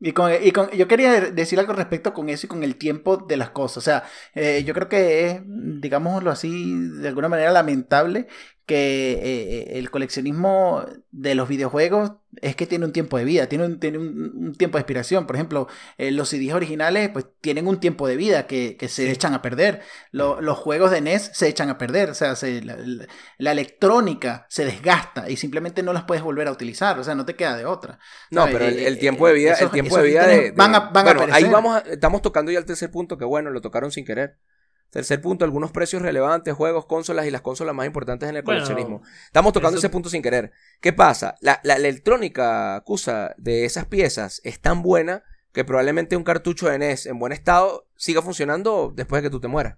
Y 0.00 0.12
con, 0.12 0.30
y 0.40 0.52
con- 0.52 0.70
yo 0.70 0.86
quería 0.86 1.20
decir 1.32 1.58
algo 1.58 1.72
al 1.72 1.78
respecto 1.78 2.12
con 2.14 2.28
eso 2.28 2.46
y 2.46 2.48
con 2.48 2.62
el 2.62 2.76
tiempo 2.76 3.16
de 3.16 3.36
las 3.36 3.50
cosas. 3.50 3.78
O 3.78 3.80
sea, 3.80 4.04
eh, 4.34 4.62
yo 4.64 4.72
creo 4.74 4.88
que 4.88 5.26
es, 5.26 5.40
digámoslo 5.44 6.30
así, 6.30 6.72
de 7.00 7.08
alguna 7.08 7.28
manera 7.28 7.50
lamentable 7.50 8.28
que 8.68 9.12
eh, 9.14 9.78
el 9.78 9.90
coleccionismo 9.90 10.84
de 11.10 11.34
los 11.34 11.48
videojuegos 11.48 12.12
es 12.42 12.54
que 12.54 12.66
tiene 12.66 12.84
un 12.84 12.92
tiempo 12.92 13.16
de 13.18 13.24
vida, 13.24 13.46
tiene 13.48 13.64
un, 13.64 13.80
tiene 13.80 13.98
un, 13.98 14.08
un 14.48 14.54
tiempo 14.54 14.76
de 14.78 14.82
expiración. 14.82 15.26
Por 15.26 15.34
ejemplo, 15.34 15.66
eh, 15.96 16.10
los 16.12 16.28
CDs 16.28 16.52
originales 16.52 17.08
pues 17.08 17.24
tienen 17.40 17.66
un 17.66 17.80
tiempo 17.80 18.06
de 18.06 18.16
vida 18.16 18.46
que, 18.46 18.76
que 18.76 18.86
se 18.88 19.10
echan 19.10 19.32
a 19.34 19.40
perder. 19.42 19.80
Lo- 20.12 20.40
los 20.42 20.58
juegos 20.58 20.90
de 20.90 21.00
NES 21.00 21.30
se 21.32 21.48
echan 21.48 21.70
a 21.70 21.78
perder. 21.78 22.10
O 22.10 22.14
sea, 22.14 22.36
se- 22.36 22.62
la, 22.62 22.76
la- 22.76 23.06
la 23.38 23.52
electrónica 23.52 24.46
se 24.50 24.64
desgasta 24.66 25.28
y 25.30 25.36
simplemente 25.38 25.82
no 25.82 25.92
las 25.94 26.04
puedes 26.04 26.22
volver 26.22 26.46
a 26.46 26.52
utilizar. 26.52 26.98
O 27.00 27.04
sea, 27.04 27.14
no 27.14 27.24
te 27.24 27.34
queda 27.34 27.56
de 27.56 27.64
otra. 27.64 27.98
No, 28.30 28.42
¿sabes? 28.42 28.54
pero 28.54 28.68
el, 28.68 28.78
Eh, 28.78 28.86
el 28.86 28.98
tiempo 28.98 29.26
de 29.26 29.32
vida, 29.32 29.54
el 29.54 29.70
tiempo 29.70 29.96
de 29.96 30.02
vida 30.06 30.26
de, 30.26 30.50
van 30.52 30.74
a- 30.74 30.80
van 30.90 31.08
a 31.08 31.34
ahí 31.34 31.44
vamos, 31.44 31.76
a- 31.76 31.80
estamos 31.90 32.22
tocando 32.22 32.52
ya 32.52 32.58
el 32.58 32.66
tercer 32.66 32.90
punto, 32.90 33.16
que 33.18 33.24
bueno, 33.24 33.50
lo 33.50 33.60
tocaron 33.62 33.90
sin 33.90 34.04
querer. 34.04 34.36
Tercer 34.90 35.20
punto, 35.20 35.44
algunos 35.44 35.70
precios 35.70 36.00
relevantes, 36.00 36.54
juegos, 36.54 36.86
consolas 36.86 37.26
y 37.26 37.30
las 37.30 37.42
consolas 37.42 37.74
más 37.74 37.86
importantes 37.86 38.28
en 38.28 38.36
el 38.36 38.42
Bueno, 38.42 38.60
coleccionismo. 38.60 39.02
Estamos 39.26 39.52
tocando 39.52 39.76
eso- 39.78 39.86
ese 39.86 39.92
punto 39.92 40.08
sin 40.08 40.22
querer. 40.22 40.50
¿Qué 40.80 40.92
pasa? 40.94 41.34
La, 41.40 41.60
la, 41.62 41.78
la 41.78 41.88
electrónica 41.88 42.76
acusa 42.76 43.34
de 43.36 43.64
esas 43.66 43.84
piezas 43.84 44.40
es 44.44 44.60
tan 44.60 44.82
buena 44.82 45.22
que 45.52 45.64
probablemente 45.64 46.16
un 46.16 46.24
cartucho 46.24 46.68
de 46.68 46.76
NES 46.78 47.06
en 47.06 47.18
buen 47.18 47.32
estado 47.32 47.86
siga 47.96 48.22
funcionando 48.22 48.92
después 48.94 49.22
de 49.22 49.28
que 49.28 49.30
tú 49.32 49.40
te 49.40 49.48
mueras. 49.48 49.76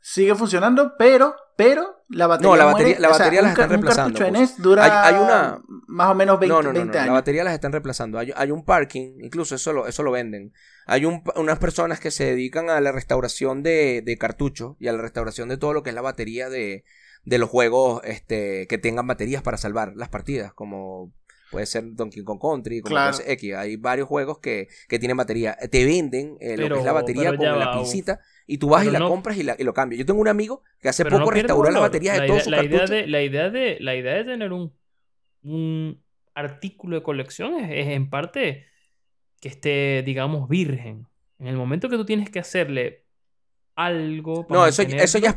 Sigue 0.00 0.34
funcionando, 0.36 0.94
pero, 0.98 1.34
pero 1.56 2.04
la 2.08 2.26
batería. 2.26 2.50
No, 2.50 2.56
la 2.56 2.64
muere. 2.64 2.78
batería- 2.78 3.00
la 3.00 3.08
O 3.08 3.14
sea, 3.14 3.18
batería 3.24 3.42
las 3.42 3.50
están 3.52 3.64
un 3.64 3.70
reemplazando, 3.70 4.18
pues. 4.18 4.32
NES 4.32 4.62
dura 4.62 4.84
Hay- 4.84 5.14
hay 5.14 5.20
una- 5.22 5.60
más 5.88 6.10
o 6.10 6.14
menos 6.14 6.38
20, 6.38 6.54
no, 6.54 6.62
no, 6.62 6.68
no, 6.68 6.74
20 6.74 6.92
no, 6.92 6.98
años. 7.00 7.06
La 7.08 7.12
batería 7.20 7.44
las 7.44 7.54
están 7.54 7.72
reemplazando. 7.72 8.18
Hay, 8.18 8.32
hay 8.36 8.50
un 8.50 8.64
parking, 8.64 9.18
incluso 9.20 9.54
eso 9.54 9.72
lo, 9.72 9.86
eso 9.86 10.02
lo 10.02 10.10
venden. 10.12 10.52
Hay 10.86 11.04
un, 11.04 11.22
unas 11.36 11.58
personas 11.58 11.98
que 11.98 12.10
se 12.10 12.24
dedican 12.26 12.70
a 12.70 12.80
la 12.80 12.92
restauración 12.92 13.62
de, 13.62 14.02
de 14.04 14.18
cartuchos 14.18 14.76
y 14.78 14.88
a 14.88 14.92
la 14.92 15.00
restauración 15.02 15.48
de 15.48 15.56
todo 15.56 15.72
lo 15.72 15.82
que 15.82 15.90
es 15.90 15.94
la 15.96 16.02
batería 16.02 16.48
de, 16.50 16.84
de 17.24 17.38
los 17.38 17.48
juegos 17.50 18.02
este, 18.04 18.66
que 18.68 18.78
tengan 18.78 19.06
baterías 19.06 19.42
para 19.42 19.56
salvar 19.56 19.92
las 19.96 20.08
partidas, 20.10 20.52
como 20.52 21.12
puede 21.50 21.66
ser 21.66 21.84
Donkey 21.94 22.22
Kong 22.24 22.40
Country, 22.40 22.80
como 22.82 22.94
Claro. 22.94 23.16
X. 23.24 23.54
Hay 23.54 23.76
varios 23.76 24.06
juegos 24.08 24.38
que, 24.40 24.68
que 24.88 24.98
tienen 24.98 25.16
batería. 25.16 25.56
Te 25.70 25.84
venden 25.84 26.36
eh, 26.40 26.56
lo 26.56 26.68
que 26.74 26.80
es 26.80 26.84
la 26.84 26.92
batería 26.92 27.36
con 27.36 27.58
la 27.58 27.66
va, 27.68 27.72
pincita 27.78 28.20
y 28.46 28.58
tú 28.58 28.68
vas 28.68 28.82
y 28.82 28.86
pero 28.86 28.92
la 28.92 28.98
no- 29.00 29.08
compras 29.08 29.36
y, 29.36 29.42
la, 29.42 29.56
y 29.58 29.64
lo 29.64 29.74
cambias. 29.74 29.98
Yo 29.98 30.06
tengo 30.06 30.20
un 30.20 30.28
amigo 30.28 30.62
que 30.80 30.88
hace 30.88 31.04
poco 31.04 31.18
no 31.18 31.30
restauró 31.30 31.70
las 31.70 31.80
baterías 31.82 32.14
de 32.14 32.20
la 32.20 32.26
todos 32.26 32.36
idea, 32.36 32.44
sus 32.44 32.50
la 32.50 32.62
idea 32.64 32.78
cartuchos. 32.80 32.90
de 32.90 33.06
La 33.08 33.22
idea 33.22 33.50
de, 33.50 33.76
la 33.80 33.94
idea 33.96 34.14
de 34.14 34.24
tener 34.24 34.52
un, 34.52 34.72
un 35.42 36.02
artículo 36.34 36.96
de 36.96 37.02
colección 37.02 37.54
es, 37.54 37.70
es 37.70 37.88
en 37.94 38.10
parte 38.10 38.66
que 39.40 39.48
esté, 39.48 40.02
digamos, 40.04 40.48
virgen. 40.48 41.06
En 41.38 41.48
el 41.48 41.56
momento 41.56 41.88
que 41.88 41.96
tú 41.96 42.04
tienes 42.06 42.30
que 42.30 42.38
hacerle 42.38 43.04
algo. 43.74 44.46
para 44.46 44.60
No, 44.60 44.66
eso, 44.66 44.82
eso 44.82 45.18
ya 45.18 45.30
es 45.30 45.36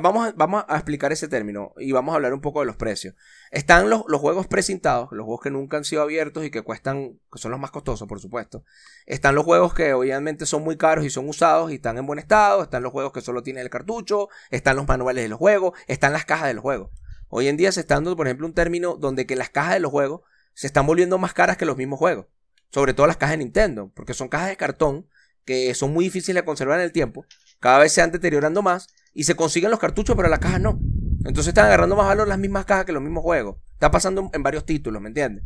Vamos, 0.00 0.28
a, 0.28 0.32
vamos 0.32 0.64
a 0.66 0.74
explicar 0.74 1.12
ese 1.12 1.28
término 1.28 1.72
y 1.78 1.92
vamos 1.92 2.12
a 2.12 2.16
hablar 2.16 2.34
un 2.34 2.40
poco 2.40 2.60
de 2.60 2.66
los 2.66 2.76
precios. 2.76 3.14
Están 3.50 3.88
los, 3.88 4.02
los 4.08 4.20
juegos 4.20 4.46
precintados, 4.46 5.08
los 5.12 5.24
juegos 5.24 5.42
que 5.42 5.50
nunca 5.50 5.76
han 5.76 5.84
sido 5.84 6.02
abiertos 6.02 6.44
y 6.44 6.50
que 6.50 6.62
cuestan, 6.62 7.20
que 7.32 7.38
son 7.38 7.52
los 7.52 7.60
más 7.60 7.70
costosos, 7.70 8.08
por 8.08 8.20
supuesto. 8.20 8.64
Están 9.06 9.34
los 9.34 9.44
juegos 9.44 9.72
que 9.74 9.92
obviamente 9.94 10.46
son 10.46 10.64
muy 10.64 10.76
caros 10.76 11.04
y 11.04 11.10
son 11.10 11.28
usados 11.28 11.70
y 11.70 11.76
están 11.76 11.96
en 11.98 12.06
buen 12.06 12.18
estado. 12.18 12.62
Están 12.62 12.82
los 12.82 12.92
juegos 12.92 13.12
que 13.12 13.20
solo 13.20 13.42
tienen 13.42 13.62
el 13.62 13.70
cartucho. 13.70 14.28
Están 14.50 14.76
los 14.76 14.88
manuales 14.88 15.24
de 15.24 15.28
los 15.28 15.38
juegos. 15.38 15.78
Están 15.86 16.12
las 16.12 16.24
cajas 16.24 16.48
de 16.48 16.54
los 16.54 16.62
juegos. 16.62 16.90
Hoy 17.28 17.48
en 17.48 17.56
día 17.56 17.70
se 17.72 17.80
está 17.80 17.94
dando, 17.94 18.16
por 18.16 18.26
ejemplo, 18.26 18.46
un 18.46 18.54
término 18.54 18.96
donde 18.96 19.26
que 19.26 19.36
las 19.36 19.50
cajas 19.50 19.74
de 19.74 19.80
los 19.80 19.90
juegos 19.90 20.22
se 20.54 20.66
están 20.66 20.86
volviendo 20.86 21.18
más 21.18 21.34
caras 21.34 21.56
que 21.56 21.66
los 21.66 21.76
mismos 21.76 21.98
juegos. 21.98 22.26
Sobre 22.70 22.94
todo 22.94 23.06
las 23.06 23.16
cajas 23.16 23.34
de 23.34 23.44
Nintendo, 23.44 23.92
porque 23.94 24.14
son 24.14 24.28
cajas 24.28 24.48
de 24.48 24.56
cartón 24.56 25.06
que 25.44 25.72
son 25.74 25.92
muy 25.92 26.06
difíciles 26.06 26.42
de 26.42 26.44
conservar 26.44 26.80
en 26.80 26.84
el 26.84 26.92
tiempo. 26.92 27.24
Cada 27.60 27.78
vez 27.78 27.92
se 27.92 28.00
van 28.00 28.10
deteriorando 28.10 28.62
más 28.62 28.88
y 29.16 29.24
se 29.24 29.34
consiguen 29.34 29.70
los 29.70 29.80
cartuchos, 29.80 30.14
pero 30.14 30.28
las 30.28 30.38
cajas 30.38 30.60
no. 30.60 30.78
Entonces 31.24 31.48
están 31.48 31.64
agarrando 31.64 31.96
más 31.96 32.06
valor 32.06 32.28
las 32.28 32.38
mismas 32.38 32.66
cajas 32.66 32.84
que 32.84 32.92
los 32.92 33.02
mismos 33.02 33.22
juegos. 33.22 33.56
Está 33.72 33.90
pasando 33.90 34.30
en 34.30 34.42
varios 34.42 34.66
títulos, 34.66 35.00
¿me 35.00 35.08
entiendes? 35.08 35.42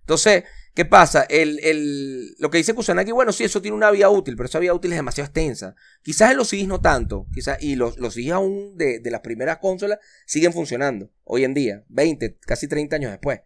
Entonces, 0.00 0.42
¿qué 0.74 0.84
pasa? 0.84 1.22
El, 1.28 1.60
el, 1.62 2.34
lo 2.40 2.50
que 2.50 2.58
dice 2.58 2.74
Kusanagi, 2.74 3.12
bueno, 3.12 3.30
sí, 3.30 3.44
eso 3.44 3.62
tiene 3.62 3.76
una 3.76 3.92
vía 3.92 4.10
útil, 4.10 4.34
pero 4.34 4.48
esa 4.48 4.58
vía 4.58 4.74
útil 4.74 4.92
es 4.92 4.98
demasiado 4.98 5.26
extensa. 5.26 5.76
Quizás 6.02 6.32
en 6.32 6.38
los 6.38 6.48
CDs 6.48 6.66
no 6.66 6.80
tanto, 6.80 7.28
quizás, 7.32 7.62
y 7.62 7.76
los, 7.76 7.96
los 7.96 8.14
CDs 8.14 8.32
aún 8.32 8.76
de, 8.76 8.98
de 8.98 9.10
las 9.12 9.20
primeras 9.20 9.58
consolas 9.58 10.00
siguen 10.26 10.52
funcionando 10.52 11.08
hoy 11.22 11.44
en 11.44 11.54
día, 11.54 11.84
20, 11.90 12.38
casi 12.40 12.66
30 12.66 12.96
años 12.96 13.12
después. 13.12 13.42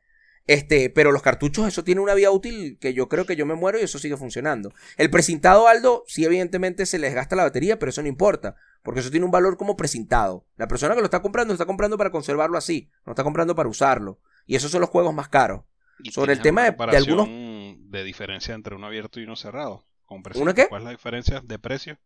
Este, 0.47 0.91
pero 0.91 1.11
los 1.11 1.23
cartuchos, 1.23 1.67
eso 1.67 1.83
tiene 1.83 2.01
una 2.01 2.15
vía 2.15 2.31
útil 2.31 2.79
que 2.81 2.95
yo 2.95 3.09
creo 3.09 3.27
que 3.27 3.35
yo 3.35 3.47
me 3.47 3.55
muero 3.55 3.81
y 3.81 3.83
eso 3.83 3.99
sigue 3.99 4.17
funcionando. 4.17 4.73
El 4.97 5.11
precintado 5.11 5.67
Aldo, 5.67 6.05
sí, 6.07 6.25
evidentemente 6.25 6.87
se 6.87 6.99
les 6.99 7.15
gasta 7.15 7.35
la 7.35 7.43
batería, 7.43 7.79
pero 7.79 7.91
eso 7.91 8.03
no 8.03 8.09
importa, 8.09 8.55
porque 8.87 9.01
eso 9.01 9.11
tiene 9.11 9.27
un 9.27 9.33
valor 9.33 9.57
como 9.59 9.77
precintado. 9.77 10.47
La 10.57 10.69
persona 10.69 10.95
que 10.95 11.01
lo 11.01 11.07
está 11.07 11.21
comprando, 11.21 11.51
lo 11.53 11.55
está 11.57 11.67
comprando 11.67 11.99
para 11.99 12.11
conservarlo 12.11 12.57
así, 12.57 12.89
no 13.05 13.13
está 13.13 13.25
comprando 13.25 13.55
para 13.55 13.69
usarlo. 13.69 14.21
Y 14.47 14.55
esos 14.55 14.71
son 14.71 14.81
los 14.81 14.89
juegos 14.91 15.13
más 15.13 15.29
caros. 15.29 15.63
¿Y 15.99 16.13
Sobre 16.13 16.33
el 16.35 16.41
tema 16.41 16.63
de- 16.63 16.71
de 16.71 16.97
algunos- 16.97 17.29
de 17.29 18.05
diferencia 18.05 18.55
entre 18.55 18.77
uno 18.77 18.87
abierto 18.87 19.19
y 19.21 19.25
uno 19.25 19.35
cerrado? 19.37 19.85
Con 20.05 20.23
precio. 20.23 20.41
¿Una 20.43 20.55
qué? 20.55 20.69
¿Cuál 20.69 20.83
es 20.83 20.85
la 20.85 20.91
diferencia 20.93 21.41
de 21.45 21.59
precio? 21.59 21.99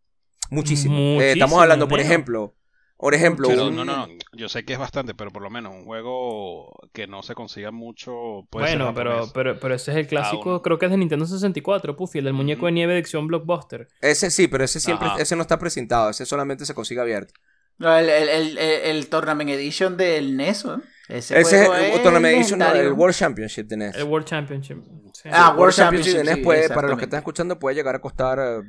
Muchísimo. 0.51 0.95
Muchísimo, 0.95 1.20
Eh, 1.22 1.33
estamos 1.33 1.61
hablando, 1.61 1.87
por 1.87 2.01
ejemplo, 2.01 2.57
por 3.01 3.14
ejemplo, 3.14 3.48
Pero 3.48 3.68
un- 3.68 3.76
no, 3.76 3.84
no, 3.84 4.07
no, 4.07 4.14
yo 4.34 4.48
sé 4.48 4.64
que 4.64 4.74
es 4.74 4.78
bastante, 4.78 5.14
pero 5.14 5.30
por 5.30 5.42
lo 5.42 5.51
menos 5.51 5.72
un 5.74 5.84
juego 5.84 6.72
que 6.92 7.07
no 7.07 7.22
se 7.22 7.34
consiga 7.34 7.70
mucho 7.70 8.46
puede 8.51 8.68
ser 8.68 8.78
Bueno, 8.78 8.94
pero, 8.94 9.30
pero, 9.32 9.59
pero 9.59 9.74
ese 9.74 9.90
es 9.92 9.96
el 9.96 10.07
clásico, 10.07 10.61
creo 10.62 10.78
que 10.78 10.86
es 10.86 10.90
de 10.92 10.98
Nintendo 10.98 11.26
64, 11.26 11.96
Puffy, 11.96 12.18
el 12.18 12.24
del 12.26 12.34
muñeco 12.34 12.66
de 12.66 12.72
nieve 12.72 12.92
de 12.92 12.98
acción 13.01 13.26
Blockbuster. 13.26 13.88
ese 14.01 14.30
sí, 14.30 14.48
pero 14.48 14.64
ese 14.64 14.80
siempre, 14.80 15.09
Ajá. 15.09 15.20
ese 15.20 15.34
no 15.36 15.42
está 15.42 15.59
precintado, 15.59 16.11
ese 16.11 16.26
solamente 16.26 16.64
se 16.66 16.74
consigue 16.74 17.01
abierto. 17.01 17.32
No, 17.78 17.96
el, 17.96 18.09
el, 18.11 18.28
el, 18.28 18.59
el- 18.59 18.80
el 18.96 19.09
Tournament 19.09 19.48
Edition 19.51 19.96
del 19.96 20.36
NES, 20.36 20.66
¿no? 20.66 20.82
Ese, 21.09 21.40
Ese 21.40 21.64
es 21.64 21.94
el 21.96 22.03
Tournament 22.03 22.36
Edition, 22.36 22.59
no, 22.59 22.70
el 22.72 22.92
World 22.92 23.16
Championship 23.16 23.66
de 23.66 23.76
NES. 23.78 23.96
El 23.96 24.05
World 24.05 24.26
Championship. 24.26 24.78
Sí. 25.14 25.28
Ah, 25.32 25.55
World 25.57 25.74
Championship, 25.74 26.16
de 26.18 26.24
NES 26.24 26.34
sí, 26.36 26.40
puede, 26.42 26.68
para 26.68 26.88
los 26.88 26.98
que 26.98 27.05
están 27.05 27.18
escuchando, 27.18 27.59
puede 27.59 27.74
llegar 27.76 27.94
a 27.94 28.01
costar 28.01 28.38
eh, 28.38 28.61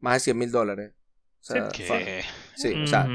más 0.00 0.14
de 0.14 0.20
100 0.20 0.36
mil 0.38 0.50
dólares. 0.52 0.92
O 1.40 1.44
sea, 1.44 1.68
Que- 1.68 1.84
fa- 1.84 1.98
sí, 2.56 2.74
o 2.74 2.86
sea, 2.86 3.06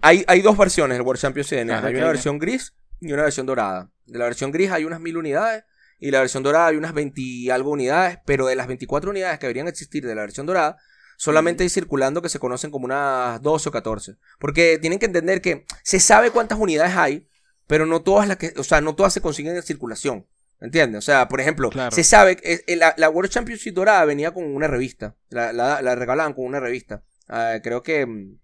hay, 0.00 0.24
hay 0.26 0.40
dos 0.42 0.56
versiones 0.56 0.96
del 0.96 1.06
World 1.06 1.22
NES. 1.34 1.52
Ajá, 1.70 1.86
hay 1.88 1.94
una 1.94 2.06
versión 2.08 2.38
gris 2.38 2.74
y 3.00 3.12
una 3.12 3.22
versión 3.24 3.46
dorada. 3.46 3.90
De 4.06 4.18
la 4.18 4.24
versión 4.24 4.50
gris 4.52 4.70
hay 4.70 4.84
unas 4.84 5.00
mil 5.00 5.16
unidades 5.16 5.64
y 5.98 6.10
la 6.10 6.20
versión 6.20 6.42
dorada 6.42 6.68
hay 6.68 6.76
unas 6.76 6.92
20 6.94 7.20
y 7.20 7.50
algo 7.50 7.70
unidades, 7.70 8.18
pero 8.26 8.46
de 8.46 8.56
las 8.56 8.66
24 8.66 9.10
unidades 9.10 9.38
que 9.38 9.46
deberían 9.46 9.68
existir 9.68 10.06
de 10.06 10.14
la 10.14 10.22
versión 10.22 10.46
dorada, 10.46 10.76
solamente 11.16 11.62
hay 11.62 11.68
circulando 11.68 12.22
que 12.22 12.28
se 12.28 12.38
conocen 12.38 12.70
como 12.70 12.84
unas 12.86 13.40
12 13.42 13.68
o 13.68 13.72
14. 13.72 14.16
Porque 14.38 14.78
tienen 14.80 14.98
que 14.98 15.06
entender 15.06 15.40
que 15.40 15.64
se 15.82 16.00
sabe 16.00 16.30
cuántas 16.30 16.58
unidades 16.58 16.96
hay, 16.96 17.28
pero 17.66 17.86
no 17.86 18.02
todas 18.02 18.28
las 18.28 18.36
que, 18.36 18.52
o 18.56 18.64
sea, 18.64 18.80
no 18.80 18.94
todas 18.94 19.12
se 19.12 19.20
consiguen 19.20 19.56
en 19.56 19.62
circulación. 19.62 20.26
¿Entiendes? 20.60 20.98
O 20.98 21.02
sea, 21.02 21.28
por 21.28 21.40
ejemplo, 21.40 21.68
Claro. 21.70 21.94
se 21.94 22.04
sabe 22.04 22.36
que 22.36 22.64
eh, 22.66 22.76
la, 22.76 22.94
la 22.96 23.10
World 23.10 23.30
Championship 23.30 23.74
dorada 23.74 24.04
venía 24.06 24.32
con 24.32 24.44
una 24.44 24.66
revista. 24.66 25.14
La, 25.28 25.52
la, 25.52 25.82
la 25.82 25.94
regalaban 25.94 26.32
con 26.32 26.46
una 26.46 26.58
revista. 26.60 27.02
Ah, 27.28 27.58
creo 27.62 27.82
que. 27.82 28.06
mm, 28.06 28.38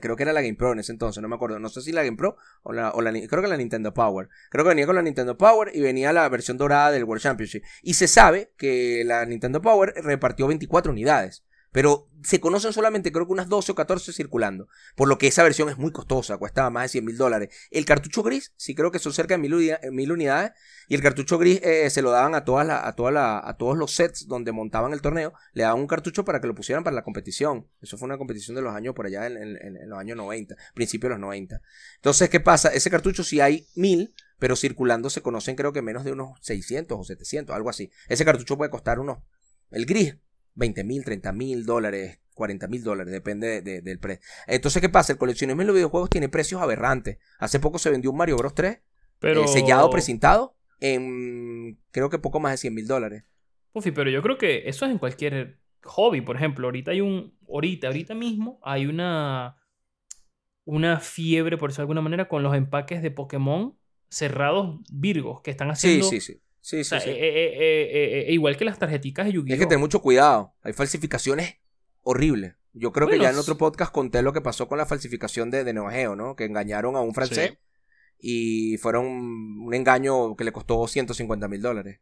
creo 0.00 0.16
que 0.16 0.22
era 0.22 0.32
la 0.32 0.42
Game 0.42 0.56
Pro 0.56 0.72
en 0.72 0.80
ese 0.80 0.92
entonces, 0.92 1.22
no 1.22 1.28
me 1.28 1.34
acuerdo. 1.36 1.58
No 1.58 1.68
sé 1.68 1.80
si 1.82 1.92
la 1.92 2.02
Game 2.04 2.16
Pro 2.16 2.36
o 2.62 2.72
la, 2.72 2.90
o 2.90 3.00
la 3.00 3.12
creo 3.12 3.42
que 3.42 3.48
la 3.48 3.56
Nintendo 3.56 3.94
Power. 3.94 4.28
Creo 4.50 4.64
que 4.64 4.70
venía 4.70 4.86
con 4.86 4.96
la 4.96 5.02
Nintendo 5.02 5.36
Power 5.36 5.70
y 5.74 5.80
venía 5.80 6.12
la 6.12 6.28
versión 6.28 6.58
dorada 6.58 6.90
del 6.90 7.04
World 7.04 7.22
Championship. 7.22 7.62
Y 7.82 7.94
se 7.94 8.08
sabe 8.08 8.52
que 8.56 9.02
la 9.04 9.24
Nintendo 9.24 9.62
Power 9.62 9.94
repartió 9.96 10.46
24 10.46 10.92
unidades. 10.92 11.44
Pero 11.72 12.08
se 12.22 12.40
conocen 12.40 12.72
solamente 12.72 13.12
creo 13.12 13.26
que 13.26 13.32
unas 13.32 13.48
12 13.48 13.72
o 13.72 13.74
14 13.74 14.12
circulando. 14.12 14.68
Por 14.96 15.08
lo 15.08 15.18
que 15.18 15.28
esa 15.28 15.42
versión 15.42 15.68
es 15.68 15.78
muy 15.78 15.92
costosa, 15.92 16.36
cuesta 16.36 16.68
más 16.70 16.84
de 16.84 16.88
100 16.90 17.04
mil 17.04 17.16
dólares. 17.16 17.54
El 17.70 17.84
cartucho 17.84 18.22
gris, 18.22 18.52
sí 18.56 18.74
creo 18.74 18.90
que 18.90 18.98
son 18.98 19.12
cerca 19.12 19.34
de 19.34 19.38
mil, 19.38 19.54
unida- 19.54 19.80
mil 19.90 20.10
unidades. 20.12 20.52
Y 20.88 20.94
el 20.96 21.02
cartucho 21.02 21.38
gris 21.38 21.60
eh, 21.62 21.88
se 21.90 22.02
lo 22.02 22.10
daban 22.10 22.34
a, 22.34 22.44
todas 22.44 22.66
la- 22.66 22.86
a, 22.86 22.94
toda 22.94 23.12
la- 23.12 23.40
a 23.42 23.56
todos 23.56 23.78
los 23.78 23.92
sets 23.92 24.26
donde 24.26 24.52
montaban 24.52 24.92
el 24.92 25.00
torneo. 25.00 25.32
Le 25.52 25.62
daban 25.62 25.80
un 25.80 25.86
cartucho 25.86 26.24
para 26.24 26.40
que 26.40 26.46
lo 26.48 26.54
pusieran 26.54 26.82
para 26.84 26.96
la 26.96 27.02
competición. 27.04 27.68
Eso 27.80 27.96
fue 27.96 28.06
una 28.06 28.18
competición 28.18 28.56
de 28.56 28.62
los 28.62 28.74
años 28.74 28.94
por 28.94 29.06
allá 29.06 29.26
en, 29.26 29.88
los 29.88 29.98
años 29.98 30.16
90, 30.16 30.56
principios 30.74 31.08
de 31.10 31.14
los 31.14 31.20
90. 31.20 31.60
Entonces, 31.96 32.28
¿qué 32.28 32.40
pasa? 32.40 32.68
Ese 32.70 32.90
cartucho 32.90 33.22
sí 33.24 33.40
hay 33.40 33.66
mil, 33.76 34.12
pero 34.38 34.56
circulando 34.56 35.08
se 35.10 35.22
conocen 35.22 35.54
creo 35.56 35.72
que 35.72 35.82
menos 35.82 36.04
de 36.04 36.12
unos 36.12 36.38
600 36.42 36.98
o 36.98 37.04
700, 37.04 37.54
algo 37.54 37.70
así. 37.70 37.90
Ese 38.08 38.24
cartucho 38.24 38.56
puede 38.58 38.70
costar 38.70 38.98
unos... 38.98 39.18
El 39.70 39.86
gris, 39.86 40.16
20 40.54 40.84
mil, 40.84 41.04
30 41.04 41.32
mil 41.32 41.64
dólares, 41.64 42.20
40 42.34 42.68
mil 42.68 42.82
dólares, 42.82 43.12
depende 43.12 43.46
de- 43.48 43.62
de- 43.62 43.82
del 43.82 43.98
precio. 43.98 44.22
Entonces, 44.46 44.80
¿qué 44.80 44.88
pasa? 44.88 45.12
El 45.12 45.18
coleccionismo 45.18 45.60
en 45.62 45.66
los 45.68 45.74
videojuegos 45.76 46.10
tiene 46.10 46.28
precios 46.28 46.60
aberrantes. 46.62 47.18
Hace 47.38 47.60
poco 47.60 47.78
se 47.78 47.90
vendió 47.90 48.10
un 48.10 48.16
Mario 48.16 48.36
Bros 48.36 48.54
3 48.54 48.78
Pero... 49.18 49.44
eh, 49.44 49.48
sellado, 49.48 49.90
precintado, 49.90 50.56
en 50.80 51.78
creo 51.90 52.08
que 52.10 52.18
poco 52.18 52.40
más 52.40 52.52
de 52.52 52.58
100 52.58 52.74
mil 52.74 52.86
dólares. 52.86 53.24
Puffy, 53.72 53.90
pero 53.92 54.10
yo 54.10 54.22
creo 54.22 54.36
que 54.38 54.68
eso 54.68 54.84
es 54.86 54.90
en 54.90 54.98
cualquier 54.98 55.60
hobby. 55.84 56.20
Por 56.22 56.36
ejemplo, 56.36 56.66
ahorita 56.66 56.90
hay 56.90 57.00
un. 57.00 57.38
Ahorita, 57.48 57.86
ahorita 57.88 58.14
mismo 58.14 58.58
hay 58.62 58.86
una. 58.86 59.56
Una 60.64 61.00
fiebre, 61.00 61.56
por 61.56 61.70
decirlo 61.70 61.82
de 61.82 61.84
alguna 61.84 62.00
manera, 62.02 62.28
con 62.28 62.42
los 62.42 62.54
empaques 62.54 63.02
de 63.02 63.10
Pokémon 63.10 63.76
cerrados 64.08 64.80
virgos 64.92 65.40
que 65.42 65.50
están 65.50 65.68
Sí, 65.76 66.00
haciendo. 66.00 66.06
sí, 66.20 66.20
sí. 66.60 66.76
Sí, 66.76 66.80
O 66.80 66.84
sea, 66.84 67.00
sí, 67.00 67.10
eh, 67.10 67.16
eh, 67.18 68.24
eh, 68.28 68.32
igual 68.32 68.56
que 68.56 68.64
las 68.64 68.78
tarjeticas 68.78 69.26
de 69.26 69.32
Yu-Gi-Oh! 69.32 69.52
Hay 69.54 69.58
que 69.58 69.66
tener 69.66 69.78
mucho 69.78 70.00
cuidado. 70.00 70.54
Hay 70.62 70.72
falsificaciones 70.72 71.56
horribles. 72.02 72.54
Yo 72.72 72.92
creo 72.92 73.08
que 73.08 73.18
ya 73.18 73.30
en 73.30 73.36
otro 73.36 73.56
podcast 73.58 73.92
conté 73.92 74.22
lo 74.22 74.32
que 74.32 74.40
pasó 74.40 74.68
con 74.68 74.78
la 74.78 74.86
falsificación 74.86 75.50
de, 75.50 75.64
de 75.64 75.72
Neo 75.72 75.88
Geo, 75.90 76.14
¿no? 76.14 76.36
Que 76.36 76.44
engañaron 76.44 76.94
a 76.94 77.00
un 77.00 77.14
francés 77.14 77.58
y 78.18 78.76
fueron 78.76 79.06
un 79.06 79.74
engaño 79.74 80.36
que 80.36 80.44
le 80.44 80.52
costó 80.52 80.86
150 80.86 81.48
mil 81.48 81.62
dólares. 81.62 82.00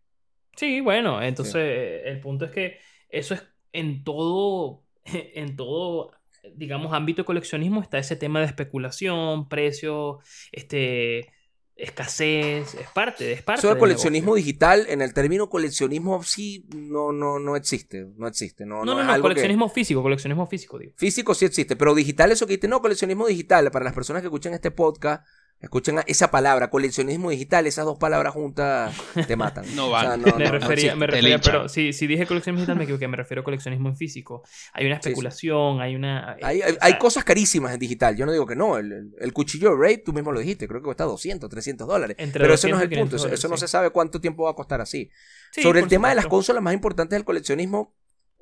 Sí, 0.57 0.81
bueno, 0.81 1.23
entonces 1.23 2.03
el 2.05 2.21
punto 2.21 2.45
es 2.45 2.51
que 2.51 2.79
eso 3.09 3.35
es 3.35 3.45
en 3.73 4.05
todo, 4.05 4.85
en 5.05 5.57
todo, 5.57 6.13
digamos, 6.55 6.93
ámbito 6.93 7.23
de 7.23 7.27
coleccionismo 7.27 7.81
está 7.81 7.99
ese 7.99 8.17
tema 8.17 8.41
de 8.41 8.47
especulación, 8.47 9.49
precio, 9.49 10.19
este, 10.53 11.33
escasez, 11.79 12.75
es 12.75 12.89
parte, 12.93 13.33
es 13.33 13.43
parte 13.43 13.61
Eso 13.61 13.69
del 13.69 13.79
coleccionismo 13.79 14.33
negocio. 14.35 14.45
digital, 14.45 14.87
en 14.89 15.01
el 15.01 15.15
término 15.15 15.49
coleccionismo 15.49 16.23
sí, 16.23 16.67
no, 16.77 17.13
no, 17.13 17.39
no 17.39 17.57
existe. 17.57 18.07
No 18.17 18.27
existe. 18.27 18.67
No, 18.67 18.85
No, 18.85 18.85
no, 18.85 18.95
no, 18.97 19.01
es 19.03 19.07
no, 19.07 19.15
que- 19.15 19.21
coleccionismo 19.23 19.69
físico, 19.69 20.03
coleccionismo 20.03 20.47
físico, 20.47 20.79
digo. 20.79 20.93
Físico 20.97 21.35
sí 21.35 21.45
existe, 21.45 21.77
pero 21.77 21.95
digital 21.95 22.33
eso 22.33 22.47
que 22.47 22.57
dice, 22.57 22.69
no, 22.69 22.81
coleccionismo 22.81 23.27
digital, 23.27 23.71
para 23.71 23.85
las 23.85 23.95
personas 23.95 24.23
que 24.23 24.27
escuchan 24.27 24.55
este 24.55 24.71
podcast, 24.71 25.25
escuchen 25.61 25.97
esa 26.07 26.31
palabra, 26.31 26.71
coleccionismo 26.71 27.31
digital, 27.31 27.67
esas 27.67 27.85
dos 27.85 27.99
palabras 27.99 28.33
juntas 28.33 28.95
te 29.27 29.37
matan. 29.37 29.65
No 29.75 29.89
O 29.89 29.91
van. 29.91 30.07
sea, 30.07 30.17
no, 30.17 30.39
me 30.39 30.45
no, 30.45 30.53
no 30.53 30.59
refería, 30.59 30.95
me 30.95 31.09
pero 31.41 31.69
si, 31.69 31.93
si 31.93 32.07
dije 32.07 32.27
coleccionismo 32.27 32.61
digital 32.61 32.77
me 32.77 32.85
equivoqué, 32.85 33.09
me 33.09 33.17
refiero 33.17 33.41
a 33.41 33.45
coleccionismo 33.45 33.89
en 33.89 33.97
físico. 33.97 34.43
Hay 34.73 34.87
una 34.87 34.97
Sí, 34.97 35.01
sí. 35.03 35.09
especulación, 35.11 35.81
hay 35.81 35.97
una... 35.97 36.37
Hay, 36.43 36.61
eh, 36.61 36.65
hay- 36.65 36.73
o 36.75 36.77
hay 36.81 36.99
cosas 36.99 37.25
carísimas 37.25 37.73
en 37.75 37.81
digital, 37.81 38.17
yo 38.17 38.25
no 38.27 38.33
digo 38.33 38.47
que 38.47 38.57
no, 38.57 38.77
el, 38.79 38.93
el- 38.93 39.11
el 39.19 39.33
cuchillo 39.33 39.71
de 39.71 39.77
Raid, 39.83 40.01
tú 40.05 40.13
mismo 40.13 40.31
lo 40.33 40.41
dijiste, 40.41 40.69
creo 40.69 40.81
que 40.81 40.85
cuesta 40.85 41.05
200, 41.05 41.49
300 41.51 41.87
dólares, 41.89 42.17
Entre 42.19 42.41
pero 42.41 42.55
ese 42.55 42.69
no 42.69 42.77
es 42.77 42.83
200 42.83 42.83
el 42.83 42.89
punto, 42.89 43.17
500 43.17 43.21
eso, 43.27 43.35
eso 43.35 43.49
no 43.49 43.51
dólares, 43.51 43.61
se 43.61 43.69
sabe 43.69 43.91
cuánto 43.91 44.21
tiempo 44.21 44.45
va 44.45 44.51
a 44.51 44.55
costar 44.55 44.81
así. 44.81 45.11
sí, 45.53 45.63
Sobre 45.63 45.81
el 45.81 45.89
tema 45.89 46.09
de 46.11 46.15
las 46.15 46.27
consolas 46.27 46.63
más 46.63 46.75
importantes 46.75 47.17
del 47.17 47.25
coleccionismo, 47.25 47.95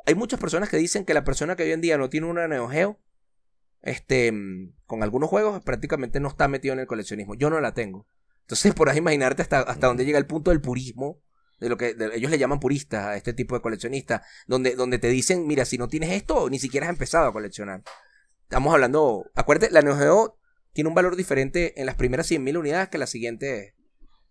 hay 0.05 0.15
muchas 0.15 0.39
personas 0.39 0.69
que 0.69 0.77
dicen 0.77 1.05
que 1.05 1.15
la 1.15 1.25
persona 1.25 1.57
que 1.57 1.63
hoy 1.65 1.73
en 1.73 1.81
día 1.81 1.99
no 1.99 2.09
tiene 2.11 2.27
una 2.29 2.47
Neo 2.47 2.69
Geo, 2.69 3.01
este, 3.87 4.33
con 4.87 5.03
algunos 5.03 5.29
juegos 5.31 5.63
prácticamente 5.65 6.21
no 6.21 6.29
está 6.29 6.49
metido 6.49 6.75
en 6.75 6.81
el 6.81 6.87
coleccionismo. 6.87 7.35
Yo 7.35 7.51
no 7.51 7.61
la 7.61 7.73
tengo. 7.73 8.07
Entonces, 8.43 8.75
por 8.75 8.89
ahí 8.89 8.99
imaginarte 8.99 9.43
hasta, 9.43 9.61
hasta 9.61 9.87
dónde 9.87 10.05
llega 10.05 10.19
el 10.19 10.27
punto 10.27 10.51
del 10.51 10.61
purismo, 10.61 11.21
de 11.59 11.69
lo 11.69 11.77
que 11.77 11.95
de- 11.95 12.15
ellos 12.17 12.31
le 12.31 12.39
llaman 12.39 12.61
puristas 12.61 13.05
a 13.07 13.17
este 13.17 13.33
tipo 13.33 13.55
de 13.55 13.63
coleccionistas, 13.63 14.23
donde, 14.47 14.77
donde 14.77 14.99
te 14.99 15.09
dicen, 15.09 15.47
mira, 15.47 15.65
si 15.65 15.79
no 15.79 15.89
tienes 15.89 16.11
esto, 16.11 16.49
ni 16.51 16.59
siquiera 16.59 16.87
has 16.87 16.91
empezado 16.91 17.27
a 17.27 17.33
coleccionar. 17.33 17.83
Estamos 18.43 18.73
hablando, 18.73 19.31
acuérdate, 19.35 19.73
la 19.73 19.83
Neo 19.83 19.97
Geo 19.97 20.39
tiene 20.73 20.89
un 20.89 20.95
valor 20.95 21.17
diferente 21.17 21.81
en 21.81 21.87
las 21.87 21.95
primeras 21.97 22.31
100.000 22.31 22.59
unidades 22.59 22.89
que 22.91 22.99
la 22.99 23.07
siguiente 23.07 23.75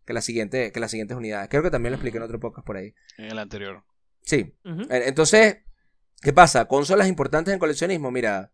que 0.06 0.14
la 0.14 0.22
siguiente 0.22 0.72
que 0.72 0.80
las 0.80 0.91
siguientes 0.91 1.18
unidades. 1.18 1.49
Creo 1.49 1.64
que 1.64 1.72
también 1.72 1.91
lo 1.91 1.95
expliqué 1.95 2.18
en 2.18 2.24
otro 2.24 2.39
podcast 2.39 2.66
por 2.68 2.78
ahí. 2.78 2.93
En 3.18 3.26
el 3.26 3.39
anterior. 3.39 3.84
Sí. 4.22 4.53
Entonces, 4.89 5.58
¿Qué 6.22 6.32
pasa? 6.34 6.66
Consolas 6.66 7.08
importantes 7.08 7.53
en 7.53 7.60
coleccionismo, 7.60 8.10
mira. 8.12 8.51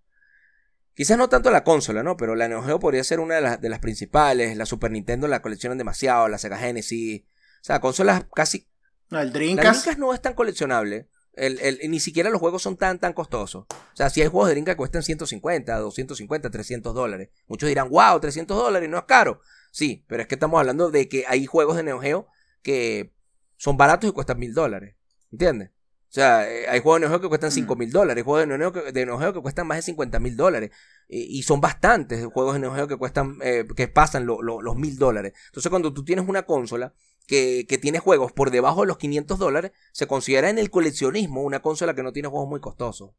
Quizás 0.94 1.18
no 1.18 1.30
tanto 1.30 1.52
la 1.52 1.64
consola, 1.64 2.04
¿no? 2.04 2.18
Pero 2.18 2.36
la 2.36 2.48
Neo 2.48 2.62
Geo 2.64 2.80
podría 2.80 3.04
ser 3.04 3.20
una 3.20 3.36
de 3.36 3.42
las, 3.42 3.62
de 3.62 3.70
las 3.70 3.80
principales. 3.80 4.58
La 4.58 4.66
Super 4.66 4.92
Nintendo 4.92 5.28
la 5.28 5.42
coleccionan 5.42 5.78
demasiado, 5.78 6.28
la 6.28 6.38
Sega 6.38 6.58
Genesis. 6.58 7.22
O 7.24 7.64
sea, 7.64 7.80
consolas 7.80 8.26
casi. 8.34 8.68
No, 9.10 9.20
el 9.20 9.28
La 9.28 9.34
Dreamcast. 9.34 9.68
Dreamcast 9.70 10.00
no 10.00 10.14
es 10.14 10.22
tan 10.22 10.34
coleccionable. 10.34 11.10
El, 11.34 11.60
el- 11.60 11.80
ni 11.89 12.00
siquiera 12.02 12.30
los 12.30 12.39
juegos 12.42 12.62
son 12.62 12.76
tan, 12.78 13.00
tan 13.00 13.14
costosos. 13.14 13.66
O 13.70 13.96
sea, 13.96 14.10
si 14.10 14.22
hay 14.22 14.28
juegos 14.28 14.50
de 14.50 14.54
Dreamcast 14.56 14.76
que 14.76 14.78
cuestan 14.78 15.02
150, 15.04 15.78
250, 15.78 16.50
300 16.50 16.94
dólares. 16.94 17.30
Muchos 17.48 17.70
dirán, 17.70 17.89
wow, 17.89 18.20
300 18.20 18.58
dólares, 18.58 18.89
no 18.89 18.98
es 18.98 19.06
caro. 19.06 19.42
Sí, 19.72 20.04
pero 20.08 20.22
es 20.24 20.28
que 20.28 20.36
estamos 20.36 20.60
hablando 20.60 20.92
de 20.92 21.08
que 21.08 21.24
hay 21.28 21.46
juegos 21.46 21.78
de 21.78 21.84
Neo 21.84 22.00
Geo 22.02 22.28
que 22.62 23.14
son 23.58 23.78
baratos 23.78 24.10
y 24.10 24.14
cuestan 24.14 24.39
mil 24.39 24.54
dólares. 24.54 24.96
¿Entiendes? 25.32 25.72
O 26.12 26.14
sea, 26.14 26.49
eh, 26.51 26.68
hay 26.68 26.82
juegos 26.82 26.97
de 26.99 27.07
Neo 27.07 27.09
Geo 27.09 27.22
que 27.22 27.30
cuestan 27.30 27.51
5 27.51 27.76
mil 27.78 27.89
dólares, 27.91 28.22
hay 28.22 28.26
juegos 28.26 28.41
de 28.47 28.57
Neo 28.57 28.72
Geo 28.74 28.84
que, 28.86 28.91
de 28.91 29.05
Neo 29.05 29.18
Geo 29.18 29.34
que 29.34 29.41
cuestan 29.41 29.66
más 29.68 29.78
de 29.78 29.82
50 29.84 30.20
mil 30.20 30.36
dólares. 30.36 30.72
Y, 31.07 31.39
y 31.39 31.43
son 31.43 31.62
bastantes 31.62 32.26
juegos 32.28 32.53
de 32.55 32.59
Neo 32.59 32.74
Geo 32.76 32.88
que 32.88 32.97
cuestan, 32.97 33.38
eh, 33.41 33.66
que 33.76 33.88
pasan 33.88 34.26
lo- 34.26 34.41
lo- 34.41 34.62
los 34.62 34.76
mil 34.76 34.97
dólares. 34.97 35.34
Entonces, 35.47 35.70
cuando 35.70 35.93
tú 35.93 36.03
tienes 36.03 36.28
una 36.28 36.43
consola 36.43 36.93
que, 37.28 37.66
que 37.68 37.78
tiene 37.78 37.99
juegos 37.99 38.34
por 38.34 38.51
debajo 38.51 38.82
de 38.82 38.88
los 38.88 38.97
500 38.97 39.39
dólares, 39.39 39.72
se 39.93 40.05
considera 40.07 40.49
en 40.49 40.59
el 40.59 40.70
coleccionismo 40.70 41.43
una 41.43 41.62
consola 41.62 41.93
que 41.95 42.03
no 42.03 42.12
tiene 42.12 42.28
juegos 42.28 42.49
muy 42.49 42.59
costosos. 42.59 43.12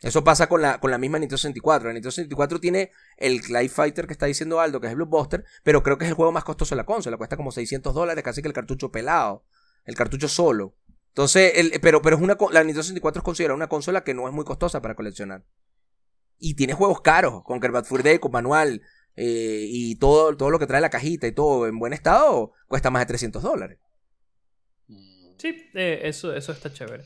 Eso 0.00 0.22
pasa 0.22 0.48
con 0.48 0.60
la, 0.60 0.78
con 0.80 0.90
la 0.90 0.98
misma 0.98 1.18
Nintendo 1.18 1.38
64. 1.38 1.88
La 1.88 1.94
Nintendo 1.94 2.10
64 2.10 2.60
tiene 2.60 2.90
el 3.16 3.38
Live 3.48 3.70
Fighter 3.70 4.06
que 4.06 4.12
está 4.12 4.26
diciendo 4.26 4.60
Aldo, 4.60 4.80
que 4.80 4.86
es 4.86 4.90
el 4.90 4.96
Blockbuster, 4.96 5.44
pero 5.62 5.82
creo 5.82 5.96
que 5.98 6.04
es 6.04 6.10
el 6.10 6.14
juego 6.14 6.30
más 6.32 6.44
costoso 6.44 6.74
de 6.74 6.76
la 6.76 6.84
consola. 6.86 7.16
Cuesta 7.16 7.36
como 7.36 7.52
600 7.52 7.94
dólares, 7.94 8.22
casi 8.22 8.42
que 8.42 8.48
el 8.48 8.54
cartucho 8.54 8.92
pelado. 8.92 9.44
El 9.84 9.94
cartucho 9.96 10.28
solo. 10.28 10.74
Entonces, 11.14 11.52
el- 11.56 11.80
pero, 11.80 12.02
pero 12.02 12.16
es 12.16 12.22
una, 12.22 12.36
la 12.52 12.60
Nintendo 12.64 12.82
64 12.82 13.20
es 13.20 13.24
considerada 13.24 13.56
una 13.56 13.68
consola 13.68 14.04
que 14.04 14.14
no 14.14 14.28
es 14.28 14.34
muy 14.34 14.44
costosa 14.44 14.82
para 14.82 14.94
coleccionar. 14.96 15.44
Y 16.38 16.54
tiene 16.54 16.74
juegos 16.74 17.00
caros, 17.02 17.42
con 17.44 17.60
Bad 17.60 17.84
Fur 17.84 18.02
Day, 18.02 18.18
con 18.18 18.32
manual, 18.32 18.82
eh, 19.16 19.66
y 19.68 19.96
todo, 19.96 20.36
todo 20.36 20.50
lo 20.50 20.58
que 20.58 20.66
trae 20.66 20.80
la 20.80 20.90
cajita 20.90 21.26
y 21.26 21.32
todo 21.32 21.66
en 21.68 21.78
buen 21.78 21.92
estado, 21.92 22.52
cuesta 22.68 22.90
más 22.90 23.02
de 23.02 23.06
300 23.06 23.42
dólares. 23.42 23.78
Mm, 24.88 25.34
Sí, 25.38 25.48
eh, 25.74 26.00
eso, 26.04 26.34
eso 26.34 26.52
está 26.52 26.72
chévere. 26.72 27.04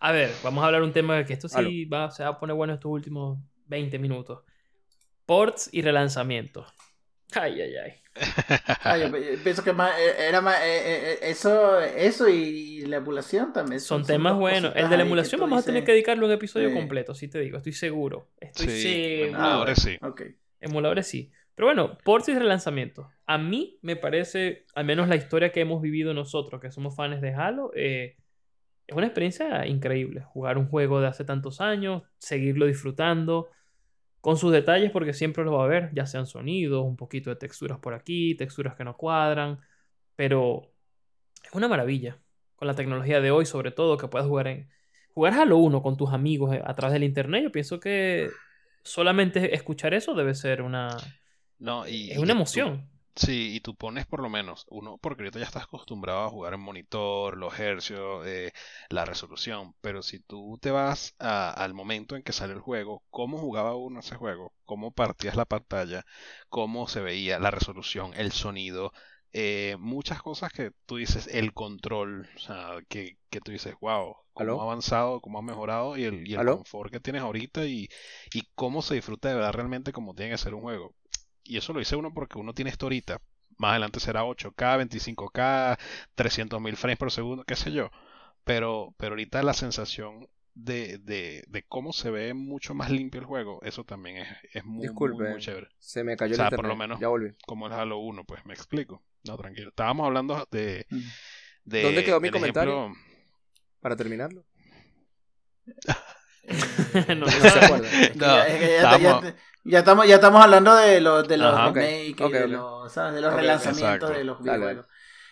A 0.00 0.12
ver, 0.12 0.30
vamos 0.42 0.62
a 0.62 0.66
hablar 0.66 0.82
un 0.82 0.92
tema 0.92 1.24
que 1.24 1.32
esto 1.32 1.48
sí 1.48 1.84
va, 1.86 2.10
se 2.10 2.22
va 2.22 2.30
a 2.30 2.38
poner 2.40 2.54
bueno 2.56 2.74
estos 2.74 2.90
últimos 2.90 3.38
20 3.66 3.98
minutos. 3.98 4.44
Ports 5.26 5.70
y 5.72 5.82
relanzamientos. 5.82 6.66
Ay, 7.34 7.60
ay, 7.60 7.74
ay. 8.84 9.00
Yo 9.02 9.12
pe- 9.12 9.38
pienso 9.44 9.62
que 9.62 9.72
más, 9.72 9.92
eh, 9.98 10.28
era 10.28 10.40
más 10.40 10.56
eh, 10.62 11.12
eh, 11.12 11.18
eso, 11.22 11.78
eso 11.80 12.28
y 12.28 12.86
la 12.86 12.96
emulación 12.96 13.52
también. 13.52 13.80
Son 13.80 14.04
temas 14.04 14.32
dos 14.32 14.40
buenos. 14.40 14.72
El 14.74 14.88
de 14.88 14.96
la 14.96 15.02
emulación 15.02 15.40
vamos 15.40 15.62
a 15.62 15.66
tener 15.66 15.84
que 15.84 15.92
dedicarle 15.92 16.24
un 16.24 16.32
episodio 16.32 16.68
Sí. 16.68 16.74
completo, 16.74 17.14
sí 17.14 17.28
te 17.28 17.38
digo, 17.40 17.58
estoy 17.58 17.72
seguro. 17.74 18.28
Estoy 18.40 18.66
Sí, 18.68 18.92
seguro. 18.94 19.26
emuladores 19.28 19.78
sí. 19.82 19.98
Emuladores 20.60 21.06
sí. 21.06 21.30
Pero 21.54 21.66
bueno, 21.66 21.98
ports 22.04 22.28
y 22.28 22.34
relanzamientos. 22.38 23.06
A 23.26 23.36
mí 23.36 23.78
me 23.82 23.96
parece, 23.96 24.64
al 24.74 24.84
menos 24.84 25.08
la 25.08 25.16
historia 25.16 25.50
que 25.52 25.60
hemos 25.60 25.82
vivido 25.82 26.14
nosotros, 26.14 26.60
que 26.60 26.70
somos 26.70 26.94
fans 26.96 27.20
de 27.20 27.34
Halo, 27.34 27.72
eh, 27.74 28.16
es 28.86 28.96
una 28.96 29.06
experiencia 29.06 29.66
increíble. 29.66 30.22
Jugar 30.22 30.56
un 30.56 30.68
juego 30.68 31.00
de 31.00 31.08
hace 31.08 31.24
tantos 31.24 31.60
años, 31.60 32.02
seguirlo 32.18 32.66
disfrutando, 32.66 33.48
con 34.20 34.36
sus 34.36 34.52
detalles, 34.52 34.90
porque 34.90 35.12
siempre 35.12 35.44
los 35.44 35.54
va 35.54 35.62
a 35.62 35.64
haber, 35.64 35.90
ya 35.94 36.06
sean 36.06 36.26
sonidos, 36.26 36.84
un 36.84 36.96
poquito 36.96 37.30
de 37.30 37.36
texturas 37.36 37.78
por 37.78 37.94
aquí, 37.94 38.34
texturas 38.34 38.74
que 38.74 38.84
no 38.84 38.96
cuadran, 38.96 39.60
pero 40.16 40.70
es 41.44 41.52
una 41.52 41.68
maravilla. 41.68 42.18
Con 42.56 42.66
la 42.66 42.74
tecnología 42.74 43.20
de 43.20 43.30
hoy, 43.30 43.46
sobre 43.46 43.70
todo, 43.70 43.96
que 43.96 44.08
puedas 44.08 44.26
jugar 44.26 44.48
en. 44.48 44.68
Jugar 45.14 45.34
Halo 45.34 45.56
1 45.58 45.82
con 45.82 45.96
tus 45.96 46.12
amigos 46.12 46.54
eh, 46.54 46.62
a 46.64 46.74
través 46.74 46.92
del 46.92 47.04
internet, 47.04 47.42
yo 47.42 47.52
pienso 47.52 47.80
que 47.80 48.30
solamente 48.82 49.54
escuchar 49.54 49.94
eso 49.94 50.14
debe 50.14 50.34
ser 50.34 50.62
una. 50.62 50.96
No, 51.58 51.86
y, 51.88 52.10
Es 52.10 52.18
una 52.18 52.32
emoción. 52.32 52.88
Sí, 53.18 53.56
y 53.56 53.60
tú 53.60 53.74
pones 53.74 54.06
por 54.06 54.20
lo 54.22 54.28
menos 54.28 54.64
uno, 54.68 54.96
porque 54.98 55.22
ahorita 55.22 55.40
ya 55.40 55.44
estás 55.46 55.64
acostumbrado 55.64 56.20
a 56.24 56.30
jugar 56.30 56.54
en 56.54 56.60
monitor, 56.60 57.36
los 57.36 57.58
hercios, 57.58 58.24
eh, 58.26 58.52
la 58.90 59.04
resolución, 59.04 59.74
pero 59.80 60.02
si 60.02 60.20
tú 60.20 60.56
te 60.62 60.70
vas 60.70 61.14
a- 61.18 61.50
al 61.52 61.74
momento 61.74 62.14
en 62.14 62.22
que 62.22 62.32
sale 62.32 62.52
el 62.54 62.60
juego, 62.60 63.02
cómo 63.10 63.36
jugaba 63.38 63.74
uno 63.74 64.00
ese 64.00 64.14
juego, 64.14 64.54
cómo 64.64 64.92
partías 64.92 65.34
la 65.34 65.46
pantalla, 65.46 66.04
cómo 66.48 66.86
se 66.86 67.00
veía 67.00 67.40
la 67.40 67.50
resolución, 67.50 68.12
el 68.14 68.30
sonido, 68.32 68.92
eh, 69.32 69.76
muchas 69.80 70.22
cosas 70.22 70.52
que 70.52 70.70
tú 70.86 70.96
dices, 70.96 71.26
el 71.26 71.52
control, 71.52 72.28
o 72.36 72.38
sea, 72.38 72.76
que, 72.88 73.18
que 73.30 73.40
tú 73.40 73.50
dices, 73.50 73.74
wow, 73.80 74.14
cómo 74.32 74.60
¿Aló? 74.60 74.60
ha 74.60 74.64
avanzado, 74.64 75.20
cómo 75.20 75.38
ha 75.40 75.42
mejorado 75.42 75.96
y 75.96 76.04
el, 76.04 76.26
y 76.28 76.34
el 76.34 76.44
confort 76.46 76.92
que 76.92 77.00
tienes 77.00 77.22
ahorita 77.22 77.66
y, 77.66 77.88
y 78.32 78.42
cómo 78.54 78.80
se 78.82 78.94
disfruta 78.94 79.28
de 79.28 79.34
verdad 79.34 79.52
realmente 79.54 79.92
como 79.92 80.14
tiene 80.14 80.30
que 80.32 80.38
ser 80.38 80.54
un 80.54 80.62
juego. 80.62 80.94
Y 81.48 81.56
eso 81.56 81.72
lo 81.72 81.78
dice 81.78 81.96
uno 81.96 82.12
porque 82.12 82.38
uno 82.38 82.52
tiene 82.54 82.70
esto 82.70 82.86
ahorita. 82.86 83.20
Más 83.56 83.70
adelante 83.70 84.00
será 84.00 84.24
8K, 84.24 84.78
25K, 84.88 85.78
300.000 86.16 86.76
frames 86.76 86.98
por 86.98 87.10
segundo, 87.10 87.44
qué 87.44 87.56
sé 87.56 87.72
yo. 87.72 87.90
Pero, 88.44 88.94
pero 88.98 89.12
ahorita 89.12 89.42
la 89.42 89.52
sensación 89.54 90.28
de, 90.54 90.98
de, 90.98 91.44
de 91.48 91.62
cómo 91.64 91.92
se 91.92 92.10
ve 92.10 92.34
mucho 92.34 92.74
más 92.74 92.90
limpio 92.90 93.20
el 93.20 93.26
juego, 93.26 93.60
eso 93.62 93.84
también 93.84 94.18
es, 94.18 94.28
es 94.52 94.64
muy, 94.64 94.82
Disculpe. 94.88 95.30
muy 95.30 95.40
chévere. 95.40 95.68
Se 95.78 96.04
me 96.04 96.16
cayó 96.16 96.34
O 96.34 96.36
sea, 96.36 96.48
el 96.48 96.56
por 96.56 96.66
lo 96.66 96.76
menos- 96.76 97.00
Ya 97.00 97.08
volví. 97.08 97.32
Como 97.46 97.66
el 97.66 97.72
Halo 97.72 97.98
1, 97.98 98.24
pues 98.24 98.44
me 98.46 98.54
explico. 98.54 99.02
No, 99.24 99.36
tranquilo. 99.36 99.70
Estábamos 99.70 100.06
hablando 100.06 100.46
de... 100.50 100.86
De 101.64 101.82
¿Dónde 101.82 102.04
quedó 102.04 102.20
mi 102.20 102.30
comentario? 102.30 102.74
ejemplo- 102.74 103.02
Para 103.80 103.96
terminarlo. 103.96 104.44
No, 107.08 107.14
No 107.26 107.30
se 107.30 107.48
acuerda. 107.48 107.88
Es 108.02 108.10
que 108.12 108.18
No, 108.18 108.26
ya, 108.26 108.46
es 108.46 108.58
que 108.60 108.66
ya- 108.80 108.98
ya- 108.98 109.36
ya 109.68 109.80
estamos, 109.80 110.06
ya 110.06 110.14
estamos 110.16 110.42
hablando 110.42 110.74
de 110.74 111.00
los, 111.00 111.28
de 111.28 111.36
los 111.36 111.54
Ajá. 111.54 111.72
Remakes, 111.72 112.26
ok, 112.26 112.32
de, 112.32 112.48
los, 112.48 112.92
¿sabes? 112.92 113.14
de 113.14 113.20
los 113.20 113.34
relanzamientos 113.34 113.82
exacto. 113.82 114.18
de 114.18 114.24
los 114.24 114.42
videojuegos. 114.42 114.86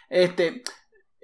Este, 0.09 0.63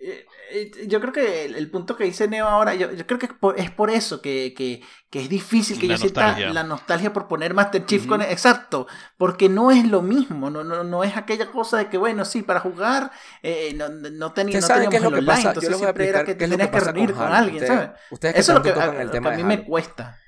eh, 0.04 0.26
eh, 0.50 0.70
yo 0.88 1.00
creo 1.00 1.12
que 1.12 1.44
el, 1.44 1.54
el 1.54 1.70
punto 1.70 1.96
que 1.96 2.04
dice 2.04 2.26
Neo 2.26 2.48
ahora, 2.48 2.74
yo, 2.74 2.90
yo 2.90 3.06
creo 3.06 3.18
que 3.18 3.26
es 3.26 3.32
por, 3.32 3.58
es 3.60 3.70
por 3.70 3.90
eso 3.90 4.20
que, 4.20 4.52
que, 4.56 4.82
que 5.10 5.20
es 5.20 5.28
difícil 5.28 5.78
que 5.78 5.86
La 5.86 5.94
yo 5.94 5.98
sienta 5.98 6.22
nostalgia. 6.22 6.52
la 6.52 6.64
nostalgia 6.64 7.12
por 7.12 7.28
poner 7.28 7.54
Master 7.54 7.86
Chief 7.86 8.02
Ujú. 8.02 8.08
con... 8.08 8.22
Exacto, 8.22 8.86
porque 9.16 9.48
no 9.48 9.70
es 9.70 9.86
lo 9.86 10.02
mismo, 10.02 10.50
no, 10.50 10.64
no, 10.64 10.82
no 10.82 11.04
es 11.04 11.16
aquella 11.16 11.50
cosa 11.52 11.78
de 11.78 11.88
que, 11.88 11.98
bueno, 11.98 12.24
sí, 12.24 12.42
para 12.42 12.60
jugar 12.60 13.12
eh, 13.42 13.72
no, 13.76 13.88
no, 13.88 14.32
teníamos 14.32 14.66
qué 14.66 14.96
es 14.96 15.02
lo 15.02 15.08
el 15.08 15.14
que 15.14 15.18
online, 15.20 15.26
pasa. 15.26 15.48
Entonces 15.50 15.76
siempre 15.76 16.08
era 16.08 16.24
que 16.24 16.34
tenías 16.34 16.68
que 16.68 16.80
reunir 16.80 17.12
con 17.14 17.32
alguien, 17.32 17.66
¿sabes? 17.66 17.90
Ustedes 18.10 18.36
Eso 18.36 18.52
es 18.52 18.58
lo 18.58 18.62
que, 18.62 18.70
a, 18.70 19.02
el 19.02 19.10
tema 19.10 19.32
a 19.32 19.36
mí 19.36 19.44
me 19.44 19.64
cuesta. 19.64 20.18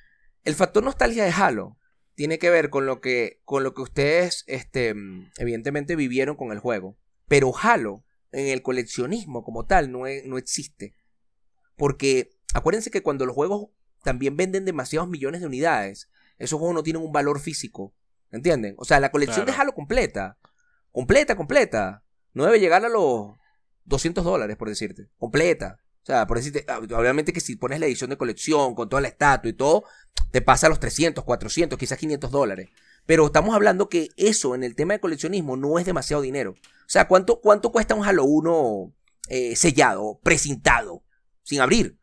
El 0.45 0.55
factor 0.55 0.85
nostalgia 0.85 1.25
de 1.25 1.33
Halo 1.33 1.79
tiene 2.15 2.39
que 2.39 2.51
ver 2.51 2.71
con 2.71 2.87
lo 2.87 3.01
que, 3.01 3.41
con 3.45 3.63
lo 3.65 3.75
que 3.75 3.83
ustedes, 3.83 4.45
este, 4.47 4.95
evidentemente 5.39 5.97
vivieron 5.97 6.37
con 6.37 6.53
el 6.53 6.59
juego. 6.59 6.97
Pero 7.29 7.53
Halo, 7.61 8.05
en 8.33 8.49
el 8.49 8.63
coleccionismo 8.63 9.45
como 9.45 9.67
tal, 9.67 9.91
no, 9.91 10.07
e- 10.07 10.23
no 10.27 10.39
existe. 10.39 10.95
Porque 11.77 12.31
acuérdense 12.55 12.91
que 12.91 13.03
cuando 13.03 13.27
los 13.27 13.35
juegos 13.35 13.69
también 14.03 14.37
venden 14.37 14.65
demasiados 14.65 15.09
millones 15.09 15.41
de 15.41 15.47
unidades, 15.47 16.09
esos 16.39 16.59
juegos 16.59 16.75
no 16.75 16.83
tienen 16.83 17.03
un 17.03 17.13
valor 17.13 17.41
físico. 17.41 17.95
¿Entienden? 18.31 18.75
O 18.79 18.85
sea, 18.85 18.99
la 19.01 19.11
colección 19.13 19.47
de. 19.47 19.53
Halo 19.53 19.73
completa, 19.75 20.39
completa, 20.91 21.37
completa, 21.37 22.03
no 22.33 22.45
debe 22.45 22.59
llegar 22.59 22.85
a 22.85 22.89
los 22.89 23.37
200 23.85 24.25
dólares, 24.25 24.57
por 24.57 24.69
decirte. 24.69 25.09
Completa. 25.19 25.79
O 26.05 26.07
sea, 26.07 26.27
por 26.27 26.37
decirte, 26.37 26.67
ah, 26.69 26.81
obviamente 26.81 27.33
que 27.33 27.41
si 27.41 27.57
pones 27.57 27.81
la 27.81 27.87
edición 27.87 28.11
de 28.11 28.19
colección 28.19 28.75
con 28.75 28.91
toda 28.91 29.01
la 29.01 29.09
estatua 29.09 29.49
y 29.49 29.55
todo, 29.55 29.85
te 30.31 30.43
pasa 30.43 30.67
a 30.67 30.69
los 30.69 30.79
300, 30.79 31.25
400, 31.25 31.79
quizás 31.79 31.97
500 31.97 32.31
dólares. 32.31 32.69
Pero 33.07 33.25
estamos 33.25 33.55
hablando 33.55 33.89
que 33.89 34.11
eso 34.19 34.55
en 34.55 34.65
el 34.65 34.77
tema 34.77 34.93
de 34.93 35.01
coleccionismo 35.01 35.57
no 35.57 35.79
es 35.79 35.87
demasiado 35.87 36.23
dinero. 36.23 36.51
O 36.51 36.89
sea, 36.89 37.09
¿cuánto, 37.09 37.41
cuánto 37.41 37.73
cuesta 37.73 37.95
un 37.95 38.05
Halo 38.05 38.25
1 38.25 38.93
eh, 39.31 39.57
sellado, 39.57 40.21
precintado, 40.23 41.03
sin 41.43 41.61
abrir? 41.61 41.97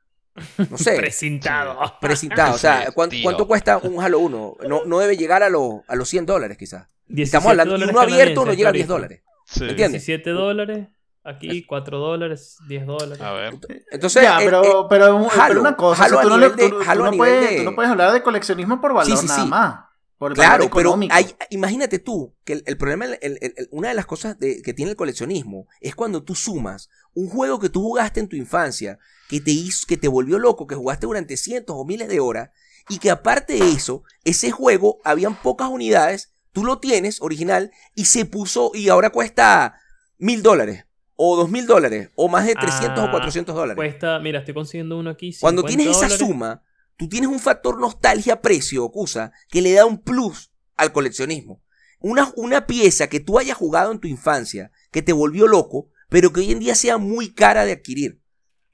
No 0.69 0.79
sé. 0.79 0.95
Presentado. 0.97 1.77
Precintado. 2.01 2.55
O 2.55 2.57
sea, 2.57 2.91
¿cuánto, 2.95 3.17
cuánto 3.21 3.47
cuesta 3.47 3.77
un 3.77 4.01
Halo 4.01 4.17
1? 4.17 4.57
No, 4.67 4.85
no 4.85 4.97
debe 4.97 5.15
llegar 5.15 5.43
a, 5.43 5.49
los 5.49 5.81
a 5.87 5.95
los 5.95 6.09
100 6.09 6.25
dólares, 6.25 6.57
quizás. 6.57 6.87
17 7.05 7.23
Estamos 7.23 7.51
hablando, 7.51 7.75
uno 7.75 7.99
abierto 7.99 8.45
no 8.45 8.53
llega 8.53 8.69
a 8.69 8.71
10 8.71 8.89
ahorita. 8.89 8.93
dólares. 8.93 9.21
Sí. 9.45 9.65
¿Entiendes? 9.65 10.05
17 10.05 10.29
dólares. 10.31 10.87
Aquí 11.23 11.65
4 11.65 11.99
dólares, 11.99 12.57
10 12.67 12.85
dólares. 12.87 13.21
A 13.21 13.31
ver. 13.33 13.59
Entonces, 13.91 14.23
ya, 14.23 14.41
eh, 14.41 14.45
pero, 14.45 14.63
eh, 14.63 14.67
pero, 14.67 14.87
pero 14.89 15.29
Halo, 15.41 15.61
una 15.61 15.75
cosa, 15.75 16.05
Halo 16.05 16.17
o 16.17 16.21
sea, 16.21 16.23
tú, 16.23 16.29
no 16.29 16.37
le- 16.37 16.45
nivel 16.49 16.57
de- 16.57 16.69
tú- 16.69 16.79
tú 16.83 16.89
Halo 16.89 17.01
a 17.03 17.05
no 17.05 17.11
nivel 17.11 17.17
puedes, 17.29 17.49
de- 17.51 17.57
tú 17.57 17.63
no 17.63 17.75
puedes 17.75 17.91
hablar 17.91 18.11
de 18.13 18.23
coleccionismo 18.23 18.81
por 18.81 18.93
valor 18.93 19.11
Sí, 19.11 19.17
sí, 19.21 19.27
nada 19.27 19.43
sí. 19.43 19.49
más. 19.49 19.79
Por 20.17 20.33
Claro, 20.33 20.69
valor 20.69 20.71
pero 20.75 20.99
hay, 21.11 21.35
imagínate 21.49 21.97
tú 21.99 22.35
que 22.43 22.53
el, 22.53 22.63
el 22.65 22.77
problema, 22.77 23.05
el- 23.05 23.17
el- 23.21 23.37
el- 23.41 23.67
una 23.71 23.89
de 23.89 23.93
las 23.95 24.05
cosas 24.05 24.37
de- 24.39 24.61
que 24.61 24.73
tiene 24.73 24.91
el 24.91 24.97
coleccionismo 24.97 25.67
es 25.79 25.95
cuando 25.95 26.23
tú 26.23 26.33
sumas 26.35 26.89
un 27.13 27.27
juego 27.29 27.59
que 27.59 27.69
tú 27.69 27.81
jugaste 27.81 28.19
en 28.19 28.27
tu 28.27 28.35
infancia, 28.35 28.97
que 29.29 29.39
te 29.41 29.51
hizo, 29.51 29.85
que 29.87 29.97
te 29.97 30.07
volvió 30.07 30.37
loco, 30.39 30.65
que 30.67 30.75
jugaste 30.75 31.05
durante 31.07 31.37
cientos 31.37 31.75
o 31.77 31.85
miles 31.85 32.07
de 32.07 32.19
horas, 32.19 32.49
y 32.89 32.97
que 32.99 33.11
aparte 33.11 33.53
de 33.53 33.69
eso, 33.71 34.03
ese 34.23 34.49
juego 34.51 34.99
habían 35.03 35.35
pocas 35.35 35.69
unidades, 35.69 36.33
tú 36.51 36.65
lo 36.65 36.79
tienes 36.79 37.21
original 37.21 37.71
y 37.95 38.05
se 38.05 38.25
puso 38.25 38.71
y 38.73 38.89
ahora 38.89 39.11
cuesta 39.11 39.75
mil 40.17 40.41
dólares 40.43 40.85
o 41.15 41.35
dos 41.35 41.49
mil 41.49 41.65
dólares 41.67 42.09
o 42.15 42.27
más 42.27 42.45
de 42.45 42.55
300 42.55 42.99
o 42.99 43.07
Ah, 43.07 43.11
400 43.11 43.55
dólares. 43.55 43.75
Cuesta, 43.75 44.19
mira, 44.19 44.39
estoy 44.39 44.53
consiguiendo 44.53 44.97
uno 44.97 45.09
aquí. 45.11 45.35
Cuando 45.39 45.61
50 45.61 45.77
tienes 45.83 45.97
esa 46.03 46.17
suma, 46.17 46.63
tú 46.97 47.07
tienes 47.09 47.29
un 47.29 47.39
factor 47.39 47.79
nostalgia-precio, 47.79 48.83
Okusa, 48.83 49.31
que 49.49 49.61
le 49.61 49.73
da 49.73 49.85
un 49.85 49.99
plus 50.01 50.51
al 50.77 50.91
coleccionismo. 50.91 51.61
Una, 51.99 52.31
una 52.35 52.65
pieza 52.65 53.07
que 53.07 53.19
tú 53.19 53.37
hayas 53.37 53.57
jugado 53.57 53.91
en 53.91 53.99
tu 53.99 54.07
infancia, 54.07 54.71
que 54.91 55.01
te 55.01 55.13
volvió 55.13 55.47
loco, 55.47 55.89
pero 56.09 56.33
que 56.33 56.39
hoy 56.41 56.51
en 56.51 56.59
día 56.59 56.75
sea 56.75 56.97
muy 56.97 57.33
cara 57.33 57.65
de 57.65 57.73
adquirir. 57.73 58.19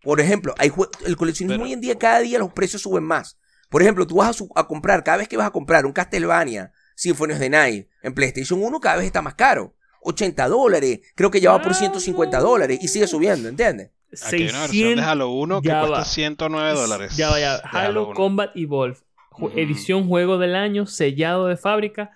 Por 0.02 0.22
ejemplo, 0.22 0.56
hay 0.58 0.72
el 1.06 1.18
coleccionismo 1.18 1.56
Pero- 1.58 1.66
hoy 1.66 1.74
en 1.74 1.82
día 1.82 1.98
cada 1.98 2.20
día 2.20 2.40
los 2.40 2.54
precios 2.54 2.82
suben 2.82 3.04
más. 3.04 3.38
Por 3.70 3.82
ejemplo, 3.82 4.08
tú 4.08 4.16
vas 4.16 4.42
a 4.56 4.66
comprar, 4.68 5.04
cada 5.04 5.18
vez 5.18 5.28
que 5.28 5.36
vas 5.36 5.48
a 5.48 5.52
comprar 5.52 5.86
un 5.86 5.92
Castlevania, 5.92 6.72
Symphony 6.96 7.34
of 7.34 7.40
the 7.40 7.50
Night, 7.50 7.90
en 8.02 8.14
PlayStation 8.14 8.64
1 8.64 8.80
cada 8.80 8.96
vez 8.98 9.06
está 9.06 9.22
más 9.22 9.36
caro. 9.36 9.76
80 10.08 10.48
dólares, 10.48 11.00
creo 11.16 11.30
que 11.30 11.40
ya 11.42 11.52
va 11.52 11.62
por 11.62 11.72
Ah, 11.74 11.76
150 11.76 12.38
no. 12.40 12.44
dólares 12.44 12.80
y 12.82 12.88
sigue 12.88 13.08
subiendo, 13.08 13.50
¿entiendes? 13.50 13.92
Aquí 14.26 14.36
hay 14.44 14.50
una 14.50 14.62
versión 14.62 14.96
de 14.96 15.02
Halo 15.02 15.30
1 15.32 15.62
que 15.62 15.68
ya 15.68 15.80
cuesta 15.82 15.98
va. 16.00 16.06
109 16.06 16.74
dólares. 16.74 17.18
Ya 17.18 17.30
vaya, 17.30 17.56
Halo 17.58 18.06
1. 18.08 18.14
Combat 18.16 18.52
Evolve, 18.56 18.98
ju- 19.32 19.52
edición 19.56 20.08
juego 20.08 20.38
del 20.38 20.56
año, 20.56 20.86
sellado 20.86 21.48
de 21.48 21.58
fábrica, 21.58 22.12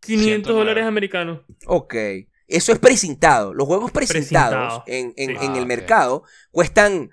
500 0.00 0.26
109. 0.52 0.58
dólares 0.60 0.84
americanos. 0.86 1.40
Ok. 1.66 1.94
Eso 2.46 2.72
es 2.72 2.78
precintado. 2.78 3.52
Los 3.52 3.66
juegos 3.66 3.90
precintados 3.90 4.82
Precintado. 4.84 4.84
en, 4.86 5.12
en- 5.16 5.38
Sí. 5.38 5.44
en 5.44 5.52
Ah, 5.52 5.56
el 5.56 5.62
ok. 5.64 5.68
mercado 5.68 6.22
cuestan 6.50 7.10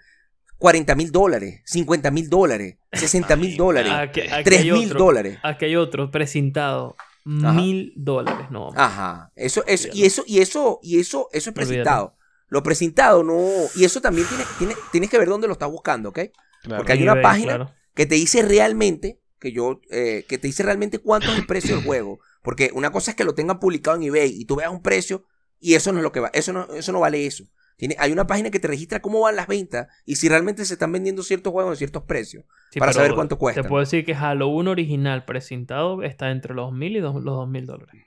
40 0.58 0.96
mil 0.96 1.12
dólares, 1.12 1.62
50 1.66 2.10
mil 2.12 2.30
dólares, 2.30 2.78
60 2.94 3.36
mil 3.36 3.58
dólares, 3.58 3.92
Aquí, 3.92 4.22
aquí 4.22 4.44
3 4.46 4.62
hay 4.62 4.72
mil 4.72 4.90
dólares. 4.94 5.38
Aquí 5.44 5.66
hay 5.66 5.76
otro 5.76 6.10
precintado. 6.12 6.96
Mil 7.26 7.92
dólares. 7.96 8.48
No, 8.52 8.70
Ajá. 8.76 9.32
Eso, 9.36 9.64
eso, 9.66 9.90
y 9.94 10.06
eso, 10.06 10.24
y 10.28 10.40
eso, 10.40 10.80
y 10.84 11.00
eso, 11.00 11.28
eso 11.34 11.50
es 11.50 11.54
precintado. 11.56 12.16
Lo 12.48 12.62
precintado 12.64 13.24
no. 13.24 13.40
Y 13.76 13.84
eso 13.84 14.00
también 14.02 14.28
tiene, 14.28 14.44
tiene- 14.60 14.76
tienes 14.92 15.10
que 15.10 15.18
ver 15.18 15.28
dónde 15.28 15.48
lo 15.48 15.54
estás 15.54 15.70
buscando, 15.72 16.10
¿ok? 16.10 16.20
Claro. 16.62 16.78
Porque 16.78 16.94
hay 16.94 17.02
una 17.02 17.14
eBay, 17.14 17.24
página 17.24 17.56
claro. 17.56 17.72
que 17.96 18.06
te 18.06 18.16
dice 18.16 18.42
realmente 18.44 19.20
que 19.40 19.52
yo 19.52 19.82
eh, 19.90 20.26
que 20.28 20.38
te 20.38 20.48
dice 20.48 20.64
realmente 20.64 21.00
cuánto 21.00 21.32
es 21.32 21.38
el 21.38 21.46
precio 21.46 21.76
del 21.76 21.84
juego 21.86 22.20
porque 22.42 22.72
una 22.74 22.92
cosa 22.92 23.12
es 23.12 23.18
que 23.18 23.24
lo 23.24 23.36
tengan 23.36 23.60
publicado 23.60 23.98
en 23.98 24.04
eBay 24.04 24.32
y 24.32 24.46
tú 24.46 24.56
veas 24.56 24.72
un 24.72 24.82
precio 24.82 25.26
y 25.60 25.74
eso 25.76 25.92
no 25.92 26.00
es 26.00 26.04
lo 26.04 26.12
que 26.12 26.22
va 26.22 26.30
eso 26.34 26.54
no 26.54 26.66
eso 26.74 26.92
no 26.92 27.00
vale 27.02 27.26
eso 27.28 27.44
Tiene, 27.78 27.96
hay 28.00 28.12
una 28.12 28.26
página 28.26 28.50
que 28.52 28.60
te 28.60 28.68
registra 28.68 29.02
cómo 29.02 29.20
van 29.22 29.36
las 29.36 29.48
ventas 29.48 29.88
y 30.06 30.16
si 30.16 30.30
realmente 30.30 30.64
se 30.66 30.74
están 30.74 30.92
vendiendo 30.92 31.24
ciertos 31.24 31.52
juegos 31.52 31.74
en 31.74 31.78
ciertos 31.78 32.04
precios 32.04 32.46
Sí, 32.72 32.80
para 32.80 32.94
saber 32.94 33.14
cuánto 33.14 33.38
cuesta 33.38 33.62
Te 33.64 33.68
puedo 33.70 33.82
decir 33.82 34.06
que 34.06 34.14
Halo 34.16 34.48
1 34.48 34.72
original 34.72 35.26
precintado 35.26 36.02
está 36.04 36.32
entre 36.32 36.54
los 36.54 36.72
1000 36.72 36.96
y 36.96 37.00
dos- 37.02 37.16
los 37.16 37.24
2000 37.36 37.66
dólares. 37.66 38.02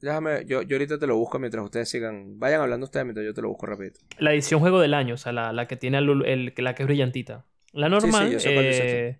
déjame 0.00 0.44
yo, 0.46 0.62
yo 0.62 0.76
ahorita 0.76 0.98
te 0.98 1.06
lo 1.08 1.16
busco 1.16 1.38
mientras 1.40 1.64
ustedes 1.64 1.88
sigan 1.88 2.38
vayan 2.38 2.60
hablando 2.60 2.84
ustedes 2.84 3.04
mientras 3.04 3.24
yo 3.26 3.34
te 3.34 3.42
lo 3.42 3.48
busco 3.48 3.66
rápido 3.66 3.94
La 4.18 4.32
edición 4.32 4.60
juego 4.60 4.80
del 4.80 4.94
año, 4.94 5.14
o 5.14 5.18
sea, 5.18 5.32
la, 5.32 5.52
la 5.52 5.66
que 5.66 5.76
tiene 5.76 5.98
el, 5.98 6.24
el- 6.24 6.54
la 6.58 6.74
que 6.74 6.84
es 6.84 6.86
brillantita. 6.86 7.44
La 7.72 7.88
normal 7.88 8.36
eh, 8.44 9.18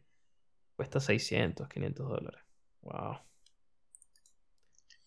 cuesta 0.77 1.01
600, 1.01 1.69
500 1.69 2.09
dólares. 2.09 2.41
Wow. 2.83 3.19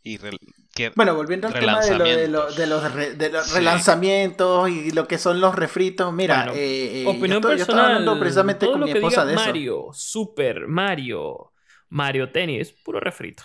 Y 0.04 0.18
rel- 0.18 0.40
que- 0.74 0.92
Bueno, 0.96 1.14
volviendo 1.16 1.48
al 1.48 1.54
tema 1.54 1.80
de, 1.80 1.98
lo- 1.98 2.04
de, 2.04 2.28
lo- 2.28 2.52
de 2.52 2.66
los, 2.68 2.94
re- 2.94 3.14
de 3.16 3.30
los 3.30 3.46
Sí. 3.48 3.56
relanzamientos 3.56 4.70
y 4.70 4.92
lo 4.92 5.08
que 5.08 5.18
son 5.18 5.40
los 5.42 5.54
refritos, 5.56 6.12
mira, 6.14 6.38
Bueno, 6.38 6.54
eh, 6.54 7.02
eh, 7.04 7.04
yo 7.06 7.12
estoy- 7.36 7.58
yo 7.58 7.62
estaba 7.64 7.86
hablando 7.88 8.20
precisamente 8.20 8.66
todo 8.66 8.74
con 8.74 8.82
lo 8.82 8.88
mi 8.88 8.94
que 8.94 8.98
esposa 9.00 9.22
diga 9.22 9.26
de 9.26 9.34
eso. 9.36 9.46
Mario, 9.46 9.88
Super 9.94 10.68
Mario, 10.68 11.54
Mario 11.90 12.32
Tennis, 12.32 12.74
puro 12.84 13.00
refrito. 13.00 13.44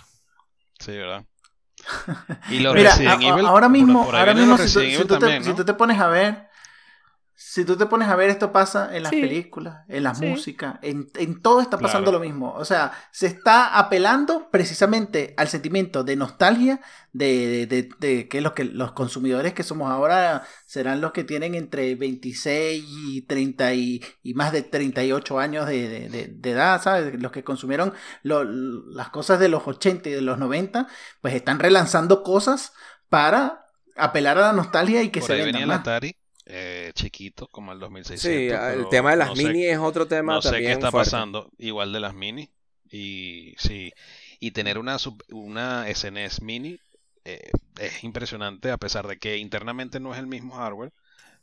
sí, 0.79 0.93
¿verdad? 0.93 1.25
Y 2.51 2.61
los 2.61 2.75
Mira, 2.75 2.91
Resident 2.93 3.23
a- 3.23 3.29
Evil, 3.29 3.47
ahora 3.47 3.69
mismo, 3.69 4.05
por 4.07 4.17
ahora 4.17 4.35
mismo 4.35 4.57
si, 4.57 4.73
tú, 4.73 4.79
Resident 4.81 4.89
si 4.91 4.95
Evil 4.97 5.07
tú 5.07 5.15
te, 5.15 5.21
también, 5.21 5.45
si 5.45 5.51
¿no? 5.51 5.57
tú 5.57 5.65
te 5.65 5.75
pones 5.75 6.01
a 6.01 6.09
ver, 6.09 6.45
si 7.57 7.65
tú 7.65 7.77
te 7.77 7.87
pones 7.87 8.09
a 8.09 8.17
ver, 8.17 8.31
esto 8.31 8.53
pasa 8.53 8.95
en 8.97 9.03
las 9.03 9.11
Sí. 9.11 9.21
películas, 9.21 9.85
en 9.89 10.05
la 10.05 10.15
Sí. 10.15 10.27
música, 10.27 10.79
en, 10.83 11.09
en 11.17 11.41
todo 11.43 11.61
está 11.61 11.79
pasando 11.79 12.11
Claro. 12.11 12.19
lo 12.19 12.25
mismo. 12.31 12.53
O 12.55 12.65
sea, 12.65 12.93
se 13.11 13.27
está 13.27 13.79
apelando 13.79 14.49
precisamente 14.51 15.35
al 15.37 15.49
sentimiento 15.49 16.05
de 16.05 16.17
nostalgia 16.17 16.81
de, 17.13 17.67
de- 17.67 17.67
de- 17.67 17.89
de 17.99 18.29
que 18.29 18.41
los 18.41 18.53
que 18.53 18.65
los 18.65 18.93
consumidores 18.93 19.55
que 19.55 19.63
somos 19.63 19.91
ahora 19.91 20.43
serán 20.67 21.01
los 21.01 21.13
que 21.13 21.25
tienen 21.25 21.55
entre 21.55 21.95
26 21.95 22.85
y 22.87 23.23
30 23.23 23.73
y, 23.75 24.03
y 24.23 24.35
más 24.35 24.53
de 24.53 24.63
38 24.63 25.39
años 25.39 25.67
de, 25.67 25.89
de- 25.89 26.09
de- 26.11 26.27
de 26.29 26.51
edad, 26.51 26.81
¿sabes? 26.83 27.21
Los 27.21 27.33
que 27.33 27.43
consumieron 27.43 27.93
lo- 28.23 28.45
las 28.45 29.09
cosas 29.11 29.41
de 29.41 29.49
los 29.49 29.67
80 29.67 30.09
y 30.11 30.13
de 30.13 30.21
los 30.21 30.39
90, 30.39 30.89
pues 31.23 31.35
están 31.35 31.59
relanzando 31.59 32.23
cosas 32.23 32.73
para 33.09 33.65
apelar 33.97 34.37
a 34.39 34.43
la 34.43 34.53
nostalgia 34.53 35.03
y 35.03 35.09
que 35.11 35.21
por 35.21 35.27
se 35.29 35.33
ahí 35.33 35.39
vendan 35.39 35.53
venía 35.55 35.63
el 35.65 35.69
más. 35.69 35.81
Atari, 35.81 36.17
eh, 36.47 36.92
chiquito, 36.94 37.49
como 37.49 37.72
el 37.72 37.78
2600. 37.80 38.47
sí 38.47 38.49
el 38.51 38.88
tema 38.88 39.11
de 39.12 39.16
las 39.16 39.32
no 39.32 39.36
sé- 39.36 39.57
mini 39.57 39.64
es 39.66 39.78
otro 39.78 40.07
tema 40.09 40.40
no 40.40 40.42
sé 40.42 40.62
también 40.62 40.64
qué 40.64 40.72
está 40.72 40.90
fuerte. 40.90 41.26
pasando, 41.32 41.51
igual 41.59 41.92
de 41.92 42.01
las 42.01 42.14
mini. 42.14 42.51
Y 42.90 43.55
sí, 43.59 43.92
y 44.40 44.53
tener 44.53 44.78
una, 44.78 44.97
una 45.30 45.88
SNES 45.90 46.42
mini 46.42 46.80
eh, 47.24 47.51
es 47.80 48.05
impresionante, 48.05 48.70
a 48.70 48.78
pesar 48.78 49.07
de 49.09 49.18
que 49.18 49.38
internamente 49.38 50.01
no 50.01 50.12
es 50.14 50.20
el 50.20 50.26
mismo 50.28 50.57
hardware, 50.57 50.92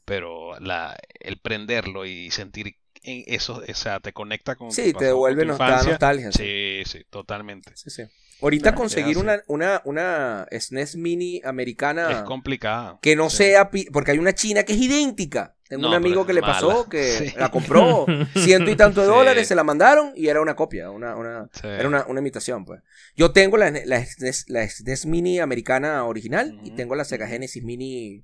pero 0.05 0.59
la, 0.59 0.97
el 1.19 1.39
prenderlo 1.39 2.05
y 2.05 2.31
sentir 2.31 2.77
en 3.03 3.23
eso, 3.27 3.61
o 3.67 3.73
sea, 3.73 3.99
te 3.99 4.13
conecta 4.13 4.55
con 4.55 4.71
sí 4.71 4.93
te 4.93 5.05
devuelve 5.05 5.41
tu 5.43 5.47
nos- 5.49 5.57
da 5.57 5.65
infancia. 5.67 5.89
nostalgia 5.91 6.31
sí. 6.31 6.43
Sí, 6.43 6.81
sí, 6.99 7.05
totalmente. 7.09 7.71
Sí, 7.75 7.89
sí. 7.89 8.03
Ahorita 8.41 8.75
conseguir 8.75 9.17
una, 9.17 9.41
una, 9.47 9.81
una 9.85 10.45
SNES 10.51 10.97
mini 10.97 11.41
americana 11.45 12.11
Es 12.11 12.21
complicado. 12.23 12.99
que 13.01 13.15
no 13.15 13.29
sea, 13.29 13.69
porque 13.93 14.11
hay 14.11 14.17
una 14.19 14.33
china 14.33 14.63
que 14.63 14.73
es 14.73 14.79
idéntica. 14.79 15.55
Tengo 15.69 15.83
No, 15.83 15.89
un 15.89 15.93
amigo 15.95 16.25
que 16.25 16.33
le 16.33 16.41
mala. 16.41 16.53
pasó 16.53 16.89
que 16.89 17.33
la 17.37 17.49
compró 17.49 18.05
ciento 18.35 18.69
y 18.69 18.75
tanto 18.75 18.99
de 19.01 19.07
dólares, 19.07 19.47
se 19.47 19.55
la 19.55 19.63
mandaron 19.63 20.11
y 20.15 20.27
era 20.27 20.41
una 20.41 20.55
copia, 20.57 20.89
una, 20.91 21.15
una, 21.15 21.47
era 21.63 21.87
una, 21.87 22.05
una 22.07 22.19
imitación, 22.19 22.65
pues. 22.65 22.81
Yo 23.15 23.31
tengo 23.31 23.55
la, 23.55 23.71
la, 23.71 24.05
SNES, 24.05 24.45
la 24.49 24.67
SNES 24.67 25.05
mini 25.05 25.39
americana 25.39 26.03
original 26.03 26.59
y 26.65 26.71
tengo 26.71 26.95
la 26.95 27.05
Sega 27.05 27.27
Genesis 27.27 27.63
mini 27.63 28.23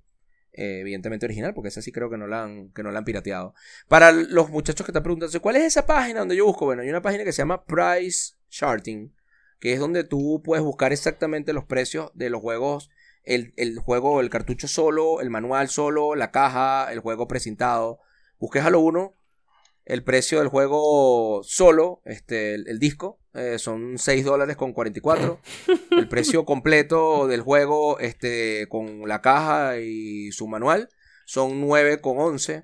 eh, 0.53 0.79
evidentemente 0.81 1.25
original, 1.25 1.53
porque 1.53 1.69
esa 1.69 1.81
sí 1.81 1.91
creo 1.91 2.09
que 2.09 2.17
no 2.17 2.27
la 2.27 2.43
han, 2.43 2.71
que 2.71 2.83
no 2.83 2.91
la 2.91 2.99
han 2.99 3.05
pirateado. 3.05 3.53
Para 3.87 4.11
los 4.11 4.49
muchachos 4.49 4.85
que 4.85 4.91
están 4.91 5.03
preguntando, 5.03 5.41
¿cuál 5.41 5.55
es 5.57 5.63
esa 5.63 5.85
página 5.85 6.19
donde 6.19 6.35
yo 6.35 6.45
busco? 6.45 6.65
Bueno, 6.65 6.81
hay 6.81 6.89
una 6.89 7.01
página 7.01 7.23
que 7.23 7.31
se 7.31 7.41
llama 7.41 7.65
Price 7.65 8.33
Charting, 8.49 9.13
que 9.59 9.73
es 9.73 9.79
donde 9.79 10.03
tú 10.03 10.41
puedes 10.43 10.63
buscar 10.63 10.91
exactamente 10.91 11.53
los 11.53 11.65
precios 11.65 12.11
de 12.13 12.29
los 12.29 12.41
juegos, 12.41 12.89
el, 13.23 13.53
el 13.57 13.77
juego, 13.77 14.21
el 14.21 14.29
cartucho 14.29 14.67
solo, 14.67 15.21
el 15.21 15.29
manual 15.29 15.69
solo, 15.69 16.15
la 16.15 16.31
caja, 16.31 16.91
el 16.91 16.99
juego 16.99 17.27
precintado. 17.27 17.99
Busques 18.39 18.63
Halo 18.63 18.79
1, 18.79 19.13
el 19.89 20.03
precio 20.03 20.39
del 20.39 20.47
juego 20.47 21.41
solo, 21.43 22.01
este, 22.05 22.53
el, 22.53 22.67
el 22.67 22.79
disco, 22.79 23.19
eh, 23.33 23.59
son 23.59 23.97
6 23.97 24.23
dólares 24.25 24.55
con 24.55 24.73
44. 24.73 25.39
El 25.91 26.07
precio 26.07 26.45
completo 26.45 27.27
del 27.27 27.41
juego, 27.41 27.99
este, 27.99 28.67
con 28.69 29.07
la 29.07 29.21
caja 29.21 29.77
y 29.79 30.31
su 30.31 30.47
manual, 30.47 30.89
son 31.25 31.59
9 31.61 32.01
con 32.01 32.17
11. 32.19 32.63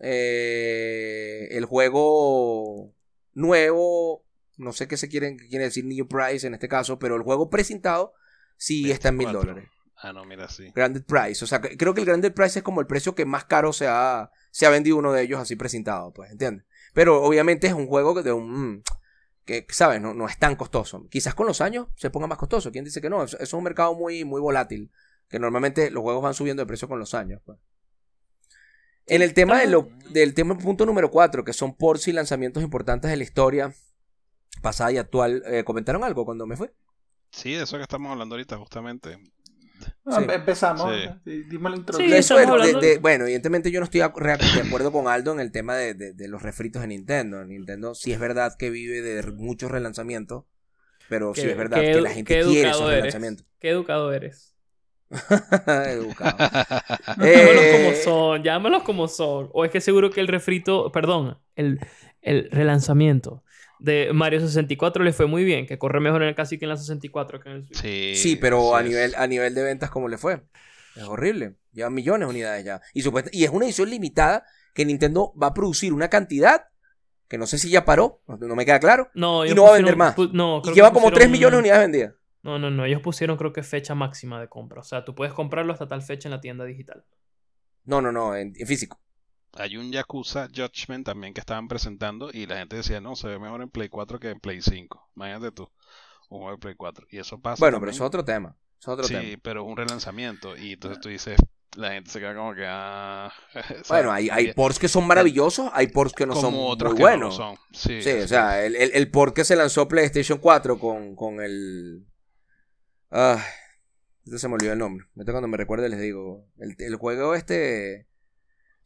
Eh, 0.00 1.48
el 1.52 1.64
juego 1.64 2.92
nuevo, 3.34 4.24
no 4.56 4.72
sé 4.72 4.86
qué 4.88 4.96
se 4.96 5.08
quieren, 5.08 5.38
qué 5.38 5.48
quiere 5.48 5.64
decir 5.64 5.84
New 5.84 6.06
Price 6.06 6.46
en 6.46 6.54
este 6.54 6.68
caso, 6.68 6.98
pero 6.98 7.16
el 7.16 7.22
juego 7.22 7.48
presentado 7.50 8.12
sí 8.56 8.90
está 8.90 9.08
en 9.08 9.16
mil 9.16 9.26
24. 9.28 9.52
dólares. 9.54 9.70
Ah, 9.98 10.12
no, 10.12 10.24
mira, 10.26 10.48
sí. 10.48 10.70
Granted 10.74 11.04
Price. 11.04 11.42
O 11.42 11.46
sea, 11.46 11.60
que- 11.60 11.76
creo 11.76 11.94
que 11.94 12.00
el 12.00 12.06
Granted 12.06 12.34
Price 12.34 12.58
es 12.58 12.62
como 12.62 12.80
el 12.80 12.86
precio 12.86 13.14
que 13.14 13.24
más 13.24 13.44
caro 13.46 13.72
se 13.72 13.86
ha, 13.88 14.30
se 14.56 14.64
ha 14.64 14.70
vendido 14.70 14.96
uno 14.96 15.12
de 15.12 15.22
ellos 15.22 15.38
así 15.38 15.54
presentado, 15.54 16.14
pues, 16.14 16.30
¿entiendes? 16.30 16.64
Pero 16.94 17.22
obviamente 17.22 17.66
es 17.66 17.74
un 17.74 17.86
juego 17.86 18.22
de 18.22 18.32
un... 18.32 18.82
que, 19.44 19.66
¿sabes? 19.68 20.00
No, 20.00 20.14
no 20.14 20.26
es 20.26 20.38
tan 20.38 20.56
costoso. 20.56 21.06
Quizás 21.10 21.34
con 21.34 21.46
los 21.46 21.60
años 21.60 21.88
se 21.96 22.08
ponga 22.08 22.26
más 22.26 22.38
costoso. 22.38 22.72
¿Quién 22.72 22.86
dice 22.86 23.02
que 23.02 23.10
no? 23.10 23.22
Es 23.22 23.52
un 23.52 23.62
mercado 23.62 23.94
muy, 23.94 24.24
muy 24.24 24.40
volátil. 24.40 24.90
Que 25.28 25.38
normalmente 25.38 25.90
los 25.90 26.02
juegos 26.02 26.22
van 26.22 26.32
subiendo 26.32 26.62
de 26.62 26.66
precio 26.66 26.88
con 26.88 26.98
los 26.98 27.12
años, 27.12 27.42
pues. 27.44 27.58
En 29.04 29.20
el 29.20 29.34
tema 29.34 29.60
del 29.60 30.32
tema 30.32 30.56
punto 30.56 30.86
número 30.86 31.10
4, 31.10 31.44
que 31.44 31.52
son 31.52 31.76
ports 31.76 32.08
y 32.08 32.12
lanzamientos 32.12 32.62
importantes 32.62 33.10
de 33.10 33.18
la 33.18 33.24
historia 33.24 33.74
pasada 34.62 34.90
y 34.90 34.96
actual, 34.96 35.42
eh, 35.48 35.64
¿comentaron 35.64 36.02
algo 36.02 36.24
cuando 36.24 36.46
me 36.46 36.56
fue? 36.56 36.72
Sí, 37.30 37.52
de 37.52 37.64
eso 37.64 37.76
que 37.76 37.82
estamos 37.82 38.10
hablando 38.10 38.36
ahorita, 38.36 38.56
justamente. 38.56 39.18
Sí. 40.08 40.24
Empezamos, 40.32 40.94
Sí. 40.94 41.30
eh, 41.30 41.42
dimos 41.48 41.70
la 41.70 41.76
introducción. 41.78 42.60
De- 42.80 42.80
de- 42.80 42.98
bueno, 42.98 43.24
evidentemente 43.24 43.70
yo 43.70 43.80
no 43.80 43.84
estoy 43.84 44.00
de 44.00 44.04
acuerdo 44.04 44.92
con 44.92 45.08
Aldo 45.08 45.32
en 45.32 45.40
el 45.40 45.50
tema 45.52 45.74
de, 45.76 45.94
de- 45.94 46.12
de 46.12 46.28
los 46.28 46.42
refritos 46.42 46.82
de 46.82 46.88
Nintendo. 46.88 47.44
Nintendo 47.44 47.94
sí 47.94 48.12
es 48.12 48.18
verdad 48.20 48.54
que 48.58 48.70
vive 48.70 49.02
de 49.02 49.22
muchos 49.32 49.70
relanzamientos, 49.70 50.44
pero 51.08 51.34
sí 51.34 51.42
es 51.42 51.56
verdad 51.56 51.80
que 51.80 52.00
la 52.00 52.10
gente 52.10 52.40
quiere 52.40 52.70
esos 52.70 52.82
eres. 52.82 52.94
relanzamientos. 52.96 53.46
Qué 53.58 53.70
educado 53.70 54.12
eres. 54.12 54.54
Educado. 55.66 56.36
Llámalos 57.16 57.24
Eh, 57.26 57.72
como 57.76 57.96
son, 58.04 58.42
llámalos 58.42 58.82
como 58.82 59.08
son. 59.08 59.48
O 59.52 59.64
es 59.64 59.70
que 59.70 59.80
seguro 59.80 60.10
que 60.10 60.20
el 60.20 60.28
refrito, 60.28 60.90
perdón, 60.92 61.38
el, 61.54 61.80
el 62.22 62.48
relanzamiento 62.50 63.44
de 63.78 64.10
Mario 64.12 64.40
64 64.40 65.04
le 65.04 65.12
fue 65.12 65.26
muy 65.26 65.44
bien, 65.44 65.66
que 65.66 65.78
corre 65.78 66.00
mejor 66.00 66.22
en 66.22 66.28
el 66.28 66.34
casi 66.34 66.58
que 66.58 66.64
en 66.64 66.70
la 66.70 66.76
64 66.76 67.40
que 67.40 67.48
en 67.50 67.54
el 67.56 67.64
Switch. 67.64 67.80
Sí, 67.80 68.12
Sí, 68.16 68.36
pero 68.36 68.74
a 68.76 68.82
nivel, 68.82 69.14
a 69.16 69.26
nivel 69.26 69.54
de 69.54 69.62
ventas, 69.62 69.90
¿cómo 69.90 70.08
le 70.08 70.18
fue? 70.18 70.42
Es 70.94 71.02
horrible. 71.04 71.56
Llevan 71.72 71.92
millones 71.94 72.26
de 72.26 72.30
unidades 72.30 72.64
ya. 72.64 72.80
Y, 72.94 73.02
supuesta- 73.02 73.30
y 73.32 73.44
es 73.44 73.50
una 73.50 73.66
edición 73.66 73.90
limitada 73.90 74.44
que 74.74 74.84
Nintendo 74.86 75.32
va 75.40 75.48
a 75.48 75.54
producir 75.54 75.92
una 75.92 76.08
cantidad 76.08 76.64
que 77.28 77.38
no 77.38 77.46
sé 77.46 77.58
si 77.58 77.68
ya 77.70 77.84
paró, 77.84 78.22
no, 78.26 78.54
me 78.54 78.64
queda 78.64 78.78
claro. 78.78 79.10
No, 79.14 79.44
Y 79.44 79.52
no 79.52 79.64
va 79.64 79.70
a 79.70 79.72
vender 79.74 79.96
más. 79.96 80.16
no, 80.32 80.62
Y 80.64 80.72
lleva 80.72 80.92
como 80.92 81.08
3 81.08 81.26
pusieron 81.26 81.32
millones 81.32 81.52
de 81.52 81.56
un- 81.58 81.62
unidades 81.64 81.82
vendidas. 81.82 82.14
No, 82.42 82.58
no, 82.60 82.70
no. 82.70 82.84
Ellos 82.84 83.02
pusieron 83.02 83.36
creo 83.36 83.52
que 83.52 83.64
fecha 83.64 83.94
máxima 83.96 84.40
de 84.40 84.48
compra. 84.48 84.80
O 84.80 84.84
sea, 84.84 85.04
tú 85.04 85.14
puedes 85.16 85.34
comprarlo 85.34 85.72
hasta 85.72 85.88
tal 85.88 86.02
fecha 86.02 86.28
en 86.28 86.32
la 86.32 86.40
tienda 86.40 86.64
digital. 86.64 87.04
No, 87.84 88.00
no, 88.00 88.12
no, 88.12 88.36
en, 88.36 88.52
en 88.56 88.66
físico. 88.66 89.00
Hay 89.58 89.76
un 89.76 89.90
Yakuza 89.92 90.48
Judgment 90.54 91.06
también 91.06 91.32
que 91.34 91.40
estaban 91.40 91.68
presentando 91.68 92.30
y 92.32 92.46
la 92.46 92.58
gente 92.58 92.76
decía, 92.76 93.00
no, 93.00 93.16
se 93.16 93.28
ve 93.28 93.38
mejor 93.38 93.62
en 93.62 93.70
Play 93.70 93.88
4 93.88 94.18
que 94.20 94.30
en 94.30 94.40
Play 94.40 94.60
5. 94.62 95.10
Imagínate 95.16 95.52
tú, 95.52 95.70
un 96.28 96.38
juego 96.40 96.52
de 96.52 96.58
Play 96.58 96.74
4. 96.76 97.06
Y 97.10 97.18
eso 97.18 97.40
pasa. 97.40 97.60
Bueno, 97.60 97.78
pero 97.80 97.90
eso 97.90 98.04
es 98.04 98.08
otro 98.08 98.24
tema. 98.24 98.56
Es 98.80 98.88
otro 98.88 99.04
Sí, 99.06 99.14
tema. 99.14 99.40
pero 99.42 99.62
es 99.62 99.68
un 99.68 99.76
relanzamiento. 99.76 100.56
Y 100.56 100.72
entonces 100.74 101.00
tú 101.00 101.08
dices, 101.08 101.38
la 101.76 101.92
gente 101.92 102.10
se 102.10 102.20
queda 102.20 102.34
como 102.34 102.54
que, 102.54 102.64
ah. 102.66 103.32
Bueno, 103.88 104.12
hay, 104.12 104.28
hay 104.30 104.52
ports 104.52 104.78
que 104.78 104.88
son 104.88 105.06
maravillosos, 105.06 105.70
hay 105.72 105.86
ports 105.88 106.12
que 106.14 106.26
no 106.26 106.34
como 106.34 106.50
son 106.50 106.54
otros 106.58 106.92
muy 106.92 106.98
que 106.98 107.02
no 107.02 107.08
buenos. 107.08 107.36
son. 107.36 107.56
Sí, 107.72 108.02
Sí, 108.02 108.10
o 108.10 108.28
sea, 108.28 108.64
el, 108.64 108.76
el, 108.76 108.90
el 108.94 109.10
port 109.10 109.34
que 109.34 109.44
se 109.44 109.56
lanzó 109.56 109.88
PlayStation 109.88 110.38
4 110.38 110.78
con, 110.78 111.16
con 111.16 111.40
el. 111.40 112.04
Ah, 113.10 113.42
este 114.24 114.38
se 114.38 114.48
me 114.48 114.54
olvidó 114.54 114.72
el 114.72 114.78
nombre. 114.78 115.06
Ahorita 115.16 115.32
cuando 115.32 115.48
me 115.48 115.56
recuerde 115.56 115.88
les 115.88 116.00
digo. 116.00 116.44
El, 116.58 116.74
el 116.78 116.96
juego 116.96 117.34
este. 117.34 118.06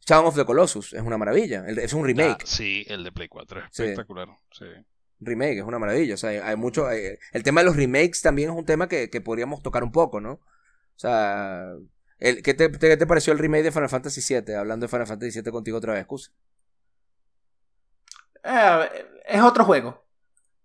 Shadow 0.05 0.27
of 0.27 0.35
the 0.35 0.45
Colossus 0.45 0.93
es 0.93 1.01
una 1.01 1.17
maravilla. 1.17 1.63
Es 1.67 1.93
un 1.93 2.03
Ah, 2.03 2.07
remake. 2.07 2.45
sí, 2.45 2.85
el 2.87 3.03
de 3.03 3.11
Play 3.11 3.27
4 3.27 3.59
es 3.59 3.65
Sí. 3.71 3.83
espectacular. 3.83 4.27
Sí. 4.51 4.65
Remake, 5.19 5.59
es 5.59 5.63
una 5.63 5.77
maravilla. 5.79 6.15
O 6.15 6.17
sea, 6.17 6.31
hay, 6.31 6.37
hay 6.37 6.55
mucho. 6.55 6.87
hay- 6.87 7.17
el 7.31 7.43
tema 7.43 7.61
de 7.61 7.65
los 7.67 7.75
remakes 7.75 8.21
también 8.21 8.49
es 8.49 8.55
un 8.55 8.65
tema 8.65 8.87
que, 8.87 9.09
que 9.09 9.21
podríamos 9.21 9.61
tocar 9.61 9.83
un 9.83 9.91
poco, 9.91 10.19
¿no? 10.19 10.33
O 10.33 10.41
sea. 10.97 11.73
El, 12.17 12.43
¿qué, 12.43 12.53
te, 12.53 12.69
te- 12.69 12.89
qué 12.89 12.97
te 12.97 13.07
pareció 13.07 13.33
el 13.33 13.39
remake 13.39 13.63
de 13.63 13.71
Final 13.71 13.89
Fantasy 13.89 14.21
VII? 14.21 14.53
Hablando 14.55 14.85
de 14.85 14.89
Final 14.89 15.07
Fantasy 15.07 15.41
VII 15.41 15.51
contigo 15.51 15.77
otra 15.77 15.93
vez, 15.93 16.01
excusa. 16.01 16.31
Eh, 18.43 19.05
es 19.27 19.41
otro 19.41 19.65
juego. 19.65 20.03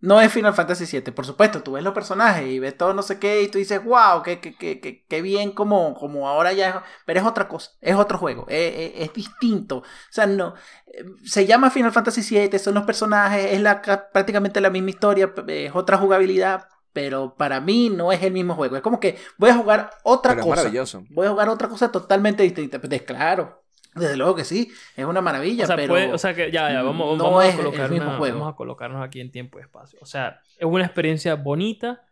No 0.00 0.20
es 0.20 0.32
Final 0.32 0.54
Fantasy 0.54 0.84
VII, 0.86 1.12
por 1.12 1.24
supuesto. 1.26 1.62
Tú 1.62 1.72
ves 1.72 1.82
los 1.84 1.94
personajes 1.94 2.46
y 2.46 2.58
ves 2.58 2.76
todo 2.76 2.92
no 2.94 3.02
sé 3.02 3.18
qué 3.18 3.42
y 3.42 3.48
tú 3.48 3.58
dices, 3.58 3.82
wow, 3.82 4.22
qué, 4.22 4.40
qué, 4.40 4.54
qué, 4.54 4.80
qué, 4.80 5.04
qué 5.08 5.22
bien 5.22 5.52
como, 5.52 5.94
como 5.94 6.28
ahora 6.28 6.52
ya 6.52 6.68
es... 6.68 6.74
Pero 7.06 7.20
es 7.20 7.26
otra 7.26 7.48
cosa, 7.48 7.70
es 7.80 7.96
otro 7.96 8.18
juego, 8.18 8.46
es, 8.48 8.74
es- 8.76 8.92
es 9.08 9.12
distinto. 9.14 9.78
O 9.78 9.84
sea, 10.10 10.26
no... 10.26 10.54
eh, 10.86 11.04
Se 11.24 11.46
llama 11.46 11.70
Final 11.70 11.92
Fantasy 11.92 12.22
VII, 12.22 12.58
son 12.58 12.74
los 12.74 12.84
personajes, 12.84 13.52
es 13.52 13.60
la, 13.60 13.80
ca- 13.82 14.10
prácticamente 14.12 14.60
la 14.60 14.70
misma 14.70 14.90
historia, 14.90 15.32
es 15.48 15.74
otra 15.74 15.96
jugabilidad, 15.98 16.68
pero 16.92 17.34
para 17.36 17.60
mí 17.60 17.90
no 17.90 18.12
es 18.12 18.22
el 18.22 18.32
mismo 18.32 18.54
juego. 18.54 18.76
Es 18.76 18.82
como 18.82 19.00
que 19.00 19.18
voy 19.38 19.50
a 19.50 19.56
jugar 19.56 19.90
otra 20.02 20.32
Pero 20.32 20.42
es 20.42 20.46
cosa. 20.46 20.56
maravilloso. 20.56 21.04
Voy 21.10 21.26
a 21.26 21.30
jugar 21.30 21.48
otra 21.48 21.68
cosa 21.68 21.90
totalmente 21.92 22.42
distinta. 22.42 22.80
Pues, 22.80 23.02
claro, 23.02 23.62
desde 23.96 24.16
luego 24.16 24.34
que 24.34 24.44
sí, 24.44 24.70
es 24.96 25.04
una 25.04 25.20
maravilla, 25.20 25.64
O 25.64 25.66
sea, 25.66 25.76
pero... 25.76 25.88
puede- 25.94 26.12
o 26.12 26.18
sea 26.18 26.34
que 26.34 26.50
ya, 26.52 26.70
ya, 26.72 26.82
vamos, 26.82 27.16
no 27.18 27.24
vamos 27.24 27.44
a 27.44 27.56
colocar 27.56 27.90
mismo 27.90 28.08
una- 28.08 28.18
juego. 28.18 28.38
vamos 28.40 28.54
a 28.54 28.56
colocarnos 28.56 29.04
aquí 29.04 29.20
en 29.20 29.30
tiempo 29.32 29.58
y 29.58 29.62
espacio. 29.62 29.98
O 30.02 30.06
sea, 30.06 30.40
es 30.58 30.64
una 30.66 30.84
experiencia 30.84 31.34
bonita, 31.34 32.06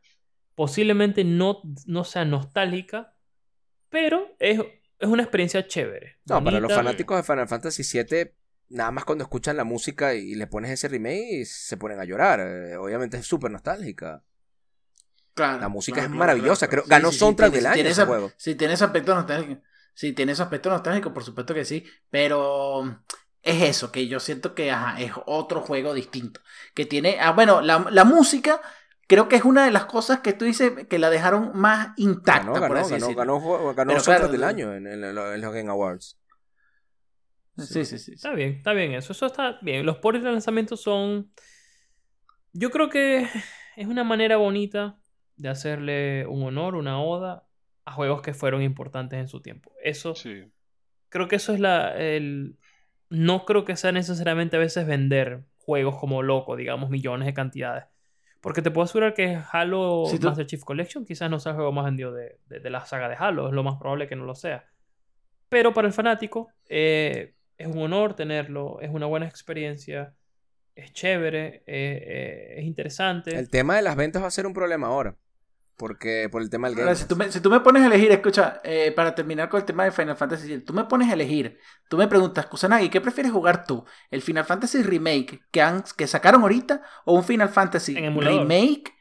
posiblemente 0.54 1.24
no, 1.24 1.60
no 1.86 2.04
sea 2.04 2.24
nostálgica, 2.24 3.12
pero 3.90 4.34
es, 4.38 4.60
es 4.98 5.08
una 5.08 5.22
experiencia 5.22 5.66
chévere. 5.66 6.16
No, 6.26 6.42
para 6.42 6.60
los 6.60 6.72
fanáticos 6.72 7.16
de 7.16 7.22
Final 7.22 7.48
Fantasy 7.48 7.82
VII, 7.82 8.30
nada 8.70 8.90
más 8.90 9.04
cuando 9.04 9.22
escuchan 9.24 9.56
la 9.56 9.64
música 9.64 10.14
y 10.14 10.34
le 10.34 10.46
pones 10.46 10.70
ese 10.70 10.88
remake, 10.88 11.44
se 11.44 11.76
ponen 11.76 12.00
a 12.00 12.04
llorar. 12.04 12.40
Eh, 12.40 12.76
obviamente 12.76 13.16
es 13.18 13.26
súper 13.26 13.50
nostálgica. 13.50 14.22
Claro, 15.34 15.60
La 15.60 15.68
música 15.68 15.96
claro, 15.96 16.06
es 16.06 16.10
claro, 16.10 16.18
maravillosa, 16.18 16.68
claro, 16.68 16.84
creo- 16.84 16.90
ganó 16.98 17.10
soundtrack 17.12 17.50
tiene- 17.50 17.58
del 17.58 17.66
año 17.66 17.74
tiene 17.74 17.90
ese 17.90 18.04
juego. 18.04 18.30
Sí, 18.36 18.54
tiene 18.54 18.74
ese 18.74 18.84
aspecto 18.84 19.14
nostálgico. 19.14 19.60
Sí, 19.94 20.12
tiene 20.12 20.32
ese 20.32 20.42
aspecto 20.42 20.70
nostálgico, 20.70 21.12
por 21.14 21.24
supuesto 21.24 21.54
que 21.54 21.64
sí. 21.64 21.84
Pero 22.10 23.00
es 23.42 23.62
eso, 23.62 23.92
que 23.92 24.06
yo 24.08 24.20
siento 24.20 24.54
que 24.54 24.70
ajá, 24.70 25.00
es 25.00 25.12
otro 25.26 25.60
juego 25.62 25.94
distinto. 25.94 26.40
Que 26.74 26.86
tiene. 26.86 27.18
Ah, 27.20 27.32
bueno, 27.32 27.60
la, 27.60 27.86
la 27.90 28.04
música 28.04 28.60
creo 29.06 29.28
que 29.28 29.36
es 29.36 29.44
una 29.44 29.64
de 29.64 29.70
las 29.70 29.84
cosas 29.86 30.20
que 30.20 30.32
tú 30.32 30.44
dices 30.46 30.86
que 30.88 30.98
la 30.98 31.10
dejaron 31.10 31.52
más 31.54 31.88
intacta, 31.98 32.40
Ganó, 32.40 32.52
por 32.54 32.62
ganó, 32.62 32.80
así 32.80 32.94
ganó, 32.94 33.14
ganó, 33.14 33.74
ganó 33.74 33.96
claro, 34.02 34.28
del 34.28 34.40
de- 34.40 34.46
año 34.46 34.74
en, 34.74 34.86
en- 34.86 35.04
en 35.04 35.40
los 35.40 35.52
Game 35.54 35.70
Awards. 35.70 36.18
Sí, 37.56 37.66
sí, 37.66 37.84
sí. 37.84 37.98
sí. 37.98 38.12
Está 38.14 38.32
bien, 38.32 38.54
está 38.54 38.72
bien 38.72 38.92
eso. 38.94 39.12
Eso 39.12 39.26
está 39.26 39.58
bien. 39.62 39.86
Los 39.86 39.98
ports 39.98 40.22
de 40.22 40.30
lanzamiento 40.32 40.76
son. 40.76 41.30
Yo 42.52 42.70
creo 42.70 42.88
que 42.88 43.28
es 43.76 43.86
una 43.86 44.04
manera 44.04 44.36
bonita 44.36 44.98
de 45.36 45.48
hacerle 45.48 46.26
un 46.26 46.42
honor, 46.44 46.74
una 46.76 47.00
oda 47.00 47.46
a 47.84 47.92
juegos 47.92 48.22
que 48.22 48.34
fueron 48.34 48.62
importantes 48.62 49.18
en 49.18 49.28
su 49.28 49.40
tiempo. 49.42 49.72
Eso, 49.82 50.14
Sí. 50.14 50.44
creo 51.08 51.28
que 51.28 51.36
eso 51.36 51.52
es 51.52 51.60
la. 51.60 51.96
El... 51.96 52.56
No 53.10 53.44
creo 53.44 53.64
que 53.64 53.76
sea 53.76 53.92
necesariamente 53.92 54.56
a 54.56 54.60
veces 54.60 54.86
vender 54.86 55.44
juegos 55.58 55.96
como 55.98 56.22
loco, 56.22 56.56
digamos, 56.56 56.90
millones 56.90 57.26
de 57.26 57.34
cantidades. 57.34 57.84
Porque 58.40 58.60
te 58.62 58.70
puedo 58.70 58.84
asegurar 58.84 59.14
que 59.14 59.38
Halo 59.52 60.04
Si 60.06 60.18
tú- 60.18 60.26
Master 60.26 60.46
Chief 60.46 60.62
Collection 60.64 61.04
quizás 61.06 61.30
no 61.30 61.38
sea 61.40 61.50
el 61.50 61.56
juego 61.56 61.72
más 61.72 61.84
vendido 61.86 62.12
de, 62.12 62.38
de- 62.46 62.60
de 62.60 62.70
la 62.70 62.84
saga 62.84 63.08
de 63.08 63.16
Halo. 63.18 63.48
Es 63.48 63.54
lo 63.54 63.62
más 63.62 63.76
probable 63.78 64.06
que 64.08 64.16
no 64.16 64.24
lo 64.24 64.34
sea. 64.34 64.64
Pero 65.48 65.72
para 65.72 65.86
el 65.86 65.94
fanático 65.94 66.48
eh, 66.68 67.34
es 67.56 67.66
un 67.68 67.78
honor 67.78 68.14
tenerlo, 68.14 68.80
es 68.80 68.90
una 68.90 69.06
buena 69.06 69.26
experiencia, 69.26 70.14
es 70.74 70.92
chévere, 70.92 71.62
eh, 71.66 72.02
eh, 72.06 72.54
es 72.58 72.64
interesante. 72.64 73.36
El 73.38 73.48
tema 73.48 73.76
de 73.76 73.82
las 73.82 73.94
ventas 73.96 74.22
va 74.22 74.26
a 74.26 74.30
ser 74.30 74.46
un 74.46 74.52
problema 74.54 74.88
ahora. 74.88 75.14
Porque 75.76 76.28
por 76.30 76.40
el 76.40 76.50
tema 76.50 76.68
del 76.68 76.76
Game 76.76 76.94
si, 76.94 77.06
tú 77.06 77.16
me, 77.16 77.32
si 77.32 77.40
tú 77.40 77.50
me 77.50 77.60
pones 77.60 77.82
a 77.82 77.86
elegir, 77.86 78.12
escucha, 78.12 78.60
eh, 78.62 78.92
para 78.94 79.14
terminar 79.14 79.48
con 79.48 79.60
el 79.60 79.66
tema 79.66 79.84
de 79.84 79.90
Final 79.90 80.16
Fantasy 80.16 80.58
tú 80.60 80.72
me 80.72 80.84
pones 80.84 81.10
a 81.10 81.14
elegir, 81.14 81.58
tú 81.88 81.96
me 81.96 82.06
preguntas, 82.06 82.46
Kusanagi, 82.46 82.90
¿qué 82.90 83.00
prefieres 83.00 83.32
jugar 83.32 83.66
tú? 83.66 83.84
¿El 84.10 84.22
Final 84.22 84.44
Fantasy 84.44 84.82
Remake 84.82 85.42
que, 85.50 85.62
han, 85.62 85.82
que 85.96 86.06
sacaron 86.06 86.42
ahorita 86.42 86.82
o 87.04 87.14
un 87.14 87.24
Final 87.24 87.48
Fantasy. 87.48 87.94
Remake? 87.96 88.94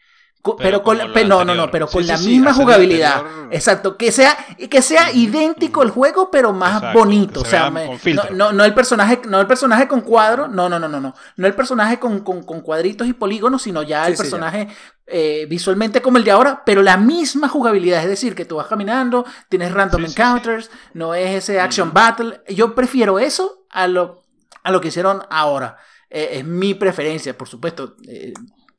Pero 0.44 0.60
Pero, 0.62 0.84
con 0.84 0.98
la, 0.98 1.06
no, 1.24 1.46
no, 1.46 1.56
no, 1.56 1.72
pero 1.72 1.88
Sí, 1.88 1.94
con 1.94 2.02
sí, 2.04 2.08
la 2.08 2.18
sí, 2.18 2.30
misma 2.30 2.54
jugabilidad. 2.54 3.24
Exacto, 3.50 3.96
que 3.98 4.12
sea, 4.12 4.36
que 4.70 4.82
sea 4.82 5.12
Ujú, 5.12 5.18
idéntico 5.20 5.84
el 5.84 5.90
juego, 5.90 6.30
pero 6.32 6.52
más 6.52 6.76
Exacto, 6.76 6.94
bonito. 6.94 7.42
O 7.42 7.46
se 7.46 7.50
sea, 7.52 7.70
me- 7.72 7.90
no, 8.12 8.24
no, 8.32 8.52
no 8.52 8.66
el 8.66 8.74
personaje, 8.74 9.22
no 9.28 9.40
el 9.40 9.48
personaje 9.48 9.88
con 9.88 10.02
cuadro, 10.02 10.48
no, 10.50 10.68
no, 10.68 10.80
no, 10.80 10.90
no, 10.90 11.00
no. 11.00 11.14
No 11.38 11.48
el 11.48 11.56
personaje 11.56 11.98
con, 11.98 12.22
con, 12.22 12.44
con 12.44 12.62
cuadritos 12.62 13.08
y 13.08 13.14
polígonos, 13.14 13.62
sino 13.62 13.84
ya 13.84 14.06
el 14.08 14.16
ya. 14.16 14.18
personaje 14.18 14.68
eh, 15.08 15.46
visualmente 15.50 16.02
como 16.02 16.18
el 16.18 16.24
de 16.24 16.32
ahora, 16.32 16.64
pero 16.66 16.82
la 16.82 16.98
misma 16.98 17.48
jugabilidad. 17.48 18.02
Es 18.04 18.10
decir, 18.10 18.36
que 18.36 18.46
tú 18.46 18.58
vas 18.58 18.68
caminando, 18.68 19.26
tienes 19.50 19.72
random 19.72 20.06
encounters, 20.06 20.70
no 20.94 21.14
es 21.16 21.32
ese 21.36 21.60
action 21.62 21.90
Ujú. 21.90 21.94
battle. 21.94 22.42
Yo 22.50 22.76
prefiero 22.76 23.20
eso 23.20 23.66
a 23.70 23.88
lo, 23.88 24.24
a 24.64 24.72
lo 24.72 24.82
que 24.82 24.90
hicieron 24.90 25.22
ahora. 25.30 25.78
Eh, 26.10 26.30
es 26.40 26.46
mi 26.46 26.74
preferencia, 26.74 27.38
por 27.38 27.48
supuesto. 27.48 27.96
Eh, 28.08 28.34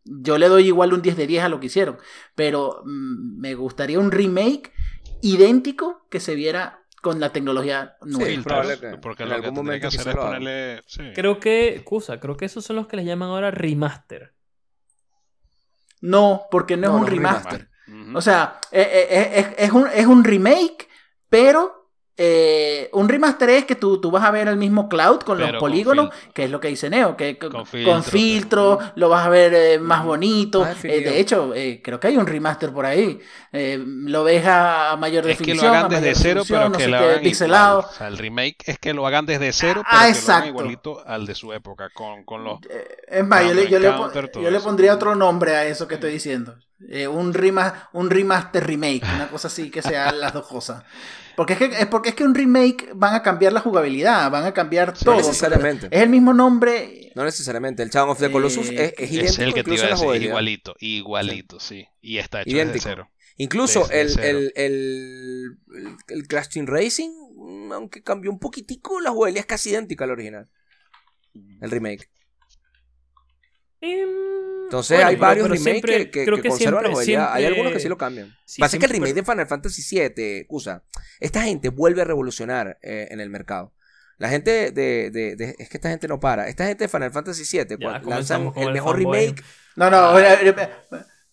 yo 0.05 0.39
le 0.39 0.49
doy 0.49 0.67
igual 0.67 0.93
un 0.93 1.03
10 1.03 1.17
de 1.17 1.27
10 1.27 1.45
a 1.45 1.49
lo 1.49 1.61
que 1.61 1.67
hicieron, 1.67 1.99
pero 2.35 2.83
mm, 2.85 3.41
me 3.41 3.55
gustaría 3.55 3.99
un 3.99 4.11
remake 4.11 4.73
idéntico 5.23 6.07
que 6.11 6.21
se 6.21 6.35
viera 6.35 6.85
con 7.03 7.21
la 7.21 7.33
tecnología 7.33 7.97
nueva. 8.03 8.27
Sí, 8.27 8.33
Filtros, 8.33 8.45
probable 8.45 8.79
que 8.79 8.99
porque 8.99 9.23
en 9.25 9.29
lo 9.29 9.35
algún 9.35 9.51
que 9.51 9.55
tendría 9.57 9.81
que 9.81 9.87
momento 9.87 9.89
hacer 9.89 10.09
es 10.09 10.17
ponerle. 10.17 10.83
sí. 10.87 11.03
Creo 11.15 11.39
que, 11.39 11.83
Cusa, 11.85 12.19
creo 12.21 12.37
que 12.37 12.47
esos 12.47 12.65
son 12.65 12.77
los 12.77 12.87
que 12.87 12.97
les 12.97 13.07
llaman 13.07 13.29
ahora 13.29 13.51
remaster. 13.51 14.33
No, 16.01 16.43
porque 16.51 16.77
no, 16.77 16.89
No, 16.89 16.89
es 16.89 16.93
un 16.95 17.01
no 17.01 17.07
es 17.07 17.11
un 17.11 17.17
remaster. 17.17 17.69
O 18.15 18.21
sea, 18.21 18.61
eh, 18.73 18.81
eh, 18.81 19.07
eh, 19.11 19.31
es, 19.59 19.67
es 19.67 19.73
un, 19.73 19.87
es 19.89 20.07
un 20.07 20.25
remake, 20.25 20.89
pero 21.29 21.84
eh, 22.17 22.89
un 22.93 23.09
remaster 23.09 23.51
es 23.51 23.65
que 23.65 23.75
tú, 23.75 24.01
tú 24.01 24.11
vas 24.11 24.23
a 24.25 24.31
ver 24.31 24.49
el 24.49 24.57
mismo 24.57 24.89
cloud 24.89 25.21
con 25.21 25.39
Pero 25.39 25.53
los 25.53 25.61
polígonos, 25.61 26.11
que 26.33 26.45
es 26.45 26.51
lo 26.51 26.61
que 26.61 26.69
dice 26.69 26.89
Neo, 26.91 27.17
que 27.17 27.39
con, 27.39 27.51
Con 27.51 27.65
con 27.65 28.03
filtro, 28.03 28.03
filtro, 28.03 28.77
pues. 28.79 28.93
lo 28.97 29.09
vas 29.09 29.27
a 29.27 29.29
ver 29.31 29.53
eh, 29.55 29.79
más 29.79 30.05
bonito. 30.05 30.61
Más 30.61 30.85
Eh, 30.85 31.01
de 31.01 31.19
hecho, 31.21 31.53
eh, 31.55 31.81
creo 31.83 31.99
que 31.99 32.09
hay 32.09 32.17
un 32.17 32.27
remaster 32.27 32.73
por 32.73 32.87
ahí. 32.87 33.19
Eh, 33.53 33.83
lo 33.85 34.25
ves 34.25 34.45
a, 34.47 34.97
mayor 34.99 35.29
Es 35.29 35.39
que 35.39 35.55
definición. 35.55 35.73
lo 35.73 35.79
hagan 35.79 35.91
desde 35.91 36.15
cero, 36.15 36.43
pero 36.49 36.69
no 36.69 36.79
que 36.79 36.89
lo 36.89 36.97
hagan 36.99 37.21
pixelado. 37.21 37.79
igual. 37.81 37.93
O 37.93 37.97
sea, 37.99 38.09
el 38.09 38.19
remake 38.19 38.57
es 38.67 38.79
que 38.79 38.95
lo 38.95 39.07
hagan 39.07 39.27
desde 39.27 39.53
cero, 39.53 39.83
Ah, 39.87 40.07
pero 40.09 40.15
que 40.15 40.27
lo 40.27 40.33
hagan 40.33 40.45
exacto. 40.45 40.49
igualito 40.49 41.07
al 41.07 41.27
de 41.27 41.35
su 41.35 41.53
época, 41.53 41.91
con, 41.93 42.25
con 42.25 42.45
los... 42.45 42.61
Eh, 42.71 42.97
Es 43.09 43.27
más, 43.27 43.45
yo 43.47 43.55
le, 43.55 43.69
yo 43.69 43.79
le 43.79 43.89
Counter, 43.93 44.31
yo 44.41 44.51
le 44.51 44.61
pondría 44.61 44.95
otro 44.95 45.15
nombre 45.15 45.57
a 45.57 45.67
eso 45.67 45.89
que 45.89 45.95
estoy 45.95 46.13
diciendo. 46.13 46.57
Eh, 46.89 47.07
un, 47.09 47.33
rema, 47.33 47.89
un 47.93 48.11
remaster 48.11 48.67
remake, 48.67 49.05
una 49.15 49.29
cosa 49.29 49.49
así 49.49 49.71
que 49.71 49.83
sea 49.83 50.13
las 50.13 50.33
dos 50.33 50.47
cosas. 50.47 50.85
Porque 51.37 51.55
es 51.55 51.59
que, 51.59 51.65
es 51.67 51.87
porque 51.87 52.11
es 52.11 52.15
que 52.15 52.25
un 52.25 52.35
remake 52.35 52.91
van 52.95 53.15
a 53.15 53.23
cambiar 53.23 53.53
la 53.53 53.61
jugabilidad, 53.61 54.31
van 54.31 54.45
a 54.45 54.53
cambiar 54.55 54.89
No 54.89 54.95
todo. 54.95 55.17
necesariamente. 55.17 55.89
Es 55.91 56.03
el 56.03 56.09
mismo 56.09 56.33
nombre. 56.33 57.13
No 57.15 57.25
necesariamente. 57.25 57.83
El 57.83 57.91
Shadow 57.91 58.11
of 58.11 58.19
the 58.21 58.31
Colossus 58.31 58.71
Eh, 58.71 58.95
es, 58.99 59.11
es 59.11 59.11
Es 59.11 59.13
idéntico 59.39 59.43
el 59.43 59.55
que 59.55 59.65
te 59.65 59.75
iba 59.75 59.85
a 59.87 59.91
decir, 59.91 60.23
igualito, 60.23 60.75
igualito, 60.79 61.61
sí. 61.61 61.87
Y 62.01 62.19
está 62.19 62.43
hecho 62.43 62.51
Idéntico. 62.51 62.75
desde 62.85 62.91
cero. 62.91 63.11
Incluso 63.37 63.81
Desde 63.89 64.01
el, 64.01 64.11
cero. 64.11 64.29
el, 64.39 64.53
el, 64.55 65.59
el, 65.77 65.97
el 66.09 66.29
Crash 66.29 66.49
Team 66.51 66.67
Racing, 66.67 67.11
mm, 67.37 67.73
aunque 67.73 68.03
cambió 68.03 68.31
un 68.31 68.39
poquitico, 68.39 69.01
la 69.01 69.11
jugabilidad 69.11 69.41
es 69.41 69.47
casi 69.47 69.71
idéntica 69.71 70.05
al 70.05 70.11
original. 70.13 70.49
El 71.61 71.71
remake. 71.71 72.09
Em, 73.81 74.09
Entonces 74.65 74.97
bueno, 74.97 75.09
hay 75.11 75.17
varios 75.17 75.49
remakes 75.49 75.63
siempre- 75.73 75.97
que, 75.99 76.11
que, 76.11 76.25
creo 76.25 76.37
que 76.37 76.43
que 76.43 76.49
conservan 76.49 76.75
la 76.75 76.89
siempre- 76.89 76.93
jugabilidad. 76.93 77.33
Hay 77.35 77.45
algunos 77.47 77.73
que 77.73 77.81
sí 77.81 77.89
lo 77.89 77.99
cambian. 77.99 78.35
sí, 78.45 78.61
Pasa 78.61 78.79
que 78.79 78.87
el 78.87 78.91
remake 78.93 79.15
de 79.15 79.23
Final 79.23 79.47
Fantasy 79.47 79.83
VII, 80.15 80.47
Cusa, 80.47 80.83
esta 81.21 81.43
gente 81.43 81.69
vuelve 81.69 82.03
a 82.03 82.05
revolucionar 82.05 82.79
eh, 82.83 83.09
en 83.11 83.21
el 83.21 83.31
mercado. 83.31 83.73
La 84.19 84.29
gente 84.29 84.71
de, 84.71 85.11
de- 85.11 85.37
de- 85.37 85.57
Es 85.59 85.69
que 85.69 85.77
esta 85.77 85.91
gente 85.91 86.07
no 86.09 86.21
para. 86.21 86.49
Esta 86.49 86.67
gente 86.67 86.85
de 86.85 86.89
Final 86.89 87.11
Fantasy 87.13 87.43
VII 87.59 87.67
Ya 87.71 87.77
cuando 87.79 88.11
lanzan 88.11 88.53
el 88.57 88.69
el 88.69 88.73
mejor 88.73 88.97
remake. 88.99 89.43
No, 89.77 89.91
no, 89.91 90.17
eh, 90.19 90.39
eh, 90.41 90.55
eh, 90.57 90.69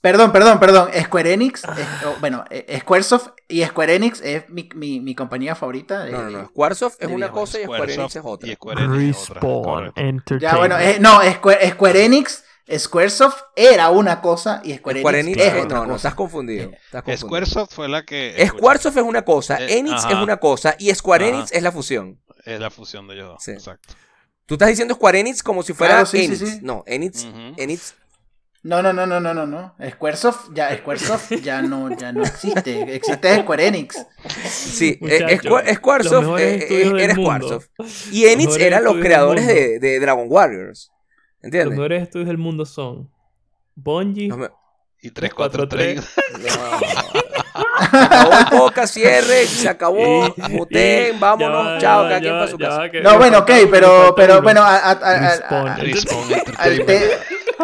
perdón, 0.01 0.31
perdón, 0.31 0.59
perdón. 0.59 0.89
Square 0.99 1.33
Enix, 1.33 1.61
oh, 1.63 2.15
bueno, 2.19 2.43
eh, 2.49 2.79
Squaresoft 2.81 3.29
y 3.47 3.63
Square 3.63 3.95
Enix 3.95 4.19
es 4.21 4.49
mi, 4.49 4.67
mi, 4.75 4.99
mi 4.99 5.13
compañía 5.13 5.53
favorita. 5.53 6.03
de- 6.05 6.11
No, 6.11 6.23
no, 6.23 6.29
no. 6.31 6.47
Squaresoft 6.47 6.95
es 6.99 7.07
una 7.07 7.27
videojuegos. 7.27 7.49
cosa 7.51 7.59
y 7.59 7.63
Square 7.65 7.93
Enix 7.93 8.15
es 8.15 8.21
otra. 8.25 8.49
Y 8.49 8.53
Square 8.55 8.83
Enix 8.83 9.17
es 9.17 9.23
otra. 9.29 9.33
Respawn. 9.35 9.85
Entertainment. 9.95 10.41
Ya, 10.41 10.57
bueno, 10.57 10.79
eh, 10.79 10.97
no, 10.99 11.21
Square, 11.33 11.69
Square 11.69 12.05
Enix, 12.05 12.43
Squaresoft 12.80 13.41
era 13.56 13.89
una 13.89 14.22
cosa 14.22 14.61
y 14.64 14.76
Square, 14.76 14.99
Square 15.02 15.19
Enix, 15.22 15.38
Enix 15.38 15.48
es 15.48 15.53
eh, 15.60 15.61
otra 15.65 15.77
no, 15.80 15.84
no, 15.84 15.91
cosa. 15.93 15.95
estás 16.07 16.15
confundido. 16.15 16.72
Estás 16.72 17.03
confundido. 17.03 17.27
Squaresoft 17.27 17.73
fue 17.73 17.89
la 17.89 18.03
que. 18.03 18.45
Squaresoft 18.48 18.98
es 18.98 19.03
una 19.03 19.22
cosa, 19.23 19.57
Eh, 19.61 19.77
Enix 19.80 20.03
ajá. 20.06 20.10
es 20.11 20.18
una 20.23 20.38
cosa 20.38 20.76
y 20.80 20.93
Square 20.93 21.26
Ajá. 21.26 21.34
Enix 21.35 21.52
es 21.52 21.64
la 21.64 21.72
fusión. 21.72 22.19
Es 22.45 22.60
la 22.60 22.69
fusión 22.69 23.07
de 23.07 23.15
ellos 23.15 23.27
dos. 23.27 23.43
Sí. 23.43 23.52
Exacto. 23.52 23.93
Tú 24.45 24.56
estás 24.56 24.69
diciendo 24.69 24.95
Square 24.95 25.19
Enix 25.19 25.43
como 25.43 25.64
si 25.64 25.73
fuera 25.73 25.93
Claro, 25.93 26.06
sí, 26.07 26.26
Enix. 26.26 26.39
sí. 26.39 26.60
No, 26.61 26.84
Enix. 26.85 27.26
Enix 27.57 27.95
No, 28.64 28.81
no, 28.81 28.91
no, 28.93 29.06
no, 29.06 29.19
no, 29.19 29.34
no, 29.34 29.45
no. 29.48 29.76
Squaresoft 29.91 30.49
ya, 30.53 30.76
Squaresoft 30.77 31.31
ya 31.41 31.61
no, 31.61 31.95
ya 31.98 32.11
no 32.11 32.23
existe. 32.23 32.95
Existe 32.95 33.41
Square 33.41 33.68
Enix. 33.68 34.06
Sí, 34.49 34.99
eh, 35.02 35.39
Muchacho, 35.39 35.73
Squaresoft 35.76 36.39
eh, 36.39 36.68
eh, 36.69 36.91
era. 36.99 37.14
Squaresoft. 37.15 37.69
Y 38.11 38.26
Enix 38.26 38.57
eran 38.57 38.84
los 38.84 38.95
creadores 38.98 39.48
de 39.48 39.99
Dragon 39.99 40.26
Warriors. 40.30 40.90
Los 41.41 41.45
¿Entiendes? 41.45 41.69
mejores 41.77 42.03
estudios 42.03 42.27
del 42.27 42.38
mundo 42.38 42.65
son 42.65 43.09
Bungie, 43.76 44.27
Los 44.27 44.38
me- 44.38 44.49
Y 45.01 45.09
343. 45.11 45.99
No. 46.39 46.80
Se 47.91 47.97
acabó 47.97 48.31
el 48.34 48.45
podcast, 48.59 48.93
cierre, 48.93 49.45
se 49.45 49.68
acabó, 49.68 50.34
muten, 50.49 51.19
vámonos, 51.19 51.63
ya 51.65 51.72
va, 51.73 51.80
chao, 51.80 52.03
cada 52.03 52.19
quien 52.22 52.34
para 52.34 52.47
su 52.47 52.57
ya 52.57 52.68
casa. 52.68 52.80
va, 52.80 52.89
que 52.89 53.01
No, 53.01 53.18
bueno, 53.18 53.39
ok, 53.39 53.51
pero, 53.69 54.13
pero 54.15 54.41
bueno, 54.41 54.61
a- 54.61 54.77
a- 54.77 54.91
a- 54.91 55.34
al 56.57 56.85
te- 56.85 57.11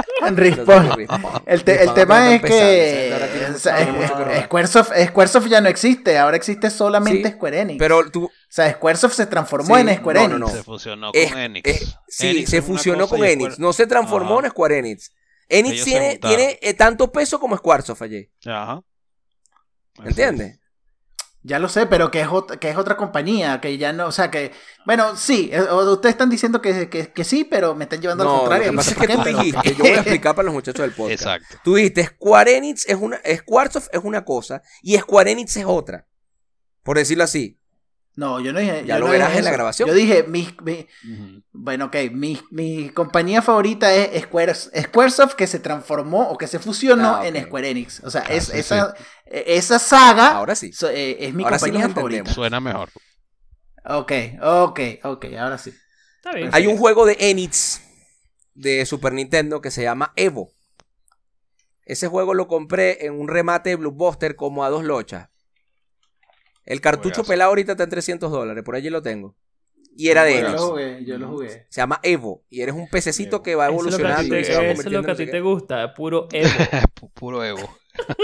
Respawn. 0.32 1.06
El, 1.46 1.64
te- 1.64 1.84
el 1.84 1.94
tema 1.94 2.34
es 2.36 2.42
que 2.42 3.14
o 3.56 3.60
sea, 3.60 3.82
eh. 3.82 4.44
Squaresoft, 4.46 4.92
Squaresoft 5.08 5.48
ya 5.48 5.62
no 5.62 5.70
existe, 5.70 6.18
ahora 6.18 6.38
existe 6.38 6.70
solamente 6.70 7.30
Sí, 7.30 7.34
Square 7.36 7.62
Enix. 7.62 7.80
Pero 7.80 8.10
tú, 8.12 8.26
o 8.26 8.32
sea, 8.50 8.72
Squaresoft 8.74 9.14
se 9.16 9.26
transformó 9.26 9.76
Sí, 9.76 9.82
en 9.82 9.96
Square 9.98 10.20
no, 10.22 10.28
no, 10.28 10.36
Enix. 10.38 10.52
no. 10.52 10.58
Se 10.58 10.64
fusionó 10.64 11.12
con 11.12 11.22
es- 11.22 11.32
Enix. 11.32 11.70
es- 11.70 11.96
sí, 12.08 12.28
Enix 12.30 12.50
se 12.50 12.62
fusionó 12.62 13.08
con 13.08 13.24
Enix, 13.24 13.54
Square- 13.54 13.56
no 13.62 13.74
se 13.74 13.88
transformó 13.88 14.38
Ajá. 14.40 14.48
en 14.48 14.52
Square 14.52 14.78
Enix. 14.80 15.12
Enix 15.50 15.74
Ellos 15.76 15.86
tiene, 15.86 16.18
tiene 16.18 16.60
eh, 16.62 16.74
tanto 16.74 17.12
peso 17.12 17.40
como 17.40 17.56
Squaresoft 17.58 18.02
allí, 18.02 18.30
Ajá. 18.46 18.82
¿entiendes? 20.04 20.60
Ya 21.48 21.60
lo 21.60 21.70
sé, 21.70 21.86
pero 21.86 22.12
que 22.12 22.20
es, 22.20 22.28
ot- 22.28 22.60
que 22.60 22.70
es 22.70 22.76
otra 22.76 22.98
compañía, 22.98 23.62
que 23.62 23.78
ya 23.78 23.94
no, 23.94 24.08
o 24.08 24.12
sea, 24.12 24.30
que, 24.30 24.52
bueno, 24.86 25.16
sí, 25.16 25.50
eh, 25.54 25.62
o- 25.62 25.94
ustedes 25.94 26.14
están 26.16 26.30
diciendo 26.30 26.62
que, 26.62 26.90
que, 26.90 27.14
que 27.14 27.24
sí, 27.24 27.46
pero 27.46 27.74
me 27.74 27.86
están 27.86 28.02
llevando 28.02 28.26
No, 28.26 28.30
al 28.32 28.36
lo 28.36 28.40
contrario. 28.42 28.66
que 28.66 28.72
no 28.72 28.78
pasa 28.78 28.92
es 28.92 28.98
que 28.98 29.08
tú 29.16 29.24
dijiste, 29.24 29.76
yo 29.78 29.84
voy 29.84 29.92
a 29.94 29.96
explicar 30.02 30.36
para 30.36 30.46
los 30.48 30.54
muchachos 30.54 30.82
del 30.82 30.92
podcast. 30.92 31.22
Exacto. 31.22 31.58
Tú 31.64 31.76
dijiste, 31.76 32.04
Square 32.06 32.58
Enix 32.58 32.86
es 32.90 32.96
una, 32.98 33.20
Squaresoft 33.38 33.88
es 33.94 34.02
una 34.04 34.26
cosa 34.26 34.62
y 34.82 34.98
Square 34.98 35.32
Enix 35.32 35.56
es 35.56 35.66
otra. 35.66 36.06
Por 36.84 36.98
decirlo 36.98 37.24
así. 37.24 37.57
No, 38.18 38.40
yo 38.40 38.52
no 38.52 38.60
dije. 38.60 38.84
Ya 38.84 38.96
yo 38.96 39.00
lo 39.02 39.06
no 39.06 39.12
verás 39.12 39.36
en 39.38 39.44
la 39.46 39.52
grabación. 39.52 39.88
Yo 39.88 39.94
dije, 39.94 40.24
mi, 40.24 40.50
bueno, 41.54 41.86
ok, 41.86 41.96
mi, 42.12 42.42
mi 42.50 42.90
compañía 42.90 43.44
favorita 43.44 43.94
es 43.94 44.24
Square, 44.24 44.56
Squaresoft 44.56 45.36
que 45.36 45.46
se 45.46 45.60
transformó 45.60 46.24
o 46.32 46.36
que 46.38 46.48
se 46.48 46.58
fusionó 46.58 47.18
Ah, 47.18 47.28
en 47.28 47.40
Square 47.46 47.70
Enix. 47.70 48.04
O 48.04 48.10
sea, 48.10 48.24
Ah, 48.28 48.34
es, 48.34 48.46
sí, 48.46 48.58
esa, 48.58 48.96
esa 49.26 49.78
saga 49.78 50.30
Ahora 50.32 50.56
sí. 50.56 50.74
so- 50.74 50.90
eh, 50.90 51.28
es 51.28 51.34
mi 51.36 51.44
Ahora 51.44 51.60
compañía 51.60 51.82
favorita. 51.90 52.00
entendemos. 52.18 52.34
Suena 52.34 52.60
mejor. 52.60 52.90
Ok, 53.86 54.12
ok, 54.42 54.80
ok, 55.04 55.26
ahora 55.40 55.60
sí. 55.60 55.72
Está 56.16 56.34
bien. 56.34 56.50
Hay 56.54 56.66
un 56.66 56.76
juego 56.78 57.06
de 57.06 57.18
Enix 57.20 57.82
de 58.56 58.84
Super 58.88 59.14
Nintendo 59.14 59.62
que 59.62 59.70
se 59.70 59.84
llama 59.84 60.12
Evo. 60.16 60.52
Ese 61.86 62.08
juego 62.08 62.34
lo 62.34 62.48
compré 62.48 63.06
en 63.06 63.14
un 63.14 63.28
remate 63.28 63.70
de 63.70 63.76
Blockbuster 63.76 64.36
como 64.36 64.66
a 64.66 64.70
dos 64.72 64.84
lochas. 64.84 65.30
El 66.68 66.82
cartucho 66.82 67.16
Juegazo. 67.16 67.30
pelado 67.32 67.50
ahorita 67.50 67.72
está 67.72 67.84
en 67.86 67.90
300 67.90 68.32
dólares, 68.32 68.64
por 68.64 68.76
allí 68.76 68.90
lo 68.90 69.02
tengo. 69.02 69.36
Y 69.96 70.10
era 70.10 70.24
de 70.24 70.42
Yo 70.42 70.50
lo 70.50 70.58
jugué, 70.60 71.04
yo 71.06 71.18
lo 71.18 71.28
jugué. 71.30 71.66
Se 71.70 71.82
llama 71.82 72.00
Evo. 72.04 72.44
Y 72.52 72.62
eres 72.62 72.76
un 72.76 72.88
pececito 72.88 73.38
Evo. 73.38 73.44
que 73.44 73.56
va 73.56 73.68
Eso 73.70 73.76
es 73.88 73.92
lo 73.94 73.98
que 73.98 74.04
a 74.06 74.18
ti 74.18 74.26
evolucionando. 74.26 74.36
te- 74.36 74.42
es 74.88 74.92
lo 74.94 75.04
que 75.04 75.12
a 75.12 75.16
ti 75.16 75.26
te 75.26 75.40
gusta, 75.42 75.94
puro 75.96 76.28
Evo. 76.32 76.50
Pu- 76.94 77.12
Puro 77.14 77.44
Evo. 77.44 77.78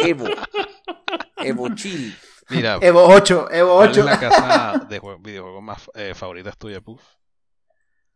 Evo. 0.06 0.26
Evo 1.38 1.70
Chill. 1.76 2.15
Mira, 2.49 2.78
Evo 2.82 3.03
8, 3.07 3.48
Evo 3.52 3.76
¿cuál 3.78 3.90
es 3.91 3.98
8. 3.98 4.06
la 4.06 4.20
casa 4.20 4.86
de 4.90 5.02
jue- 5.02 5.18
videojuegos 5.22 5.64
más 5.64 5.90
eh, 5.95 6.14
favoritas 6.14 6.57
tuya, 6.57 6.80
Puff? 6.82 7.02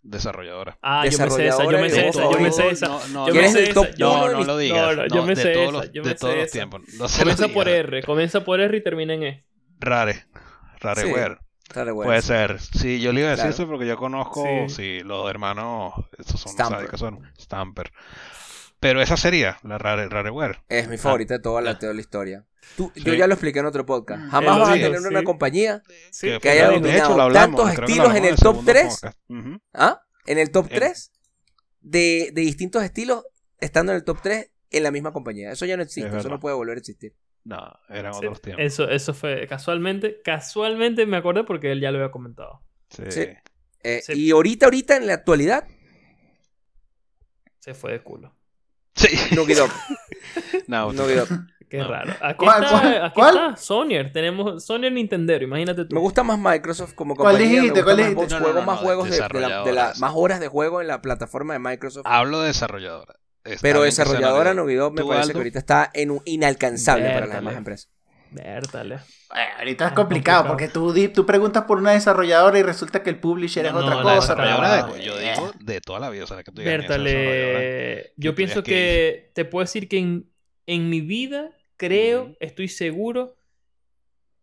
Desarrolladora. 0.03 0.77
Ah, 0.81 1.05
yo 1.07 1.17
me 1.17 1.29
sé 1.31 1.47
esa, 1.47 1.63
yo 1.63 1.71
me 1.71 1.89
sé 1.89 2.01
Desarrolladora 2.03 2.09
esa, 2.09 2.21
yo 2.31 2.39
me 2.39 2.51
sé 2.51 2.69
esa. 2.69 2.87
No, 2.87 3.07
no, 3.07 3.27
Yo 3.27 3.31
¿Quieres 3.33 3.53
me 3.53 3.59
sé 3.59 3.67
el 3.69 3.73
top 3.73 3.85
esa, 3.87 3.95
yo- 3.97 4.11
uno 4.11 4.27
No, 4.27 4.31
no 4.39 4.43
lo 4.43 4.57
digas. 4.57 4.95
No, 4.95 5.03
no, 5.03 5.07
yo 5.15 5.25
me 5.25 5.35
sé 5.35 5.51
esa, 5.63 5.71
los, 5.71 5.91
yo 5.91 6.03
me 6.03 6.09
de 6.09 6.15
sé 6.15 6.19
todos 6.21 6.35
los 6.35 6.43
esa. 6.45 6.51
tiempos. 6.53 6.81
No 6.93 7.07
Comienza 7.07 7.47
lo 7.47 7.53
por. 7.53 7.67
R, 7.67 8.03
comienza 8.03 8.43
por 8.45 8.59
R 8.61 8.77
y 8.77 8.83
termina 8.83 9.13
en 9.15 9.23
E. 9.23 9.45
Rare. 9.79 10.25
Rareware. 10.79 11.37
Puede 11.93 12.21
ser. 12.21 12.59
Sí, 12.61 12.99
yo 13.01 13.11
le 13.11 13.21
iba 13.21 13.29
a 13.29 13.31
decir 13.31 13.43
Claro. 13.47 13.53
eso 13.55 13.67
porque 13.67 13.87
yo 13.87 13.97
conozco, 13.97 14.43
Sí. 14.69 14.75
sí, 14.75 14.99
los 15.03 15.29
hermanos, 15.29 15.93
estos 16.17 16.39
son 16.39 16.53
Stamper. 16.53 16.77
¿sabes 16.77 16.91
qué 16.91 16.97
son? 16.97 17.31
Stamper. 17.39 17.91
Pero 18.79 19.01
esa 19.01 19.17
sería 19.17 19.57
la 19.63 19.77
Rare, 19.77 20.07
Rareware. 20.07 20.63
Es 20.69 20.87
mi 20.87 20.97
favorita 20.97 21.33
de 21.35 21.39
toda 21.41 21.61
la, 21.61 21.71
Ah. 21.71 21.79
toda 21.79 21.93
la 21.93 21.99
historia. 22.01 22.45
Tú- 22.75 22.91
Yo 22.95 23.13
ya 23.15 23.27
lo 23.27 23.33
expliqué 23.33 23.59
en 23.59 23.65
otro 23.65 23.85
podcast. 23.85 24.23
Mm. 24.23 24.29
Jamás 24.29 24.59
vas 24.59 24.69
a 24.69 24.73
tener 24.73 24.99
una 25.01 25.23
compañía 25.23 25.81
Sí, 26.11 26.29
que 26.41 26.49
haya 26.49 26.69
dominado 26.69 27.19
hablamos, 27.21 27.33
tantos 27.33 27.69
que 27.79 27.85
estilos 27.85 28.15
en 28.15 28.25
el 28.25 28.35
top 28.35 28.53
segundo 28.55 28.71
3. 28.71 28.93
podcast. 29.01 29.19
Ujú. 29.29 29.61
¿Ah? 29.73 30.01
En 30.25 30.37
el 30.37 30.51
top 30.51 30.67
En- 30.69 30.75
3 30.77 31.11
de, 31.81 32.29
de 32.33 32.41
distintos 32.41 32.83
estilos, 32.83 33.25
estando 33.59 33.91
en 33.93 33.97
el 33.97 34.03
top 34.03 34.19
3 34.21 34.51
en 34.69 34.83
la 34.83 34.91
misma 34.91 35.11
compañía. 35.11 35.51
Eso 35.51 35.65
ya 35.65 35.75
no 35.77 35.83
existe, 35.83 36.01
Es 36.09 36.13
eso 36.13 36.17
verdad. 36.23 36.29
no 36.31 36.39
puede 36.39 36.55
volver 36.55 36.75
a 36.77 36.79
existir. 36.79 37.15
No, 37.47 37.79
eran 37.89 38.13
Sí, 38.13 38.19
otros 38.25 38.41
tiempos. 38.41 38.65
Eso, 38.65 38.89
eso 38.89 39.13
fue 39.13 39.47
casualmente, 39.47 40.21
casualmente 40.21 41.05
me 41.05 41.15
acordé 41.17 41.43
porque 41.45 41.71
él 41.71 41.79
ya 41.79 41.91
lo 41.91 41.99
había 41.99 42.11
comentado. 42.11 42.61
Sí. 42.89 43.03
Sí. 43.09 43.27
Eh, 43.83 44.01
Sí. 44.03 44.13
Y 44.13 44.31
ahorita, 44.31 44.65
ahorita, 44.65 44.97
en 44.97 45.07
la 45.07 45.13
actualidad, 45.13 45.65
Se 47.59 47.73
fue 47.73 47.91
de 47.93 48.01
culo. 48.01 48.33
Sí. 48.95 49.15
Naughty 49.35 49.53
Dog. 49.53 49.69
No, 50.67 50.91
Naughty 50.93 51.13
Dog. 51.13 51.27
Qué 51.69 51.77
No. 51.79 51.87
raro. 51.89 52.13
Aquí 52.21 52.37
¿Cuál, 52.45 52.63
está, 52.63 52.79
cuál, 52.81 53.03
aquí 53.03 53.13
cuál? 53.13 53.35
está 53.35 53.55
Sonyer. 53.57 54.11
Tenemos 54.13 54.65
Sonyer 54.65 54.91
Nintendero, 54.91 55.43
imagínate 55.43 55.85
tú. 55.85 55.95
Me 55.95 56.01
gusta 56.01 56.23
más 56.23 56.39
Microsoft 56.39 56.93
como 56.93 57.13
¿Cuál 57.15 57.35
compañía. 57.35 57.61
dijiste? 57.61 57.83
¿Cuál 57.83 57.97
más 57.97 58.09
dijiste? 58.09 58.33
No, 58.33 58.39
no, 58.39 58.45
juego 58.45 58.59
no, 58.61 58.65
más 58.65 58.75
no, 58.79 58.85
juegos 58.85 59.09
de, 59.09 59.15
de 59.15 59.19
la, 59.21 59.27
de 59.27 59.33
la- 59.33 59.47
desarrolladoras. 59.47 59.99
más 59.99 60.11
horas 60.15 60.39
de 60.39 60.47
juego 60.47 60.81
en 60.81 60.87
la 60.87 61.01
plataforma 61.01 61.53
de 61.53 61.59
Microsoft. 61.59 62.05
Hablo 62.05 62.41
de 62.41 62.47
desarrolladora. 62.47 63.15
Está 63.47 63.61
pero 63.61 63.81
desarrolladora 63.83 64.53
Naughty 64.53 64.73
Dog 64.75 64.93
me 64.93 65.01
¿Tú, 65.01 65.07
parece 65.07 65.23
Aldo? 65.23 65.33
que 65.33 65.39
ahorita 65.39 65.59
está 65.59 65.91
en 65.93 66.11
un 66.11 66.21
inalcanzable 66.25 67.09
para 67.11 67.25
las 67.27 67.35
demás 67.37 67.55
empresas. 67.55 67.89
Vértale. 68.29 68.95
Eh, 68.95 68.99
ahorita 69.59 69.87
es 69.87 69.93
complicado, 69.93 70.43
complicado. 70.43 70.47
porque 70.47 70.67
tú, 70.67 71.13
tú 71.13 71.25
preguntas 71.25 71.63
por 71.63 71.77
una 71.77 71.91
desarrolladora 71.91 72.59
y 72.59 72.63
resulta 72.63 73.01
que 73.01 73.09
el 73.09 73.19
publisher 73.19 73.65
es 73.65 73.71
No, 73.73 73.79
otra 73.79 73.95
la 73.95 74.01
cosa. 74.03 74.15
desarrolladora 74.15 74.87
pero- 74.91 75.03
yo 75.03 75.17
digo 75.17 75.51
de 75.59 75.79
toda 75.81 75.99
la 76.01 76.09
vida. 76.09 76.25
O. 76.25 76.51
Vértale. 76.53 78.13
Yo 78.17 78.35
pienso 78.35 78.63
que 78.63 79.31
te 79.33 79.45
puedo 79.45 79.63
decir 79.63 79.87
que 79.87 79.97
en, 79.99 80.29
en 80.65 80.89
mi 80.89 81.01
vida, 81.01 81.51
creo, 81.77 82.35
estoy 82.39 82.67
seguro 82.67 83.35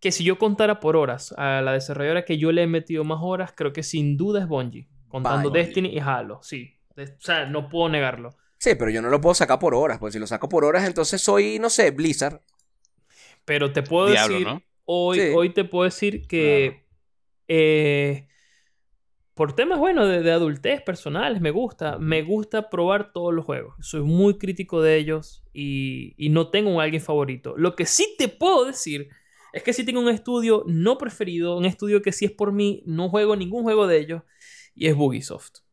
que 0.01 0.13
si 0.13 0.25
yo 0.25 0.39
contara 0.39 0.81
por 0.81 0.97
horas 0.97 1.35
a 1.39 1.61
la 1.63 1.73
desarrolladora 1.73 2.25
que 2.25 2.37
yo 2.39 2.53
le 2.53 2.63
he 2.63 2.67
metido 2.67 3.05
más 3.05 3.19
horas, 3.23 3.53
creo 3.57 3.73
que 3.73 3.83
sin 3.83 4.17
duda 4.17 4.41
es 4.41 4.49
Bungie. 4.49 4.89
Contando. 5.09 5.51
Destiny 5.51 5.89
y 5.91 5.99
Halo, 6.01 6.41
sí. 6.43 6.79
De- 6.97 7.05
O 7.05 7.21
sea, 7.21 7.47
no 7.47 7.69
puedo 7.69 7.89
negarlo. 7.89 8.35
Sí, 8.65 8.75
pero 8.77 8.91
yo 8.91 9.03
no 9.03 9.11
lo 9.11 9.21
puedo 9.21 9.35
sacar 9.35 9.59
por 9.59 9.75
horas, 9.75 9.99
pues 9.99 10.15
si 10.15 10.19
lo 10.19 10.27
saco 10.27 10.49
por 10.49 10.65
horas, 10.65 10.87
entonces 10.87 11.21
soy, 11.21 11.59
no 11.59 11.69
sé, 11.71 11.91
Blizzard. 11.91 12.41
Pero 13.45 13.73
te 13.73 13.83
puedo 13.83 14.07
Diablo, 14.07 14.41
decir, 14.41 14.47
¿no? 14.47 14.63
hoy, 14.85 15.27
Sí. 15.27 15.29
hoy 15.29 15.51
te 15.53 15.65
puedo 15.65 15.85
decir 15.85 16.27
que 16.27 16.87
eh, 17.49 18.29
por 19.35 19.55
temas, 19.57 19.79
bueno, 19.81 20.07
de, 20.07 20.23
de 20.23 20.31
adultez 20.31 20.81
personales, 20.83 21.41
me 21.41 21.51
gusta, 21.51 21.99
me 21.99 22.23
gusta 22.23 22.71
probar 22.71 23.13
todos 23.13 23.35
los 23.35 23.45
juegos. 23.45 23.75
Soy 23.81 24.03
muy 24.03 24.39
crítico 24.39 24.81
de 24.81 24.97
ellos 24.97 25.43
y, 25.53 26.15
y 26.17 26.29
no 26.31 26.51
tengo 26.51 26.71
un 26.71 26.81
alguien 26.81 27.03
favorito. 27.03 27.55
Lo 27.57 27.75
que 27.75 27.85
sí 27.87 28.15
te 28.17 28.29
puedo 28.29 28.65
decir 28.65 29.09
es 29.53 29.63
que 29.65 29.73
sí 29.73 29.85
tengo 29.85 30.01
un 30.01 30.09
estudio 30.09 30.63
no 30.69 30.99
preferido, 30.99 31.57
un 31.57 31.65
estudio 31.65 32.01
que 32.01 32.13
si 32.13 32.27
es 32.27 32.31
por 32.33 32.53
mí, 32.53 32.83
no 32.87 33.09
juego 33.09 33.35
ningún 33.35 33.65
juego 33.65 33.87
de 33.89 33.99
ellos 33.99 34.23
y 34.75 34.87
es 34.87 34.95
Bugisoft. 34.95 35.64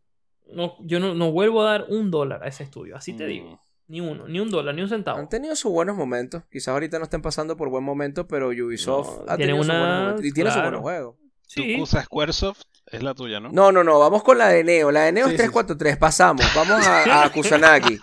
No, 0.53 0.75
yo 0.81 0.99
no, 0.99 1.13
no 1.15 1.31
vuelvo 1.31 1.61
a 1.61 1.71
dar 1.71 1.85
un 1.89 2.11
dólar 2.11 2.43
a 2.43 2.47
ese 2.47 2.63
estudio, 2.63 2.95
así 2.95 3.13
te 3.13 3.25
Mm. 3.25 3.27
digo. 3.27 3.61
Ni 3.87 3.99
uno, 3.99 4.25
ni 4.27 4.39
un 4.39 4.49
dólar, 4.49 4.73
ni 4.73 4.81
un 4.81 4.87
centavo. 4.87 5.19
Han 5.19 5.27
tenido 5.27 5.53
sus 5.55 5.69
buenos 5.71 5.97
momentos. 5.97 6.43
Quizás 6.49 6.69
ahorita 6.69 6.97
no 6.97 7.03
estén 7.03 7.21
pasando 7.21 7.57
por 7.57 7.69
buen 7.69 7.83
momento, 7.83 8.25
pero 8.25 8.47
Ubisoft 8.49 9.07
No, 9.07 9.31
ha 9.31 9.35
tiene 9.35 9.51
tenido 9.51 9.57
sus 9.57 9.65
una- 9.65 9.79
buenos 9.79 9.99
momentos. 10.01 10.25
Y 10.25 10.31
tiene 10.31 10.49
sus 10.49 10.55
claro. 10.55 10.69
buenos 10.69 10.81
juegos. 10.81 11.15
Tu 11.53 11.61
Sí. 11.63 11.77
cosa 11.77 12.01
Squaresoft 12.03 12.61
es 12.85 13.03
la 13.03 13.13
tuya, 13.13 13.41
¿no? 13.41 13.51
No, 13.51 13.73
no, 13.73 13.83
no, 13.83 13.99
vamos 13.99 14.23
con 14.23 14.37
la 14.37 14.47
de 14.47 14.63
Neo. 14.63 14.89
La 14.91 15.01
de 15.03 15.11
Neo 15.11 15.25
Sí, 15.25 15.31
es 15.31 15.37
sí, 15.41 15.43
343, 15.43 15.97
pasamos. 15.97 16.45
Vamos 16.55 16.87
a, 16.87 17.23
a 17.25 17.29
Kusanagi. 17.33 17.99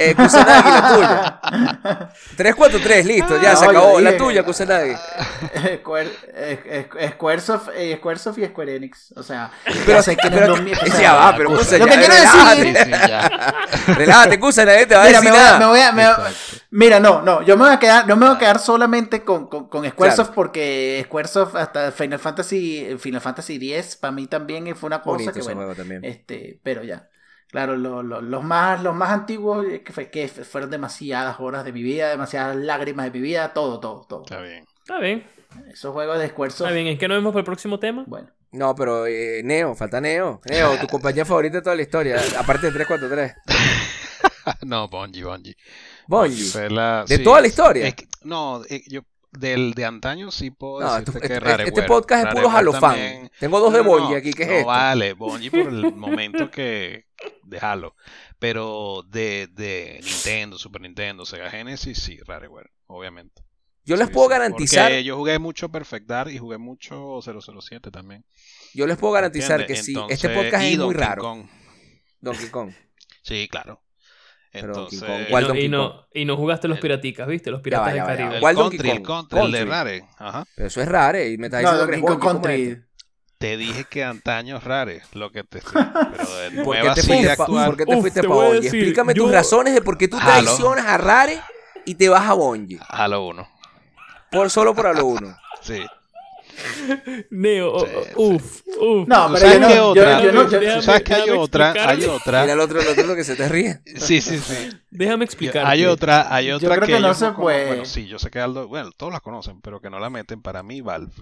Eh, 0.00 0.14
Kusanagi, 0.14 0.70
la 0.70 0.94
tuya. 0.94 2.10
343, 2.36 3.04
listo, 3.06 3.40
ya 3.42 3.52
Ah, 3.52 3.56
se 3.56 3.64
acabó. 3.66 4.00
La 4.00 4.16
tuya, 4.16 4.44
Kusanagi. 4.44 4.94
Square, 5.80 6.10
Squaresoft, 7.14 7.68
eh, 7.74 7.96
Squaresoft 7.96 8.38
y 8.38 8.46
Square 8.46 8.76
Enix. 8.76 9.12
O 9.16 9.22
sea, 9.22 9.50
Pero, 9.86 10.02
sé 10.02 10.16
que 10.16 10.30
no 10.30 10.36
es 10.36 10.42
pero, 10.42 10.56
lo 10.56 10.62
mismo, 10.62 10.80
o 10.82 10.86
sea, 10.86 11.00
ya 11.00 11.14
va, 11.14 11.36
pero 11.36 11.48
Kusa, 11.50 11.78
Lo 11.78 11.86
ya, 11.86 11.92
que 11.92 11.98
quiero 11.98 12.14
relájate, 12.14 12.62
decir- 12.64 12.84
Sí, 12.84 12.92
sí, 12.94 13.08
ya. 13.08 13.54
Relájate, 13.94 14.38
Kusanagi, 14.40 14.86
te 14.86 14.94
va 14.94 15.02
a 15.02 15.06
Mira, 15.06 15.18
decir 15.20 15.32
me 15.32 15.36
voy, 15.36 15.40
a- 15.40 15.44
nada. 15.52 15.58
me 15.58 15.66
voy 15.66 15.80
a- 15.80 15.92
me- 15.92 16.02
Exacto. 16.04 16.30
mira, 16.70 17.00
no, 17.00 17.22
no, 17.22 17.42
yo 17.42 17.56
me 17.56 17.64
voy 17.64 17.72
a 17.74 17.78
quedar, 17.78 18.06
no 18.06 18.16
me 18.16 18.26
voy 18.26 18.36
a 18.36 18.38
quedar 18.38 18.58
solamente 18.60 19.24
con, 19.24 19.48
con, 19.48 19.68
con 19.68 19.88
Squaresoft 19.88 20.30
porque 20.34 21.02
Squaresoft 21.06 21.56
hasta 21.56 21.90
Final 21.92 22.18
Fantasy, 22.20 22.96
Final 23.00 23.20
Fantasy 23.20 23.74
X 23.74 23.96
para 23.96 24.12
mí 24.12 24.26
también 24.26 24.76
fue 24.76 24.86
una 24.86 25.00
cosa 25.02 25.24
Bonito 25.24 25.32
que 25.32 25.42
bueno, 25.54 25.74
también. 25.74 26.04
este, 26.04 26.60
pero 26.62 26.82
ya. 26.84 27.08
Claro, 27.50 27.76
lo- 27.76 28.02
lo- 28.02 28.20
los 28.20 28.44
más, 28.44 28.82
los 28.82 28.94
más 28.94 29.10
antiguos 29.10 29.64
eh, 29.66 29.82
que, 29.82 29.92
fue, 29.92 30.10
que 30.10 30.28
fueron 30.28 30.70
demasiadas 30.70 31.36
horas 31.40 31.64
de 31.64 31.72
mi 31.72 31.82
vida, 31.82 32.10
demasiadas 32.10 32.56
lágrimas 32.56 33.06
de 33.06 33.10
mi 33.12 33.20
vida, 33.20 33.52
todo, 33.54 33.80
todo, 33.80 34.02
todo. 34.08 34.22
Está 34.24 34.40
bien. 34.40 34.64
Está 34.80 34.98
bien, 34.98 35.26
Esos 35.72 35.92
juegos 35.92 36.18
de 36.18 36.28
Squaresoft, 36.28 36.68
está 36.68 36.74
bien. 36.74 36.86
¿Es 36.88 36.98
que 36.98 37.08
nos 37.08 37.16
vemos 37.18 37.32
para 37.32 37.40
el 37.40 37.44
próximo 37.46 37.78
tema? 37.78 38.04
bueno. 38.06 38.28
No, 38.50 38.74
pero 38.74 39.06
eh, 39.06 39.42
Neo, 39.44 39.74
falta 39.74 40.00
Neo. 40.00 40.40
Neo, 40.48 40.78
tu 40.78 40.86
compañía 40.86 41.26
favorita 41.26 41.56
de 41.58 41.62
toda 41.62 41.76
la 41.76 41.82
historia. 41.82 42.16
Aparte 42.38 42.66
de 42.68 42.72
343. 42.72 43.34
no. 44.62 44.88
Bungie. 44.88 46.44
Fue 46.50 46.70
la- 46.70 47.04
¿De 47.06 47.16
sí, 47.18 47.22
toda 47.22 47.40
la 47.42 47.46
historia? 47.46 47.86
es 47.88 47.94
que- 47.94 48.06
no, 48.22 48.62
eh, 48.68 48.82
yo 48.88 49.02
del 49.32 49.74
de 49.74 49.84
antaño 49.84 50.30
sí 50.30 50.50
puedo 50.50 50.80
No, 50.80 50.92
decirte 50.92 51.10
esto- 51.10 51.20
que 51.20 51.26
este, 51.34 51.40
Rareware. 51.40 51.68
este 51.68 51.82
podcast 51.82 52.26
es 52.28 52.34
puro 52.34 52.50
Halo 52.50 52.72
fan. 52.72 52.80
también- 52.92 53.30
Tengo 53.38 53.60
dos 53.60 53.72
de 53.74 53.82
No, 53.82 53.90
Bungie 53.90 54.16
aquí, 54.16 54.32
¿qué 54.32 54.42
es 54.44 54.48
no 54.48 54.54
esto? 54.54 54.66
vale, 54.66 55.12
Bungie 55.12 55.50
por 55.50 55.60
el 55.60 55.92
momento 55.94 56.50
que 56.50 57.04
de 57.44 57.58
Halo. 57.58 57.94
Pero 58.38 59.04
de, 59.08 59.48
de 59.52 60.00
Nintendo, 60.02 60.58
Super 60.58 60.80
Nintendo, 60.82 61.24
Sega 61.26 61.50
Genesis, 61.50 61.98
sí, 61.98 62.18
Rareware, 62.26 62.70
obviamente. 62.86 63.42
Yo 63.84 63.96
les 63.96 64.08
Sí, 64.08 64.12
puedo 64.12 64.28
sí, 64.28 64.32
garantizar, 64.32 64.90
Porque 64.90 65.04
yo 65.04 65.16
jugué 65.16 65.38
mucho 65.38 65.70
Perfect 65.70 66.06
Dark 66.06 66.30
y 66.30 66.38
jugué 66.38 66.58
mucho 66.58 67.20
007 67.22 67.90
también. 67.90 68.24
yo 68.74 68.86
les 68.86 68.96
puedo 68.98 69.14
garantizar 69.14 69.64
que 69.66 69.76
sí. 69.76 69.92
Entonces, 69.92 70.22
Este 70.22 70.28
podcast 70.34 70.64
es 70.64 70.78
muy 70.78 70.94
Donkey 70.94 71.00
raro. 71.00 71.22
Kong. 71.22 71.46
Donkey 72.20 72.48
Kong. 72.50 72.72
Sí, 73.22 73.46
claro. 73.50 73.82
Entonces, 74.52 75.02
Kong, 75.02 75.26
Y 75.28 75.30
¿Cuál 75.30 75.48
no, 75.48 75.54
y, 75.54 75.68
no, 75.68 76.06
y 76.14 76.24
no 76.24 76.36
jugaste 76.36 76.68
los 76.68 76.80
piraticas, 76.80 77.28
¿viste? 77.28 77.50
Los 77.50 77.62
Ya 77.62 77.62
piratas 77.62 77.92
va, 77.92 77.94
ya 77.94 78.06
del 78.06 78.06
Caribe. 78.06 78.34
el 78.36 78.40
¿Cuál 78.40 78.56
Donkey 78.56 78.78
country, 78.78 78.90
el 78.90 79.02
Kong? 79.02 79.02
country, 79.02 79.38
el 79.40 79.52
de. 79.52 79.64
Rare. 79.64 80.08
Ajá. 80.18 80.46
Pero 80.54 80.68
eso 80.68 80.80
es 80.80 80.88
rare. 80.88 81.30
Y 81.30 81.38
me 81.38 81.46
estás 81.48 81.62
No, 81.62 81.70
diciendo 81.70 81.86
que 81.86 81.96
Donkey 81.96 82.00
es 82.00 82.04
Kong 82.06 82.18
Bungie. 82.20 82.32
¿cómo 82.32 82.48
es 82.48 82.58
Country. 82.60 82.87
Te 83.38 83.56
dije 83.56 83.84
que 83.84 84.02
antaño 84.02 84.56
es 84.56 84.64
Rare, 84.64 85.02
lo 85.12 85.30
que 85.30 85.44
te. 85.44 85.60
Pero 85.72 86.36
de 86.50 86.64
¿Por 86.64 86.76
qué 86.76 86.90
te 86.94 87.02
fuiste, 87.02 87.36
pa- 87.36 87.46
por 87.46 87.76
qué 87.76 87.86
te 87.86 87.94
Uf, 87.94 88.00
fuiste 88.00 88.20
te 88.20 88.28
pa' 88.28 88.34
voy 88.34 88.44
a 88.44 88.48
Bungie? 88.48 88.62
decir, 88.62 88.80
Explícame 88.80 89.14
tus 89.14 89.26
yo- 89.28 89.32
razones 89.32 89.74
de 89.74 89.80
por 89.82 89.96
qué 89.96 90.08
tú 90.08 90.18
traicionas 90.18 90.86
a 90.86 90.98
Rare 90.98 91.40
y 91.86 91.94
te 91.94 92.08
vas 92.08 92.28
a 92.28 92.32
Bungie. 92.34 92.80
Halo 92.88 93.26
1. 93.26 93.48
Por 94.32 94.50
solo 94.50 94.74
por 94.74 94.86
Halo 94.88 95.06
1. 95.06 95.36
Sí. 95.60 95.84
Neo, 97.30 97.78
Sí, 97.80 97.86
oh, 97.94 98.02
sí. 98.04 98.10
uf, 98.16 98.62
uf. 98.80 99.08
No, 99.08 99.26
¿Tú 99.28 99.34
pero 99.34 99.38
sabes 99.38 99.60
yo 99.60 99.74
yo- 99.74 99.88
otra? 99.90 100.20
yo 100.22 100.30
yo- 100.32 100.44
Déjame- 100.48 100.74
¿Tú 100.76 100.82
sabes 100.82 101.02
que 101.02 101.14
hay 101.14 101.30
otra? 101.30 101.74
Hay 101.88 102.04
otra. 102.04 102.40
Mira 102.42 102.52
el 102.54 102.60
otro, 102.60 102.80
el 102.80 102.88
otro 102.88 103.06
lo 103.06 103.14
que 103.14 103.22
se 103.24 103.36
te 103.36 103.48
ríe. 103.48 103.80
Sí, 103.96 104.20
sí, 104.20 104.38
sí. 104.38 104.70
Déjame 104.90 105.24
explicar. 105.24 105.64
Hay 105.66 105.84
otra, 105.86 106.34
hay 106.34 106.50
otra 106.50 106.74
creo 106.76 106.86
que 106.86 107.00
no 107.00 107.14
se 107.14 107.30
puede. 107.32 107.66
Bueno, 107.68 107.84
sí, 107.84 108.06
yo 108.08 108.18
sé 108.18 108.30
que 108.30 108.40
Aldo, 108.40 108.66
bueno, 108.66 108.90
todos 108.96 109.12
la 109.12 109.20
conocen, 109.20 109.60
pero 109.60 109.80
que 109.80 109.88
no 109.90 110.00
la 110.00 110.10
meten 110.10 110.42
para 110.42 110.62
mí 110.64 110.80
Valve 110.80 111.12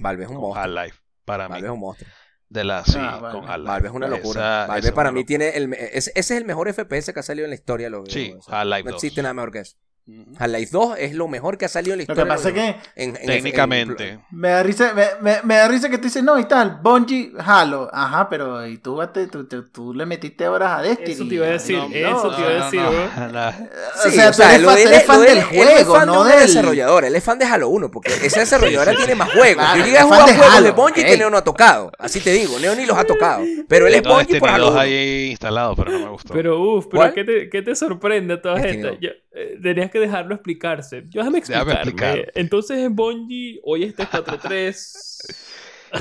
Valve 0.00 0.24
es 0.24 0.30
un. 0.30 0.56
Half-Life. 0.56 0.96
Para 1.26 1.48
Valve 1.48 1.62
mí. 1.62 1.66
es 1.68 1.74
un 1.74 1.80
monstruo. 1.80 2.10
De 2.48 2.62
la 2.64 2.84
sí, 2.84 2.96
Ah, 2.98 3.18
con 3.32 3.44
Half-Life. 3.44 3.68
Valve 3.68 3.88
es 3.88 3.94
una 3.94 4.06
locura. 4.08 4.40
Esa- 4.40 4.66
Valve 4.68 4.78
esa 4.78 4.88
es 4.88 4.94
para 4.94 5.10
mí 5.12 5.24
tiene 5.24 5.48
el, 5.50 5.74
ese, 5.74 6.12
ese 6.14 6.20
es 6.20 6.30
el 6.30 6.44
mejor 6.44 6.68
FPS 6.72 7.12
que 7.12 7.20
ha 7.20 7.22
salido 7.24 7.44
en 7.44 7.50
la 7.50 7.56
historia 7.56 7.90
los 7.90 8.08
Sí. 8.08 8.34
Half-Life 8.46 8.84
No 8.84 8.92
2. 8.92 9.02
existe 9.04 9.20
nada 9.22 9.34
mejor 9.34 9.50
que 9.52 9.58
eso. 9.58 9.76
Half-Life 10.38 10.70
2 10.70 10.98
es 10.98 11.14
lo 11.14 11.26
mejor 11.26 11.58
que 11.58 11.64
ha 11.64 11.68
salido 11.68 11.94
en 11.94 11.98
la 11.98 12.04
Lo 12.06 12.12
historia. 12.12 12.22
que 12.24 12.28
pasa 12.28 12.48
es 12.48 12.54
que 12.54 12.60
videojuegos. 12.60 12.90
En- 12.94 13.16
en- 13.16 13.26
Técnicamente. 13.26 14.08
en- 14.10 14.20
me 14.30 14.48
da 14.50 14.62
risa, 14.62 14.92
me, 14.94 15.04
me- 15.20 15.42
me 15.42 15.56
da 15.56 15.66
risa 15.66 15.88
que 15.90 15.98
te 15.98 16.04
dicen, 16.04 16.24
no, 16.24 16.38
y 16.38 16.44
tal, 16.44 16.78
Bungie, 16.80 17.32
Halo. 17.44 17.90
Ajá, 17.92 18.28
pero 18.28 18.64
y 18.66 18.78
tú, 18.78 19.00
te- 19.12 19.26
tú, 19.26 19.48
tú, 19.48 19.64
tú 19.70 19.92
le 19.94 20.06
metiste 20.06 20.46
horas 20.46 20.78
a 20.78 20.82
Destiny. 20.82 21.10
Eso 21.12 21.26
te 21.28 21.34
iba 21.34 21.46
a 21.46 21.50
decir, 21.50 21.76
No, 21.78 21.86
eso 21.88 22.30
te 22.36 22.40
iba 22.40 22.50
a 22.50 22.64
decir, 22.64 22.80
no, 22.80 22.90
bro. 22.92 23.28
no. 23.32 23.52
Sí, 23.52 24.08
o 24.08 24.10
sea, 24.12 24.30
o 24.30 24.32
sea, 24.32 24.46
tú 24.48 24.52
eres 24.52 24.62
lo 24.62 24.68
fan, 24.68 24.76
de 24.76 24.82
eres 24.82 25.06
lo 25.08 25.20
del 25.20 25.30
él 25.30 25.38
es 25.38 25.44
juego, 25.84 25.94
fan 25.94 26.00
de 26.08 26.14
no 26.14 26.24
del... 26.24 26.38
desarrolladora, 26.40 27.06
él 27.08 27.16
es 27.16 27.24
fan 27.24 27.38
de 27.40 27.44
Halo 27.46 27.68
1, 27.68 27.90
porque 27.90 28.12
esa 28.22 28.40
desarrolladora 28.40 28.94
tiene 28.94 29.14
más 29.16 29.32
juegos. 29.32 29.56
Claro, 29.64 29.78
Yo 29.80 29.84
llegué 29.86 29.98
a 29.98 30.04
jugar 30.04 30.26
de 30.26 30.34
juegos 30.36 30.62
de 30.62 30.70
Bungie 30.70 31.04
que 31.04 31.16
Neo 31.16 31.30
no 31.30 31.36
ha 31.38 31.44
tocado. 31.44 31.90
Así 31.98 32.20
te 32.20 32.30
digo, 32.30 32.58
Neo 32.60 32.76
ni 32.76 32.86
los 32.86 32.96
ha 32.96 33.04
tocado. 33.04 33.42
Pero 33.68 33.88
él 33.88 33.94
es 33.96 34.02
Bungie 34.02 34.38
por 34.38 34.50
Halo 34.50 34.66
2 34.66 34.72
1. 34.74 34.80
ahí 34.80 35.30
instalado, 35.30 35.74
pero 35.74 35.90
no 35.90 35.98
me 35.98 36.08
gustó. 36.10 36.32
Pero 36.32 36.60
uff, 36.60 36.86
pero. 36.90 37.12
¿qué 37.12 37.62
te, 37.62 37.74
sorprende 37.74 38.36
todas 38.36 38.62
Destiny 38.62 38.84
estas? 38.84 39.00
Eh, 39.36 39.58
tenías 39.62 39.90
que 39.90 40.00
dejarlo 40.00 40.34
explicarse. 40.34 41.04
Yo 41.08 41.20
déjame 41.20 41.38
explicar. 41.38 42.32
Entonces 42.34 42.78
en 42.78 42.96
Bungie, 42.96 43.60
hoy 43.64 43.84
este 43.84 44.02
es 44.04 44.08
4.3. 44.08 45.36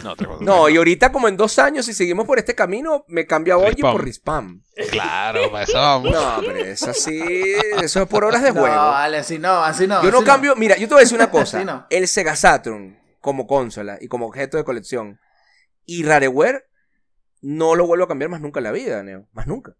No. 0.04 0.16
No, 0.42 0.68
y 0.70 0.78
ahorita 0.78 1.12
como 1.12 1.28
en 1.28 1.38
dos 1.38 1.60
años, 1.60 1.86
si 1.86 1.94
seguimos 1.94 2.26
por 2.26 2.40
este 2.40 2.56
camino, 2.56 3.06
me 3.08 3.26
cambio 3.28 3.54
a 3.54 3.58
Bungie 3.58 3.82
por 3.82 4.04
Respawn. 4.04 4.64
Claro, 4.90 5.52
para 5.52 5.64
eso 5.64 5.74
vamos. 5.78 6.12
No, 6.12 6.42
pero 6.42 6.58
eso 6.58 6.92
sí, 6.94 7.22
eso 7.82 8.02
es 8.02 8.08
por 8.08 8.26
horas 8.26 8.42
de 8.42 8.52
No, 8.52 8.62
juego. 8.62 8.76
vale, 8.76 9.18
así 9.18 9.38
no, 9.38 9.64
así 9.64 9.88
no. 9.88 10.04
Yo 10.04 10.12
no 10.12 10.24
cambio, 10.24 10.56
mira, 10.56 10.76
yo 10.78 10.88
te 10.88 10.96
voy 10.96 11.02
a 11.02 11.04
decir 11.04 11.18
una 11.18 11.30
cosa. 11.32 11.64
No. 11.64 11.86
El 11.90 12.08
Sega 12.08 12.36
Saturn 12.36 13.00
como 13.22 13.48
consola 13.48 13.98
y 14.02 14.08
como 14.08 14.26
objeto 14.28 14.58
de 14.58 14.64
colección 14.64 15.20
y 15.86 16.04
Rareware 16.04 16.66
no 17.42 17.76
lo 17.76 17.86
vuelvo 17.86 18.06
a 18.06 18.08
cambiar 18.08 18.30
más 18.30 18.42
nunca 18.42 18.60
en 18.60 18.64
la 18.66 18.72
vida, 18.72 19.04
Neo. 19.04 19.28
Más 19.34 19.46
nunca. 19.48 19.76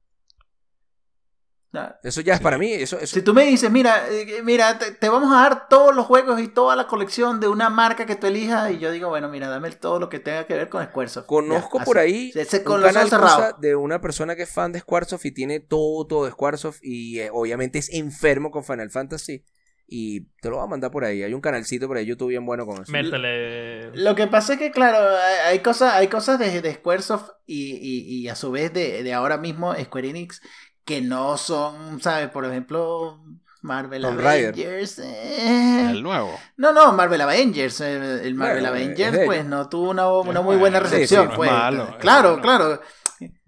Eso 2.04 2.22
ya 2.22 2.36
es 2.36 2.40
para 2.40 2.58
mí. 2.58 2.72
Eso, 2.72 2.98
eso, 3.00 3.16
Si 3.16 3.22
tú 3.22 3.34
me 3.34 3.46
dices, 3.46 3.70
mira, 3.72 4.08
eh, 4.10 4.42
mira, 4.44 4.80
te, 4.80 4.92
te 4.92 5.10
vamos 5.10 5.32
a 5.32 5.42
dar 5.42 5.68
todos 5.68 5.96
los 5.96 6.06
juegos 6.06 6.40
y 6.40 6.48
toda 6.48 6.76
la 6.76 6.88
colección 6.88 7.40
de 7.40 7.48
una 7.48 7.70
marca 7.70 8.06
que 8.06 8.16
tú 8.16 8.28
elijas, 8.28 8.72
y 8.72 8.80
yo 8.80 8.92
digo, 8.92 9.10
bueno, 9.10 9.30
mira, 9.30 9.48
dame 9.50 9.72
todo 9.72 10.00
lo 10.00 10.10
que 10.10 10.20
tenga 10.20 10.46
que 10.46 10.54
ver 10.54 10.70
con 10.70 10.84
Squaresoft. 10.84 11.26
Conozco 11.28 11.80
Ya, 11.80 11.86
por 11.86 11.98
ahí 11.98 12.32
Ese 12.36 12.60
un 12.60 12.64
con 12.64 12.82
canal 12.82 13.10
cosa 13.10 13.56
de 13.60 13.76
una 13.76 14.02
persona 14.02 14.36
que 14.36 14.44
es 14.44 14.52
fan 14.52 14.72
de 14.72 14.80
Squaresoft 14.80 15.26
y 15.26 15.32
tiene 15.32 15.60
todo, 15.60 16.06
todo 16.08 16.26
de 16.26 16.32
Squaresoft 16.32 16.80
y 16.82 17.20
eh, 17.20 17.30
obviamente 17.32 17.80
es 17.80 17.90
enfermo 17.94 18.52
con 18.52 18.64
Final 18.64 18.90
Fantasy. 18.90 19.44
Y 19.88 20.22
te 20.42 20.50
lo 20.50 20.56
voy 20.56 20.66
a 20.66 20.68
mandar 20.68 20.90
por 20.90 21.06
ahí. 21.06 21.22
Hay 21.22 21.36
un 21.36 21.42
canalcito 21.42 21.88
por 21.88 21.98
ahí, 21.98 22.08
YouTube 22.08 22.30
bien 22.30 22.44
bueno 22.44 22.66
con 22.66 22.82
eso. 22.82 22.92
Métele. 22.92 23.96
Lo 23.96 24.16
que 24.16 24.26
pasa 24.26 24.54
es 24.54 24.60
que, 24.60 24.72
claro, 24.72 24.98
hay 24.98 25.56
hay 25.56 25.60
cosas, 25.60 25.94
hay 25.94 26.08
cosas 26.08 26.40
de, 26.40 26.62
de 26.62 26.74
Squaresoft 26.74 27.30
y, 27.46 27.76
y, 27.76 28.22
y 28.22 28.28
a 28.28 28.36
su 28.36 28.50
vez 28.50 28.74
de, 28.74 29.04
de 29.04 29.14
ahora 29.14 29.38
mismo 29.38 29.76
Square 29.76 30.10
Enix 30.10 30.42
que 30.86 31.02
no 31.02 31.38
son, 31.38 32.00
¿sabes? 32.02 32.30
Por 32.30 32.46
ejemplo, 32.46 33.20
Marvel. 33.62 34.06
Avengers. 34.06 35.00
eh, 35.00 35.90
El 35.92 36.04
nuevo. 36.04 36.40
No, 36.58 36.72
no, 36.72 36.92
Marvel 36.94 37.22
Avengers. 37.22 37.82
eh, 37.82 38.22
El 38.24 38.36
Marvel 38.36 38.62
Bueno, 38.62 38.70
Avengers, 38.70 39.20
pues 39.26 39.46
no 39.46 39.68
tuvo 39.68 39.90
una, 39.90 40.08
una 40.12 40.42
muy 40.42 40.56
buena 40.58 40.78
sí, 40.80 40.84
recepción. 40.86 41.30
no 41.30 41.36
pues. 41.36 41.52
malo, 41.52 41.98
claro, 42.00 42.40
claro. 42.42 42.80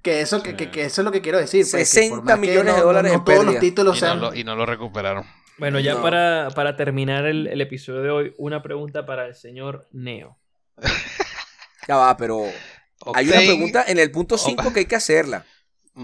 Que 0.01 0.21
eso, 0.21 0.41
que, 0.41 0.51
Sí. 0.51 0.55
que, 0.55 0.71
que 0.71 0.85
eso 0.85 1.01
es 1.01 1.05
lo 1.05 1.11
que 1.11 1.21
quiero 1.21 1.37
decir. 1.37 1.61
pues, 1.69 1.71
que 1.73 1.85
60 1.85 2.15
por 2.15 2.25
más 2.25 2.35
que 2.35 2.41
millones 2.41 2.75
de 2.75 2.81
dólares 2.81 3.11
no 3.11 3.17
en 3.19 3.25
todos 3.25 3.45
los 3.45 3.59
títulos 3.59 3.97
Y 3.97 4.01
no, 4.01 4.07
sean. 4.07 4.19
lo, 4.21 4.33
y 4.33 4.43
no 4.43 4.55
lo 4.55 4.65
recuperaron. 4.65 5.25
Bueno, 5.59 5.79
ya 5.79 5.95
No. 5.95 6.01
para, 6.01 6.49
para 6.55 6.75
terminar 6.75 7.25
el, 7.25 7.47
el 7.47 7.61
episodio 7.61 8.01
de 8.01 8.09
hoy, 8.11 8.33
una 8.37 8.61
pregunta 8.63 9.05
para 9.05 9.25
el 9.27 9.35
señor 9.35 9.87
Neo. 9.91 10.37
Ya 11.87 11.95
va, 11.95 12.15
pero 12.17 12.43
hay 13.13 13.27
una 13.27 13.37
pregunta 13.37 13.83
en 13.87 13.99
el 13.99 14.11
punto 14.11 14.37
5 14.37 14.71
que 14.73 14.79
hay 14.81 14.85
que 14.85 14.95
hacerla. 14.95 15.45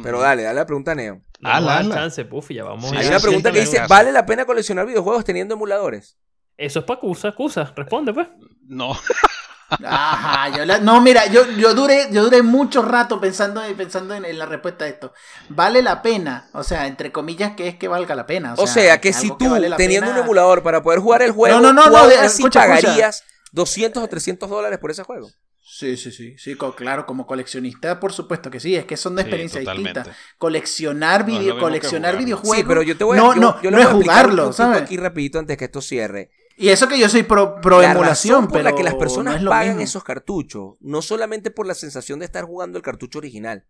Pero 0.02 0.20
dale, 0.20 0.44
dale 0.44 0.56
la 0.56 0.66
pregunta 0.66 0.92
a 0.92 0.96
Neo. 0.96 1.22
No 1.40 1.50
da 1.50 1.78
ala. 1.78 1.94
chance, 1.96 2.26
puff, 2.26 2.50
ya 2.50 2.64
vamos. 2.64 2.90
Sí, 2.90 2.96
Hay 2.98 3.08
una 3.08 3.20
pregunta 3.20 3.52
que 3.52 3.60
dice, 3.60 3.82
¿vale 3.88 4.12
la 4.12 4.26
pena 4.26 4.46
coleccionar 4.46 4.86
videojuegos 4.88 5.24
teniendo 5.26 5.54
emuladores? 5.56 6.18
Eso 6.58 6.80
es 6.80 6.86
para 6.86 7.00
Cusa, 7.00 7.32
Cusa. 7.34 7.74
Responde, 7.76 8.14
pues. 8.14 8.28
No. 8.68 8.98
Ajá, 9.86 10.56
yo 10.56 10.66
la- 10.66 10.78
no, 10.80 11.02
mira, 11.02 11.26
yo, 11.28 11.50
yo 11.52 11.74
duré, 11.74 12.08
yo 12.12 12.24
duré 12.24 12.44
mucho 12.44 12.84
rato 12.84 13.20
pensando, 13.20 13.62
pensando 13.76 14.14
en, 14.14 14.24
en 14.26 14.38
la 14.38 14.46
respuesta 14.46 14.86
a 14.86 14.88
esto. 14.88 15.14
¿Vale 15.50 15.82
la 15.82 16.02
pena? 16.02 16.48
O 16.54 16.64
sea, 16.64 16.86
entre 16.86 17.12
comillas, 17.12 17.56
que 17.56 17.68
es 17.68 17.76
que 17.78 17.88
valga 17.88 18.14
la 18.16 18.26
pena? 18.28 18.54
O 18.58 18.68
sea, 18.68 19.02
que 19.02 19.14
si 19.14 19.30
tú, 19.36 19.50
vale 19.50 19.70
la 19.70 19.78
teniendo 19.78 20.08
pena- 20.08 20.20
un 20.20 20.26
emulador 20.26 20.62
para 20.64 20.84
poder 20.84 21.00
jugar 21.00 21.22
el 21.24 21.32
juego, 21.32 21.60
No, 21.60 21.74
no, 21.74 21.84
no, 21.86 21.90
no, 21.90 21.98
aún 21.98 22.10
de- 22.10 22.18
así 22.18 22.38
escucha, 22.44 22.66
escucha. 22.66 22.82
pagarías 22.88 23.24
200 23.52 24.04
o 24.04 24.08
300 24.08 24.50
dólares 24.50 24.78
por 24.80 24.92
ese 24.92 25.04
juego. 25.04 25.30
Sí, 25.66 25.96
sí, 25.96 26.12
sí, 26.12 26.36
sí, 26.38 26.56
claro, 26.76 27.06
como 27.06 27.26
coleccionista, 27.26 27.98
por 28.00 28.12
supuesto 28.12 28.52
que 28.52 28.60
sí, 28.60 28.76
es 28.76 28.84
que 28.84 28.98
son 28.98 29.16
de 29.16 29.22
Sí, 29.22 29.28
experiencia 29.28 29.62
totalmente. 29.62 30.00
distinta. 30.02 30.18
Coleccionar, 30.38 31.26
video, 31.26 31.58
coleccionar 31.58 32.18
videojuegos. 32.18 32.58
Sí, 32.58 32.64
pero 32.68 32.82
yo 32.84 32.98
te 32.98 33.06
voy 33.06 33.18
a 33.18 33.22
no, 33.22 33.34
yo- 33.34 33.40
no, 33.42 33.62
yo 33.62 33.72
no 33.72 33.80
es 33.80 33.88
jugarlo, 33.88 34.52
aquí 34.74 34.98
rapidito 34.98 35.40
antes 35.40 35.58
que 35.58 35.66
esto 35.66 35.82
cierre. 35.82 36.32
Y 36.58 36.68
eso 36.70 36.88
que 36.90 37.00
yo 37.00 37.08
soy 37.08 37.24
pro, 37.24 37.62
pro 37.62 37.82
la 37.82 37.92
emulación, 37.92 38.36
razón 38.36 38.48
por 38.50 38.58
pero 38.60 38.70
la 38.70 38.76
que 38.76 38.84
las 38.84 38.96
personas 38.96 39.36
no 39.42 39.50
es 39.50 39.50
pagan 39.50 39.68
mismo. 39.78 39.84
esos 39.84 40.04
cartuchos, 40.04 40.76
no 40.82 41.02
solamente 41.02 41.50
por 41.50 41.66
la 41.66 41.74
sensación 41.76 42.20
de 42.20 42.26
estar 42.26 42.44
jugando 42.44 42.78
el 42.78 42.84
cartucho 42.84 43.18
original, 43.20 43.66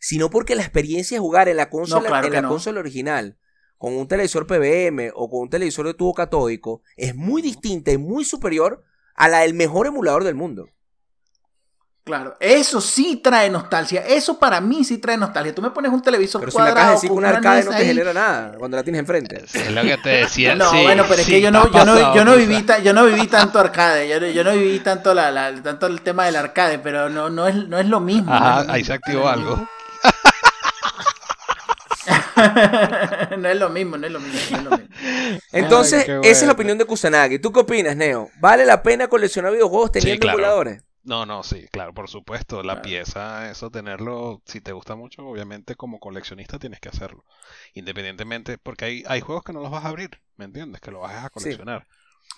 sino 0.00 0.30
porque 0.30 0.56
la 0.56 0.62
experiencia 0.62 1.14
de 1.16 1.20
jugar 1.20 1.48
en 1.48 1.56
la 1.56 1.70
consola, 1.70 2.08
claro 2.08 2.26
en 2.26 2.32
la 2.32 2.42
no. 2.42 2.48
consola 2.48 2.80
original, 2.80 3.38
con 3.78 3.94
un 3.96 4.08
televisor 4.08 4.46
PBM 4.46 5.12
o 5.14 5.30
con 5.30 5.42
un 5.42 5.48
televisor 5.48 5.86
de 5.86 5.94
tubo 5.94 6.12
catódico, 6.12 6.82
es 6.96 7.14
muy 7.14 7.40
distinta 7.40 7.92
y 7.92 7.98
muy 7.98 8.24
superior 8.24 8.82
a 9.14 9.28
la 9.28 9.40
del 9.40 9.54
mejor 9.54 9.86
emulador 9.86 10.24
del 10.24 10.34
mundo. 10.34 10.68
Claro, 12.02 12.36
eso 12.40 12.80
sí 12.80 13.20
trae 13.22 13.48
nostalgia. 13.50 14.00
Eso 14.04 14.38
para 14.38 14.60
mí 14.60 14.82
sí 14.84 14.98
trae 14.98 15.16
nostalgia. 15.16 15.54
Tú 15.54 15.62
me 15.62 15.70
pones 15.70 15.92
un 15.92 16.02
televisor 16.02 16.40
Pero 16.40 16.50
si 16.50 16.58
me 16.58 16.64
acabas 16.64 16.74
de 16.74 16.74
cuadrado 16.74 16.94
decir 16.96 17.08
que 17.10 17.14
con 17.14 17.18
un 17.18 17.24
arcade 17.26 17.64
no 17.64 17.70
te 17.70 17.76
ahí. 17.76 17.86
genera 17.86 18.12
nada 18.12 18.52
cuando 18.58 18.76
la 18.78 18.82
tienes 18.82 18.98
enfrente. 19.00 19.44
Es 19.52 19.70
lo 19.70 19.82
que 19.82 19.96
te 19.98 20.08
decía. 20.10 20.54
No, 20.60 20.70
sí, 20.70 20.82
bueno, 20.82 21.04
pero 21.08 21.20
es 21.20 21.26
sí, 21.26 21.32
que 21.32 21.40
yo 21.40 21.50
no, 21.52 21.70
yo 21.70 21.84
no, 21.84 22.14
yo 22.14 22.24
no 22.24 22.36
viví, 22.36 22.62
ta- 22.62 22.78
yo 22.80 22.92
no 22.92 23.04
viví 23.06 23.26
tanto 23.28 23.60
arcade, 23.60 24.08
yo 24.08 24.18
no, 24.18 24.26
yo 24.26 24.42
no 24.42 24.52
viví 24.52 24.80
tanto 24.80 25.14
la, 25.14 25.30
la- 25.30 25.62
tanto 25.62 25.86
el 25.86 26.00
tema 26.00 26.24
del 26.24 26.36
arcade, 26.36 26.78
pero 26.80 27.08
no, 27.10 27.30
no 27.30 27.46
es, 27.46 27.54
no 27.54 27.78
es 27.78 27.86
lo 27.86 28.00
mismo. 28.00 28.32
Ajá, 28.32 28.64
no 28.64 28.72
ahí 28.72 28.80
es 28.80 28.86
se 28.88 28.92
activó 28.94 29.28
algo. 29.28 29.68
no 33.38 33.48
es 33.48 33.56
lo 33.58 33.68
mismo, 33.68 33.96
no 33.98 34.06
es 34.06 34.12
lo 34.12 34.20
mismo, 34.20 34.40
no 34.50 34.56
es 34.58 34.64
lo 34.64 34.70
mismo. 34.70 34.94
Entonces, 35.52 36.00
Ay, 36.08 36.20
qué 36.22 36.30
esa 36.30 36.30
es 36.30 36.40
la 36.42 36.46
bueno. 36.46 36.52
opinión 36.54 36.78
de 36.78 36.84
Kusanagi. 36.86 37.38
¿Tú 37.38 37.52
qué 37.52 37.60
opinas, 37.60 37.96
Neo? 37.96 38.30
¿Vale 38.40 38.64
la 38.64 38.82
pena 38.82 39.08
coleccionar 39.08 39.52
videojuegos 39.52 39.92
teniendo 39.92 40.20
claro. 40.20 40.38
emuladores? 40.38 40.82
No, 41.02 41.24
no, 41.26 41.42
sí, 41.42 41.66
claro, 41.70 41.92
por 41.94 42.08
supuesto. 42.08 42.62
La 42.62 42.76
Claro. 42.76 42.82
pieza, 42.82 43.50
eso 43.50 43.70
tenerlo, 43.70 44.42
si 44.46 44.60
te 44.60 44.72
gusta 44.72 44.94
mucho, 44.96 45.26
obviamente 45.26 45.74
como 45.74 45.98
coleccionista 46.00 46.58
tienes 46.58 46.80
que 46.80 46.88
hacerlo. 46.90 47.24
Independientemente, 47.74 48.58
porque 48.58 48.84
hay, 48.86 49.04
hay 49.06 49.20
juegos 49.20 49.44
que 49.44 49.52
no 49.52 49.60
los 49.60 49.70
vas 49.70 49.84
a 49.84 49.88
abrir, 49.88 50.10
¿me 50.36 50.44
entiendes? 50.46 50.80
Que 50.80 50.90
lo 50.90 51.00
vas 51.00 51.24
a 51.24 51.30
coleccionar. 51.30 51.86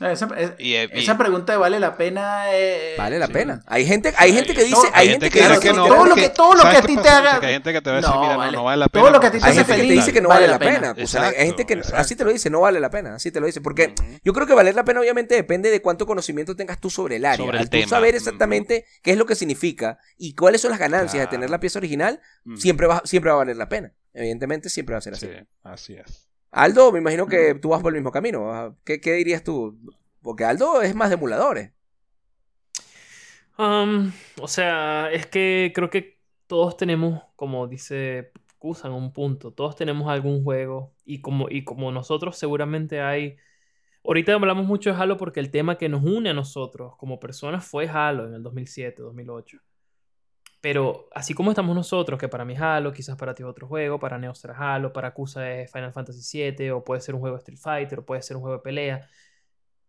Esa, 0.01 0.27
es- 0.37 0.53
Y, 0.59 0.75
eh, 0.75 0.89
y- 0.93 0.99
esa 1.01 1.17
pregunta 1.17 1.53
de 1.53 1.59
vale 1.59 1.79
la 1.79 1.97
pena. 1.97 2.47
eh, 2.53 2.95
Vale 2.99 3.21
la 3.21 3.27
Sí. 3.29 3.33
pena. 3.35 3.63
Hay 3.67 3.87
gente, 3.87 4.13
hay 4.17 4.33
gente 4.33 4.53
que 4.53 4.65
dice, 4.65 4.75
Todo- 4.75 4.91
hay 4.95 5.11
gente 5.11 5.31
que 5.31 5.39
claro, 5.39 5.55
dice 5.55 5.69
que 5.69 5.75
todo 5.75 5.87
no. 5.89 5.95
lo 5.95 6.05
porque- 6.11 6.21
que- 6.23 6.29
todo 6.31 6.55
lo 6.55 6.61
¿sabes 6.63 6.79
que 6.79 6.83
a 6.83 6.87
ti 6.87 6.97
te 6.97 7.09
haga- 7.09 7.37
hay 7.41 7.53
gente 7.53 7.73
que 7.73 7.81
te 7.83 7.91
va 7.91 7.97
a 7.97 8.01
decir, 8.01 8.15
No, 8.15 8.21
mira, 8.23 8.37
vale. 8.37 8.53
no, 8.57 8.65
vale 8.65 8.77
la 8.81 8.89
Todo 8.89 9.03
pena. 9.05 9.15
lo 9.15 9.21
que 9.21 9.27
a 9.29 9.31
ti 9.31 9.39
te 9.39 9.45
Hay 9.45 9.51
hace 9.53 9.65
gente 9.65 9.83
que 9.83 9.89
te 9.89 9.95
dice 9.95 10.13
que 10.13 10.21
no 10.21 10.29
vale 10.29 10.49
vale 10.49 10.53
la 10.53 10.59
pena. 10.59 10.95
Hay 10.97 11.47
gente 11.47 11.67
que 11.67 11.75
Exacto, 11.75 11.97
así 11.99 12.17
te 12.17 12.25
lo 12.25 12.33
dice, 12.33 12.51
no 12.51 12.61
vale 12.63 12.81
la 12.81 12.91
pena. 12.91 13.15
Así 13.15 13.31
te 13.31 13.39
lo 13.39 13.47
dice. 13.47 13.61
Porque 13.61 13.95
yo 14.25 14.33
creo 14.33 14.47
que 14.47 14.55
valer 14.55 14.75
la 14.75 14.85
pena 14.85 14.99
obviamente 15.01 15.37
depende 15.37 15.71
de 15.71 15.81
cuánto 15.81 16.05
conocimiento 16.05 16.57
tengas 16.57 16.81
tú 16.81 16.91
sobre 16.91 17.17
el 17.17 17.25
área. 17.25 17.37
Sobre 17.37 17.59
el 17.59 17.63
Al 17.63 17.71
tú 17.71 17.77
tema. 17.79 17.89
saber 17.89 18.17
exactamente 18.17 18.87
qué 19.03 19.13
es 19.13 19.17
lo 19.19 19.27
que 19.27 19.37
significa 19.37 19.99
y 20.17 20.35
cuáles 20.35 20.63
son 20.63 20.71
las 20.73 20.81
ganancias 20.81 21.23
de 21.23 21.27
tener 21.29 21.49
la 21.49 21.61
pieza 21.61 21.79
original, 21.79 22.21
siempre 22.57 22.89
va, 22.89 23.03
siempre 23.05 23.31
va 23.31 23.37
a 23.37 23.39
valer 23.39 23.57
la 23.57 23.69
pena. 23.69 23.93
Evidentemente 24.15 24.69
siempre 24.69 24.95
va 24.95 24.99
a 24.99 25.03
ser 25.03 25.13
así. 25.15 25.27
Sí, 25.27 25.33
así 25.63 25.95
es. 25.95 26.29
Aldo, 26.53 26.93
me 26.93 26.99
imagino 26.99 27.27
que 27.27 27.55
tú 27.55 27.71
vas 27.71 27.83
por 27.83 27.93
el 27.93 27.97
mismo 28.01 28.13
camino. 28.13 28.77
¿Qué, 28.85 29.01
qué 29.01 29.15
dirías 29.15 29.43
tú? 29.43 29.79
Porque 30.23 30.45
Aldo 30.45 30.83
es 30.83 30.95
más 30.95 31.09
de 31.09 31.15
emuladores. 31.15 31.73
Um, 33.59 34.13
o 34.41 34.49
sea, 34.49 35.11
es 35.13 35.27
que 35.27 35.73
creo 35.75 35.91
que 35.91 36.21
todos 36.47 36.77
tenemos, 36.77 37.23
como 37.37 37.67
dice 37.69 38.33
Kusan, 38.59 38.93
un 38.93 39.13
punto. 39.13 39.53
Todos 39.53 39.77
tenemos 39.77 40.09
algún 40.09 40.45
juego. 40.45 40.95
Y 41.05 41.21
como, 41.23 41.49
y 41.51 41.65
como 41.65 41.91
nosotros 41.93 42.37
seguramente 42.37 43.01
hay. 43.01 43.37
Ahorita 44.05 44.35
hablamos 44.35 44.67
mucho 44.67 44.91
de 44.91 44.97
Halo 44.97 45.17
porque 45.17 45.41
el 45.41 45.51
tema 45.51 45.79
que 45.79 45.89
nos 45.89 46.03
une 46.05 46.31
a 46.31 46.35
nosotros 46.35 46.97
como 46.97 47.21
personas 47.21 47.65
fue 47.65 47.89
Halo 47.89 48.27
en 48.27 48.35
el 48.35 48.43
2007, 48.43 49.03
2008. 49.03 49.59
Pero 50.63 51.09
así 51.13 51.35
como 51.35 51.51
estamos 51.51 51.75
nosotros, 51.77 52.19
que 52.19 52.29
para 52.29 52.45
mí 52.45 52.55
es 52.55 52.61
Halo, 52.61 52.93
quizás 52.93 53.17
para 53.17 53.35
ti 53.35 53.43
es 53.43 53.49
otro 53.49 53.67
juego, 53.67 53.99
para 53.99 54.17
Neo 54.17 54.33
será 54.35 54.55
Halo, 54.57 54.93
para 54.93 55.13
Kusa 55.13 55.51
es 55.53 55.71
Final 55.71 55.93
Fantasy 55.93 56.51
VII, 56.53 56.71
o 56.71 56.85
puede 56.85 57.01
ser 57.03 57.15
un 57.17 57.21
juego 57.21 57.37
de 57.37 57.41
Street 57.41 57.59
Fighter, 57.61 57.99
o 57.99 58.07
puede 58.07 58.23
ser 58.23 58.37
un 58.37 58.43
juego 58.43 58.57
de 58.59 58.63
pelea. 58.63 59.09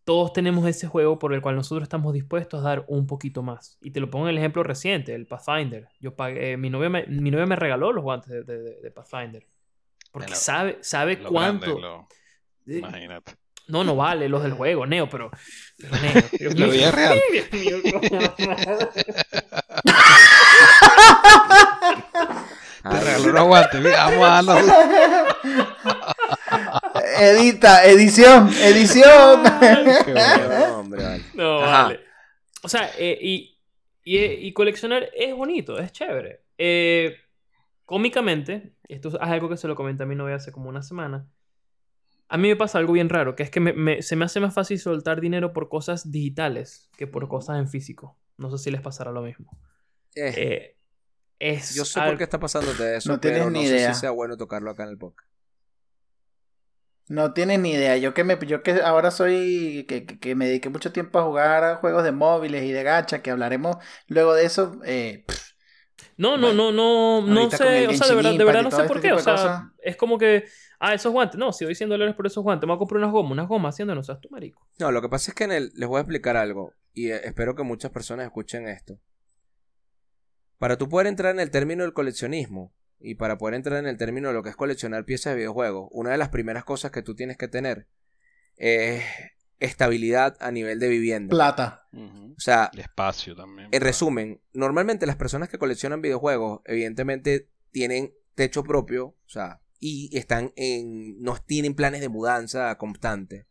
Todos 0.04 0.34
tenemos 0.34 0.68
ese 0.68 0.88
juego 0.88 1.20
por 1.20 1.34
el 1.34 1.42
cual 1.42 1.56
nosotros 1.56 1.84
estamos 1.84 2.12
dispuestos 2.12 2.60
a 2.60 2.64
dar 2.70 2.86
un 2.88 3.06
poquito 3.06 3.44
más. 3.44 3.78
Y 3.82 3.92
te 3.92 4.00
lo 4.00 4.10
pongo 4.10 4.26
en 4.26 4.32
el 4.32 4.40
ejemplo 4.40 4.64
reciente, 4.64 5.14
el 5.14 5.28
Pathfinder. 5.28 5.88
Yo 6.02 6.16
pagué, 6.16 6.58
mi, 6.58 6.70
novia 6.72 6.90
me, 6.90 7.06
mi 7.06 7.30
novia 7.32 7.46
me 7.46 7.56
regaló 7.56 7.94
los 7.94 8.04
guantes 8.04 8.30
de, 8.32 8.44
de- 8.44 8.82
de 8.82 8.92
Pathfinder. 8.92 9.48
Porque 10.12 10.34
sabe, 10.36 10.80
sabe 10.82 11.18
Lo 11.18 11.30
cuánto... 11.30 11.66
grande, 11.78 11.82
lo- 11.82 12.08
Eh, 12.68 12.80
imagínate. 12.80 13.34
No, 13.68 13.86
no 13.86 13.96
vale 13.96 14.28
los 14.28 14.44
del 14.44 14.54
juego, 14.60 14.86
Neo, 14.88 15.08
pero... 15.08 15.30
pero 15.78 15.96
Neo, 16.02 16.24
Dios 16.38 16.60
La 16.60 16.66
mío. 16.66 16.74
vida 16.74 16.92
real. 16.92 17.20
Dios 17.32 17.54
mío, 17.54 17.78
Te 23.16 23.22
Ay, 23.22 23.24
regaló 23.26 23.30
unos 23.32 23.48
guantes, 23.48 23.82
mira, 23.82 24.04
vamos 24.06 24.28
a 24.28 24.32
darlos. 24.42 26.14
Edita, 27.20 27.86
edición, 27.86 28.50
edición. 28.62 29.44
Qué 30.06 30.14
bueno. 30.14 30.50
no, 30.68 30.80
hombre, 30.80 31.04
vale. 31.04 31.24
No, 31.34 31.62
Ajá. 31.64 31.84
vale. 31.84 32.00
O 32.64 32.70
sea, 32.70 32.90
eh, 32.98 33.18
y, 33.22 33.58
y, 34.04 34.18
y 34.20 34.54
coleccionar 34.54 35.10
es 35.16 35.36
bonito, 35.36 35.78
es 35.80 35.92
chévere. 35.92 36.44
Eh, 36.58 37.16
cómicamente, 37.86 38.74
esto 38.88 39.10
es 39.10 39.16
algo 39.20 39.50
que 39.50 39.58
se 39.58 39.68
lo 39.68 39.76
comenté 39.76 40.04
a 40.04 40.06
mi 40.06 40.16
novia 40.16 40.36
hace 40.36 40.52
como 40.52 40.70
una 40.70 40.82
semana. 40.84 41.28
A 42.30 42.38
mí 42.38 42.48
me 42.48 42.56
pasa 42.56 42.78
algo 42.80 42.94
bien 42.94 43.10
raro, 43.10 43.36
que 43.36 43.44
es 43.44 43.50
que 43.50 43.60
me- 43.60 43.74
me- 43.74 44.02
se 44.02 44.16
me 44.16 44.26
hace 44.26 44.40
más 44.40 44.54
fácil 44.54 44.80
soltar 44.80 45.22
dinero 45.22 45.54
por 45.54 45.70
cosas 45.70 46.10
digitales 46.12 46.90
que 46.98 47.06
por 47.06 47.28
cosas 47.28 47.60
en 47.60 47.68
físico. 47.68 48.18
No 48.38 48.50
sé 48.50 48.58
si 48.64 48.72
les 48.72 48.82
pasará 48.82 49.12
lo 49.12 49.22
mismo. 49.22 49.52
Eh, 50.16 50.34
Eh, 50.38 50.78
es 51.52 51.76
yo 51.76 51.86
sé 51.86 52.02
por 52.02 52.18
qué 52.18 52.24
está 52.24 52.40
pasándote 52.40 52.96
eso, 52.98 53.10
No 53.12 53.20
tienes 53.20 53.40
pero 53.42 53.52
no 53.52 53.60
ni 53.60 53.66
sé 53.68 53.76
idea. 53.76 53.94
si 53.94 54.02
sea 54.02 54.12
bueno 54.12 54.38
tocarlo 54.38 54.72
acá 54.72 54.84
en 54.84 54.90
el 54.90 54.98
podcast. 54.98 55.30
No 57.10 57.34
tienes 57.34 57.60
ni 57.60 57.72
idea. 57.72 57.98
Yo 57.98 58.14
que 58.14 58.24
me, 58.24 58.38
yo 58.48 58.64
que 58.64 58.82
ahora 58.82 59.12
soy, 59.12 59.86
que, 59.90 60.06
que- 60.06 60.20
que 60.20 60.36
me 60.36 60.48
dediqué 60.48 60.70
mucho 60.70 60.92
tiempo 60.94 61.20
a 61.20 61.24
jugar 61.24 61.64
a 61.64 61.76
juegos 61.76 62.04
de 62.04 62.12
móviles 62.14 62.64
y 62.64 62.72
de 62.72 62.84
gacha, 62.84 63.22
que 63.22 63.30
hablaremos 63.32 63.76
luego 64.08 64.34
de 64.34 64.46
eso. 64.46 64.80
Eh, 64.86 65.26
No, 66.16 66.38
no, 66.38 66.54
no, 66.54 66.72
no, 66.72 67.22
no 67.22 67.50
sé, 67.52 67.88
o 67.88 67.94
sea, 67.94 68.08
de 68.08 68.16
verdad, 68.16 68.32
de 68.34 68.64
no 68.64 68.72
sé 68.72 68.78
este 68.78 68.88
por 68.88 69.02
qué, 69.02 69.12
o 69.12 69.20
sea, 69.20 69.72
es 69.82 69.96
como 69.98 70.18
que, 70.18 70.46
ah, 70.80 70.94
esos 70.94 71.12
guantes, 71.12 71.38
no, 71.38 71.52
si 71.52 71.66
doy 71.66 71.76
100 71.76 71.90
dólares 71.90 72.16
por 72.16 72.26
esos 72.26 72.44
guantes, 72.44 72.66
me 72.68 72.72
voy 72.72 72.78
a 72.78 72.80
comprar 72.80 73.00
unas 73.00 73.12
gomas, 73.12 73.32
unas 73.34 73.48
gomas, 73.48 73.76
haciendo 73.76 73.96
no 73.96 74.04
seas 74.04 74.22
tú, 74.22 74.30
marico. 74.32 74.66
No, 74.80 74.92
lo 74.92 75.02
que 75.02 75.10
pasa 75.10 75.32
es 75.32 75.36
que 75.36 75.44
en 75.44 75.52
el, 75.52 75.72
les 75.76 75.90
voy 75.90 75.98
a 75.98 76.02
explicar 76.02 76.38
algo 76.38 76.74
y 76.94 77.10
eh, 77.12 77.22
espero 77.26 77.56
que 77.56 77.64
muchas 77.64 77.92
personas 77.92 78.26
escuchen 78.28 78.68
esto. 78.68 78.98
Para 80.64 80.78
tú 80.78 80.88
poder 80.88 81.08
entrar 81.08 81.34
en 81.34 81.42
el 81.42 81.52
término 81.52 81.84
del 81.84 81.92
coleccionismo 81.92 82.74
y 82.98 83.16
para 83.16 83.38
poder 83.38 83.56
entrar 83.56 83.80
en 83.80 83.86
el 83.86 83.98
término 83.98 84.30
de 84.30 84.34
lo 84.34 84.44
que 84.44 84.50
es 84.50 84.56
coleccionar 84.56 85.04
piezas 85.04 85.34
de 85.34 85.40
videojuegos, 85.40 85.90
una 85.92 86.12
de 86.12 86.18
las 86.18 86.30
primeras 86.30 86.64
cosas 86.64 86.90
que 86.90 87.02
tú 87.02 87.16
tienes 87.16 87.36
que 87.36 87.50
tener 87.50 87.90
es 88.56 89.04
estabilidad 89.60 90.38
a 90.40 90.52
nivel 90.52 90.80
de 90.80 90.88
vivienda. 90.88 91.32
plata. 91.32 91.86
O 91.92 92.40
sea, 92.40 92.70
El 92.72 92.80
espacio 92.80 93.36
también. 93.36 93.68
en 93.74 93.82
resumen, 93.82 94.40
normalmente 94.54 95.06
las 95.06 95.18
personas 95.18 95.50
que 95.50 95.58
coleccionan 95.58 96.02
videojuegos, 96.02 96.62
evidentemente 96.64 97.50
tienen 97.72 98.14
techo 98.34 98.64
propio, 98.64 99.08
o 99.08 99.30
sea, 99.30 99.60
y 99.82 100.18
están 100.18 100.54
en, 100.56 101.22
no 101.22 101.36
tienen 101.46 101.76
planes 101.76 102.00
de 102.00 102.08
mudanza 102.08 102.74
constante. 102.78 103.48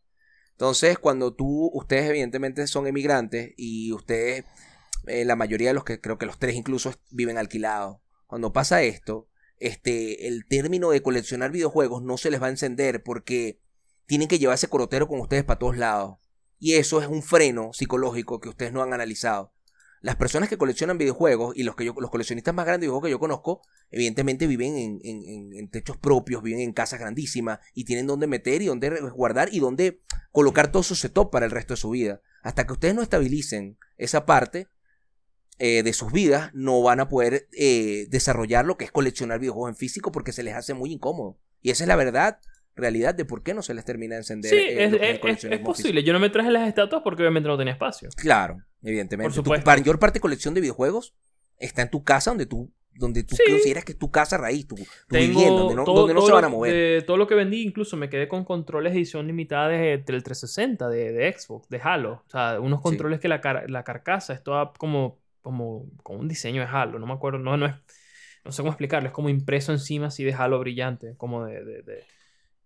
Entonces, 0.53 0.99
cuando 0.99 1.35
tú, 1.35 1.71
ustedes 1.75 2.09
evidentemente 2.09 2.67
son 2.67 2.87
emigrantes 2.87 3.53
y 3.59 3.93
ustedes, 3.93 4.47
eh, 5.07 5.25
la 5.25 5.37
mayoría 5.37 5.69
de 5.69 5.75
los 5.75 5.85
que 5.85 6.01
creo 6.01 6.19
que 6.19 6.27
los 6.27 6.39
tres 6.39 6.55
incluso 6.55 6.93
viven 7.11 7.39
alquilados. 7.39 7.99
Cuando 8.27 8.53
pasa 8.53 8.83
esto, 8.83 9.29
este, 9.59 10.27
el 10.29 10.47
término 10.47 10.91
de 10.91 11.03
coleccionar 11.03 11.51
videojuegos 11.53 12.03
no 12.03 12.17
se 12.17 12.31
les 12.31 12.43
va 12.43 12.47
a 12.47 12.51
encender 12.51 13.03
porque 13.03 13.61
tienen 14.07 14.29
que 14.29 14.39
llevarse 14.39 14.69
corotero 14.69 15.07
con 15.09 15.21
ustedes 15.21 15.45
para 15.45 15.59
todos 15.59 15.77
lados. 15.77 16.19
Y 16.59 16.75
eso 16.75 17.01
es 17.01 17.09
un 17.09 17.23
freno 17.23 17.73
psicológico 17.73 18.41
que 18.41 18.49
ustedes 18.49 18.73
no 18.73 18.83
han 18.83 18.93
analizado. 18.93 19.53
Las 20.01 20.17
personas 20.17 20.49
que 20.49 20.59
coleccionan 20.59 20.99
videojuegos 20.99 21.57
y 21.57 21.63
los, 21.63 21.77
que 21.77 21.85
yo, 21.85 21.95
los 21.97 22.11
coleccionistas 22.11 22.53
más 22.53 22.67
grandes 22.67 22.91
de 22.91 23.01
que 23.01 23.11
yo 23.11 23.21
conozco, 23.21 23.63
evidentemente 23.91 24.49
viven 24.49 24.77
en, 24.77 24.99
en- 25.05 25.23
en- 25.25 25.53
en 25.55 25.71
techos 25.71 25.97
propios, 25.97 26.43
viven 26.43 26.61
en 26.61 26.73
casas 26.73 26.99
grandísimas 26.99 27.61
y 27.73 27.85
tienen 27.85 28.09
donde 28.09 28.27
meter 28.27 28.63
y 28.63 28.67
donde 28.67 28.91
guardar 29.11 29.49
y 29.53 29.61
donde 29.61 30.01
colocar 30.33 30.73
todo 30.73 30.83
su 30.83 30.97
setup 30.97 31.31
para 31.31 31.47
el 31.47 31.53
resto 31.53 31.75
de 31.75 31.79
su 31.81 31.91
vida. 31.91 32.21
Hasta 32.43 32.67
que 32.67 32.73
ustedes 32.73 32.97
no 32.97 33.03
estabilicen 33.03 33.79
esa 33.97 34.27
parte 34.27 34.67
eh, 35.65 35.83
de 35.85 35.93
sus 35.93 36.11
vidas, 36.11 36.51
no 36.55 36.83
van 36.83 36.99
a 36.99 37.09
poder 37.09 37.47
eh, 37.57 38.07
desarrollar 38.09 38.65
lo 38.65 38.77
que 38.77 38.85
es 38.85 38.91
coleccionar 38.91 39.39
videojuegos 39.39 39.69
en 39.71 39.77
físico 39.77 40.11
porque 40.11 40.33
se 40.33 40.43
les 40.43 40.55
hace 40.55 40.75
muy 40.75 40.91
incómodo. 40.93 41.39
Y 41.61 41.71
esa 41.71 41.85
es 41.85 41.89
la 41.89 41.95
verdad, 41.95 42.39
realidad 42.75 43.15
de 43.15 43.25
por 43.25 43.45
qué 43.45 43.55
no 43.55 43.63
se 43.63 43.73
les 43.75 43.85
termina 43.85 44.17
de 44.17 44.23
encender. 44.23 44.51
Sí, 44.51 44.57
eh, 44.57 44.85
es, 44.85 44.93
es- 44.95 45.01
es- 45.01 45.09
es 45.11 45.19
coleccionismo 45.21 45.65
posible. 45.67 46.03
Yo 46.03 46.13
no 46.13 46.19
me 46.19 46.31
traje 46.31 46.51
las 46.51 46.67
estatuas 46.67 47.03
porque 47.05 47.23
obviamente 47.23 47.49
no 47.49 47.57
tenía 47.57 47.75
espacio. 47.75 48.09
Claro, 48.17 48.57
evidentemente. 48.83 49.35
Por 49.41 49.45
Tu 49.45 49.65
mayor 49.65 49.99
parte 50.01 50.15
de 50.17 50.21
colección 50.21 50.53
de 50.55 50.63
videojuegos 50.63 51.15
está 51.59 51.83
en 51.83 51.91
tu 51.91 52.03
casa 52.03 52.31
donde 52.33 52.47
tú, 52.47 52.73
donde 52.95 53.23
tú 53.23 53.37
Sí. 53.37 53.45
consideras 53.49 53.85
que 53.85 53.93
es 53.93 53.99
tu 53.99 54.11
casa 54.11 54.37
raíz, 54.39 54.67
tu, 54.67 54.75
tu 54.75 54.83
Tengo 55.11 55.27
vivienda, 55.39 55.61
donde 55.61 55.75
no, 55.77 55.85
todo- 55.85 56.01
donde 56.01 56.15
no 56.15 56.23
se 56.27 56.33
van 56.33 56.45
a 56.45 56.49
mover. 56.49 56.73
de 56.75 57.03
todo 57.07 57.17
lo 57.17 57.27
que 57.29 57.35
vendí, 57.37 57.63
incluso 57.63 57.97
me 57.97 58.11
quedé 58.11 58.27
con 58.27 58.45
controles 58.45 58.93
de 58.95 58.99
edición 58.99 59.29
limitada 59.29 59.69
de- 59.69 59.99
del 60.05 60.23
360 60.25 60.89
de, 60.89 61.13
de 61.13 61.33
Xbox, 61.33 61.69
de 61.69 61.81
Halo. 61.83 62.25
O 62.27 62.31
sea, 62.31 62.59
unos 62.61 62.81
Sí. 62.81 62.83
controles 62.83 63.21
que 63.21 63.29
la, 63.29 63.41
car- 63.41 63.71
la 63.71 63.85
carcasa 63.85 64.33
es 64.35 64.43
toda 64.43 64.73
como, 64.77 65.22
como 65.43 65.87
con 66.03 66.19
un 66.19 66.29
diseño 66.29 66.63
de 66.63 66.69
Halo. 66.69 66.99
No 66.99 67.07
me 67.07 67.13
acuerdo, 67.13 67.39
no, 67.39 67.57
no 67.57 67.67
es. 67.67 67.75
No 68.45 68.51
sé 68.53 68.63
cómo 68.63 68.73
explicarlo, 68.73 69.09
es 69.09 69.15
como 69.15 69.29
impreso 69.29 69.71
encima 69.73 70.07
así 70.09 70.25
de 70.25 70.35
Halo 70.35 70.59
brillante, 70.59 71.15
como 71.17 71.45
de. 71.45 71.65
de- 71.65 71.83
de- 71.83 72.05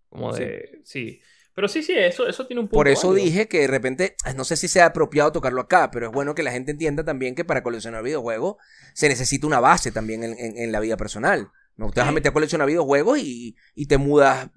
como 0.09 0.33
Sí. 0.33 0.43
de. 0.43 0.81
Sí. 0.85 1.21
Pero 1.53 1.67
sí, 1.67 1.81
sí, 1.81 1.93
eso, 1.97 2.27
eso 2.27 2.45
tiene 2.45 2.61
un 2.61 2.67
punto. 2.67 2.77
Por 2.77 2.87
eso 2.87 3.09
válido. 3.09 3.25
dije 3.25 3.47
que 3.47 3.61
de 3.61 3.67
repente, 3.67 4.15
no 4.35 4.43
sé 4.43 4.55
si 4.55 4.67
sea 4.67 4.85
apropiado 4.87 5.31
tocarlo 5.31 5.59
acá, 5.61 5.89
pero 5.91 6.05
es 6.05 6.11
bueno 6.11 6.35
que 6.35 6.43
la 6.43 6.51
gente 6.51 6.71
entienda 6.71 7.03
también 7.03 7.33
que 7.33 7.43
para 7.45 7.63
coleccionar 7.63 8.03
videojuegos 8.03 8.57
se 8.93 9.09
necesita 9.09 9.47
una 9.47 9.59
base 9.59 9.91
también 9.91 10.23
en, 10.23 10.37
en- 10.37 10.57
en 10.57 10.71
la 10.71 10.79
vida 10.79 10.97
personal. 10.97 11.49
No 11.75 11.91
te 11.91 11.99
vas 11.99 12.09
a 12.09 12.11
meter 12.11 12.29
a 12.29 12.33
coleccionar 12.33 12.67
videojuegos 12.67 13.17
y, 13.19 13.55
y 13.75 13.85
te 13.87 13.97
mudas 13.97 14.49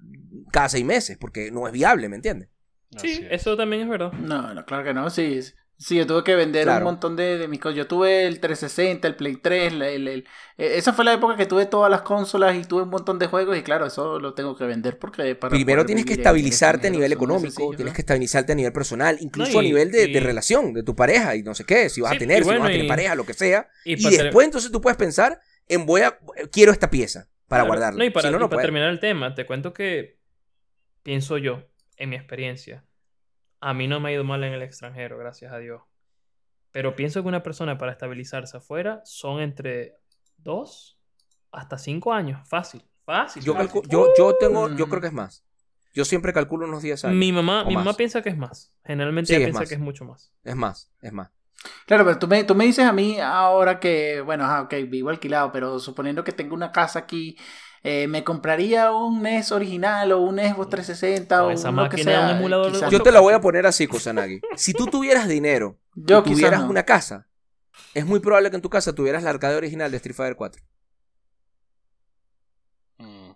cada 0.51 0.69
seis 0.69 0.85
meses, 0.85 1.17
porque 1.19 1.51
no 1.51 1.65
es 1.67 1.73
viable, 1.73 2.07
¿me 2.09 2.15
entiendes? 2.17 2.49
Sí, 2.97 3.11
es. 3.23 3.41
eso 3.41 3.57
también 3.57 3.83
es 3.83 3.89
verdad. 3.89 4.11
No, 4.13 4.53
no, 4.53 4.65
claro 4.65 4.83
que 4.83 4.93
no. 4.93 5.09
Sí, 5.09 5.39
Sí, 5.83 5.95
yo 5.97 6.05
tuve 6.05 6.23
que 6.23 6.35
vender 6.35 6.65
Claro. 6.65 6.85
un 6.85 6.91
montón 6.91 7.15
de, 7.15 7.39
de 7.39 7.47
mis 7.47 7.59
cosas. 7.59 7.75
Yo 7.75 7.87
tuve 7.87 8.27
el 8.27 8.39
360, 8.39 9.07
el 9.07 9.15
Play 9.15 9.37
3, 9.37 9.73
la- 9.73 9.89
el- 9.89 10.07
el- 10.07 10.19
eh, 10.59 10.73
esa 10.77 10.93
fue 10.93 11.03
la 11.03 11.13
época 11.13 11.35
que 11.35 11.47
tuve 11.47 11.65
todas 11.65 11.89
las 11.89 12.03
consolas 12.03 12.55
y 12.55 12.61
tuve 12.65 12.83
un 12.83 12.89
montón 12.89 13.17
de 13.17 13.25
juegos 13.25 13.57
y 13.57 13.63
claro, 13.63 13.87
eso 13.87 14.19
lo 14.19 14.35
tengo 14.35 14.55
que 14.55 14.65
vender 14.65 14.99
porque 14.99 15.33
para 15.33 15.49
Primero 15.49 15.83
tienes 15.83 16.05
que 16.05 16.13
en- 16.13 16.19
estabilizarte 16.19 16.87
a 16.89 16.91
nivel 16.91 17.11
económico, 17.11 17.49
sencillo, 17.49 17.69
tienes 17.77 17.93
¿no? 17.93 17.95
que 17.95 18.01
estabilizarte 18.01 18.51
a 18.51 18.55
nivel 18.55 18.73
personal, 18.73 19.17
incluso 19.21 19.53
No, 19.53 19.59
a 19.59 19.63
nivel 19.63 19.91
de, 19.91 20.07
de 20.07 20.19
relación, 20.19 20.71
de 20.73 20.83
tu 20.83 20.95
pareja 20.95 21.35
y 21.35 21.41
no 21.41 21.55
sé 21.55 21.63
qué, 21.65 21.89
si 21.89 21.99
vas 21.99 22.11
Sí, 22.11 22.17
a 22.17 22.19
tener, 22.19 22.43
si 22.43 22.49
no 22.51 22.59
vas 22.59 22.67
a 22.67 22.71
tener 22.71 22.85
y- 22.85 22.87
pareja, 22.87 23.15
lo 23.15 23.25
que 23.25 23.33
sea. 23.33 23.67
Y, 23.83 23.95
después 23.95 24.45
entonces 24.45 24.71
tú 24.71 24.81
puedes 24.81 24.97
pensar 24.97 25.41
en 25.67 25.87
voy 25.87 26.01
a, 26.01 26.19
quiero 26.51 26.71
esta 26.73 26.91
pieza 26.91 27.27
para 27.47 27.63
Claro. 27.63 27.67
guardarla. 27.69 27.97
No, 27.97 28.03
y 28.05 28.11
para, 28.11 28.27
si 28.27 28.31
no, 28.31 28.37
y 28.37 28.41
no 28.41 28.49
para 28.51 28.61
terminar 28.61 28.89
el 28.89 28.99
tema, 28.99 29.33
te 29.33 29.47
cuento 29.47 29.73
que 29.73 30.19
pienso 31.01 31.39
yo, 31.39 31.63
en 31.97 32.09
mi 32.11 32.15
experiencia, 32.17 32.85
a 33.61 33.73
mí 33.73 33.87
no 33.87 33.99
me 33.99 34.09
ha 34.09 34.13
ido 34.13 34.23
mal 34.23 34.43
en 34.43 34.53
el 34.53 34.61
extranjero, 34.61 35.17
gracias 35.17 35.53
a 35.53 35.57
Dios. 35.59 35.81
Pero 36.71 36.95
pienso 36.95 37.21
que 37.21 37.27
una 37.27 37.43
persona 37.43 37.77
para 37.77 37.91
estabilizarse 37.91 38.57
afuera 38.57 39.01
son 39.05 39.41
entre 39.41 39.97
dos 40.37 40.97
hasta 41.51 41.77
cinco 41.77 42.13
años. 42.13 42.47
Fácil, 42.47 42.83
fácil. 43.05 43.43
Yo, 43.43 43.53
fácil. 43.53 43.81
yo, 43.87 44.07
yo 44.17 44.35
tengo, 44.37 44.69
yo 44.75 44.87
creo 44.89 45.01
que 45.01 45.07
es 45.07 45.13
más. 45.13 45.45
Yo 45.93 46.05
siempre 46.05 46.31
calculo 46.31 46.65
unos 46.65 46.81
10 46.81 47.05
años. 47.05 47.17
Mi 47.17 47.33
mamá, 47.33 47.65
mi 47.65 47.75
mamá 47.75 47.93
piensa 47.93 48.21
que 48.21 48.29
es 48.29 48.37
más. 48.37 48.73
Generalmente 48.85 49.27
Sí, 49.27 49.35
ella 49.35 49.47
piensa 49.47 49.59
más. 49.61 49.69
que 49.69 49.75
es 49.75 49.81
mucho 49.81 50.05
más. 50.05 50.31
Es 50.43 50.55
más, 50.55 50.89
es 51.01 51.11
más. 51.11 51.29
Claro, 51.85 52.05
pero 52.05 52.17
tú 52.17 52.27
me, 52.27 52.43
tú 52.45 52.55
me 52.55 52.65
dices 52.65 52.85
a 52.85 52.93
mí 52.93 53.19
ahora 53.19 53.79
que, 53.79 54.21
bueno, 54.21 54.45
ajá, 54.45 54.61
ok, 54.63 54.73
vivo 54.87 55.09
alquilado, 55.09 55.51
pero 55.51 55.79
suponiendo 55.79 56.23
que 56.23 56.31
tengo 56.31 56.55
una 56.55 56.71
casa 56.71 56.99
aquí, 56.99 57.37
eh, 57.83 58.07
¿me 58.07 58.23
compraría 58.23 58.91
un 58.91 59.21
NES 59.23 59.51
original 59.51 60.11
o 60.11 60.19
un 60.21 60.37
Xbox 60.37 60.69
360 60.69 61.37
Con 61.39 61.45
o 61.47 61.51
esa 61.51 61.69
un 61.69 61.75
lo 61.77 61.89
que 61.89 62.03
sea? 62.03 62.25
un 62.25 62.29
emulador 62.37 62.71
Quizás- 62.71 62.91
Yo 62.91 63.01
te 63.01 63.11
la 63.11 63.19
voy 63.21 63.33
a 63.33 63.41
poner 63.41 63.65
así, 63.65 63.87
Kusanagi. 63.87 64.39
Si 64.55 64.73
tú 64.73 64.85
tuvieras 64.87 65.27
dinero 65.27 65.79
Yo 65.95 66.19
y 66.25 66.31
tuvieras 66.31 66.61
no. 66.61 66.69
una 66.69 66.83
casa, 66.83 67.27
es 67.93 68.05
muy 68.05 68.19
probable 68.19 68.49
que 68.49 68.55
en 68.57 68.61
tu 68.61 68.69
casa 68.69 68.93
tuvieras 68.93 69.23
la 69.23 69.31
arcade 69.31 69.55
original 69.55 69.89
de 69.89 69.97
Street 69.97 70.15
Fighter 70.15 70.35
4. 70.35 70.61
Mm. 72.99 73.31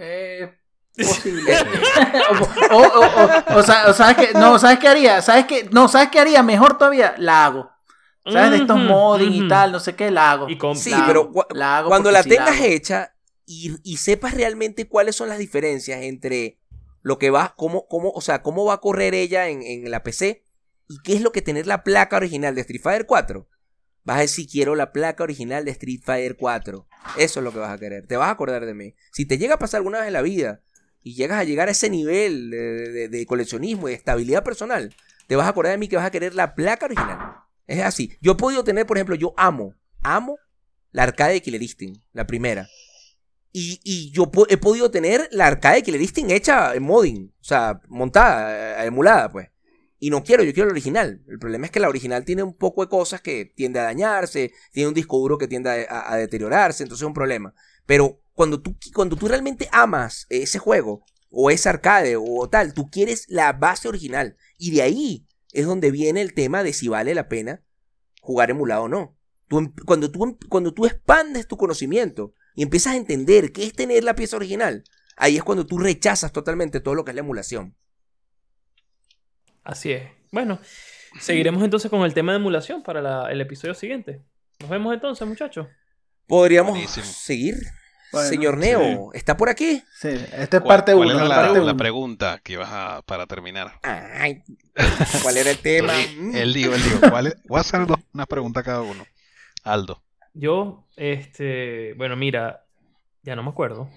Eh, 0.00 0.54
posible. 0.96 1.52
o, 2.70 2.76
o, 2.76 2.82
o, 2.82 3.54
o- 3.54 3.58
o 3.58 3.62
sa- 3.62 3.88
o 3.88 3.92
sabes 3.92 4.16
que, 4.16 4.32
no, 4.38 4.58
¿sabes 4.58 4.78
qué 4.78 4.88
haría? 4.88 5.22
¿Sabes 5.22 5.46
qué? 5.46 5.68
No, 5.70 5.88
¿sabes 5.88 6.08
qué 6.10 6.20
haría? 6.20 6.42
Mejor 6.42 6.76
todavía, 6.78 7.14
la 7.18 7.46
hago. 7.46 7.70
¿Sabes? 8.26 8.50
De 8.50 8.56
estos 8.58 8.78
modding 8.78 9.32
y 9.32 9.48
tal, 9.48 9.72
no 9.72 9.80
sé 9.80 9.96
qué, 9.96 10.10
la 10.10 10.30
hago. 10.32 10.48
Y 10.48 10.58
Sí, 10.76 10.92
pero 11.06 11.32
la 11.50 11.78
hago 11.78 11.88
Cuando 11.88 12.10
la 12.10 12.22
sí 12.22 12.28
la 12.28 12.36
tengas 12.36 12.56
hago. 12.56 12.64
hecha 12.66 13.14
y, 13.52 13.96
sepas 13.96 14.34
realmente 14.34 14.86
cuáles 14.86 15.16
son 15.16 15.28
las 15.28 15.38
diferencias 15.38 16.02
entre 16.02 16.58
lo 17.02 17.18
que 17.18 17.30
va, 17.30 17.54
cómo, 17.56 17.88
cómo, 17.88 18.10
o 18.10 18.20
sea, 18.20 18.42
cómo 18.42 18.64
va 18.64 18.74
a 18.74 18.80
correr 18.80 19.12
ella 19.14 19.48
en, 19.48 19.62
en 19.62 19.90
la 19.90 20.04
PC 20.04 20.44
y 20.88 20.98
qué 21.02 21.14
es 21.14 21.20
lo 21.20 21.32
que 21.32 21.42
tener 21.42 21.66
la 21.66 21.82
placa 21.82 22.16
original 22.16 22.54
de 22.54 22.60
Street 22.60 22.82
Fighter 22.82 23.06
4. 23.06 23.48
Vas 24.04 24.18
a 24.18 24.20
decir, 24.20 24.46
quiero 24.48 24.76
la 24.76 24.92
placa 24.92 25.24
original 25.24 25.64
de 25.64 25.72
Street 25.72 26.00
Fighter 26.04 26.36
4. 26.36 26.86
Eso 27.18 27.40
es 27.40 27.44
lo 27.44 27.52
que 27.52 27.58
vas 27.58 27.72
a 27.72 27.78
querer. 27.78 28.06
Te 28.06 28.16
vas 28.16 28.28
a 28.28 28.32
acordar 28.32 28.64
de 28.64 28.74
mí. 28.74 28.94
Si 29.12 29.26
te 29.26 29.36
llega 29.36 29.54
a 29.54 29.58
pasar 29.58 29.78
alguna 29.78 29.98
vez 29.98 30.06
en 30.06 30.12
la 30.12 30.22
vida 30.22 30.62
y 31.02 31.14
llegas 31.14 31.40
a 31.40 31.44
llegar 31.44 31.66
a 31.68 31.72
ese 31.72 31.90
nivel 31.90 32.50
de, 32.50 32.58
de- 32.90 33.08
de 33.08 33.26
coleccionismo 33.26 33.88
y 33.88 33.92
de 33.92 33.96
estabilidad 33.96 34.44
personal, 34.44 34.94
te 35.26 35.34
vas 35.36 35.46
a 35.46 35.50
acordar 35.50 35.72
de 35.72 35.78
mí 35.78 35.88
que 35.88 35.96
vas 35.96 36.06
a 36.06 36.10
querer 36.12 36.34
la 36.34 36.54
placa 36.54 36.86
original. 36.86 37.18
Es 37.66 37.80
así. 37.82 38.16
Yo 38.20 38.32
he 38.32 38.36
podido 38.36 38.62
tener, 38.62 38.86
por 38.86 38.96
ejemplo, 38.96 39.16
yo 39.16 39.34
amo, 39.36 39.74
amo 40.02 40.38
la 40.92 41.02
arcade 41.04 41.34
de 41.34 41.42
Killer 41.42 41.62
Instinct, 41.62 42.02
la 42.12 42.26
primera. 42.26 42.68
Y, 43.52 44.12
yo 44.12 44.30
he 44.48 44.56
podido 44.56 44.90
tener 44.90 45.28
la 45.32 45.48
arcade 45.48 45.76
de 45.76 45.82
Killer 45.82 46.00
Instinct 46.00 46.30
hecha 46.30 46.74
en 46.74 46.84
modding, 46.84 47.34
o 47.40 47.44
sea, 47.44 47.80
montada, 47.88 48.84
eh, 48.84 48.86
emulada, 48.86 49.30
pues. 49.30 49.48
Y 49.98 50.08
no 50.10 50.22
quiero, 50.22 50.44
yo 50.44 50.54
quiero 50.54 50.68
la 50.68 50.72
original. 50.72 51.22
El 51.28 51.38
problema 51.38 51.66
es 51.66 51.72
que 51.72 51.80
la 51.80 51.88
original 51.88 52.24
tiene 52.24 52.42
un 52.42 52.56
poco 52.56 52.82
de 52.82 52.88
cosas 52.88 53.20
que 53.20 53.44
tiende 53.44 53.80
a 53.80 53.84
dañarse, 53.84 54.52
tiene 54.72 54.88
un 54.88 54.94
disco 54.94 55.18
duro 55.18 55.36
que 55.36 55.48
tiende 55.48 55.86
a 55.90 56.16
deteriorarse, 56.16 56.84
entonces 56.84 57.02
es 57.02 57.06
un 57.06 57.12
problema. 57.12 57.52
Pero 57.86 58.22
cuando 58.34 58.62
tú, 58.62 58.76
cuando 58.94 59.16
tú 59.16 59.28
realmente 59.28 59.68
amas 59.72 60.26
ese 60.30 60.58
juego, 60.58 61.04
o 61.30 61.50
ese 61.50 61.68
arcade, 61.68 62.16
o 62.16 62.48
tal, 62.48 62.74
tú 62.74 62.90
quieres 62.90 63.26
la 63.28 63.52
base 63.52 63.88
original. 63.88 64.36
Y 64.58 64.72
de 64.72 64.82
ahí 64.82 65.26
es 65.52 65.66
donde 65.66 65.90
viene 65.90 66.20
el 66.20 66.34
tema 66.34 66.62
de 66.62 66.72
si 66.72 66.88
vale 66.88 67.14
la 67.14 67.28
pena 67.28 67.62
jugar 68.20 68.50
emulado 68.50 68.84
o 68.84 68.88
no. 68.88 69.16
Tú 69.48 69.58
em- 69.58 69.72
cuando, 69.86 70.10
tú, 70.10 70.24
em- 70.24 70.38
cuando 70.48 70.74
tú 70.74 70.86
expandes 70.86 71.46
tu 71.46 71.56
conocimiento 71.56 72.34
y 72.54 72.62
empiezas 72.62 72.94
a 72.94 72.96
entender 72.96 73.52
qué 73.52 73.64
es 73.64 73.72
tener 73.72 74.04
la 74.04 74.14
pieza 74.14 74.36
original, 74.36 74.84
ahí 75.16 75.36
es 75.36 75.42
cuando 75.42 75.66
tú 75.66 75.78
rechazas 75.78 76.32
totalmente 76.32 76.80
todo 76.80 76.94
lo 76.94 77.04
que 77.04 77.10
es 77.12 77.14
la 77.14 77.20
emulación. 77.20 77.76
Así 79.62 79.92
es. 79.92 80.10
Bueno, 80.32 80.58
seguiremos 81.20 81.62
entonces 81.62 81.90
con 81.90 82.02
el 82.02 82.14
tema 82.14 82.32
de 82.32 82.38
emulación 82.38 82.82
para 82.82 83.00
la- 83.02 83.30
el 83.30 83.40
episodio 83.40 83.74
siguiente. 83.74 84.22
Nos 84.60 84.70
vemos 84.70 84.92
entonces, 84.94 85.26
muchachos. 85.26 85.66
Podríamos 86.26 86.72
Buenísimo. 86.72 87.06
seguir. 87.06 87.56
Bueno, 88.12 88.28
Señor 88.28 88.56
Neo, 88.58 89.10
¿está 89.12 89.36
por 89.36 89.48
aquí? 89.48 89.82
Sí, 90.00 90.08
esta 90.08 90.38
es 90.40 90.48
¿Cuál- 90.48 90.62
parte 90.62 90.94
cuál 90.94 91.10
1. 91.14 91.26
era 91.26 91.52
la, 91.62 91.74
pregunta 91.76 92.40
que 92.42 92.54
ibas 92.54 92.68
a 92.72 93.02
para 93.02 93.26
terminar? 93.28 93.78
Ay, 93.84 94.42
¿cuál 95.22 95.36
era 95.36 95.50
el 95.50 95.58
tema? 95.58 95.92
Él 96.34 96.52
dijo, 96.52 96.74
él 96.74 96.82
dijo, 96.82 97.00
¿cuál 97.08 97.28
es? 97.28 97.36
Voy 97.44 97.58
a 97.58 97.60
hacer 97.60 97.86
dos- 97.86 98.00
una 98.12 98.26
pregunta 98.26 98.60
a 98.60 98.62
cada 98.64 98.80
uno. 98.82 99.06
Aldo. 99.62 100.02
Yo, 100.34 100.86
este, 100.96 101.94
bueno, 101.94 102.16
mira, 102.16 102.64
ya 103.22 103.36
no 103.36 103.42
me 103.42 103.50
acuerdo. 103.50 103.88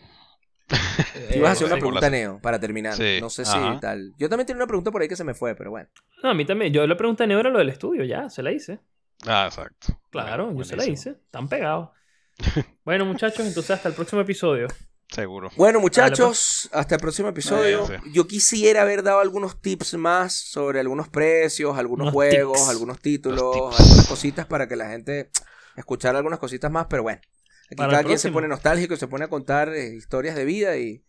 Te 0.68 0.76
ibas 1.38 1.50
a 1.50 1.52
Eh, 1.52 1.52
hacer 1.54 1.68
una 1.68 1.76
pregunta, 1.78 2.10
Neo, 2.10 2.40
para 2.42 2.60
terminar. 2.60 2.96
Sí, 2.96 3.20
No 3.22 3.30
sé 3.30 3.46
si 3.46 3.56
ajá. 3.58 3.80
tal. 3.80 4.14
Yo 4.18 4.30
también 4.30 4.48
tenía 4.48 4.58
una 4.58 4.68
pregunta 4.68 4.92
por 4.92 5.02
ahí 5.02 5.08
que 5.08 5.16
se 5.16 5.24
me 5.24 5.34
fue, 5.34 5.56
pero 5.56 5.72
bueno. 5.72 5.90
No, 6.24 6.30
a 6.30 6.34
mí 6.34 6.46
también. 6.46 6.74
Yo 6.74 6.86
le 6.88 6.96
pregunté 6.96 7.24
a 7.24 7.28
Neo 7.28 7.40
era 7.40 7.50
lo 7.50 7.60
del 7.60 7.70
estudio, 7.70 8.04
ya, 8.04 8.30
se 8.30 8.42
la 8.44 8.52
hice. 8.52 8.80
Ah, 9.26 9.46
exacto. 9.48 10.00
Claro, 10.10 10.46
Bueno, 10.46 10.60
yo 10.60 10.64
se 10.66 10.76
la 10.76 10.86
hice. 10.86 11.12
Están 11.12 11.48
pegados. 11.48 11.90
bueno, 12.86 13.06
muchachos, 13.06 13.46
entonces 13.46 13.72
hasta 13.72 13.90
el 13.90 13.96
próximo 13.96 14.22
episodio. 14.22 14.68
Seguro. 15.10 15.52
Bueno, 15.58 15.80
muchachos, 15.80 16.68
hasta 16.74 16.96
el 16.96 17.02
próximo 17.02 17.30
episodio. 17.30 17.88
Yo 18.12 18.26
quisiera 18.26 18.82
haber 18.82 19.04
dado 19.04 19.20
algunos 19.20 19.62
tips 19.62 19.94
más 19.94 20.34
sobre 20.34 20.80
algunos 20.80 21.08
precios, 21.08 21.78
algunos 21.78 22.06
Unos 22.06 22.14
juegos, 22.14 22.68
algunos 22.68 23.00
títulos, 23.00 23.80
algunas 23.80 24.08
cositas 24.08 24.48
para 24.48 24.68
que 24.68 24.76
la 24.76 24.90
gente 24.90 25.30
escuchara 25.76 26.18
algunas 26.18 26.40
cositas 26.40 26.72
más, 26.72 26.88
pero 26.90 27.04
bueno. 27.04 27.22
Aquí 27.68 27.76
Para 27.78 27.91
cada 27.91 28.04
quien 28.04 28.20
se 28.20 28.32
pone 28.32 28.48
nostálgico 28.48 28.94
y 28.94 28.98
se 28.98 29.08
pone 29.08 29.26
a 29.26 29.28
contar 29.30 29.70
eh, 29.70 29.95
historias 29.95 30.36
de 30.36 30.45
vida 30.45 30.78
y, 30.78 31.04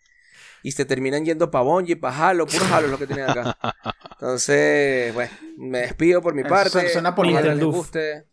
y 0.62 0.73
se 0.73 0.85
terminan 0.85 1.24
yendo 1.24 1.51
para 1.51 1.65
Bungie, 1.65 1.97
para 1.97 2.28
Halo, 2.28 2.47
puro 2.47 2.65
Halo 2.73 2.86
es 2.86 2.91
lo 2.93 2.99
que 2.99 3.07
tienen 3.07 3.28
acá. 3.28 3.57
Entonces, 4.12 5.12
bueno, 5.12 5.32
me 5.59 5.78
despido 5.81 6.23
por 6.23 6.35
mi 6.35 6.41
Eso 6.43 6.49
parte. 6.49 6.89
suena- 6.91 7.15
por 7.15 7.27
Ojalá 7.27 7.41
les 7.41 7.51
Nintendo. 7.51 7.77
guste. 7.77 8.24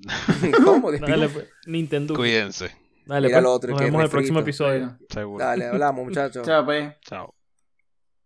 ¿Cómo? 0.64 0.90
Despido. 0.90 1.10
Dale, 1.16 1.28
pues, 1.28 1.48
Nintendo. 1.66 2.14
Cuídense. 2.14 2.76
Dale, 3.06 3.28
Mira 3.28 3.38
pues, 3.38 3.42
lo 3.44 3.52
otro, 3.52 3.70
nos 3.70 3.78
que 3.80 3.84
vemos 3.86 4.00
en 4.00 4.04
el 4.04 4.10
próximo 4.10 4.40
episodio. 4.40 4.98
Seguro. 5.08 5.44
Dale, 5.44 5.66
hablamos, 5.66 6.04
muchachos. 6.04 6.46
Chao, 6.46 6.64
pues. 6.64 6.94
Chao. 7.02 7.34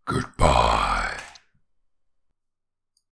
Goodbye. 0.07 0.94